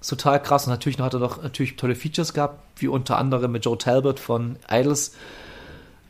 Ist 0.00 0.08
total 0.08 0.42
krass. 0.42 0.66
Und 0.66 0.70
natürlich 0.70 0.98
hat 0.98 1.14
er 1.14 1.20
noch 1.20 1.42
natürlich 1.42 1.76
tolle 1.76 1.94
Features 1.94 2.32
gehabt, 2.32 2.60
wie 2.76 2.88
unter 2.88 3.18
anderem 3.18 3.52
mit 3.52 3.64
Joe 3.64 3.76
Talbot 3.76 4.20
von 4.20 4.56
Idols. 4.70 5.12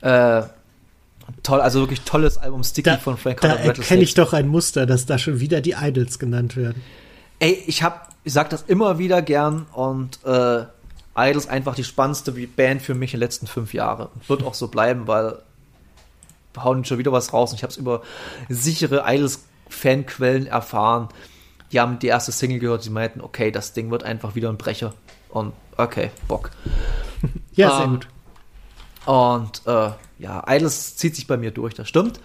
Äh, 0.00 0.42
toll, 1.42 1.60
also 1.60 1.80
wirklich 1.80 2.02
tolles 2.02 2.38
Album 2.38 2.62
Sticky 2.62 2.90
Da, 2.90 2.98
von 2.98 3.16
Frank 3.16 3.40
da 3.40 3.48
Carter 3.48 3.68
and 3.68 3.78
erkenne 3.78 4.02
ich 4.02 4.14
doch 4.14 4.32
ein 4.32 4.48
Muster, 4.48 4.86
dass 4.86 5.06
da 5.06 5.18
schon 5.18 5.40
wieder 5.40 5.60
die 5.60 5.74
Idols 5.80 6.18
genannt 6.18 6.56
werden. 6.56 6.82
Ey, 7.38 7.62
ich 7.66 7.82
hab, 7.82 8.08
ich 8.24 8.32
sag 8.32 8.50
das 8.50 8.62
immer 8.62 8.98
wieder 8.98 9.22
gern 9.22 9.66
und 9.72 10.18
äh, 10.24 10.64
Idols 11.16 11.48
einfach 11.48 11.74
die 11.74 11.84
spannendste 11.84 12.32
Band 12.32 12.82
für 12.82 12.94
mich 12.94 13.14
in 13.14 13.20
den 13.20 13.26
letzten 13.26 13.46
fünf 13.46 13.74
Jahren. 13.74 14.08
Wird 14.26 14.44
auch 14.44 14.54
so 14.54 14.68
bleiben, 14.68 15.06
weil 15.06 15.38
wir 16.52 16.64
hauen 16.64 16.84
schon 16.84 16.98
wieder 16.98 17.12
was 17.12 17.32
raus 17.32 17.50
und 17.50 17.56
ich 17.56 17.62
habe 17.62 17.72
es 17.72 17.76
über 17.76 18.02
sichere 18.48 19.04
Idols-Fanquellen 19.06 20.46
erfahren. 20.46 21.08
Die 21.72 21.80
haben 21.80 21.98
die 21.98 22.06
erste 22.06 22.32
Single 22.32 22.58
gehört, 22.58 22.82
sie 22.82 22.90
meinten, 22.90 23.20
okay, 23.20 23.50
das 23.50 23.72
Ding 23.72 23.90
wird 23.90 24.02
einfach 24.02 24.34
wieder 24.34 24.48
ein 24.48 24.56
Brecher. 24.56 24.94
Und 25.28 25.52
okay, 25.76 26.10
Bock. 26.26 26.50
Ja, 27.52 27.76
sehr 27.76 27.84
Ähm, 27.86 27.90
gut. 27.94 28.08
Und 29.06 29.62
äh, 29.66 29.90
ja, 30.20 30.44
Idols 30.48 30.96
zieht 30.96 31.16
sich 31.16 31.26
bei 31.26 31.36
mir 31.36 31.50
durch, 31.50 31.74
das 31.74 31.88
stimmt. 31.88 32.20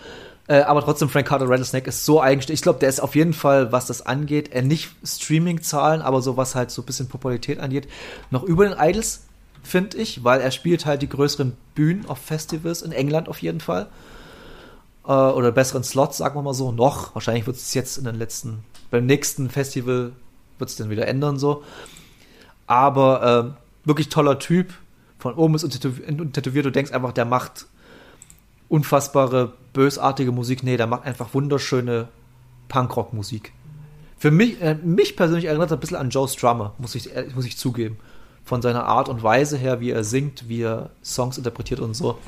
Äh, 0.48 0.62
aber 0.62 0.82
trotzdem, 0.82 1.10
Frank 1.10 1.28
Carter 1.28 1.50
Rattlesnake 1.50 1.88
ist 1.88 2.06
so 2.06 2.22
eigenständig. 2.22 2.60
Ich 2.60 2.64
glaube, 2.64 2.80
der 2.80 2.89
ist 2.89 3.00
auf 3.00 3.16
jeden 3.16 3.34
Fall, 3.34 3.72
was 3.72 3.88
das 3.88 4.06
angeht, 4.06 4.52
äh, 4.52 4.62
nicht 4.62 4.91
Streaming-Zahlen, 5.04 6.02
aber 6.02 6.22
so 6.22 6.38
was 6.38 6.54
halt 6.54 6.70
so 6.70 6.82
ein 6.82 6.86
bisschen 6.86 7.08
Popularität 7.08 7.60
angeht, 7.60 7.88
noch 8.30 8.44
über 8.44 8.68
den 8.68 8.78
Idols, 8.78 9.24
finde 9.64 9.98
ich, 9.98 10.24
weil 10.24 10.41
er 10.41 10.52
spielt 10.52 10.86
halt 10.86 11.02
die 11.02 11.10
größeren 11.10 11.56
Bühnen 11.74 12.06
auf 12.08 12.18
Festivals 12.20 12.82
in 12.82 12.91
England 12.91 13.30
auf 13.30 13.41
jeden 13.41 13.62
Fall. 13.62 13.88
Äh, 15.08 15.12
oder 15.12 15.52
besseren 15.52 15.84
Slots, 15.84 16.18
sagen 16.18 16.36
wir 16.36 16.41
mal 16.44 16.54
so, 16.54 16.72
noch. 16.74 17.16
Wahrscheinlich 17.16 17.48
wird 17.48 17.56
es 17.58 17.74
jetzt 17.74 17.98
in 17.98 18.04
den 18.04 18.16
letzten, 18.16 18.64
beim 18.94 19.08
nächsten 19.08 19.50
Festival 19.50 20.12
wird 20.60 20.70
es 20.70 20.76
dann 20.76 20.91
wieder 20.91 21.08
ändern 21.08 21.39
so. 21.39 21.64
Aber 22.68 23.46
ähm, 23.46 23.54
wirklich 23.86 24.10
toller 24.10 24.38
Typ. 24.38 24.72
Von 25.18 25.34
oben 25.34 25.56
ist 25.56 25.68
tätowiert. 25.68 26.66
Du 26.66 26.72
denkst 26.72 26.91
einfach, 26.91 27.12
der 27.12 27.26
macht 27.26 27.66
unfassbare, 28.70 29.54
bösartige 29.74 30.32
Musik. 30.32 30.62
Nee, 30.62 30.78
der 30.78 30.86
macht 30.86 31.06
einfach 31.06 31.34
wunderschöne 31.34 32.10
Punkrock-Musik. 32.68 33.52
Für 34.20 34.30
mich, 34.30 34.62
äh, 34.62 34.76
mich 34.76 35.16
persönlich 35.16 35.46
erinnert 35.46 35.72
er 35.72 35.78
ein 35.78 35.80
bisschen 35.80 35.98
an 35.98 36.12
Joe 36.12 36.28
Strummer, 36.28 36.76
muss 36.78 36.94
ich, 36.94 37.16
äh, 37.16 37.26
muss 37.34 37.46
ich 37.46 37.58
zugeben. 37.58 37.98
Von 38.46 38.62
seiner 38.62 38.86
Art 38.86 39.10
und 39.10 39.24
Weise 39.24 39.58
her, 39.58 39.80
wie 39.80 39.89
er 39.89 40.04
singt, 40.04 40.48
wie 40.50 40.62
er 40.62 40.91
Songs 41.04 41.39
interpretiert 41.39 41.80
und 41.80 41.96
so. 41.96 42.20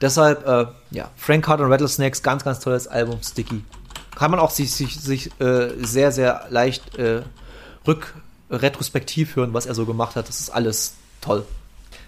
Deshalb, 0.00 0.46
äh, 0.46 0.66
ja, 0.92 1.10
Frank 1.14 1.44
Carter 1.44 1.64
und 1.64 1.72
Rattlesnakes, 1.72 2.22
ganz, 2.22 2.42
ganz 2.42 2.60
tolles 2.60 2.88
Album, 2.88 3.18
Sticky. 3.22 3.62
Kann 4.20 4.30
man 4.30 4.38
auch 4.40 4.50
sich, 4.50 4.70
sich, 4.70 5.00
sich 5.00 5.30
äh, 5.40 5.70
sehr, 5.78 6.12
sehr 6.12 6.44
leicht 6.50 6.98
äh, 6.98 7.22
rück, 7.86 8.12
retrospektiv 8.50 9.34
hören, 9.34 9.54
was 9.54 9.64
er 9.64 9.74
so 9.74 9.86
gemacht 9.86 10.14
hat. 10.14 10.28
Das 10.28 10.40
ist 10.40 10.50
alles 10.50 10.96
toll. 11.22 11.46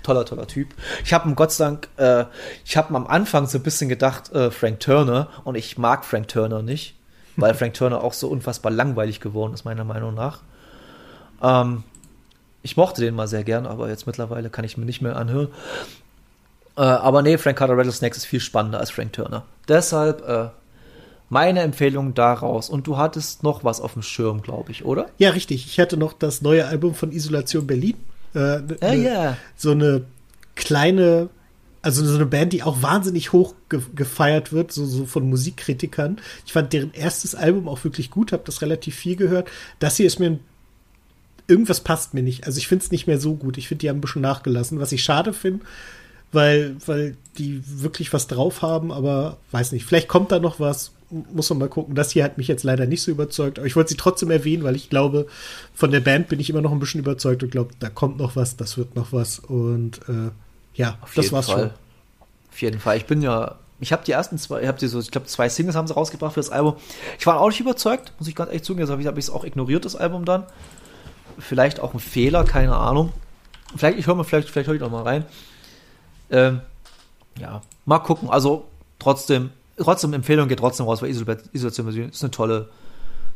Toller, 0.03 0.27
toller 0.27 0.47
Typ. 0.47 0.75
Ich 1.07 1.15
habe 1.15 1.27
ihm 1.27 1.37
Gott 1.37 1.53
sei 1.53 1.65
Dank, 1.65 1.89
äh, 1.97 2.27
ich 2.67 2.77
habe 2.77 2.95
am 2.95 3.07
Anfang 3.07 3.47
so 3.47 3.57
ein 3.57 3.63
bisschen 3.63 3.89
gedacht, 3.89 4.31
äh, 4.33 4.51
Frank 4.51 4.81
Turner, 4.81 5.29
und 5.45 5.55
ich 5.55 5.79
mag 5.79 6.05
Frank 6.05 6.29
Turner 6.29 6.61
nicht, 6.61 6.97
weil 7.37 7.55
Frank 7.55 7.73
Turner 7.73 8.05
auch 8.05 8.13
so 8.13 8.29
unfassbar 8.29 8.73
langweilig 8.73 9.21
geworden 9.21 9.55
ist, 9.55 9.65
meiner 9.65 9.85
Meinung 9.85 10.13
nach. 10.13 10.41
Ähm, 11.43 11.83
ich 12.63 12.77
mochte 12.77 13.01
den 13.01 13.15
mal 13.15 13.27
sehr 13.27 13.43
gern, 13.43 13.65
aber 13.65 13.89
jetzt 13.89 14.07
mittlerweile 14.07 14.51
kann 14.51 14.67
ich 14.67 14.77
mir 14.77 14.85
nicht 14.85 15.01
mehr 15.01 15.17
anhören. 15.17 15.49
Äh, 16.77 16.83
aber 16.83 17.23
nee, 17.23 17.39
Frank 17.39 17.57
Carter 17.57 17.79
Rattlesnakes 17.79 18.19
ist 18.19 18.27
viel 18.27 18.41
spannender 18.41 18.81
als 18.81 18.91
Frank 18.91 19.15
Turner. 19.15 19.45
Deshalb 19.67 20.29
äh, 20.29 20.49
meine 21.33 21.61
Empfehlung 21.61 22.13
daraus. 22.13 22.69
Und 22.69 22.87
du 22.87 22.99
hattest 22.99 23.43
noch 23.43 23.65
was 23.65 23.81
auf 23.81 23.95
dem 23.95 24.03
Schirm, 24.03 24.43
glaube 24.43 24.71
ich, 24.71 24.85
oder? 24.85 25.07
Ja, 25.17 25.31
richtig. 25.31 25.65
Ich 25.67 25.81
hatte 25.81 25.97
noch 25.97 26.13
das 26.13 26.43
neue 26.43 26.67
Album 26.67 26.95
von 26.95 27.11
Isolation 27.11 27.67
Berlin. 27.67 27.95
Äh, 28.35 28.39
ne- 28.39 28.77
Ja, 28.83 28.91
ne- 28.91 28.97
ja. 29.03 29.37
So 29.57 29.71
eine 29.71 30.05
kleine, 30.57 31.31
also 31.81 32.05
so 32.05 32.15
eine 32.17 32.27
Band, 32.27 32.53
die 32.53 32.63
auch 32.63 32.83
wahnsinnig 32.83 33.33
hoch 33.33 33.55
ge 33.71 33.81
gefeiert 33.95 34.53
wird, 34.53 34.73
so, 34.73 34.85
so 34.85 35.07
von 35.07 35.27
Musikkritikern. 35.29 36.19
Ich 36.45 36.53
fand 36.53 36.73
deren 36.75 36.93
erstes 36.93 37.35
Album 37.35 37.67
auch 37.67 37.83
wirklich 37.83 38.11
gut, 38.11 38.33
habe 38.33 38.43
das 38.45 38.61
relativ 38.61 38.95
viel 38.95 39.17
gehört. 39.17 39.49
Das 39.79 39.97
hier 39.97 40.07
ist 40.07 40.19
mir 40.21 40.31
ein 40.33 40.41
irgendwas 41.49 41.81
passt 41.81 42.15
mir 42.15 42.23
nicht. 42.23 42.47
Also 42.47 42.59
ich 42.59 42.69
finde 42.69 42.85
es 42.85 42.91
nicht 42.93 43.07
mehr 43.07 43.19
so 43.19 43.35
gut. 43.35 43.59
Ich 43.59 43.69
finde, 43.69 43.81
die 43.81 43.89
haben 43.91 43.99
ein 43.99 44.01
bisschen 44.03 44.23
nachgelassen, 44.23 44.79
was 44.81 44.93
ich 44.93 45.03
schade 45.03 45.33
finde, 45.33 45.65
weil, 46.33 46.77
weil 46.87 47.17
die 47.39 47.63
wirklich 47.67 48.13
was 48.13 48.27
drauf 48.27 48.63
haben, 48.63 48.91
aber 48.91 49.39
weiß 49.51 49.73
nicht. 49.73 49.85
Vielleicht 49.85 50.09
kommt 50.09 50.33
da 50.33 50.39
noch 50.39 50.61
was. 50.61 50.93
Muss 51.11 51.51
man 51.51 51.59
mal 51.59 51.69
gucken. 51.69 51.95
Das 51.95 52.11
hier 52.11 52.25
hat 52.25 52.39
mich 52.39 52.49
jetzt 52.49 52.65
leider 52.65 52.87
nicht 52.87 53.03
so 53.03 53.11
überzeugt, 53.11 53.59
aber 53.59 53.67
ich 53.67 53.77
wollte 53.77 53.91
sie 53.91 53.99
trotzdem 53.99 54.31
erwähnen, 54.31 54.65
weil 54.65 54.77
ich 54.77 54.89
glaube, 54.89 55.27
von 55.75 55.91
der 55.91 56.01
Band 56.01 56.29
bin 56.29 56.41
ich 56.41 56.49
immer 56.49 56.63
noch 56.63 56.73
ein 56.73 56.79
bisschen 56.79 57.01
überzeugt 57.01 57.43
und 57.43 57.51
glaube, 57.51 57.75
da 57.81 57.91
kommt 57.91 58.17
noch 58.17 58.35
was, 58.35 58.57
das 58.57 58.79
wird 58.79 58.97
noch 58.97 59.13
was. 59.13 59.39
Und 59.39 59.99
äh, 60.09 60.31
ja, 60.75 60.97
Auf 61.03 61.13
das 61.15 61.31
war's 61.31 61.51
Fall. 61.51 61.59
schon. 61.59 61.71
Auf 62.51 62.63
jeden 62.63 62.81
Fall. 62.81 62.97
Ich 62.97 63.05
bin 63.05 63.21
ja, 63.21 63.57
ich 63.79 63.93
habe 63.93 64.05
die 64.05 64.13
ersten 64.13 64.39
zwei, 64.39 64.63
ich 64.63 64.69
habe 64.69 64.79
die 64.79 64.87
so, 64.87 65.01
ich 65.01 65.11
glaube, 65.11 65.27
zwei 65.27 65.51
Singles 65.51 65.77
haben 65.77 65.87
sie 65.87 65.95
rausgebracht 65.95 66.33
für 66.33 66.41
das 66.41 66.51
Album. 66.51 66.77
Ich 67.19 67.27
war 67.27 67.41
auch 67.41 67.49
nicht 67.49 67.61
überzeugt, 67.61 68.13
muss 68.19 68.29
ich 68.29 68.35
ganz 68.35 68.49
ehrlich 68.49 68.63
zugeben. 68.63 68.89
Jetzt 68.89 69.07
habe 69.07 69.19
ich 69.19 69.27
es 69.27 69.31
auch 69.31 69.45
ignoriert, 69.45 69.85
das 69.85 69.97
Album 69.97 70.25
dann. 70.25 70.45
Vielleicht 71.39 71.81
auch 71.81 71.93
ein 71.93 72.01
Fehler, 72.01 72.45
keine 72.45 72.77
Ahnung. 72.77 73.13
Vielleicht, 73.77 73.99
ich 73.99 74.07
höre 74.07 74.15
mal, 74.15 74.25
vielleicht, 74.25 74.49
vielleicht 74.49 74.69
höre 74.69 74.77
ich 74.77 74.81
noch 74.81 74.91
mal 74.91 75.03
rein. 75.03 75.27
Ähm, 76.33 76.61
ja, 77.39 77.63
mal 77.87 77.99
gucken. 78.01 78.29
Also 78.31 78.65
trotzdem, 78.99 79.51
trotzdem 79.77 80.13
Empfehlung 80.13 80.49
geht 80.49 80.59
trotzdem 80.59 80.87
raus, 80.87 81.01
weil 81.03 81.11
Isol- 81.11 81.39
Isolation 81.53 82.09
ist 82.11 82.23
eine 82.23 82.31
tolle, 82.31 82.69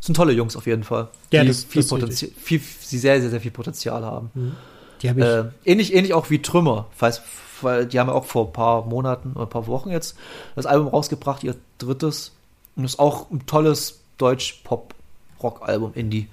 sind 0.00 0.16
tolle 0.16 0.32
Jungs 0.32 0.56
auf 0.56 0.66
jeden 0.66 0.82
Fall. 0.84 1.08
Ja, 1.30 1.42
die 1.42 1.48
das- 1.48 1.64
viel 1.64 1.82
das 1.82 1.90
Potenzial, 1.90 2.30
viel, 2.36 2.60
sie 2.80 2.98
sehr, 2.98 3.20
sehr, 3.20 3.30
sehr 3.30 3.40
viel 3.40 3.50
Potenzial 3.52 4.04
haben. 4.04 4.56
Die 5.02 5.08
habe 5.10 5.20
ich. 5.20 5.26
Äh, 5.26 5.44
ähnlich, 5.70 5.94
ähnlich 5.94 6.14
auch 6.14 6.30
wie 6.30 6.40
Trümmer, 6.42 6.86
falls, 6.96 7.22
weil 7.62 7.86
die 7.86 8.00
haben 8.00 8.08
ja 8.08 8.14
auch 8.14 8.24
vor 8.24 8.46
ein 8.46 8.52
paar 8.52 8.84
Monaten 8.86 9.32
oder 9.34 9.44
ein 9.46 9.50
paar 9.50 9.66
Wochen 9.66 9.90
jetzt 9.90 10.16
das 10.56 10.66
Album 10.66 10.88
rausgebracht, 10.88 11.44
ihr 11.44 11.54
drittes. 11.78 12.32
Und 12.76 12.84
ist 12.84 12.98
auch 12.98 13.30
ein 13.30 13.46
tolles 13.46 14.00
Deutsch-Pop-Rock-Album, 14.18 15.92
Indie. 15.94 16.28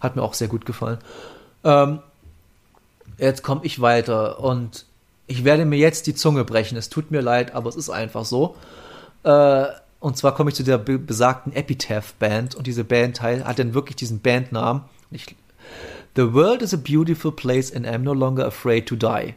Hat 0.00 0.16
mir 0.16 0.22
auch 0.22 0.34
sehr 0.34 0.48
gut 0.48 0.66
gefallen. 0.66 0.98
Ähm, 1.64 2.00
jetzt 3.18 3.42
komme 3.42 3.62
ich 3.64 3.80
weiter 3.80 4.40
und 4.40 4.84
ich 5.26 5.44
werde 5.44 5.64
mir 5.64 5.78
jetzt 5.78 6.06
die 6.06 6.14
Zunge 6.14 6.44
brechen. 6.44 6.76
Es 6.76 6.88
tut 6.88 7.10
mir 7.10 7.20
leid, 7.20 7.54
aber 7.54 7.68
es 7.68 7.76
ist 7.76 7.90
einfach 7.90 8.24
so. 8.24 8.56
Äh, 9.22 9.66
und 9.98 10.16
zwar 10.16 10.34
komme 10.34 10.50
ich 10.50 10.56
zu 10.56 10.62
der 10.62 10.78
be 10.78 10.98
besagten 10.98 11.52
Epitaph 11.52 12.14
Band 12.14 12.54
und 12.54 12.66
diese 12.66 12.84
Band 12.84 13.22
hat 13.22 13.58
dann 13.58 13.74
wirklich 13.74 13.96
diesen 13.96 14.20
Bandnamen. 14.20 14.82
Ich, 15.10 15.34
The 16.14 16.32
World 16.32 16.62
is 16.62 16.72
a 16.72 16.76
Beautiful 16.76 17.32
Place 17.32 17.74
and 17.74 17.86
I'm 17.86 17.98
No 17.98 18.12
Longer 18.12 18.46
Afraid 18.46 18.86
to 18.86 18.96
Die 18.96 19.34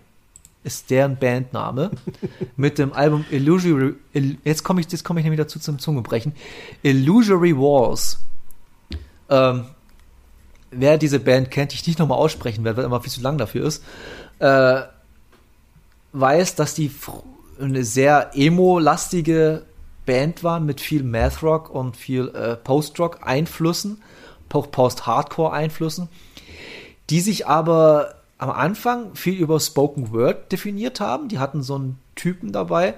ist 0.64 0.90
deren 0.90 1.18
Bandname 1.18 1.92
mit 2.58 2.78
dem 2.78 2.94
Album 2.94 3.26
Illusory. 3.32 3.96
Jetzt 4.44 4.64
komme 4.64 4.82
ich, 4.82 4.92
jetzt 4.92 5.04
komme 5.04 5.20
ich 5.20 5.24
nämlich 5.24 5.40
dazu 5.40 5.60
zum 5.60 5.80
Zungebrechen. 5.80 6.34
Illusory 6.84 7.56
Wars. 7.56 8.20
Ähm, 9.30 9.66
wer 10.72 10.98
diese 10.98 11.20
Band 11.20 11.50
kennt, 11.52 11.72
die 11.72 11.76
ich 11.76 11.88
nicht 11.88 12.00
nochmal 12.00 12.18
aussprechen 12.18 12.64
werde, 12.64 12.78
weil 12.78 12.86
immer 12.86 13.02
viel 13.02 13.12
zu 13.12 13.22
lang 13.22 13.38
dafür 13.38 13.66
ist, 13.66 13.84
äh, 14.40 14.82
weiß, 16.14 16.56
dass 16.56 16.74
die 16.74 16.92
eine 17.60 17.84
sehr 17.84 18.32
emo-lastige 18.36 19.64
Band 20.06 20.44
waren 20.44 20.66
mit 20.66 20.82
viel 20.82 21.04
Math-Rock 21.04 21.70
und 21.70 21.96
viel 21.96 22.30
äh, 22.30 22.56
Post-Rock-Einflüssen, 22.56 24.02
Post-Hardcore-Einflüssen, 24.50 26.10
die 27.10 27.22
sich 27.22 27.48
aber 27.48 28.16
am 28.40 28.50
Anfang 28.50 29.14
viel 29.16 29.36
über 29.36 29.60
Spoken 29.60 30.12
Word 30.12 30.52
definiert 30.52 31.00
haben. 31.00 31.28
Die 31.28 31.40
hatten 31.40 31.62
so 31.62 31.76
einen 31.76 32.00
Typen 32.16 32.52
dabei, 32.52 32.96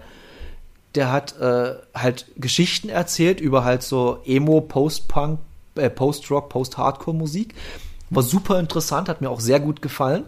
der 0.96 1.12
hat 1.12 1.38
äh, 1.40 1.76
halt 1.94 2.28
Geschichten 2.38 2.90
erzählt 2.90 3.42
über 3.42 3.64
halt 3.64 3.84
so 3.84 4.20
Emo, 4.26 4.62
Post-Punk, 4.62 5.40
äh, 5.76 5.90
Post-Rock, 5.90 6.50
Post-Hardcore-Musik. 6.50 7.56
War 8.10 8.24
super 8.24 8.60
interessant, 8.60 9.10
hat 9.10 9.22
mir 9.22 9.30
auch 9.30 9.40
sehr 9.40 9.60
gut 9.60 9.82
gefallen. 9.82 10.26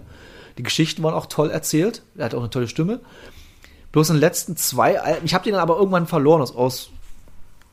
Die 0.58 0.64
Geschichten 0.64 1.04
waren 1.04 1.14
auch 1.14 1.26
toll 1.26 1.50
erzählt. 1.50 2.04
Er 2.18 2.26
hat 2.26 2.36
auch 2.36 2.40
eine 2.40 2.50
tolle 2.50 2.68
Stimme. 2.68 3.00
Bloß 3.92 4.10
in 4.10 4.16
den 4.16 4.22
letzten 4.22 4.58
zwei 4.58 5.00
Alben, 5.00 5.26
ich 5.26 5.34
habe 5.34 5.44
den 5.44 5.54
dann 5.54 5.62
aber 5.62 5.78
irgendwann 5.78 6.08
verloren, 6.08 6.42
aus, 6.42 6.56
aus 6.56 6.90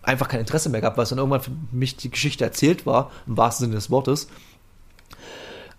einfach 0.02 0.28
kein 0.28 0.40
Interesse 0.40 0.68
mehr 0.68 0.80
gehabt, 0.80 0.96
weil 0.96 1.04
es 1.04 1.08
dann 1.10 1.18
irgendwann 1.18 1.40
für 1.40 1.52
mich 1.72 1.96
die 1.96 2.10
Geschichte 2.10 2.44
erzählt 2.44 2.86
war, 2.86 3.10
im 3.26 3.36
wahrsten 3.36 3.66
Sinne 3.66 3.76
des 3.76 3.90
Wortes. 3.90 4.28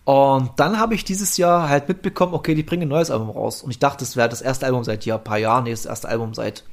Und 0.04 0.52
dann 0.58 0.80
habe 0.80 0.96
ich 0.96 1.04
dieses 1.04 1.38
Jahr 1.38 1.70
halt 1.70 1.88
mitbekommen, 1.88 2.34
okay, 2.34 2.56
die 2.56 2.64
bringen 2.64 2.84
ein 2.84 2.90
neues 2.90 3.12
Album 3.12 3.30
raus. 3.30 3.62
Und 3.62 3.72
ich 3.72 3.80
dachte, 3.80 4.04
es 4.04 4.16
wäre 4.16 4.30
das 4.30 4.42
erste 4.42 4.66
Album 4.66 4.84
seit 4.84 5.06
ja, 5.06 5.16
ein 5.16 5.24
paar 5.24 5.38
Jahren. 5.38 5.66
Nee, 5.66 5.72
das 5.72 5.86
erste 5.86 6.10
Album 6.10 6.34
seit, 6.34 6.64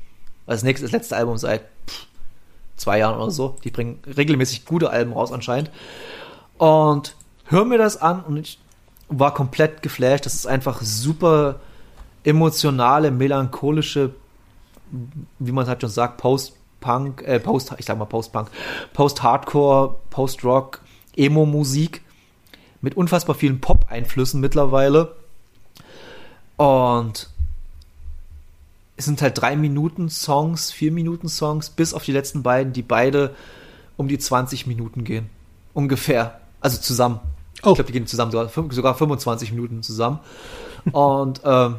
also 0.46 0.66
das 0.66 0.80
das 0.80 0.92
letzte 0.92 1.16
Album 1.16 1.36
seit 1.36 1.62
pff, 1.86 2.06
zwei 2.76 2.98
Jahren 2.98 3.20
oder 3.20 3.30
so. 3.30 3.56
Die 3.64 3.70
bringen 3.70 4.00
regelmäßig 4.06 4.64
gute 4.64 4.90
Alben 4.90 5.12
raus 5.12 5.30
anscheinend. 5.30 5.70
Und 6.56 7.16
hör 7.44 7.64
mir 7.64 7.78
das 7.78 8.00
an 8.00 8.24
und 8.24 8.38
ich 8.38 8.58
war 9.08 9.34
komplett 9.34 9.82
geflasht. 9.82 10.26
Das 10.26 10.34
ist 10.34 10.46
einfach 10.46 10.82
super 10.82 11.60
emotionale, 12.24 13.10
melancholische, 13.10 14.14
wie 15.38 15.52
man 15.52 15.66
halt 15.66 15.80
schon 15.80 15.90
sagt, 15.90 16.18
Post-Punk, 16.18 17.22
äh, 17.22 17.40
Post, 17.40 17.74
ich 17.78 17.86
sag 17.86 17.98
mal 17.98 18.04
Post-Punk, 18.04 18.50
Post-Hardcore, 18.92 19.96
Post-Rock, 20.10 20.80
Emo-Musik 21.16 22.02
mit 22.80 22.96
unfassbar 22.96 23.34
vielen 23.34 23.60
Pop-Einflüssen 23.60 24.40
mittlerweile. 24.40 25.16
Und 26.56 27.28
es 28.96 29.04
sind 29.04 29.22
halt 29.22 29.40
drei 29.40 29.56
Minuten 29.56 30.10
Songs, 30.10 30.72
vier 30.72 30.92
Minuten 30.92 31.28
Songs, 31.28 31.70
bis 31.70 31.94
auf 31.94 32.04
die 32.04 32.12
letzten 32.12 32.42
beiden, 32.42 32.72
die 32.72 32.82
beide 32.82 33.34
um 33.96 34.08
die 34.08 34.18
20 34.18 34.66
Minuten 34.66 35.04
gehen. 35.04 35.30
Ungefähr. 35.72 36.40
Also 36.60 36.80
zusammen. 36.80 37.20
Oh. 37.62 37.70
Ich 37.70 37.74
glaube, 37.74 37.84
die 37.84 37.92
gehen 37.92 38.06
zusammen 38.06 38.32
sogar, 38.32 38.50
sogar 38.70 38.94
25 38.94 39.52
Minuten 39.52 39.82
zusammen. 39.82 40.20
Und 40.92 41.40
ähm, 41.44 41.76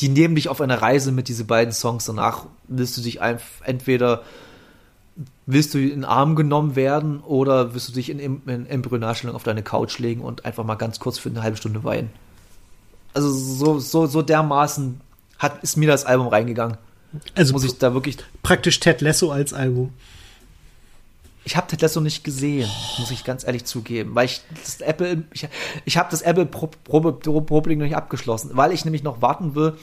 die 0.00 0.08
nehmen 0.08 0.34
dich 0.34 0.48
auf 0.48 0.60
eine 0.60 0.82
Reise 0.82 1.12
mit 1.12 1.28
diese 1.28 1.44
beiden 1.44 1.72
Songs. 1.72 2.04
Danach 2.04 2.46
willst 2.68 2.96
du 2.96 3.02
dich 3.02 3.20
einfach 3.20 3.64
entweder 3.64 4.22
willst 5.46 5.72
du 5.74 5.78
in 5.78 5.88
den 5.88 6.04
Arm 6.04 6.36
genommen 6.36 6.76
werden 6.76 7.20
oder 7.20 7.72
willst 7.72 7.88
du 7.88 7.92
dich 7.92 8.10
in, 8.10 8.18
in 8.18 8.66
Embryonalstellung 8.66 9.34
auf 9.34 9.44
deine 9.44 9.62
Couch 9.62 9.98
legen 9.98 10.20
und 10.20 10.44
einfach 10.44 10.64
mal 10.64 10.74
ganz 10.74 10.98
kurz 10.98 11.18
für 11.18 11.30
eine 11.30 11.42
halbe 11.42 11.56
Stunde 11.56 11.84
weinen? 11.84 12.10
Also 13.14 13.32
so, 13.32 13.78
so, 13.78 14.06
so 14.06 14.20
dermaßen 14.20 15.00
hat, 15.38 15.62
ist 15.62 15.76
mir 15.76 15.88
das 15.88 16.04
Album 16.04 16.28
reingegangen. 16.28 16.76
Also 17.34 17.54
muss 17.54 17.64
ich 17.64 17.78
da 17.78 17.94
wirklich. 17.94 18.18
Praktisch 18.42 18.78
Ted 18.80 19.00
Lasso 19.00 19.30
als 19.30 19.54
Album. 19.54 19.94
Ich 21.46 21.56
habe 21.56 21.68
Ted 21.68 21.80
Lasso 21.80 22.00
nicht 22.00 22.24
gesehen, 22.24 22.68
muss 22.98 23.12
ich 23.12 23.22
ganz 23.22 23.46
ehrlich 23.46 23.64
zugeben, 23.64 24.16
weil 24.16 24.24
ich 24.24 24.40
das 24.64 24.80
Apple, 24.80 25.22
ich, 25.32 25.46
ich 25.84 25.96
habe 25.96 26.08
das 26.10 26.22
Apple 26.22 26.44
Probe-Ding 26.44 27.78
noch 27.78 27.86
nicht 27.86 27.96
abgeschlossen, 27.96 28.50
weil 28.54 28.72
ich 28.72 28.84
nämlich 28.84 29.04
noch 29.04 29.22
warten 29.22 29.54
will, 29.54 29.74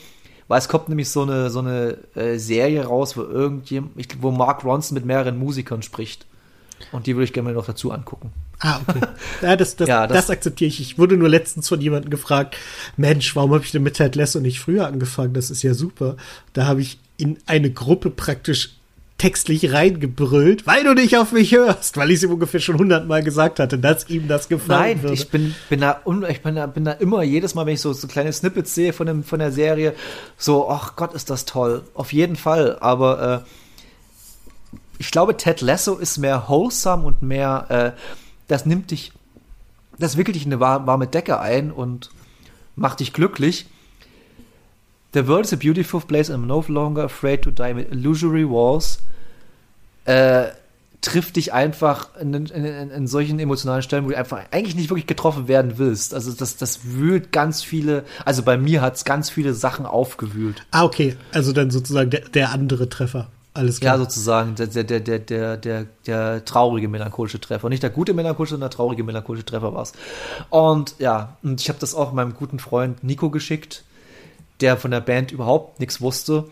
weil 0.50 0.60
es 0.60 0.68
kommt 0.68 0.90
nämlich 0.90 1.10
so 1.10 1.22
eine, 1.22 1.50
so 1.50 1.60
eine 1.60 1.98
äh, 2.16 2.38
Serie 2.38 2.86
raus, 2.86 3.16
wo 3.16 3.22
irgendjemand, 3.22 3.94
wo 4.22 4.32
Mark 4.32 4.66
Ronson 4.66 4.96
mit 4.96 5.06
mehreren 5.06 5.38
Musikern 5.38 5.82
spricht. 5.84 6.26
Und 6.92 7.08
die 7.08 7.16
würde 7.16 7.24
ich 7.24 7.34
gerne 7.34 7.54
noch 7.54 7.66
dazu 7.66 7.92
angucken. 7.92 8.34
Ah, 8.60 8.82
okay. 8.86 9.00
Ja, 9.42 9.56
das, 9.56 9.78
das, 9.78 9.88
ja, 9.90 10.06
das, 10.06 10.18
das, 10.18 10.30
akzeptiere 10.32 10.68
ich. 10.68 10.82
Ich 10.82 10.98
wurde 10.98 11.16
nur 11.16 11.30
letztens 11.30 11.70
von 11.70 11.80
jemandem 11.80 12.10
gefragt, 12.10 12.58
Mensch, 12.98 13.36
warum 13.38 13.54
habe 13.54 13.64
ich 13.64 13.72
denn 13.72 13.84
mit 13.84 13.96
Ted 13.96 14.16
Lasso 14.16 14.42
nicht 14.42 14.60
früher 14.60 14.86
angefangen? 14.86 15.34
Das 15.34 15.50
ist 15.50 15.64
ja 15.64 15.74
super. 15.74 16.18
Da 16.52 16.66
habe 16.66 16.82
ich 16.82 17.00
in 17.18 17.38
eine 17.46 17.72
Gruppe 17.72 18.10
praktisch 18.10 18.76
textlich 19.24 19.72
reingebrüllt, 19.72 20.68
weil 20.68 20.84
du 20.84 20.94
nicht 20.94 21.18
auf 21.18 21.32
mich 21.32 21.54
hörst, 21.54 21.96
weil 21.96 22.12
ich 22.12 22.18
es 22.18 22.24
ihm 22.24 22.32
ungefähr 22.32 22.60
schon 22.60 22.78
hundertmal 22.78 23.24
gesagt 23.24 23.62
hatte, 23.62 23.80
dass 23.80 24.10
ihm 24.10 24.28
das 24.28 24.50
gefallen 24.50 24.98
Nein, 24.98 25.02
würde. 25.02 25.14
ich 25.14 25.30
bin, 25.30 25.56
bin 25.70 25.80
da, 25.80 26.02
ich 26.28 26.42
bin 26.42 26.56
da, 26.56 26.66
bin 26.66 26.84
da 26.84 26.92
immer 26.92 27.24
jedes 27.24 27.56
Mal, 27.56 27.66
wenn 27.66 27.76
ich 27.76 27.80
so, 27.80 27.94
so 27.94 28.10
kleine 28.10 28.34
Snippets 28.34 28.76
sehe 28.76 28.92
von, 28.92 29.08
dem, 29.08 29.24
von 29.24 29.40
der 29.40 29.54
Serie, 29.54 29.94
so, 30.38 30.70
ach 30.70 30.98
Gott, 30.98 31.14
ist 31.14 31.30
das 31.30 31.46
toll. 31.46 31.84
Auf 31.94 32.12
jeden 32.12 32.36
Fall, 32.36 32.78
aber 32.82 33.46
äh, 33.46 34.78
ich 34.98 35.10
glaube, 35.10 35.38
Ted 35.38 35.62
Lasso 35.62 35.96
ist 35.96 36.18
mehr 36.18 36.44
wholesome 36.50 37.06
und 37.06 37.22
mehr, 37.22 37.96
äh, 37.96 38.00
das 38.50 38.66
nimmt 38.66 38.92
dich, 38.92 39.14
das 39.98 40.18
wickelt 40.18 40.36
dich 40.36 40.46
in 40.46 40.52
eine 40.52 40.60
warme 40.60 41.08
Decke 41.08 41.40
ein 41.40 41.72
und 41.72 42.10
macht 42.76 43.00
dich 43.00 43.14
glücklich. 43.14 43.68
The 45.14 45.28
world 45.28 45.46
is 45.46 45.54
a 45.54 45.58
beautiful 45.58 46.02
place 46.02 46.30
and 46.30 46.44
I'm 46.44 46.48
no 46.48 46.64
longer 46.68 47.04
afraid 47.04 47.44
to 47.44 47.52
die 47.52 47.74
mit 47.74 47.92
Illusory 47.92 48.50
Walls 48.50 49.00
äh, 50.06 50.48
trifft 51.02 51.36
dich 51.36 51.54
einfach 51.54 52.10
in, 52.20 52.34
in, 52.34 52.46
in, 52.48 52.90
in, 52.90 53.08
solchen 53.08 53.38
emotionalen 53.40 53.84
Stellen, 53.84 54.06
wo 54.06 54.10
du 54.10 54.18
einfach 54.18 54.42
eigentlich 54.52 54.76
nicht 54.76 54.90
wirklich 54.90 55.06
getroffen 55.06 55.48
werden 55.48 55.78
willst. 55.78 56.14
Also 56.14 56.32
das, 56.32 56.58
das 56.58 56.80
wühlt 56.84 57.32
ganz 57.32 57.62
viele, 57.62 58.06
also 58.26 58.42
bei 58.42 58.58
mir 58.58 58.82
hat 58.82 58.96
es 58.96 59.06
ganz 59.06 59.30
viele 59.30 59.54
Sachen 59.54 59.86
aufgewühlt. 59.86 60.66
Ah, 60.72 60.84
okay. 60.84 61.16
Also 61.34 61.52
dann 61.52 61.72
sozusagen 61.72 62.10
der, 62.10 62.22
der 62.22 62.52
andere 62.52 62.90
Treffer. 62.90 63.28
Alles 63.54 63.80
klar. 63.80 63.96
Ja, 63.96 64.00
sozusagen, 64.00 64.56
der, 64.56 64.68
der, 64.68 65.00
der, 65.00 65.20
der, 65.20 65.58
der, 65.58 65.86
der 66.08 66.46
traurige 66.46 66.88
melancholische 66.88 67.40
Treffer. 67.40 67.70
Nicht 67.70 67.84
der 67.84 67.92
gute 67.92 68.14
melancholische, 68.14 68.56
sondern 68.56 68.70
der 68.72 68.76
traurige 68.76 69.04
melancholische 69.04 69.46
Treffer 69.46 69.74
war 69.74 69.84
es. 69.84 69.94
Und 70.50 70.96
ja, 70.98 71.38
und 71.44 71.62
ich 71.62 71.70
habe 71.70 71.80
das 71.80 71.94
auch 71.94 72.14
meinem 72.14 72.34
guten 72.34 72.58
Freund 72.58 73.04
Nico 73.04 73.30
geschickt, 73.30 73.84
der 74.62 74.78
von 74.78 74.92
der 74.92 75.02
Band 75.02 75.32
überhaupt 75.32 75.80
nichts 75.80 76.02
wusste 76.02 76.46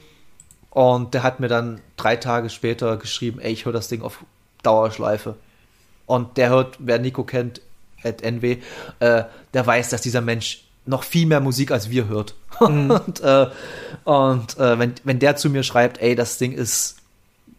und 0.72 1.14
der 1.14 1.24
hat 1.24 1.40
mir 1.40 1.50
dann 1.50 1.82
drei 1.98 2.16
Tage 2.16 2.50
später 2.50 2.98
geschrieben, 2.98 3.40
ey, 3.40 3.52
ich 3.52 3.66
höre 3.66 3.74
das 3.74 3.90
Ding 3.90 4.02
auf 4.02 4.24
Dauerschleife. 4.64 5.36
Und 6.06 6.38
der 6.38 6.50
hört, 6.50 6.78
wer 6.80 6.98
Nico 7.00 7.24
kennt, 7.24 7.62
at 8.04 8.22
NW, 8.22 8.58
äh, 9.00 9.24
der 9.54 9.68
weiß, 9.68 9.90
dass 9.90 10.02
dieser 10.02 10.22
Mensch 10.22 10.64
noch 10.86 11.04
viel 11.04 11.26
mehr 11.26 11.40
Musik 11.42 11.72
als 11.72 11.90
wir 11.90 12.08
hört. 12.08 12.36
Mhm. 12.62 12.92
und 12.92 13.22
äh, 13.22 13.48
und 14.04 14.60
äh, 14.60 14.78
wenn, 14.78 14.94
wenn 15.04 15.18
der 15.18 15.36
zu 15.36 15.50
mir 15.50 15.64
schreibt, 15.64 16.00
ey, 16.00 16.14
das 16.14 16.38
Ding 16.38 16.52
ist 16.52 16.98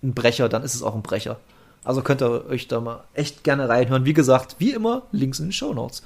ein 0.00 0.14
Brecher, 0.14 0.48
dann 0.48 0.62
ist 0.62 0.76
es 0.76 0.82
auch 0.84 0.94
ein 0.94 1.02
Brecher. 1.02 1.40
Also 1.82 2.02
könnt 2.02 2.22
ihr 2.22 2.46
euch 2.48 2.68
da 2.68 2.80
mal 2.80 3.02
echt 3.14 3.42
gerne 3.42 3.68
reinhören. 3.68 4.04
Wie 4.04 4.12
gesagt, 4.12 4.56
wie 4.58 4.70
immer, 4.70 5.02
Links 5.10 5.40
in 5.40 5.46
den 5.46 5.52
Show 5.52 5.74
Notes. 5.74 6.04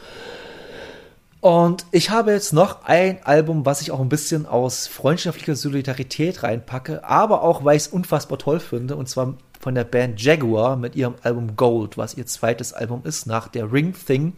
Und 1.40 1.86
ich 1.92 2.10
habe 2.10 2.32
jetzt 2.32 2.52
noch 2.52 2.84
ein 2.84 3.24
Album, 3.24 3.66
was 3.66 3.80
ich 3.80 3.90
auch 3.90 4.00
ein 4.00 4.08
bisschen 4.08 4.46
aus 4.46 4.86
freundschaftlicher 4.86 5.54
Solidarität 5.54 6.42
reinpacke, 6.42 7.04
aber 7.04 7.42
auch, 7.42 7.64
weil 7.64 7.76
ich 7.76 7.84
es 7.84 7.88
unfassbar 7.88 8.38
toll 8.38 8.58
finde, 8.58 8.96
und 8.96 9.08
zwar 9.08 9.34
von 9.60 9.74
der 9.74 9.84
Band 9.84 10.20
Jaguar 10.20 10.76
mit 10.76 10.96
ihrem 10.96 11.14
Album 11.22 11.56
Gold, 11.56 11.98
was 11.98 12.14
ihr 12.14 12.26
zweites 12.26 12.72
Album 12.72 13.02
ist, 13.04 13.26
nach 13.26 13.48
der 13.48 13.72
Ring 13.72 13.94
Thing, 13.94 14.34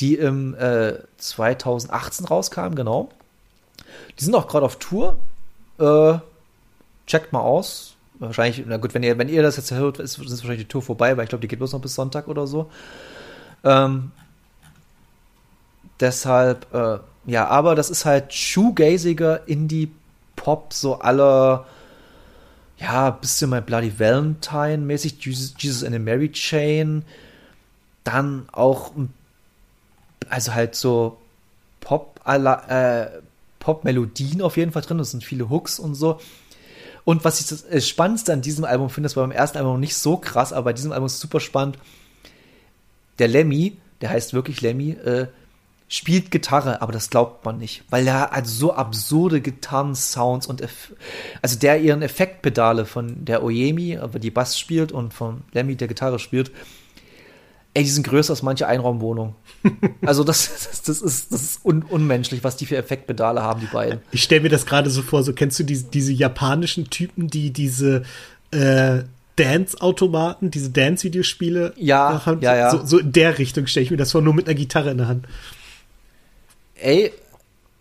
die 0.00 0.14
im 0.14 0.54
äh, 0.54 0.94
2018 1.18 2.26
rauskam, 2.26 2.74
genau. 2.74 3.10
Die 4.18 4.24
sind 4.24 4.34
auch 4.34 4.48
gerade 4.48 4.66
auf 4.66 4.76
Tour. 4.76 5.18
Äh, 5.78 6.18
checkt 7.06 7.32
mal 7.32 7.40
aus. 7.40 7.94
Wahrscheinlich, 8.18 8.64
na 8.66 8.76
gut, 8.76 8.94
wenn 8.94 9.02
ihr, 9.02 9.18
wenn 9.18 9.28
ihr 9.28 9.42
das 9.42 9.56
jetzt 9.56 9.72
hört, 9.72 9.98
ist, 9.98 10.18
ist 10.18 10.30
wahrscheinlich 10.30 10.62
die 10.62 10.68
Tour 10.68 10.82
vorbei, 10.82 11.16
weil 11.16 11.24
ich 11.24 11.28
glaube, 11.28 11.42
die 11.42 11.48
geht 11.48 11.58
bloß 11.58 11.72
noch 11.72 11.80
bis 11.80 11.94
Sonntag 11.94 12.28
oder 12.28 12.46
so. 12.46 12.70
Ähm, 13.64 14.12
Deshalb, 16.00 16.72
äh, 16.74 16.98
ja, 17.26 17.46
aber 17.46 17.74
das 17.74 17.90
ist 17.90 18.04
halt 18.04 18.32
shoegaziger 18.32 19.46
Indie 19.48 19.90
Pop, 20.36 20.72
so 20.72 20.98
aller, 20.98 21.66
ja, 22.78 23.10
bisschen 23.10 23.50
mal 23.50 23.62
Bloody 23.62 23.98
Valentine 23.98 24.78
mäßig, 24.78 25.24
Jesus, 25.24 25.54
Jesus 25.58 25.84
and 25.84 25.94
a 25.94 25.98
Mary 25.98 26.30
Chain. 26.32 27.04
Dann 28.02 28.48
auch, 28.52 28.92
also 30.28 30.54
halt 30.54 30.74
so 30.74 31.18
Pop, 31.80 32.20
äh, 32.26 33.06
Pop-Melodien 33.60 34.42
auf 34.42 34.56
jeden 34.56 34.72
Fall 34.72 34.82
drin. 34.82 34.98
Das 34.98 35.12
sind 35.12 35.24
viele 35.24 35.48
Hooks 35.48 35.78
und 35.78 35.94
so. 35.94 36.20
Und 37.04 37.24
was 37.24 37.40
ich 37.40 37.46
das 37.46 37.64
äh, 37.64 37.80
Spannendste 37.80 38.32
an 38.32 38.42
diesem 38.42 38.64
Album 38.64 38.90
finde, 38.90 39.06
das 39.08 39.16
war 39.16 39.24
beim 39.24 39.36
ersten 39.36 39.58
Album 39.58 39.80
nicht 39.80 39.96
so 39.96 40.16
krass, 40.16 40.52
aber 40.52 40.64
bei 40.64 40.72
diesem 40.72 40.92
Album 40.92 41.06
ist 41.06 41.14
es 41.14 41.20
super 41.20 41.40
spannend. 41.40 41.78
Der 43.18 43.28
Lemmy, 43.28 43.76
der 44.00 44.10
heißt 44.10 44.34
wirklich 44.34 44.60
Lemmy, 44.60 44.90
äh, 44.90 45.26
spielt 45.94 46.32
Gitarre, 46.32 46.82
aber 46.82 46.92
das 46.92 47.08
glaubt 47.08 47.44
man 47.44 47.58
nicht, 47.58 47.84
weil 47.88 48.06
er 48.08 48.30
hat 48.30 48.48
so 48.48 48.74
absurde 48.74 49.40
Gitarren-Sounds 49.40 50.48
und 50.48 50.66
also 51.40 51.58
der 51.58 51.80
ihren 51.80 52.02
Effektpedale 52.02 52.84
von 52.84 53.24
der 53.24 53.44
Oyemi, 53.44 53.96
aber 53.96 54.18
die 54.18 54.32
Bass 54.32 54.58
spielt 54.58 54.90
und 54.90 55.14
von 55.14 55.42
Lemmy, 55.52 55.76
der 55.76 55.86
Gitarre 55.86 56.18
spielt, 56.18 56.50
ey, 57.74 57.84
die 57.84 57.90
sind 57.90 58.04
größer 58.06 58.32
als 58.32 58.42
manche 58.42 58.66
Einraumwohnung. 58.66 59.36
also 60.04 60.24
das, 60.24 60.50
das, 60.68 60.82
das, 60.82 61.00
ist, 61.00 61.32
das 61.32 61.42
ist 61.42 61.64
un 61.64 61.82
unmenschlich, 61.82 62.42
was 62.42 62.56
die 62.56 62.66
für 62.66 62.76
Effektpedale 62.76 63.42
haben, 63.42 63.60
die 63.60 63.66
beiden. 63.66 64.00
Ich 64.10 64.24
stelle 64.24 64.40
mir 64.40 64.48
das 64.48 64.66
gerade 64.66 64.90
so 64.90 65.00
vor, 65.00 65.22
so 65.22 65.32
kennst 65.32 65.60
du 65.60 65.62
diese, 65.62 65.84
diese 65.84 66.12
japanischen 66.12 66.90
Typen, 66.90 67.28
die 67.28 67.52
diese 67.52 68.02
äh, 68.50 69.04
Dance-Automaten, 69.36 70.50
diese 70.50 70.70
Dance-Videospiele 70.70 71.72
ja, 71.76 72.26
haben? 72.26 72.40
Ja, 72.40 72.56
ja. 72.56 72.70
So, 72.70 72.84
so 72.84 72.98
in 72.98 73.12
der 73.12 73.38
Richtung 73.38 73.68
stelle 73.68 73.84
ich 73.84 73.92
mir 73.92 73.96
das 73.96 74.10
vor, 74.10 74.22
nur 74.22 74.34
mit 74.34 74.48
einer 74.48 74.56
Gitarre 74.56 74.90
in 74.90 74.98
der 74.98 75.06
Hand. 75.06 75.26
Ey, 76.74 77.12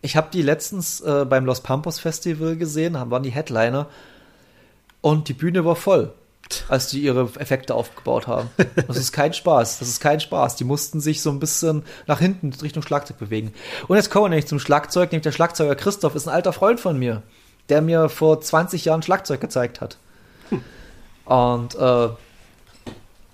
ich 0.02 0.16
habe 0.16 0.28
die 0.32 0.42
letztens 0.42 1.02
äh, 1.02 1.26
beim 1.26 1.46
Los 1.46 1.62
Pampos 1.62 2.00
Festival 2.00 2.58
gesehen, 2.58 2.98
haben 3.00 3.12
waren 3.12 3.24
die 3.24 3.32
Headliner 3.32 3.88
und 5.02 5.30
die 5.30 5.34
Bühne 5.34 5.66
war 5.66 5.76
voll, 5.76 6.14
als 6.68 6.88
die 6.88 7.02
ihre 7.02 7.30
Effekte 7.40 7.74
aufgebaut 7.74 8.28
haben. 8.28 8.50
Das 8.88 8.98
ist 8.98 9.12
kein 9.12 9.34
Spaß, 9.34 9.80
das 9.80 9.88
ist 9.88 10.00
kein 10.00 10.20
Spaß. 10.20 10.58
Die 10.58 10.66
mussten 10.66 11.00
sich 11.00 11.22
so 11.22 11.30
ein 11.30 11.40
bisschen 11.40 11.84
nach 12.06 12.20
hinten 12.20 12.54
Richtung 12.54 12.84
Schlagzeug 12.84 13.18
bewegen. 13.18 13.54
Und 13.88 13.96
jetzt 13.96 14.12
kommen 14.12 14.26
wir 14.26 14.30
nämlich 14.30 14.48
zum 14.48 14.60
Schlagzeug, 14.60 15.12
nämlich 15.12 15.24
der 15.24 15.32
Schlagzeuger 15.32 15.76
Christoph 15.76 16.16
ist 16.16 16.28
ein 16.28 16.34
alter 16.34 16.54
Freund 16.54 16.80
von 16.80 17.00
mir, 17.00 17.24
der 17.70 17.82
mir 17.82 18.10
vor 18.10 18.42
20 18.42 18.86
Jahren 18.86 19.04
Schlagzeug 19.04 19.42
gezeigt 19.42 19.82
hat. 19.82 19.98
Hm. 20.50 20.64
Und 21.26 21.76
äh, 21.76 22.10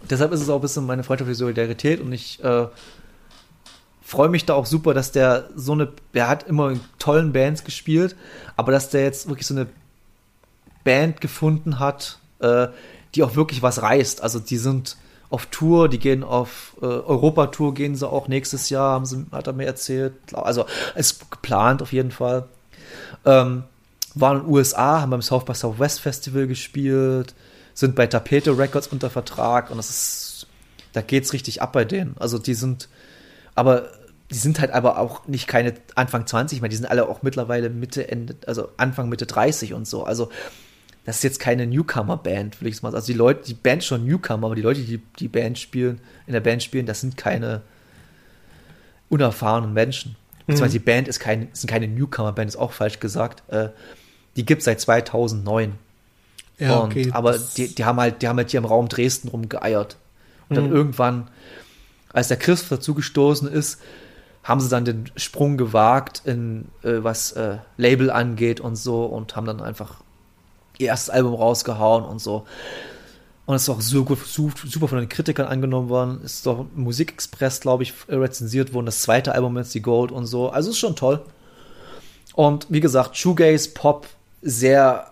deshalb 0.10 0.32
ist 0.32 0.42
es 0.42 0.50
auch 0.50 0.56
ein 0.56 0.62
bisschen 0.62 0.86
meine 0.86 1.04
freundschaftliche 1.04 1.40
Solidarität 1.40 2.00
und 2.00 2.12
ich 2.14 2.44
äh, 2.44 2.68
freue 4.10 4.30
mich 4.30 4.46
da 4.46 4.56
auch 4.56 4.66
super, 4.66 4.96
dass 4.96 5.12
der 5.12 5.50
so 5.56 5.74
eine, 5.74 5.88
der 6.16 6.28
hat 6.28 6.42
immer 6.48 6.72
in 6.72 6.80
tollen 6.98 7.32
Bands 7.32 7.64
gespielt, 7.64 8.16
aber 8.56 8.72
dass 8.72 8.90
der 8.90 9.04
jetzt 9.04 9.30
wirklich 9.30 9.46
so 9.46 9.54
eine 9.54 9.68
Band 10.84 11.22
gefunden 11.22 11.78
hat, 11.78 12.18
äh, 12.40 12.70
die 13.14 13.22
auch 13.22 13.36
wirklich 13.36 13.62
was 13.62 13.84
reißt. 13.84 14.24
Also 14.24 14.40
die 14.40 14.58
sind 14.58 14.98
auf 15.30 15.46
Tour, 15.46 15.90
die 15.90 16.00
gehen 16.00 16.24
auf 16.24 16.76
äh, 16.82 16.86
Europatour, 16.86 17.76
gehen 17.76 17.96
sie 17.96 18.10
auch 18.10 18.28
nächstes 18.28 18.72
Jahr, 18.72 18.94
haben 18.94 19.06
sie, 19.06 19.28
hat 19.32 19.46
er 19.46 19.54
mir 19.54 19.68
erzählt. 19.68 20.14
Also 20.34 20.66
ist 20.96 21.30
geplant 21.30 21.84
auf 21.84 21.94
jeden 21.94 22.12
Fall. 22.12 22.46
Ähm, 23.26 23.64
waren 24.16 24.40
in 24.40 24.44
den 24.46 24.52
USA, 24.52 25.02
haben 25.02 25.12
beim 25.12 25.22
South 25.22 25.46
by 25.46 25.54
Southwest 25.54 26.00
Festival 26.00 26.48
gespielt, 26.48 27.36
sind 27.76 27.94
bei 27.94 28.08
Tapete 28.08 28.58
Records 28.58 28.88
unter 28.88 29.12
Vertrag 29.12 29.70
und 29.70 29.78
das 29.78 29.92
ist, 29.92 30.48
da 30.94 31.02
geht's 31.02 31.32
richtig 31.32 31.62
ab 31.62 31.74
bei 31.74 31.86
denen. 31.86 32.16
Also 32.18 32.40
die 32.40 32.56
sind, 32.56 32.90
aber 33.54 33.99
die 34.32 34.36
sind 34.36 34.60
halt 34.60 34.72
aber 34.72 35.00
auch 35.00 35.28
nicht 35.28 35.48
keine 35.48 35.74
Anfang 35.96 36.28
20 36.28 36.62
mehr, 36.62 36.70
die 36.70 36.76
sind 36.76 36.86
alle 36.86 37.08
auch 37.10 37.24
mittlerweile 37.24 37.70
Mitte, 37.70 38.10
Ende, 38.10 38.36
also 38.46 38.70
Anfang, 38.78 39.10
Mitte 39.10 39.26
30 39.26 39.74
und 39.74 39.88
so. 39.88 40.04
Also 40.04 40.30
das 41.06 41.18
ist 41.18 41.24
jetzt 41.24 41.40
keine 41.40 41.66
Newcomer-Band, 41.66 42.62
will 42.62 42.68
ich 42.68 42.84
mal 42.84 42.90
sagen. 42.92 42.98
Also 42.98 43.12
die 43.12 43.18
Leute, 43.18 43.44
die 43.48 43.56
Band 43.56 43.84
schon 43.84 44.06
Newcomer, 44.06 44.48
aber 44.48 44.56
die 44.56 44.62
Leute, 44.62 44.82
die 44.82 45.02
die 45.18 45.28
Band 45.28 45.58
spielen, 45.58 46.00
in 46.28 46.34
der 46.34 46.42
Band 46.42 46.62
spielen, 46.62 46.86
das 46.86 47.02
sind 47.02 47.18
keine 47.18 47.62
unerfahrenen 49.10 49.74
Menschen. 49.74 50.16
Beziehungsweise 50.46 50.78
mhm. 50.78 50.82
die 50.82 50.86
Band 50.86 51.08
ist 51.08 51.20
keine, 51.20 51.48
sind 51.54 51.70
keine 51.70 51.88
Newcomer-Band, 51.88 52.50
ist 52.50 52.58
auch 52.58 52.74
falsch 52.74 53.00
gesagt. 53.00 53.42
Äh, 53.52 53.70
die 54.36 54.46
gibt 54.46 54.60
es 54.60 54.66
seit 54.66 54.80
2009. 54.80 55.74
Ja, 56.60 56.78
und, 56.78 56.92
okay. 56.92 57.10
Aber 57.14 57.38
die, 57.58 57.74
die 57.74 57.86
haben 57.86 58.00
halt, 58.00 58.22
die 58.22 58.28
haben 58.28 58.38
halt 58.38 58.52
hier 58.52 58.60
im 58.60 58.66
Raum 58.66 58.88
Dresden 58.88 59.30
rumgeeiert. 59.30 59.98
Und 60.50 60.58
mhm. 60.58 60.62
dann 60.62 60.72
irgendwann, 60.72 61.28
als 62.14 62.28
der 62.28 62.38
Christ 62.38 62.72
dazu 62.72 62.94
gestoßen 62.94 63.48
ist, 63.48 63.80
haben 64.44 64.62
sie 64.62 64.70
dann 64.70 64.86
den 64.86 65.12
Sprung 65.16 65.58
gewagt, 65.58 66.22
in 66.26 66.70
äh, 66.84 67.04
was 67.04 67.34
äh, 67.34 67.58
Label 67.78 68.10
angeht 68.10 68.60
und 68.60 68.76
so 68.76 69.06
und 69.06 69.36
haben 69.36 69.46
dann 69.46 69.62
einfach 69.62 69.96
ihr 70.78 70.88
erstes 70.88 71.10
Album 71.10 71.36
rausgehauen 71.36 72.04
und 72.04 72.20
so. 72.20 72.46
Und 73.46 73.56
es 73.56 73.64
ist 73.64 73.70
auch 73.70 73.82
super, 73.82 74.16
super 74.24 74.88
von 74.88 75.00
den 75.00 75.10
Kritikern 75.10 75.48
angenommen 75.48 75.90
worden. 75.90 76.22
Ist 76.24 76.46
doch 76.46 76.68
Musikexpress, 76.76 77.62
glaube 77.62 77.82
ich, 77.82 77.94
rezensiert 78.08 78.74
worden. 78.74 78.86
Das 78.86 79.02
zweite 79.02 79.34
Album 79.34 79.58
jetzt 79.58 79.74
die 79.74 79.82
Gold 79.82 80.12
und 80.12 80.28
so. 80.28 80.50
Also 80.50 80.70
ist 80.70 80.78
schon 80.78 80.96
toll. 80.96 81.22
Und 82.36 82.68
wie 82.70 82.80
gesagt, 82.80 83.18
Shoegaze, 83.18 83.72
Pop, 83.72 84.08
sehr 84.44 85.12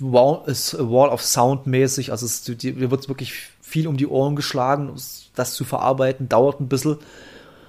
Wall, 0.00 0.42
ist 0.46 0.78
Wall 0.78 1.10
of 1.10 1.22
Sound 1.22 1.66
mäßig. 1.66 2.10
Also 2.10 2.24
es, 2.24 2.48
wird 2.48 3.08
wirklich 3.08 3.34
viel 3.60 3.86
um 3.86 3.98
die 3.98 4.06
Ohren 4.06 4.34
geschlagen. 4.34 4.92
Das 5.34 5.54
zu 5.54 5.64
verarbeiten 5.64 6.28
dauert 6.28 6.60
ein 6.60 6.68
bisschen. 6.68 6.96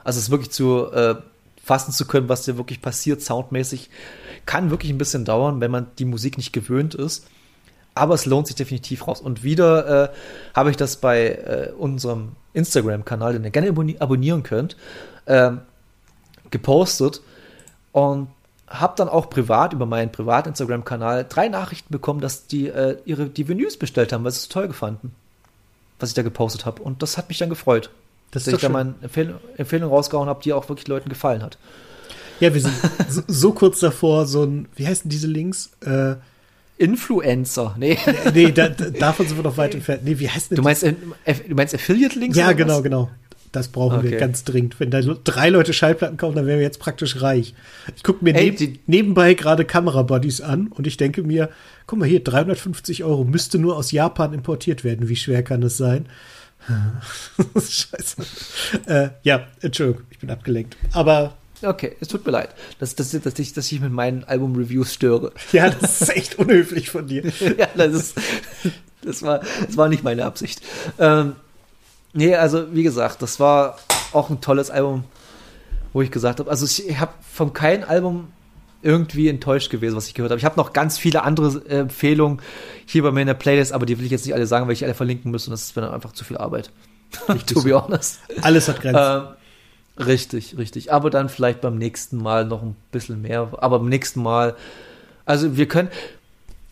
Also 0.07 0.19
es 0.19 0.31
wirklich 0.31 0.51
zu 0.51 0.89
äh, 0.93 1.15
fassen 1.61 1.91
zu 1.91 2.07
können, 2.07 2.29
was 2.29 2.43
dir 2.43 2.55
wirklich 2.55 2.81
passiert, 2.81 3.21
soundmäßig, 3.21 3.89
kann 4.45 4.69
wirklich 4.69 4.89
ein 4.89 4.97
bisschen 4.97 5.25
dauern, 5.25 5.59
wenn 5.59 5.69
man 5.69 5.87
die 5.99 6.05
Musik 6.05 6.37
nicht 6.37 6.53
gewöhnt 6.53 6.95
ist. 6.95 7.27
Aber 7.93 8.13
es 8.13 8.25
lohnt 8.25 8.47
sich 8.47 8.55
definitiv 8.55 9.05
raus. 9.05 9.19
Und 9.19 9.43
wieder 9.43 10.05
äh, 10.05 10.09
habe 10.53 10.69
ich 10.71 10.77
das 10.77 10.95
bei 10.95 11.27
äh, 11.27 11.71
unserem 11.77 12.37
Instagram-Kanal, 12.53 13.33
den 13.33 13.43
ihr 13.43 13.49
gerne 13.49 13.97
abonnieren 13.99 14.43
könnt, 14.43 14.77
äh, 15.25 15.51
gepostet 16.51 17.19
und 17.91 18.29
habe 18.65 18.93
dann 18.95 19.09
auch 19.09 19.29
privat 19.29 19.73
über 19.73 19.85
meinen 19.85 20.13
privaten 20.13 20.47
Instagram-Kanal 20.47 21.25
drei 21.27 21.49
Nachrichten 21.49 21.91
bekommen, 21.91 22.21
dass 22.21 22.47
die 22.47 22.67
äh, 22.67 22.97
ihre 23.03 23.27
die 23.27 23.49
Venues 23.49 23.75
bestellt 23.75 24.13
haben, 24.13 24.23
weil 24.23 24.31
sie 24.31 24.37
es 24.37 24.47
toll 24.47 24.71
fanden, 24.71 25.13
was 25.99 26.07
ich 26.07 26.15
da 26.15 26.21
gepostet 26.21 26.65
habe. 26.65 26.81
Und 26.81 27.03
das 27.03 27.17
hat 27.17 27.27
mich 27.27 27.39
dann 27.39 27.49
gefreut. 27.49 27.89
Das 28.31 28.43
dass 28.43 28.53
ich 28.53 28.59
da 28.59 28.69
mal 28.69 28.81
eine 28.81 28.95
Empfehlung, 29.57 29.89
rausgehauen 29.89 30.27
habe, 30.27 30.41
die 30.43 30.53
auch 30.53 30.67
wirklich 30.69 30.87
Leuten 30.87 31.09
gefallen 31.09 31.41
hat. 31.41 31.57
Ja, 32.39 32.53
wir 32.53 32.61
sind 32.61 32.73
so, 33.09 33.21
so, 33.27 33.51
kurz 33.53 33.79
davor, 33.79 34.25
so 34.25 34.43
ein, 34.43 34.67
wie 34.75 34.87
heißen 34.87 35.09
diese 35.09 35.27
Links? 35.27 35.71
Äh, 35.85 36.15
Influencer, 36.77 37.75
nee. 37.79 37.97
Nee, 38.33 38.51
da, 38.51 38.69
davon 38.69 39.27
sind 39.27 39.37
wir 39.37 39.43
noch 39.43 39.57
weit 39.57 39.73
entfernt. 39.73 40.03
Nee, 40.03 40.19
wie 40.19 40.29
heißt 40.29 40.51
denn 40.51 40.57
du 40.57 40.61
meinst, 40.61 40.83
du 40.83 41.55
meinst 41.55 41.73
Affiliate-Links? 41.73 42.37
Ja, 42.37 42.51
genau, 42.51 42.77
was? 42.77 42.83
genau. 42.83 43.09
Das 43.51 43.69
brauchen 43.69 43.99
okay. 43.99 44.11
wir 44.11 44.17
ganz 44.19 44.43
dringend. 44.43 44.79
Wenn 44.79 44.91
da 44.91 45.01
drei 45.01 45.49
Leute 45.49 45.73
Schallplatten 45.73 46.17
kaufen, 46.17 46.35
dann 46.35 46.45
wären 46.45 46.59
wir 46.59 46.65
jetzt 46.65 46.79
praktisch 46.79 47.21
reich. 47.21 47.55
Ich 47.95 48.03
gucke 48.03 48.23
mir 48.23 48.35
Ey, 48.35 48.51
neb 48.51 48.79
nebenbei 48.87 49.33
gerade 49.33 49.65
Kamerabodies 49.65 50.41
an 50.41 50.67
und 50.67 50.85
ich 50.85 50.97
denke 50.97 51.23
mir, 51.23 51.49
guck 51.87 51.97
mal 51.97 52.07
hier, 52.07 52.23
350 52.23 53.03
Euro 53.03 53.23
müsste 53.23 53.57
nur 53.57 53.77
aus 53.77 53.91
Japan 53.91 54.33
importiert 54.33 54.83
werden. 54.83 55.07
Wie 55.07 55.15
schwer 55.15 55.43
kann 55.43 55.61
das 55.61 55.77
sein? 55.77 56.07
Scheiße. 57.55 58.17
Äh, 58.85 59.09
ja, 59.23 59.47
Entschuldigung, 59.61 60.03
ich 60.09 60.19
bin 60.19 60.29
abgelenkt. 60.29 60.77
Aber. 60.93 61.35
Okay, 61.63 61.95
es 61.99 62.07
tut 62.07 62.23
mir 62.23 62.31
leid, 62.31 62.49
dass, 62.77 62.93
dass, 62.93 63.09
dass, 63.09 63.39
ich, 63.39 63.53
dass 63.53 63.71
ich 63.71 63.79
mit 63.79 63.91
meinen 63.91 64.23
Album-Reviews 64.23 64.93
störe. 64.93 65.31
Ja, 65.51 65.69
das 65.71 66.01
ist 66.01 66.15
echt 66.15 66.37
unhöflich 66.37 66.91
von 66.91 67.07
dir. 67.07 67.23
ja, 67.57 67.67
das 67.75 67.93
ist. 67.93 68.17
Das 69.01 69.23
war, 69.23 69.41
das 69.65 69.77
war 69.77 69.89
nicht 69.89 70.03
meine 70.03 70.25
Absicht. 70.25 70.61
Ähm, 70.99 71.35
nee, 72.13 72.35
also 72.35 72.73
wie 72.75 72.83
gesagt, 72.83 73.21
das 73.21 73.39
war 73.39 73.77
auch 74.11 74.29
ein 74.29 74.41
tolles 74.41 74.69
Album, 74.69 75.05
wo 75.93 76.01
ich 76.01 76.11
gesagt 76.11 76.39
habe, 76.39 76.49
also 76.49 76.65
ich 76.65 76.99
habe 76.99 77.13
von 77.33 77.53
keinem 77.53 77.87
Album 77.87 78.27
irgendwie 78.81 79.27
enttäuscht 79.27 79.69
gewesen, 79.69 79.95
was 79.95 80.07
ich 80.07 80.13
gehört 80.13 80.31
habe. 80.31 80.39
Ich 80.39 80.45
habe 80.45 80.57
noch 80.57 80.73
ganz 80.73 80.97
viele 80.97 81.23
andere 81.23 81.61
äh, 81.67 81.79
Empfehlungen 81.79 82.41
hier 82.85 83.03
bei 83.03 83.11
mir 83.11 83.21
in 83.21 83.27
der 83.27 83.33
Playlist, 83.33 83.73
aber 83.73 83.85
die 83.85 83.97
will 83.97 84.05
ich 84.05 84.11
jetzt 84.11 84.25
nicht 84.25 84.35
alle 84.35 84.47
sagen, 84.47 84.67
weil 84.67 84.73
ich 84.73 84.83
alle 84.83 84.93
verlinken 84.93 85.31
muss 85.31 85.47
und 85.47 85.51
das 85.51 85.63
ist 85.63 85.75
mir 85.75 85.81
dann 85.81 85.93
einfach 85.93 86.13
zu 86.13 86.23
viel 86.23 86.37
Arbeit. 86.37 86.71
to 87.47 87.61
be 87.63 87.73
honest. 87.73 88.19
Alles 88.41 88.67
hat 88.67 88.81
Grenzen. 88.81 89.27
Ähm, 89.97 90.05
richtig, 90.05 90.57
richtig. 90.57 90.91
Aber 90.91 91.09
dann 91.09 91.29
vielleicht 91.29 91.61
beim 91.61 91.77
nächsten 91.77 92.17
Mal 92.17 92.45
noch 92.45 92.61
ein 92.61 92.75
bisschen 92.91 93.21
mehr. 93.21 93.49
Aber 93.59 93.79
beim 93.79 93.89
nächsten 93.89 94.21
Mal, 94.21 94.55
also 95.25 95.57
wir 95.57 95.67
können, 95.67 95.89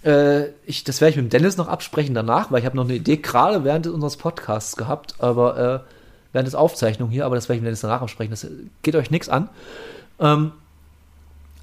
äh, 0.03 0.49
ich, 0.65 0.84
das 0.84 1.02
werde 1.02 1.11
ich 1.11 1.15
mit 1.15 1.26
dem 1.26 1.30
Dennis 1.30 1.57
noch 1.57 1.68
absprechen 1.68 2.14
danach, 2.14 2.52
weil 2.52 2.60
ich 2.60 2.65
habe 2.65 2.76
noch 2.76 2.86
eine 2.86 2.95
Idee 2.95 3.18
gerade 3.18 3.64
während 3.64 3.88
unseres 3.88 4.18
Podcasts 4.18 4.76
gehabt, 4.76 5.15
aber 5.19 5.84
äh, 5.86 5.91
während 6.34 6.48
des 6.48 6.56
Aufzeichnung 6.56 7.10
hier, 7.10 7.26
aber 7.26 7.36
das 7.36 7.49
werde 7.49 7.57
ich 7.57 7.61
mit 7.61 7.68
Dennis 7.68 7.82
danach 7.82 8.02
absprechen. 8.02 8.32
Das 8.32 8.45
geht 8.84 8.95
euch 8.95 9.10
nichts 9.10 9.30
an. 9.30 9.49
Ähm, 10.19 10.52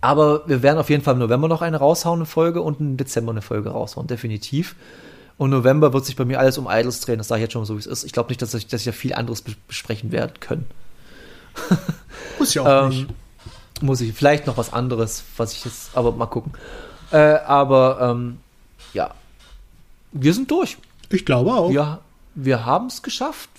aber 0.03 0.47
wir 0.49 0.63
werden 0.63 0.79
auf 0.79 0.91
jeden 0.91 1.03
Fall 1.03 1.15
im 1.15 1.21
November 1.21 1.49
noch 1.49 1.63
eine 1.63 1.79
raushauen, 1.79 2.19
eine 2.19 2.27
Folge, 2.27 2.61
und 2.61 2.81
im 2.81 2.97
Dezember 2.97 3.31
eine 3.31 3.41
Folge 3.41 3.71
raushauen, 3.71 4.09
definitiv. 4.09 4.75
Und 5.39 5.51
November 5.51 5.93
wird 5.93 6.05
sich 6.05 6.17
bei 6.17 6.25
mir 6.25 6.41
alles 6.41 6.59
um 6.59 6.67
Idols 6.69 7.01
drehen, 7.01 7.19
das 7.19 7.29
sage 7.29 7.39
ich 7.39 7.43
jetzt 7.45 7.53
schon 7.53 7.65
so, 7.65 7.77
wie 7.77 7.79
es 7.79 7.87
ist. 7.87 8.05
Ich 8.05 8.13
glaube 8.13 8.29
nicht, 8.29 8.43
dass 8.43 8.53
ich, 8.53 8.67
dass 8.67 8.81
ich 8.83 8.87
ja 8.87 8.93
viel 8.93 9.15
anderes 9.15 9.43
besprechen 9.43 10.11
werden 10.11 10.35
können. 10.41 10.67
Muss 12.39 12.51
ich 12.51 12.61
auch 12.61 12.85
ähm, 12.85 12.89
nicht. 12.89 13.07
Muss 13.81 14.01
ich. 14.01 14.13
Vielleicht 14.13 14.47
noch 14.47 14.57
was 14.57 14.73
anderes, 14.73 15.23
was 15.37 15.53
ich 15.53 15.65
jetzt, 15.65 15.97
aber 15.97 16.11
mal 16.13 16.27
gucken. 16.27 16.53
Äh, 17.13 17.17
aber 17.17 17.99
ähm, 18.01 18.39
ja, 18.95 19.15
wir 20.11 20.35
sind 20.35 20.51
durch. 20.51 20.79
Ich 21.11 21.25
glaube 21.25 21.53
auch. 21.53 21.71
Wir, 21.71 22.01
wir 22.35 22.67
haben 22.67 22.87
es 22.87 23.03
geschafft. 23.03 23.51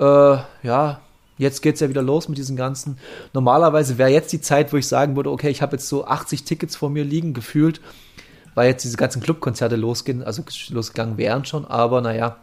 Äh, 0.00 0.38
ja, 0.62 1.00
jetzt 1.40 1.62
geht 1.62 1.74
es 1.74 1.80
ja 1.80 1.88
wieder 1.88 2.02
los 2.02 2.28
mit 2.28 2.38
diesen 2.38 2.54
ganzen. 2.54 2.98
Normalerweise 3.32 3.96
wäre 3.96 4.10
jetzt 4.10 4.32
die 4.32 4.40
Zeit, 4.40 4.72
wo 4.72 4.76
ich 4.76 4.86
sagen 4.86 5.16
würde, 5.16 5.30
okay, 5.30 5.48
ich 5.48 5.62
habe 5.62 5.76
jetzt 5.76 5.88
so 5.88 6.04
80 6.04 6.44
Tickets 6.44 6.76
vor 6.76 6.90
mir 6.90 7.02
liegen, 7.02 7.32
gefühlt, 7.32 7.80
weil 8.54 8.68
jetzt 8.68 8.84
diese 8.84 8.98
ganzen 8.98 9.22
Clubkonzerte 9.22 9.76
losgehen, 9.76 10.22
also 10.22 10.44
losgegangen 10.68 11.16
wären 11.16 11.44
schon, 11.46 11.64
aber 11.64 12.02
naja, 12.02 12.36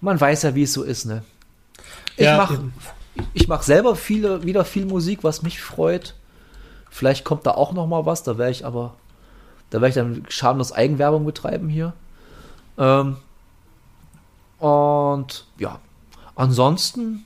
man 0.00 0.20
weiß 0.20 0.42
ja, 0.42 0.54
wie 0.54 0.64
es 0.64 0.74
so 0.74 0.82
ist, 0.82 1.06
ne? 1.06 1.24
Ich 2.16 2.26
Ja, 2.26 2.36
mache 2.36 2.70
ich 3.32 3.48
mach 3.48 3.62
selber 3.62 3.96
viele, 3.96 4.42
wieder 4.42 4.64
viel 4.64 4.86
Musik, 4.86 5.22
was 5.22 5.42
mich 5.42 5.62
freut. 5.62 6.14
Vielleicht 6.90 7.24
kommt 7.24 7.46
da 7.46 7.52
auch 7.52 7.72
noch 7.72 7.86
mal 7.86 8.04
was, 8.04 8.24
da 8.24 8.38
wäre 8.38 8.50
ich 8.50 8.66
aber, 8.66 8.94
da 9.70 9.80
werde 9.80 9.88
ich 9.88 9.94
dann 9.94 10.26
schamlos 10.28 10.72
Eigenwerbung 10.72 11.24
betreiben 11.24 11.68
hier. 11.68 11.94
Ähm, 12.76 13.16
und 14.58 15.46
ja, 15.58 15.78
ansonsten 16.34 17.24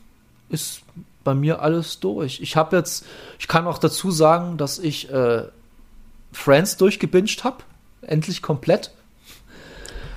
ist 0.49 0.83
bei 1.25 1.35
mir 1.35 1.61
alles 1.61 2.01
durch. 2.01 2.41
Ich 2.41 2.57
habe 2.57 2.77
jetzt, 2.77 3.05
ich 3.39 3.49
kann 3.49 3.67
auch 3.67 3.79
dazu 3.79 4.11
sagen, 4.11 4.57
dass 4.57 4.79
ich 4.79 5.11
äh, 5.11 5.45
Friends 6.33 6.77
durchgebinged 6.77 7.45
habe, 7.45 7.59
endlich 8.03 8.43
komplett. 8.43 8.93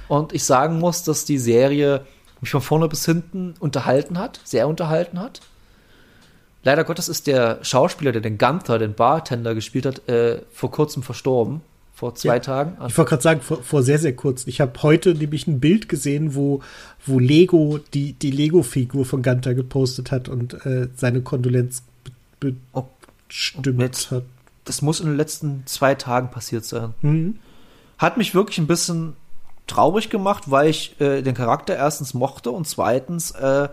Und 0.08 0.34
ich 0.34 0.44
sagen 0.44 0.80
muss, 0.80 1.04
dass 1.04 1.26
die 1.26 1.38
Serie 1.38 2.06
mich 2.42 2.52
von 2.52 2.62
vorne 2.62 2.88
bis 2.88 3.06
hinten 3.06 3.56
unterhalten 3.60 4.18
hat, 4.18 4.42
sehr 4.44 4.68
unterhalten 4.68 5.20
hat. 5.20 5.42
Leider 6.64 6.84
Gottes 6.84 7.10
ist 7.10 7.28
der 7.28 7.64
Schauspieler, 7.64 8.12
der 8.12 8.22
den 8.22 8.38
Gunther, 8.38 8.78
den 8.78 8.94
Bartender 8.94 9.56
gespielt 9.56 9.86
hat, 9.86 10.08
äh, 10.08 10.42
vor 10.52 10.72
kurzem 10.72 11.02
verstorben. 11.02 11.62
Vor 12.02 12.16
zwei 12.16 12.38
Ja. 12.38 12.40
Tagen. 12.40 12.78
Ich 12.88 12.98
wollte 12.98 13.10
gerade 13.10 13.22
sagen, 13.22 13.42
vor, 13.42 13.62
vor 13.62 13.84
sehr, 13.84 14.00
sehr 14.00 14.16
kurz. 14.16 14.48
Ich 14.48 14.60
habe 14.60 14.72
heute 14.82 15.14
nämlich 15.14 15.46
ein 15.46 15.60
Bild 15.60 15.88
gesehen, 15.88 16.34
wo, 16.34 16.64
wo 17.06 17.20
Lego 17.20 17.78
die, 17.94 18.14
die 18.14 18.32
Lego-Figur 18.32 19.06
von 19.06 19.22
Gunther 19.22 19.54
gepostet 19.54 20.10
hat 20.10 20.28
und 20.28 20.66
äh, 20.66 20.88
seine 20.96 21.22
Kondolenz 21.22 21.84
be 22.40 22.56
bestimmt 23.28 24.10
hat. 24.10 24.24
das 24.66 24.82
muss 24.82 25.00
in 25.00 25.06
den 25.06 25.16
letzten 25.16 25.62
zwei 25.68 25.94
Tagen 25.94 26.32
passiert 26.32 26.66
sein. 26.66 26.96
Mhm. 27.04 27.38
Hat 28.00 28.18
mich 28.18 28.34
wirklich 28.34 28.58
ein 28.58 28.66
bisschen 28.66 29.14
traurig 29.68 30.10
gemacht, 30.10 30.50
weil 30.50 30.72
ich 30.72 31.00
äh, 31.00 31.22
den 31.22 31.36
Charakter 31.36 31.76
erstens 31.76 32.16
mochte 32.16 32.50
und 32.50 32.68
zweitens 32.68 33.30
äh, 33.30 33.70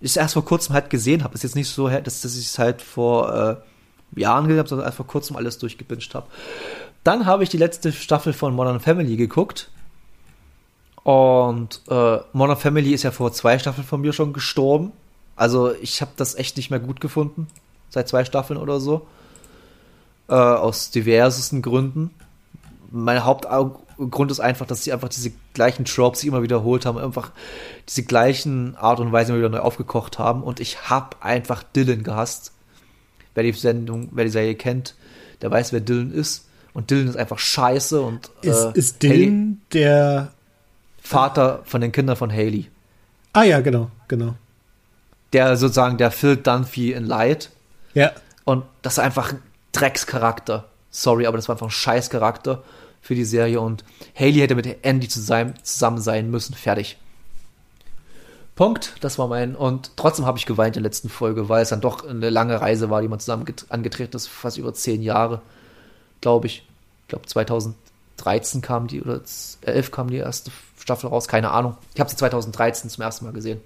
ich 0.00 0.10
es 0.10 0.16
erst 0.18 0.34
vor 0.34 0.44
kurzem 0.44 0.74
halt 0.74 0.90
gesehen 0.90 1.24
habe. 1.24 1.34
Ist 1.34 1.44
jetzt 1.44 1.56
nicht 1.56 1.70
so, 1.70 1.88
dass, 1.88 2.20
dass 2.20 2.36
ich 2.36 2.44
es 2.44 2.58
halt 2.58 2.82
vor 2.82 3.34
äh, 4.14 4.20
Jahren 4.20 4.44
gesehen 4.44 4.58
habe, 4.58 4.68
sondern 4.68 4.86
erst 4.86 4.96
vor 4.96 5.06
kurzem 5.06 5.36
alles 5.36 5.58
durchgebinged 5.58 6.14
habe. 6.14 6.26
Dann 7.04 7.26
habe 7.26 7.42
ich 7.42 7.48
die 7.48 7.56
letzte 7.56 7.92
Staffel 7.92 8.32
von 8.32 8.54
Modern 8.54 8.80
Family 8.80 9.16
geguckt. 9.16 9.70
Und 11.02 11.80
äh, 11.88 12.18
Modern 12.32 12.56
Family 12.58 12.92
ist 12.92 13.04
ja 13.04 13.10
vor 13.10 13.32
zwei 13.32 13.58
Staffeln 13.58 13.86
von 13.86 14.00
mir 14.00 14.12
schon 14.12 14.32
gestorben. 14.32 14.92
Also 15.34 15.72
ich 15.74 16.02
habe 16.02 16.12
das 16.16 16.34
echt 16.34 16.56
nicht 16.56 16.70
mehr 16.70 16.80
gut 16.80 17.00
gefunden. 17.00 17.46
Seit 17.88 18.08
zwei 18.08 18.24
Staffeln 18.24 18.58
oder 18.58 18.80
so. 18.80 19.06
Äh, 20.28 20.34
aus 20.34 20.90
diversesten 20.90 21.62
Gründen. 21.62 22.10
Mein 22.90 23.24
Hauptgrund 23.24 24.30
ist 24.30 24.40
einfach, 24.40 24.66
dass 24.66 24.84
sie 24.84 24.92
einfach 24.92 25.08
diese 25.08 25.32
gleichen 25.54 25.86
Tropes 25.86 26.22
immer 26.24 26.42
wiederholt 26.42 26.84
haben, 26.84 26.98
einfach 26.98 27.30
diese 27.88 28.02
gleichen 28.02 28.76
Art 28.76 29.00
und 29.00 29.12
Weise 29.12 29.32
immer 29.32 29.38
wieder 29.38 29.48
neu 29.48 29.60
aufgekocht 29.60 30.18
haben. 30.18 30.42
Und 30.42 30.60
ich 30.60 30.90
habe 30.90 31.16
einfach 31.20 31.62
Dylan 31.62 32.02
gehasst. 32.02 32.52
Wer 33.34 33.44
die 33.44 33.52
Sendung, 33.52 34.08
wer 34.12 34.24
die 34.24 34.30
Serie 34.30 34.56
kennt, 34.56 34.96
der 35.40 35.50
weiß, 35.50 35.72
wer 35.72 35.80
Dylan 35.80 36.12
ist. 36.12 36.49
Und 36.72 36.90
Dylan 36.90 37.08
ist 37.08 37.16
einfach 37.16 37.38
scheiße 37.38 38.00
und 38.00 38.30
Ist, 38.42 38.64
äh, 38.64 38.72
ist 38.74 39.02
Haley- 39.02 39.16
Dylan 39.26 39.60
der. 39.72 40.32
Vater 41.02 41.62
von 41.64 41.80
den 41.80 41.92
Kindern 41.92 42.14
von 42.16 42.30
Haley. 42.30 42.68
Ah 43.32 43.42
ja, 43.42 43.60
genau, 43.60 43.90
genau. 44.06 44.34
Der 45.32 45.56
sozusagen 45.56 45.96
der 45.96 46.10
Phil 46.10 46.36
Dunphy 46.36 46.92
in 46.92 47.04
Light. 47.06 47.50
Ja, 47.94 48.12
Und 48.44 48.64
das 48.82 48.94
ist 48.94 48.98
einfach 49.00 49.32
ein 49.32 49.42
Dreckscharakter. 49.72 50.68
Sorry, 50.90 51.26
aber 51.26 51.36
das 51.38 51.48
war 51.48 51.54
einfach 51.54 51.66
ein 51.68 51.70
Scheißcharakter 51.70 52.62
für 53.00 53.14
die 53.14 53.24
Serie. 53.24 53.60
Und 53.60 53.82
Haley 54.14 54.34
hätte 54.34 54.54
mit 54.54 54.84
Andy 54.84 55.08
zusammen, 55.08 55.54
zusammen 55.62 56.00
sein 56.00 56.30
müssen. 56.30 56.54
Fertig. 56.54 56.98
Punkt. 58.54 58.94
Das 59.00 59.18
war 59.18 59.26
mein. 59.28 59.56
Und 59.56 59.96
trotzdem 59.96 60.26
habe 60.26 60.38
ich 60.38 60.46
geweint 60.46 60.76
in 60.76 60.82
der 60.82 60.88
letzten 60.90 61.08
Folge, 61.08 61.48
weil 61.48 61.62
es 61.62 61.70
dann 61.70 61.80
doch 61.80 62.06
eine 62.06 62.30
lange 62.30 62.60
Reise 62.60 62.90
war, 62.90 63.00
die 63.00 63.08
man 63.08 63.20
zusammen 63.20 63.44
get- 63.44 63.66
angetreten 63.70 64.16
ist. 64.16 64.26
Fast 64.28 64.58
über 64.58 64.74
zehn 64.74 65.02
Jahre, 65.02 65.40
glaube 66.20 66.46
ich. 66.46 66.64
Ich 67.02 67.08
glaube 67.08 67.26
2013 67.26 68.60
kam 68.62 68.86
die, 68.86 69.02
oder 69.02 69.20
11 69.62 69.90
kam 69.90 70.10
die 70.10 70.16
erste 70.18 70.50
Staffel 70.78 71.08
raus. 71.08 71.28
Keine 71.28 71.50
Ahnung. 71.50 71.76
Ich 71.94 72.00
habe 72.00 72.08
sie 72.10 72.16
2013 72.16 72.90
zum 72.90 73.02
ersten 73.02 73.24
Mal 73.24 73.32
gesehen. 73.32 73.60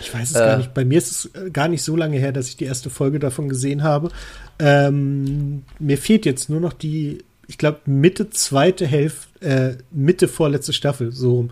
ich 0.00 0.12
weiß 0.12 0.30
es 0.30 0.36
Äh. 0.36 0.38
gar 0.46 0.56
nicht. 0.58 0.74
Bei 0.74 0.84
mir 0.84 0.98
ist 0.98 1.10
es 1.10 1.34
äh, 1.34 1.50
gar 1.50 1.68
nicht 1.68 1.82
so 1.82 1.96
lange 1.96 2.18
her, 2.18 2.32
dass 2.32 2.48
ich 2.48 2.56
die 2.56 2.64
erste 2.64 2.90
Folge 2.90 3.18
davon 3.18 3.48
gesehen 3.48 3.82
habe. 3.82 4.10
Ähm, 4.58 5.64
mir 5.78 5.98
fehlt 5.98 6.26
jetzt 6.26 6.48
nur 6.50 6.60
noch 6.60 6.72
die, 6.72 7.24
ich 7.48 7.58
glaube, 7.58 7.80
Mitte 7.86 8.30
zweite 8.30 8.86
Hälfte, 8.86 9.26
äh, 9.40 9.76
Mitte 9.90 10.28
vorletzte 10.28 10.72
Staffel, 10.72 11.12
so 11.12 11.32
rum. 11.34 11.50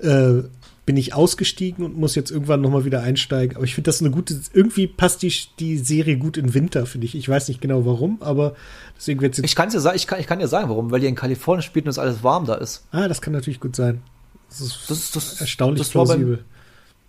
Äh, 0.00 0.42
bin 0.84 0.96
ich 0.96 1.14
ausgestiegen 1.14 1.84
und 1.84 1.96
muss 1.96 2.14
jetzt 2.16 2.30
irgendwann 2.32 2.60
nochmal 2.60 2.84
wieder 2.84 3.02
einsteigen. 3.02 3.56
Aber 3.56 3.64
ich 3.64 3.74
finde 3.74 3.88
das 3.88 4.00
eine 4.00 4.10
gute, 4.10 4.40
irgendwie 4.52 4.88
passt 4.88 5.22
die, 5.22 5.32
die 5.60 5.78
Serie 5.78 6.16
gut 6.16 6.36
in 6.36 6.54
Winter, 6.54 6.86
finde 6.86 7.06
ich. 7.06 7.14
Ich 7.14 7.28
weiß 7.28 7.46
nicht 7.48 7.60
genau 7.60 7.86
warum, 7.86 8.18
aber 8.20 8.54
deswegen 8.96 9.20
wird 9.20 9.36
jetzt. 9.36 9.46
Ich 9.46 9.54
kann 9.54 9.70
dir 9.70 9.78
sagen, 9.80 9.96
ich 9.96 10.06
kann, 10.08 10.18
ich 10.18 10.26
kann 10.26 10.40
dir 10.40 10.48
sagen, 10.48 10.68
warum, 10.68 10.90
weil 10.90 10.98
die 11.00 11.06
in 11.06 11.14
Kalifornien 11.14 11.62
spielt 11.62 11.84
und 11.86 11.90
es 11.90 11.98
alles 11.98 12.24
warm 12.24 12.46
da 12.46 12.54
ist. 12.54 12.84
ah, 12.90 13.06
das 13.06 13.22
kann 13.22 13.32
natürlich 13.32 13.60
gut 13.60 13.76
sein. 13.76 14.02
Das 14.48 14.60
ist, 14.60 14.90
Das 14.90 14.98
ist 14.98 15.16
das, 15.16 15.40
erstaunlich 15.40 15.86
das 15.86 15.94
war 15.94 16.04
beim- 16.04 16.16
plausibel. 16.18 16.44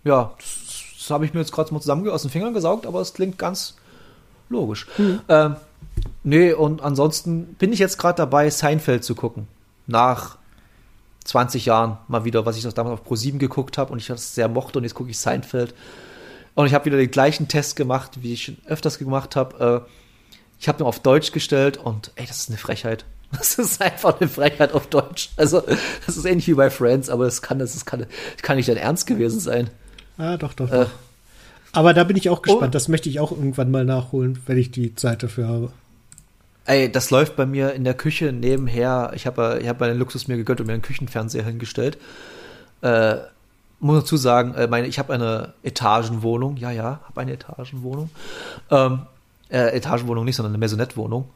Ja, 0.04 0.34
das, 0.38 0.58
das 0.98 1.10
habe 1.10 1.24
ich 1.26 1.34
mir 1.34 1.40
jetzt 1.40 1.52
gerade 1.52 1.72
mal 1.74 1.80
zusammen 1.80 2.08
aus 2.08 2.22
den 2.22 2.30
Fingern 2.30 2.54
gesaugt, 2.54 2.86
aber 2.86 3.00
es 3.00 3.12
klingt 3.12 3.38
ganz 3.38 3.74
logisch. 4.50 4.86
Ähm, 5.28 5.56
nee, 6.22 6.52
und 6.52 6.80
ansonsten 6.82 7.54
bin 7.58 7.72
ich 7.72 7.78
jetzt 7.80 7.98
gerade 7.98 8.16
dabei, 8.18 8.50
Seinfeld 8.50 9.02
zu 9.02 9.14
gucken. 9.14 9.48
Nach 9.86 10.38
20 11.24 11.64
Jahren 11.66 11.98
mal 12.08 12.24
wieder, 12.24 12.44
was 12.46 12.56
ich 12.56 12.62
das 12.62 12.74
damals 12.74 13.00
auf 13.00 13.06
Pro7 13.06 13.38
geguckt 13.38 13.78
habe 13.78 13.92
und 13.92 13.98
ich 13.98 14.06
das 14.06 14.34
sehr 14.34 14.48
mochte 14.48 14.78
und 14.78 14.84
jetzt 14.84 14.94
gucke 14.94 15.10
ich 15.10 15.18
Seinfeld. 15.18 15.74
Und 16.54 16.66
ich 16.66 16.74
habe 16.74 16.84
wieder 16.84 16.96
den 16.98 17.10
gleichen 17.10 17.48
Test 17.48 17.76
gemacht, 17.76 18.22
wie 18.22 18.34
ich 18.34 18.44
schon 18.44 18.56
öfters 18.66 18.98
gemacht 18.98 19.34
habe. 19.36 19.84
Äh, 19.86 19.90
ich 20.60 20.68
habe 20.68 20.82
ihn 20.82 20.86
auf 20.86 21.00
Deutsch 21.00 21.32
gestellt 21.32 21.76
und 21.78 22.12
ey, 22.16 22.26
das 22.26 22.38
ist 22.38 22.48
eine 22.50 22.58
Frechheit. 22.58 23.04
Das 23.36 23.58
ist 23.58 23.82
einfach 23.82 24.20
eine 24.20 24.28
Frechheit 24.28 24.72
auf 24.74 24.86
Deutsch. 24.86 25.30
Also, 25.36 25.60
das 26.06 26.16
ist 26.16 26.24
ähnlich 26.24 26.46
wie 26.46 26.54
bei 26.54 26.70
Friends, 26.70 27.10
aber 27.10 27.24
das 27.24 27.42
kann, 27.42 27.58
das 27.58 27.84
kann, 27.84 27.98
das 28.00 28.42
kann 28.42 28.56
nicht 28.56 28.68
dein 28.68 28.76
Ernst 28.76 29.08
gewesen 29.08 29.40
sein. 29.40 29.70
Ah, 30.18 30.36
doch, 30.36 30.52
doch, 30.52 30.70
Äh, 30.70 30.84
doch. 30.84 30.90
Aber 31.72 31.94
da 31.94 32.04
bin 32.04 32.16
ich 32.16 32.30
auch 32.30 32.42
gespannt. 32.42 32.68
oh. 32.68 32.70
Das 32.70 32.86
möchte 32.86 33.08
ich 33.08 33.18
auch 33.18 33.32
irgendwann 33.32 33.72
mal 33.72 33.84
nachholen, 33.84 34.38
wenn 34.46 34.56
ich 34.56 34.70
die 34.70 34.94
Zeit 34.94 35.24
dafür 35.24 35.48
habe. 35.48 35.72
Ey, 36.66 36.90
das 36.90 37.10
läuft 37.10 37.36
bei 37.36 37.44
mir 37.44 37.74
in 37.74 37.84
der 37.84 37.94
Küche 37.94 38.32
nebenher. 38.32 39.12
Ich 39.14 39.26
habe 39.26 39.58
ich 39.60 39.68
hab 39.68 39.80
meinen 39.80 39.98
Luxus 39.98 40.28
mir 40.28 40.36
gegönnt 40.36 40.60
und 40.60 40.66
mir 40.66 40.72
einen 40.72 40.82
Küchenfernseher 40.82 41.44
hingestellt. 41.44 41.98
Äh, 42.80 43.16
muss 43.80 44.00
dazu 44.00 44.16
sagen, 44.16 44.54
äh, 44.54 44.66
meine, 44.66 44.86
ich 44.86 44.98
habe 44.98 45.12
eine 45.12 45.52
Etagenwohnung. 45.62 46.56
Ja, 46.56 46.70
ja, 46.70 47.00
habe 47.06 47.20
eine 47.20 47.32
Etagenwohnung. 47.32 48.08
Ähm, 48.70 49.02
äh, 49.50 49.76
Etagenwohnung 49.76 50.24
nicht, 50.24 50.36
sondern 50.36 50.52
eine 50.52 50.58
Maisonette-Wohnung. 50.58 51.28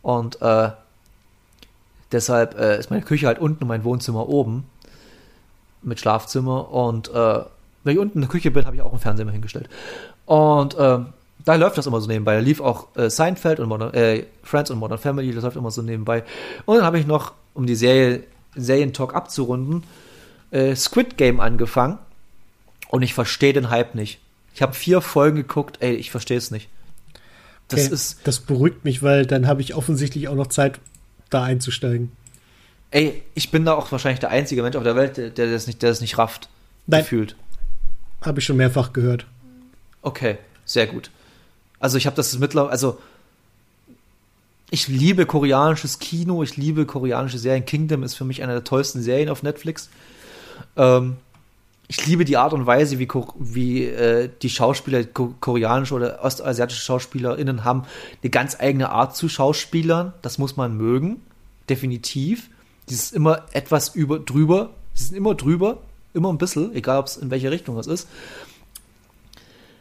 Und 0.00 0.40
äh, 0.40 0.70
deshalb 2.10 2.58
äh, 2.58 2.78
ist 2.78 2.90
meine 2.90 3.02
Küche 3.02 3.26
halt 3.26 3.38
unten 3.38 3.64
und 3.64 3.68
mein 3.68 3.84
Wohnzimmer 3.84 4.28
oben. 4.30 4.64
Mit 5.82 6.00
Schlafzimmer. 6.00 6.72
Und 6.72 7.08
äh, 7.08 7.40
wenn 7.82 7.92
ich 7.92 7.98
unten 7.98 8.18
in 8.18 8.22
der 8.22 8.30
Küche 8.30 8.50
bin, 8.50 8.64
habe 8.64 8.76
ich 8.76 8.82
auch 8.82 8.92
einen 8.92 9.00
Fernseher 9.00 9.30
hingestellt. 9.30 9.68
Und 10.24 10.74
ähm, 10.78 11.12
da 11.44 11.54
läuft 11.56 11.76
das 11.78 11.86
immer 11.86 12.00
so 12.00 12.06
nebenbei. 12.08 12.34
Da 12.34 12.40
lief 12.40 12.60
auch 12.60 12.88
äh, 12.96 13.10
Seinfeld 13.10 13.60
und 13.60 13.68
Modern, 13.68 13.92
äh, 13.94 14.24
Friends 14.42 14.70
und 14.70 14.78
Modern 14.78 14.98
Family, 14.98 15.32
das 15.32 15.44
läuft 15.44 15.56
immer 15.56 15.70
so 15.70 15.82
nebenbei. 15.82 16.24
Und 16.64 16.76
dann 16.76 16.84
habe 16.84 16.98
ich 16.98 17.06
noch, 17.06 17.32
um 17.54 17.66
die 17.66 17.74
Serie, 17.74 18.24
Serientalk 18.56 19.14
abzurunden, 19.14 19.84
äh, 20.50 20.74
Squid 20.74 21.16
Game 21.16 21.40
angefangen. 21.40 21.98
Und 22.88 23.02
ich 23.02 23.14
verstehe 23.14 23.52
den 23.52 23.70
Hype 23.70 23.94
nicht. 23.94 24.20
Ich 24.54 24.62
habe 24.62 24.72
vier 24.74 25.00
Folgen 25.00 25.36
geguckt, 25.36 25.78
ey, 25.80 25.94
ich 25.94 26.10
verstehe 26.10 26.38
es 26.38 26.50
nicht. 26.50 26.68
Das 27.68 27.84
Okay, 27.86 27.94
ist, 27.94 28.18
das 28.24 28.40
beruhigt 28.40 28.84
mich, 28.84 29.02
weil 29.02 29.26
dann 29.26 29.46
habe 29.46 29.60
ich 29.62 29.74
offensichtlich 29.74 30.28
auch 30.28 30.34
noch 30.36 30.46
Zeit, 30.48 30.78
da 31.30 31.42
einzusteigen. 31.42 32.12
ey, 32.92 33.22
ich 33.34 33.50
bin 33.50 33.64
da 33.64 33.72
auch 33.74 33.90
wahrscheinlich 33.90 34.20
der 34.20 34.30
einzige 34.30 34.62
Mensch 34.62 34.76
auf 34.76 34.84
der 34.84 34.94
Welt, 34.94 35.16
der, 35.16 35.30
der 35.30 35.50
das 35.50 35.66
nicht, 35.66 35.82
der 35.82 35.88
das 35.90 36.00
nicht 36.00 36.16
rafft. 36.18 36.48
Nein. 36.86 37.00
Gefühlt. 37.00 37.34
Habe 38.20 38.38
ich 38.38 38.44
schon 38.44 38.56
mehrfach 38.56 38.92
gehört. 38.92 39.26
Okay, 40.02 40.38
sehr 40.64 40.86
gut. 40.86 41.10
Also 41.84 41.98
ich 41.98 42.06
habe 42.06 42.16
das 42.16 42.38
mittlerweile, 42.38 42.72
also 42.72 42.98
ich 44.70 44.88
liebe 44.88 45.26
koreanisches 45.26 45.98
Kino, 45.98 46.42
ich 46.42 46.56
liebe 46.56 46.86
koreanische 46.86 47.36
Serien. 47.36 47.66
Kingdom 47.66 48.02
ist 48.02 48.14
für 48.14 48.24
mich 48.24 48.42
eine 48.42 48.54
der 48.54 48.64
tollsten 48.64 49.02
Serien 49.02 49.28
auf 49.28 49.42
Netflix. 49.42 49.90
Ähm, 50.78 51.18
ich 51.86 52.06
liebe 52.06 52.24
die 52.24 52.38
Art 52.38 52.54
und 52.54 52.64
Weise, 52.64 52.98
wie, 52.98 53.08
wie 53.38 53.84
äh, 53.84 54.30
die 54.40 54.48
Schauspieler, 54.48 55.04
koreanische 55.04 55.92
oder 55.92 56.24
ostasiatische 56.24 56.80
SchauspielerInnen 56.80 57.64
haben 57.64 57.84
eine 58.22 58.30
ganz 58.30 58.58
eigene 58.58 58.88
Art 58.88 59.14
zu 59.14 59.28
Schauspielern. 59.28 60.14
Das 60.22 60.38
muss 60.38 60.56
man 60.56 60.78
mögen. 60.78 61.20
Definitiv. 61.68 62.48
Die 62.88 62.94
ist 62.94 63.12
immer 63.12 63.42
etwas 63.52 63.94
über, 63.94 64.20
drüber. 64.20 64.70
Die 64.96 65.02
sind 65.02 65.16
immer 65.18 65.34
drüber. 65.34 65.82
Immer 66.14 66.32
ein 66.32 66.38
bisschen, 66.38 66.74
egal 66.74 67.04
in 67.20 67.30
welche 67.30 67.50
Richtung 67.50 67.76
es 67.76 67.88
ist. 67.88 68.08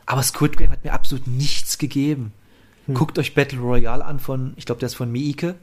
Aber 0.05 0.23
Squid 0.23 0.57
Game 0.57 0.71
hat 0.71 0.83
mir 0.83 0.93
absolut 0.93 1.27
nichts 1.27 1.77
gegeben. 1.77 2.33
Hm. 2.85 2.95
Guckt 2.95 3.17
euch 3.17 3.33
Battle 3.33 3.59
Royale 3.59 4.03
an 4.03 4.19
von, 4.19 4.53
ich 4.57 4.65
glaube, 4.65 4.79
der 4.79 4.87
ist 4.87 4.95
von 4.95 5.11
Miike. 5.11 5.55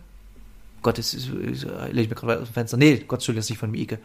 Gott, 0.82 0.98
das 0.98 1.12
ist, 1.12 1.28
ist, 1.28 1.64
lege 1.64 2.02
ich 2.02 2.08
mir 2.08 2.14
gerade 2.14 2.40
aus 2.40 2.48
dem 2.48 2.54
Fenster. 2.54 2.76
Nee, 2.76 3.04
Gott, 3.06 3.18
Entschuldigung, 3.18 3.36
das 3.40 3.46
ist 3.46 3.50
nicht 3.50 3.58
von 3.58 3.70
Miike. 3.70 3.98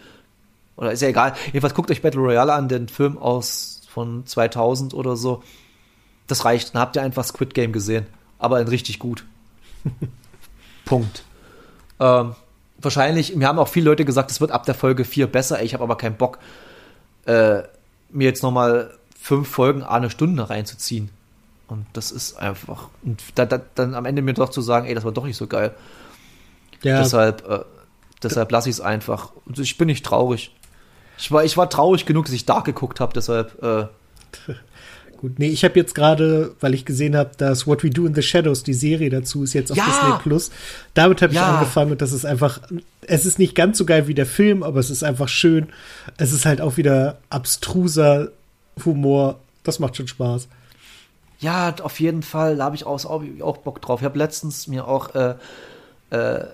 Oder 0.76 0.92
ist 0.92 1.02
ja 1.02 1.08
egal. 1.08 1.34
Jedenfalls 1.48 1.74
guckt 1.74 1.90
euch 1.90 2.02
Battle 2.02 2.22
Royale 2.22 2.54
an, 2.54 2.68
den 2.68 2.90
Film 2.90 3.18
aus 3.18 3.82
von 3.88 4.26
2000 4.26 4.94
oder 4.94 5.16
so. 5.16 5.42
Das 6.28 6.44
reicht. 6.44 6.74
Dann 6.74 6.82
habt 6.82 6.98
ihr 6.98 7.02
einfach 7.02 7.24
Squid 7.24 7.54
Game 7.54 7.72
gesehen. 7.72 8.06
Aber 8.40 8.58
ein 8.58 8.68
richtig 8.68 9.00
gut. 9.00 9.26
Punkt. 10.86 11.24
Ähm, 12.00 12.36
wahrscheinlich, 12.78 13.36
mir 13.36 13.48
haben 13.48 13.60
auch 13.60 13.70
viele 13.70 13.86
Leute 13.86 14.04
gesagt, 14.04 14.32
es 14.32 14.42
wird 14.42 14.52
ab 14.52 14.66
der 14.66 14.76
Folge 14.76 15.06
4 15.06 15.28
besser. 15.28 15.64
Ich 15.64 15.74
habe 15.74 15.84
aber 15.84 15.98
keinen 15.98 16.18
Bock, 16.18 16.40
äh, 17.26 17.64
mir 18.10 18.26
jetzt 18.26 18.44
nochmal 18.44 18.98
fünf 19.26 19.48
Folgen 19.48 19.82
eine 19.82 20.12
Stunde 20.12 20.52
reinzuziehen. 20.52 21.10
Und 21.68 21.88
das 21.94 22.12
ist 22.12 22.38
einfach. 22.38 22.90
Und 23.02 23.24
da, 23.34 23.48
da, 23.48 23.60
dann 23.74 23.96
am 23.96 24.06
Ende 24.06 24.22
mir 24.22 24.36
doch 24.36 24.50
zu 24.50 24.62
sagen, 24.62 24.86
ey, 24.86 24.94
das 24.94 25.04
war 25.04 25.14
doch 25.14 25.26
nicht 25.26 25.36
so 25.36 25.48
geil. 25.48 25.74
Ja. 26.84 27.02
Deshalb, 27.02 27.44
äh, 27.50 27.62
deshalb 28.22 28.52
lasse 28.52 28.70
ich 28.70 28.76
es 28.76 28.82
einfach. 28.82 29.32
Und 29.48 29.58
ich 29.58 29.80
bin 29.80 29.88
nicht 29.88 30.06
traurig. 30.06 30.52
Ich 31.18 31.32
war, 31.32 31.44
ich 31.44 31.58
war 31.58 31.72
traurig 31.72 32.06
genug, 32.06 32.26
dass 32.26 32.36
ich 32.36 32.46
Dark 32.46 32.66
geguckt 32.66 33.00
habe, 33.00 33.14
deshalb. 33.14 33.64
Äh, 33.64 33.88
Gut, 35.18 35.40
nee, 35.40 35.48
ich 35.48 35.64
habe 35.64 35.80
jetzt 35.80 35.96
gerade, 35.96 36.54
weil 36.60 36.76
ich 36.76 36.86
gesehen 36.86 37.16
habe, 37.16 37.32
dass 37.36 37.66
What 37.66 37.84
We 37.84 37.90
Do 37.90 38.06
in 38.06 38.14
the 38.14 38.22
Shadows, 38.22 38.62
die 38.62 38.76
Serie 38.76 39.10
dazu, 39.10 39.42
ist 39.42 39.54
jetzt 39.54 39.72
auf 39.72 39.78
ja. 39.78 39.86
Disney 39.86 40.20
Plus. 40.22 40.52
Damit 40.94 41.24
habe 41.24 41.34
ich 41.34 41.40
ja. 41.40 41.56
angefangen 41.56 41.94
und 41.94 42.02
das 42.04 42.12
ist 42.12 42.26
einfach, 42.26 42.60
es 43.02 43.26
ist 43.26 43.40
nicht 43.40 43.56
ganz 43.56 43.80
so 43.80 43.86
geil 43.86 44.08
wie 44.08 44.14
der 44.14 44.28
Film, 44.28 44.62
aber 44.62 44.80
es 44.80 44.92
ist 44.92 45.04
einfach 45.04 45.30
schön. 45.30 45.70
Es 46.18 46.32
ist 46.32 46.46
halt 46.46 46.62
auch 46.62 46.78
wieder 46.78 47.18
abstruser 47.32 48.30
Humor. 48.84 49.40
Das 49.64 49.80
macht 49.80 49.96
schon 49.96 50.08
Spaß. 50.08 50.48
Ja, 51.40 51.76
auf 51.82 52.00
jeden 52.00 52.24
Fall, 52.24 52.58
da 52.58 52.66
habe 52.66 52.76
ich 52.76 52.86
auch, 52.86 53.04
auch, 53.06 53.58
Bock 53.58 53.82
drauf. 53.82 54.02
Ich 54.02 54.06
habe 54.06 54.18
letztens 54.18 54.68
mir 54.68 54.88
auch 54.88 55.14
äh, 55.16 55.36
äh, 56.10 56.46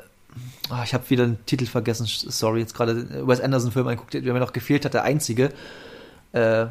oh, 0.70 0.84
ich 0.84 0.94
habe 0.94 1.10
wieder 1.10 1.26
den 1.26 1.46
Titel 1.46 1.66
vergessen, 1.66 2.06
sorry, 2.08 2.60
jetzt 2.60 2.74
gerade 2.74 3.28
Wes 3.28 3.42
Anderson-Film 3.42 3.88
angeguckt, 3.88 4.14
der 4.14 4.22
mir 4.22 4.40
noch 4.40 4.54
gefehlt 4.54 4.86
hat, 4.86 4.94
der 4.94 5.04
einzige. 5.04 5.52
Äh, 6.32 6.68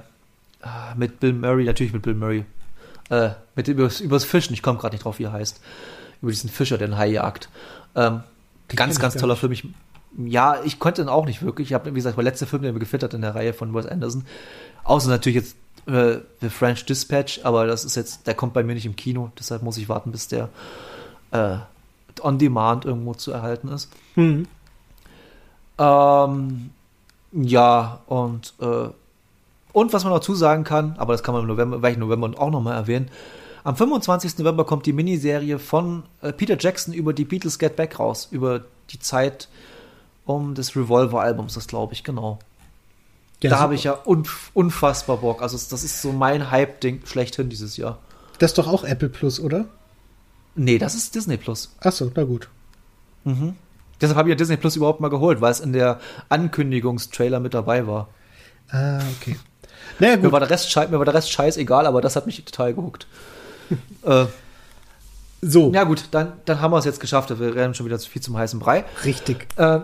ah, 0.63 0.95
mit 0.97 1.21
Bill 1.21 1.33
Murray, 1.33 1.65
natürlich 1.65 1.93
mit 1.93 2.03
Bill 2.03 2.15
Murray. 2.15 2.45
Äh, 3.11 3.31
mit 3.57 3.69
übers, 3.69 4.01
übers 4.01 4.25
Fischen, 4.25 4.55
ich 4.55 4.63
komme 4.63 4.79
gerade 4.79 4.95
nicht 4.95 5.05
drauf, 5.05 5.19
wie 5.19 5.25
er 5.25 5.33
heißt. 5.33 5.61
Über 6.23 6.31
diesen 6.31 6.51
Fischer, 6.51 6.79
der 6.79 6.89
einen 6.89 6.99
Hai 6.99 7.09
jagt. 7.09 7.49
Ähm, 7.95 8.23
ganz, 8.69 8.99
ganz 8.99 9.15
toller 9.15 9.37
Film. 9.37 9.53
Ich, 9.53 9.67
ja, 10.17 10.63
ich 10.65 10.79
konnte 10.79 11.03
ihn 11.03 11.09
auch 11.09 11.25
nicht 11.25 11.43
wirklich. 11.43 11.69
Ich 11.69 11.75
habe, 11.75 11.91
wie 11.91 11.95
gesagt, 11.95 12.17
der 12.17 12.25
letzte 12.25 12.47
Film, 12.47 12.63
der 12.63 12.73
mir 12.73 12.81
gefällt 12.81 13.03
hat 13.03 13.15
in 13.15 13.23
der 13.23 13.35
Reihe 13.35 13.53
von 13.53 13.75
Wes 13.75 13.87
Anderson. 13.87 14.25
Außer 14.85 15.09
natürlich 15.09 15.37
jetzt 15.37 15.57
äh, 15.87 16.19
The 16.41 16.49
French 16.49 16.85
Dispatch, 16.85 17.41
aber 17.45 17.67
das 17.67 17.85
ist 17.85 17.97
jetzt, 17.97 18.27
der 18.27 18.35
kommt 18.35 18.53
bei 18.53 18.63
mir 18.63 18.75
nicht 18.75 18.87
im 18.87 18.97
Kino, 18.97 19.31
deshalb 19.39 19.63
muss 19.63 19.77
ich 19.77 19.89
warten, 19.89 20.13
bis 20.13 20.29
der 20.29 20.49
äh, 21.31 21.57
on 22.23 22.39
demand 22.39 22.85
irgendwo 22.85 23.15
zu 23.15 23.33
erhalten 23.33 23.69
ist. 23.69 23.91
Mhm. 24.17 24.47
Ähm, 25.79 26.71
ja, 27.33 28.01
und, 28.07 28.55
äh, 28.61 28.89
und 29.73 29.93
was 29.93 30.05
man 30.05 30.13
dazu 30.13 30.35
sagen 30.35 30.65
kann, 30.65 30.95
aber 30.99 31.13
das 31.13 31.23
kann 31.23 31.35
man 31.35 31.43
im 31.43 31.49
November, 31.49 31.89
im 31.89 32.01
November 32.01 32.33
auch 32.37 32.51
nochmal 32.51 32.77
erwähnen. 32.77 33.09
Am 33.63 33.77
25. 33.77 34.39
November 34.39 34.65
kommt 34.65 34.87
die 34.87 34.93
Miniserie 34.93 35.59
von 35.59 36.03
äh, 36.23 36.33
Peter 36.33 36.57
Jackson 36.59 36.95
über 36.95 37.13
die 37.13 37.25
Beatles 37.25 37.59
Get 37.59 37.77
Back 37.77 37.99
raus, 37.99 38.29
über 38.31 38.65
die 38.91 38.99
Zeit 38.99 39.49
um 40.25 40.55
des 40.55 40.77
Revolver-Albums, 40.77 41.55
das 41.55 41.67
glaube 41.67 41.93
ich, 41.95 42.05
genau. 42.05 42.39
Ja, 43.43 43.51
da 43.51 43.59
habe 43.59 43.75
ich 43.75 43.85
ja 43.85 43.93
unf 43.93 44.51
unfassbar 44.53 45.19
Bock. 45.19 45.43
Also 45.43 45.57
das 45.57 45.83
ist 45.83 46.03
so 46.03 46.13
mein 46.13 46.51
Hype-Ding 46.51 47.03
schlechthin 47.07 47.49
dieses 47.49 47.77
Jahr. 47.77 47.99
Das 48.39 48.51
ist 48.51 48.59
doch 48.59 48.69
auch 48.69 48.85
Apple 48.85 49.09
Plus, 49.09 49.41
oder? 49.41 49.67
Nee, 50.55 50.79
das 50.79 50.95
ist 50.95 51.15
Disney 51.15 51.37
Plus. 51.37 51.75
Achso, 51.81 52.11
na 52.15 52.25
gut. 52.25 52.49
Mhm. 53.25 53.55
Deshalb 54.01 54.19
habe 54.19 54.29
ich 54.29 54.33
ja 54.33 54.37
Disney 54.37 54.57
Plus 54.57 54.77
überhaupt 54.77 55.01
mal 55.01 55.09
geholt, 55.09 55.41
weil 55.41 55.53
es 55.53 55.61
in 55.61 55.73
der 55.73 56.01
Ankündigungstrailer 56.29 57.41
mit 57.41 57.55
dabei 57.55 57.87
war. 57.87 58.09
Ah, 58.71 59.01
okay. 59.17 59.37
Naja, 59.99 60.17
gut. 60.17 60.25
Mir 60.25 60.33
war 60.33 60.41
der 60.41 60.51
Rest, 60.51 60.75
mir 60.77 60.99
war 60.99 61.05
der 61.05 61.15
Rest 61.15 61.31
scheißegal, 61.31 61.87
aber 61.87 62.01
das 62.01 62.17
hat 62.17 62.27
mich 62.27 62.45
total 62.45 62.75
gehuckt. 62.75 63.07
äh, 64.03 64.27
so. 65.43 65.73
Ja, 65.73 65.85
gut, 65.85 66.05
dann, 66.11 66.35
dann 66.45 66.61
haben 66.61 66.73
wir 66.73 66.79
es 66.79 66.85
jetzt 66.85 67.01
geschafft. 67.01 67.39
Wir 67.39 67.55
rennen 67.55 67.75
schon 67.75 67.87
wieder 67.87 67.99
zu 67.99 68.11
viel 68.11 68.21
zum 68.21 68.37
heißen 68.37 68.61
Brei. 68.61 68.85
Richtig. 69.05 69.47
Äh, 69.57 69.81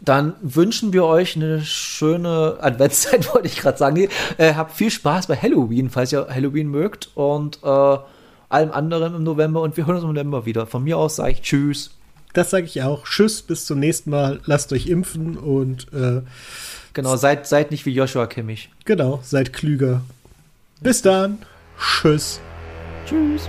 dann 0.00 0.34
wünschen 0.40 0.92
wir 0.92 1.04
euch 1.04 1.36
eine 1.36 1.60
schöne 1.62 2.56
Adventszeit, 2.60 3.26
wollte 3.34 3.48
ich 3.48 3.56
gerade 3.56 3.78
sagen. 3.78 4.08
Äh, 4.38 4.54
habt 4.54 4.72
viel 4.72 4.90
Spaß 4.90 5.26
bei 5.26 5.36
Halloween, 5.36 5.90
falls 5.90 6.12
ihr 6.12 6.26
Halloween 6.28 6.68
mögt. 6.68 7.10
Und 7.14 7.58
äh, 7.62 7.98
allem 8.48 8.72
anderen 8.72 9.14
im 9.14 9.22
November. 9.22 9.60
Und 9.62 9.76
wir 9.76 9.86
hören 9.86 9.96
uns 9.96 10.04
im 10.04 10.10
November 10.10 10.46
wieder. 10.46 10.66
Von 10.66 10.84
mir 10.84 10.98
aus 10.98 11.16
sage 11.16 11.32
ich 11.32 11.42
Tschüss. 11.42 11.90
Das 12.32 12.50
sage 12.50 12.64
ich 12.64 12.82
auch. 12.82 13.04
Tschüss, 13.04 13.42
bis 13.42 13.66
zum 13.66 13.78
nächsten 13.78 14.10
Mal. 14.10 14.40
Lasst 14.44 14.72
euch 14.72 14.86
impfen 14.86 15.36
und 15.36 15.92
äh, 15.92 16.22
Genau, 16.92 17.16
seid, 17.16 17.46
seid 17.46 17.70
nicht 17.70 17.86
wie 17.86 17.94
Joshua 17.94 18.26
Kimmich. 18.26 18.70
Genau, 18.84 19.20
seid 19.22 19.52
klüger. 19.52 20.02
Bis 20.80 21.02
dann. 21.02 21.38
Tschüss. 21.78 22.40
Tschüss. 23.06 23.48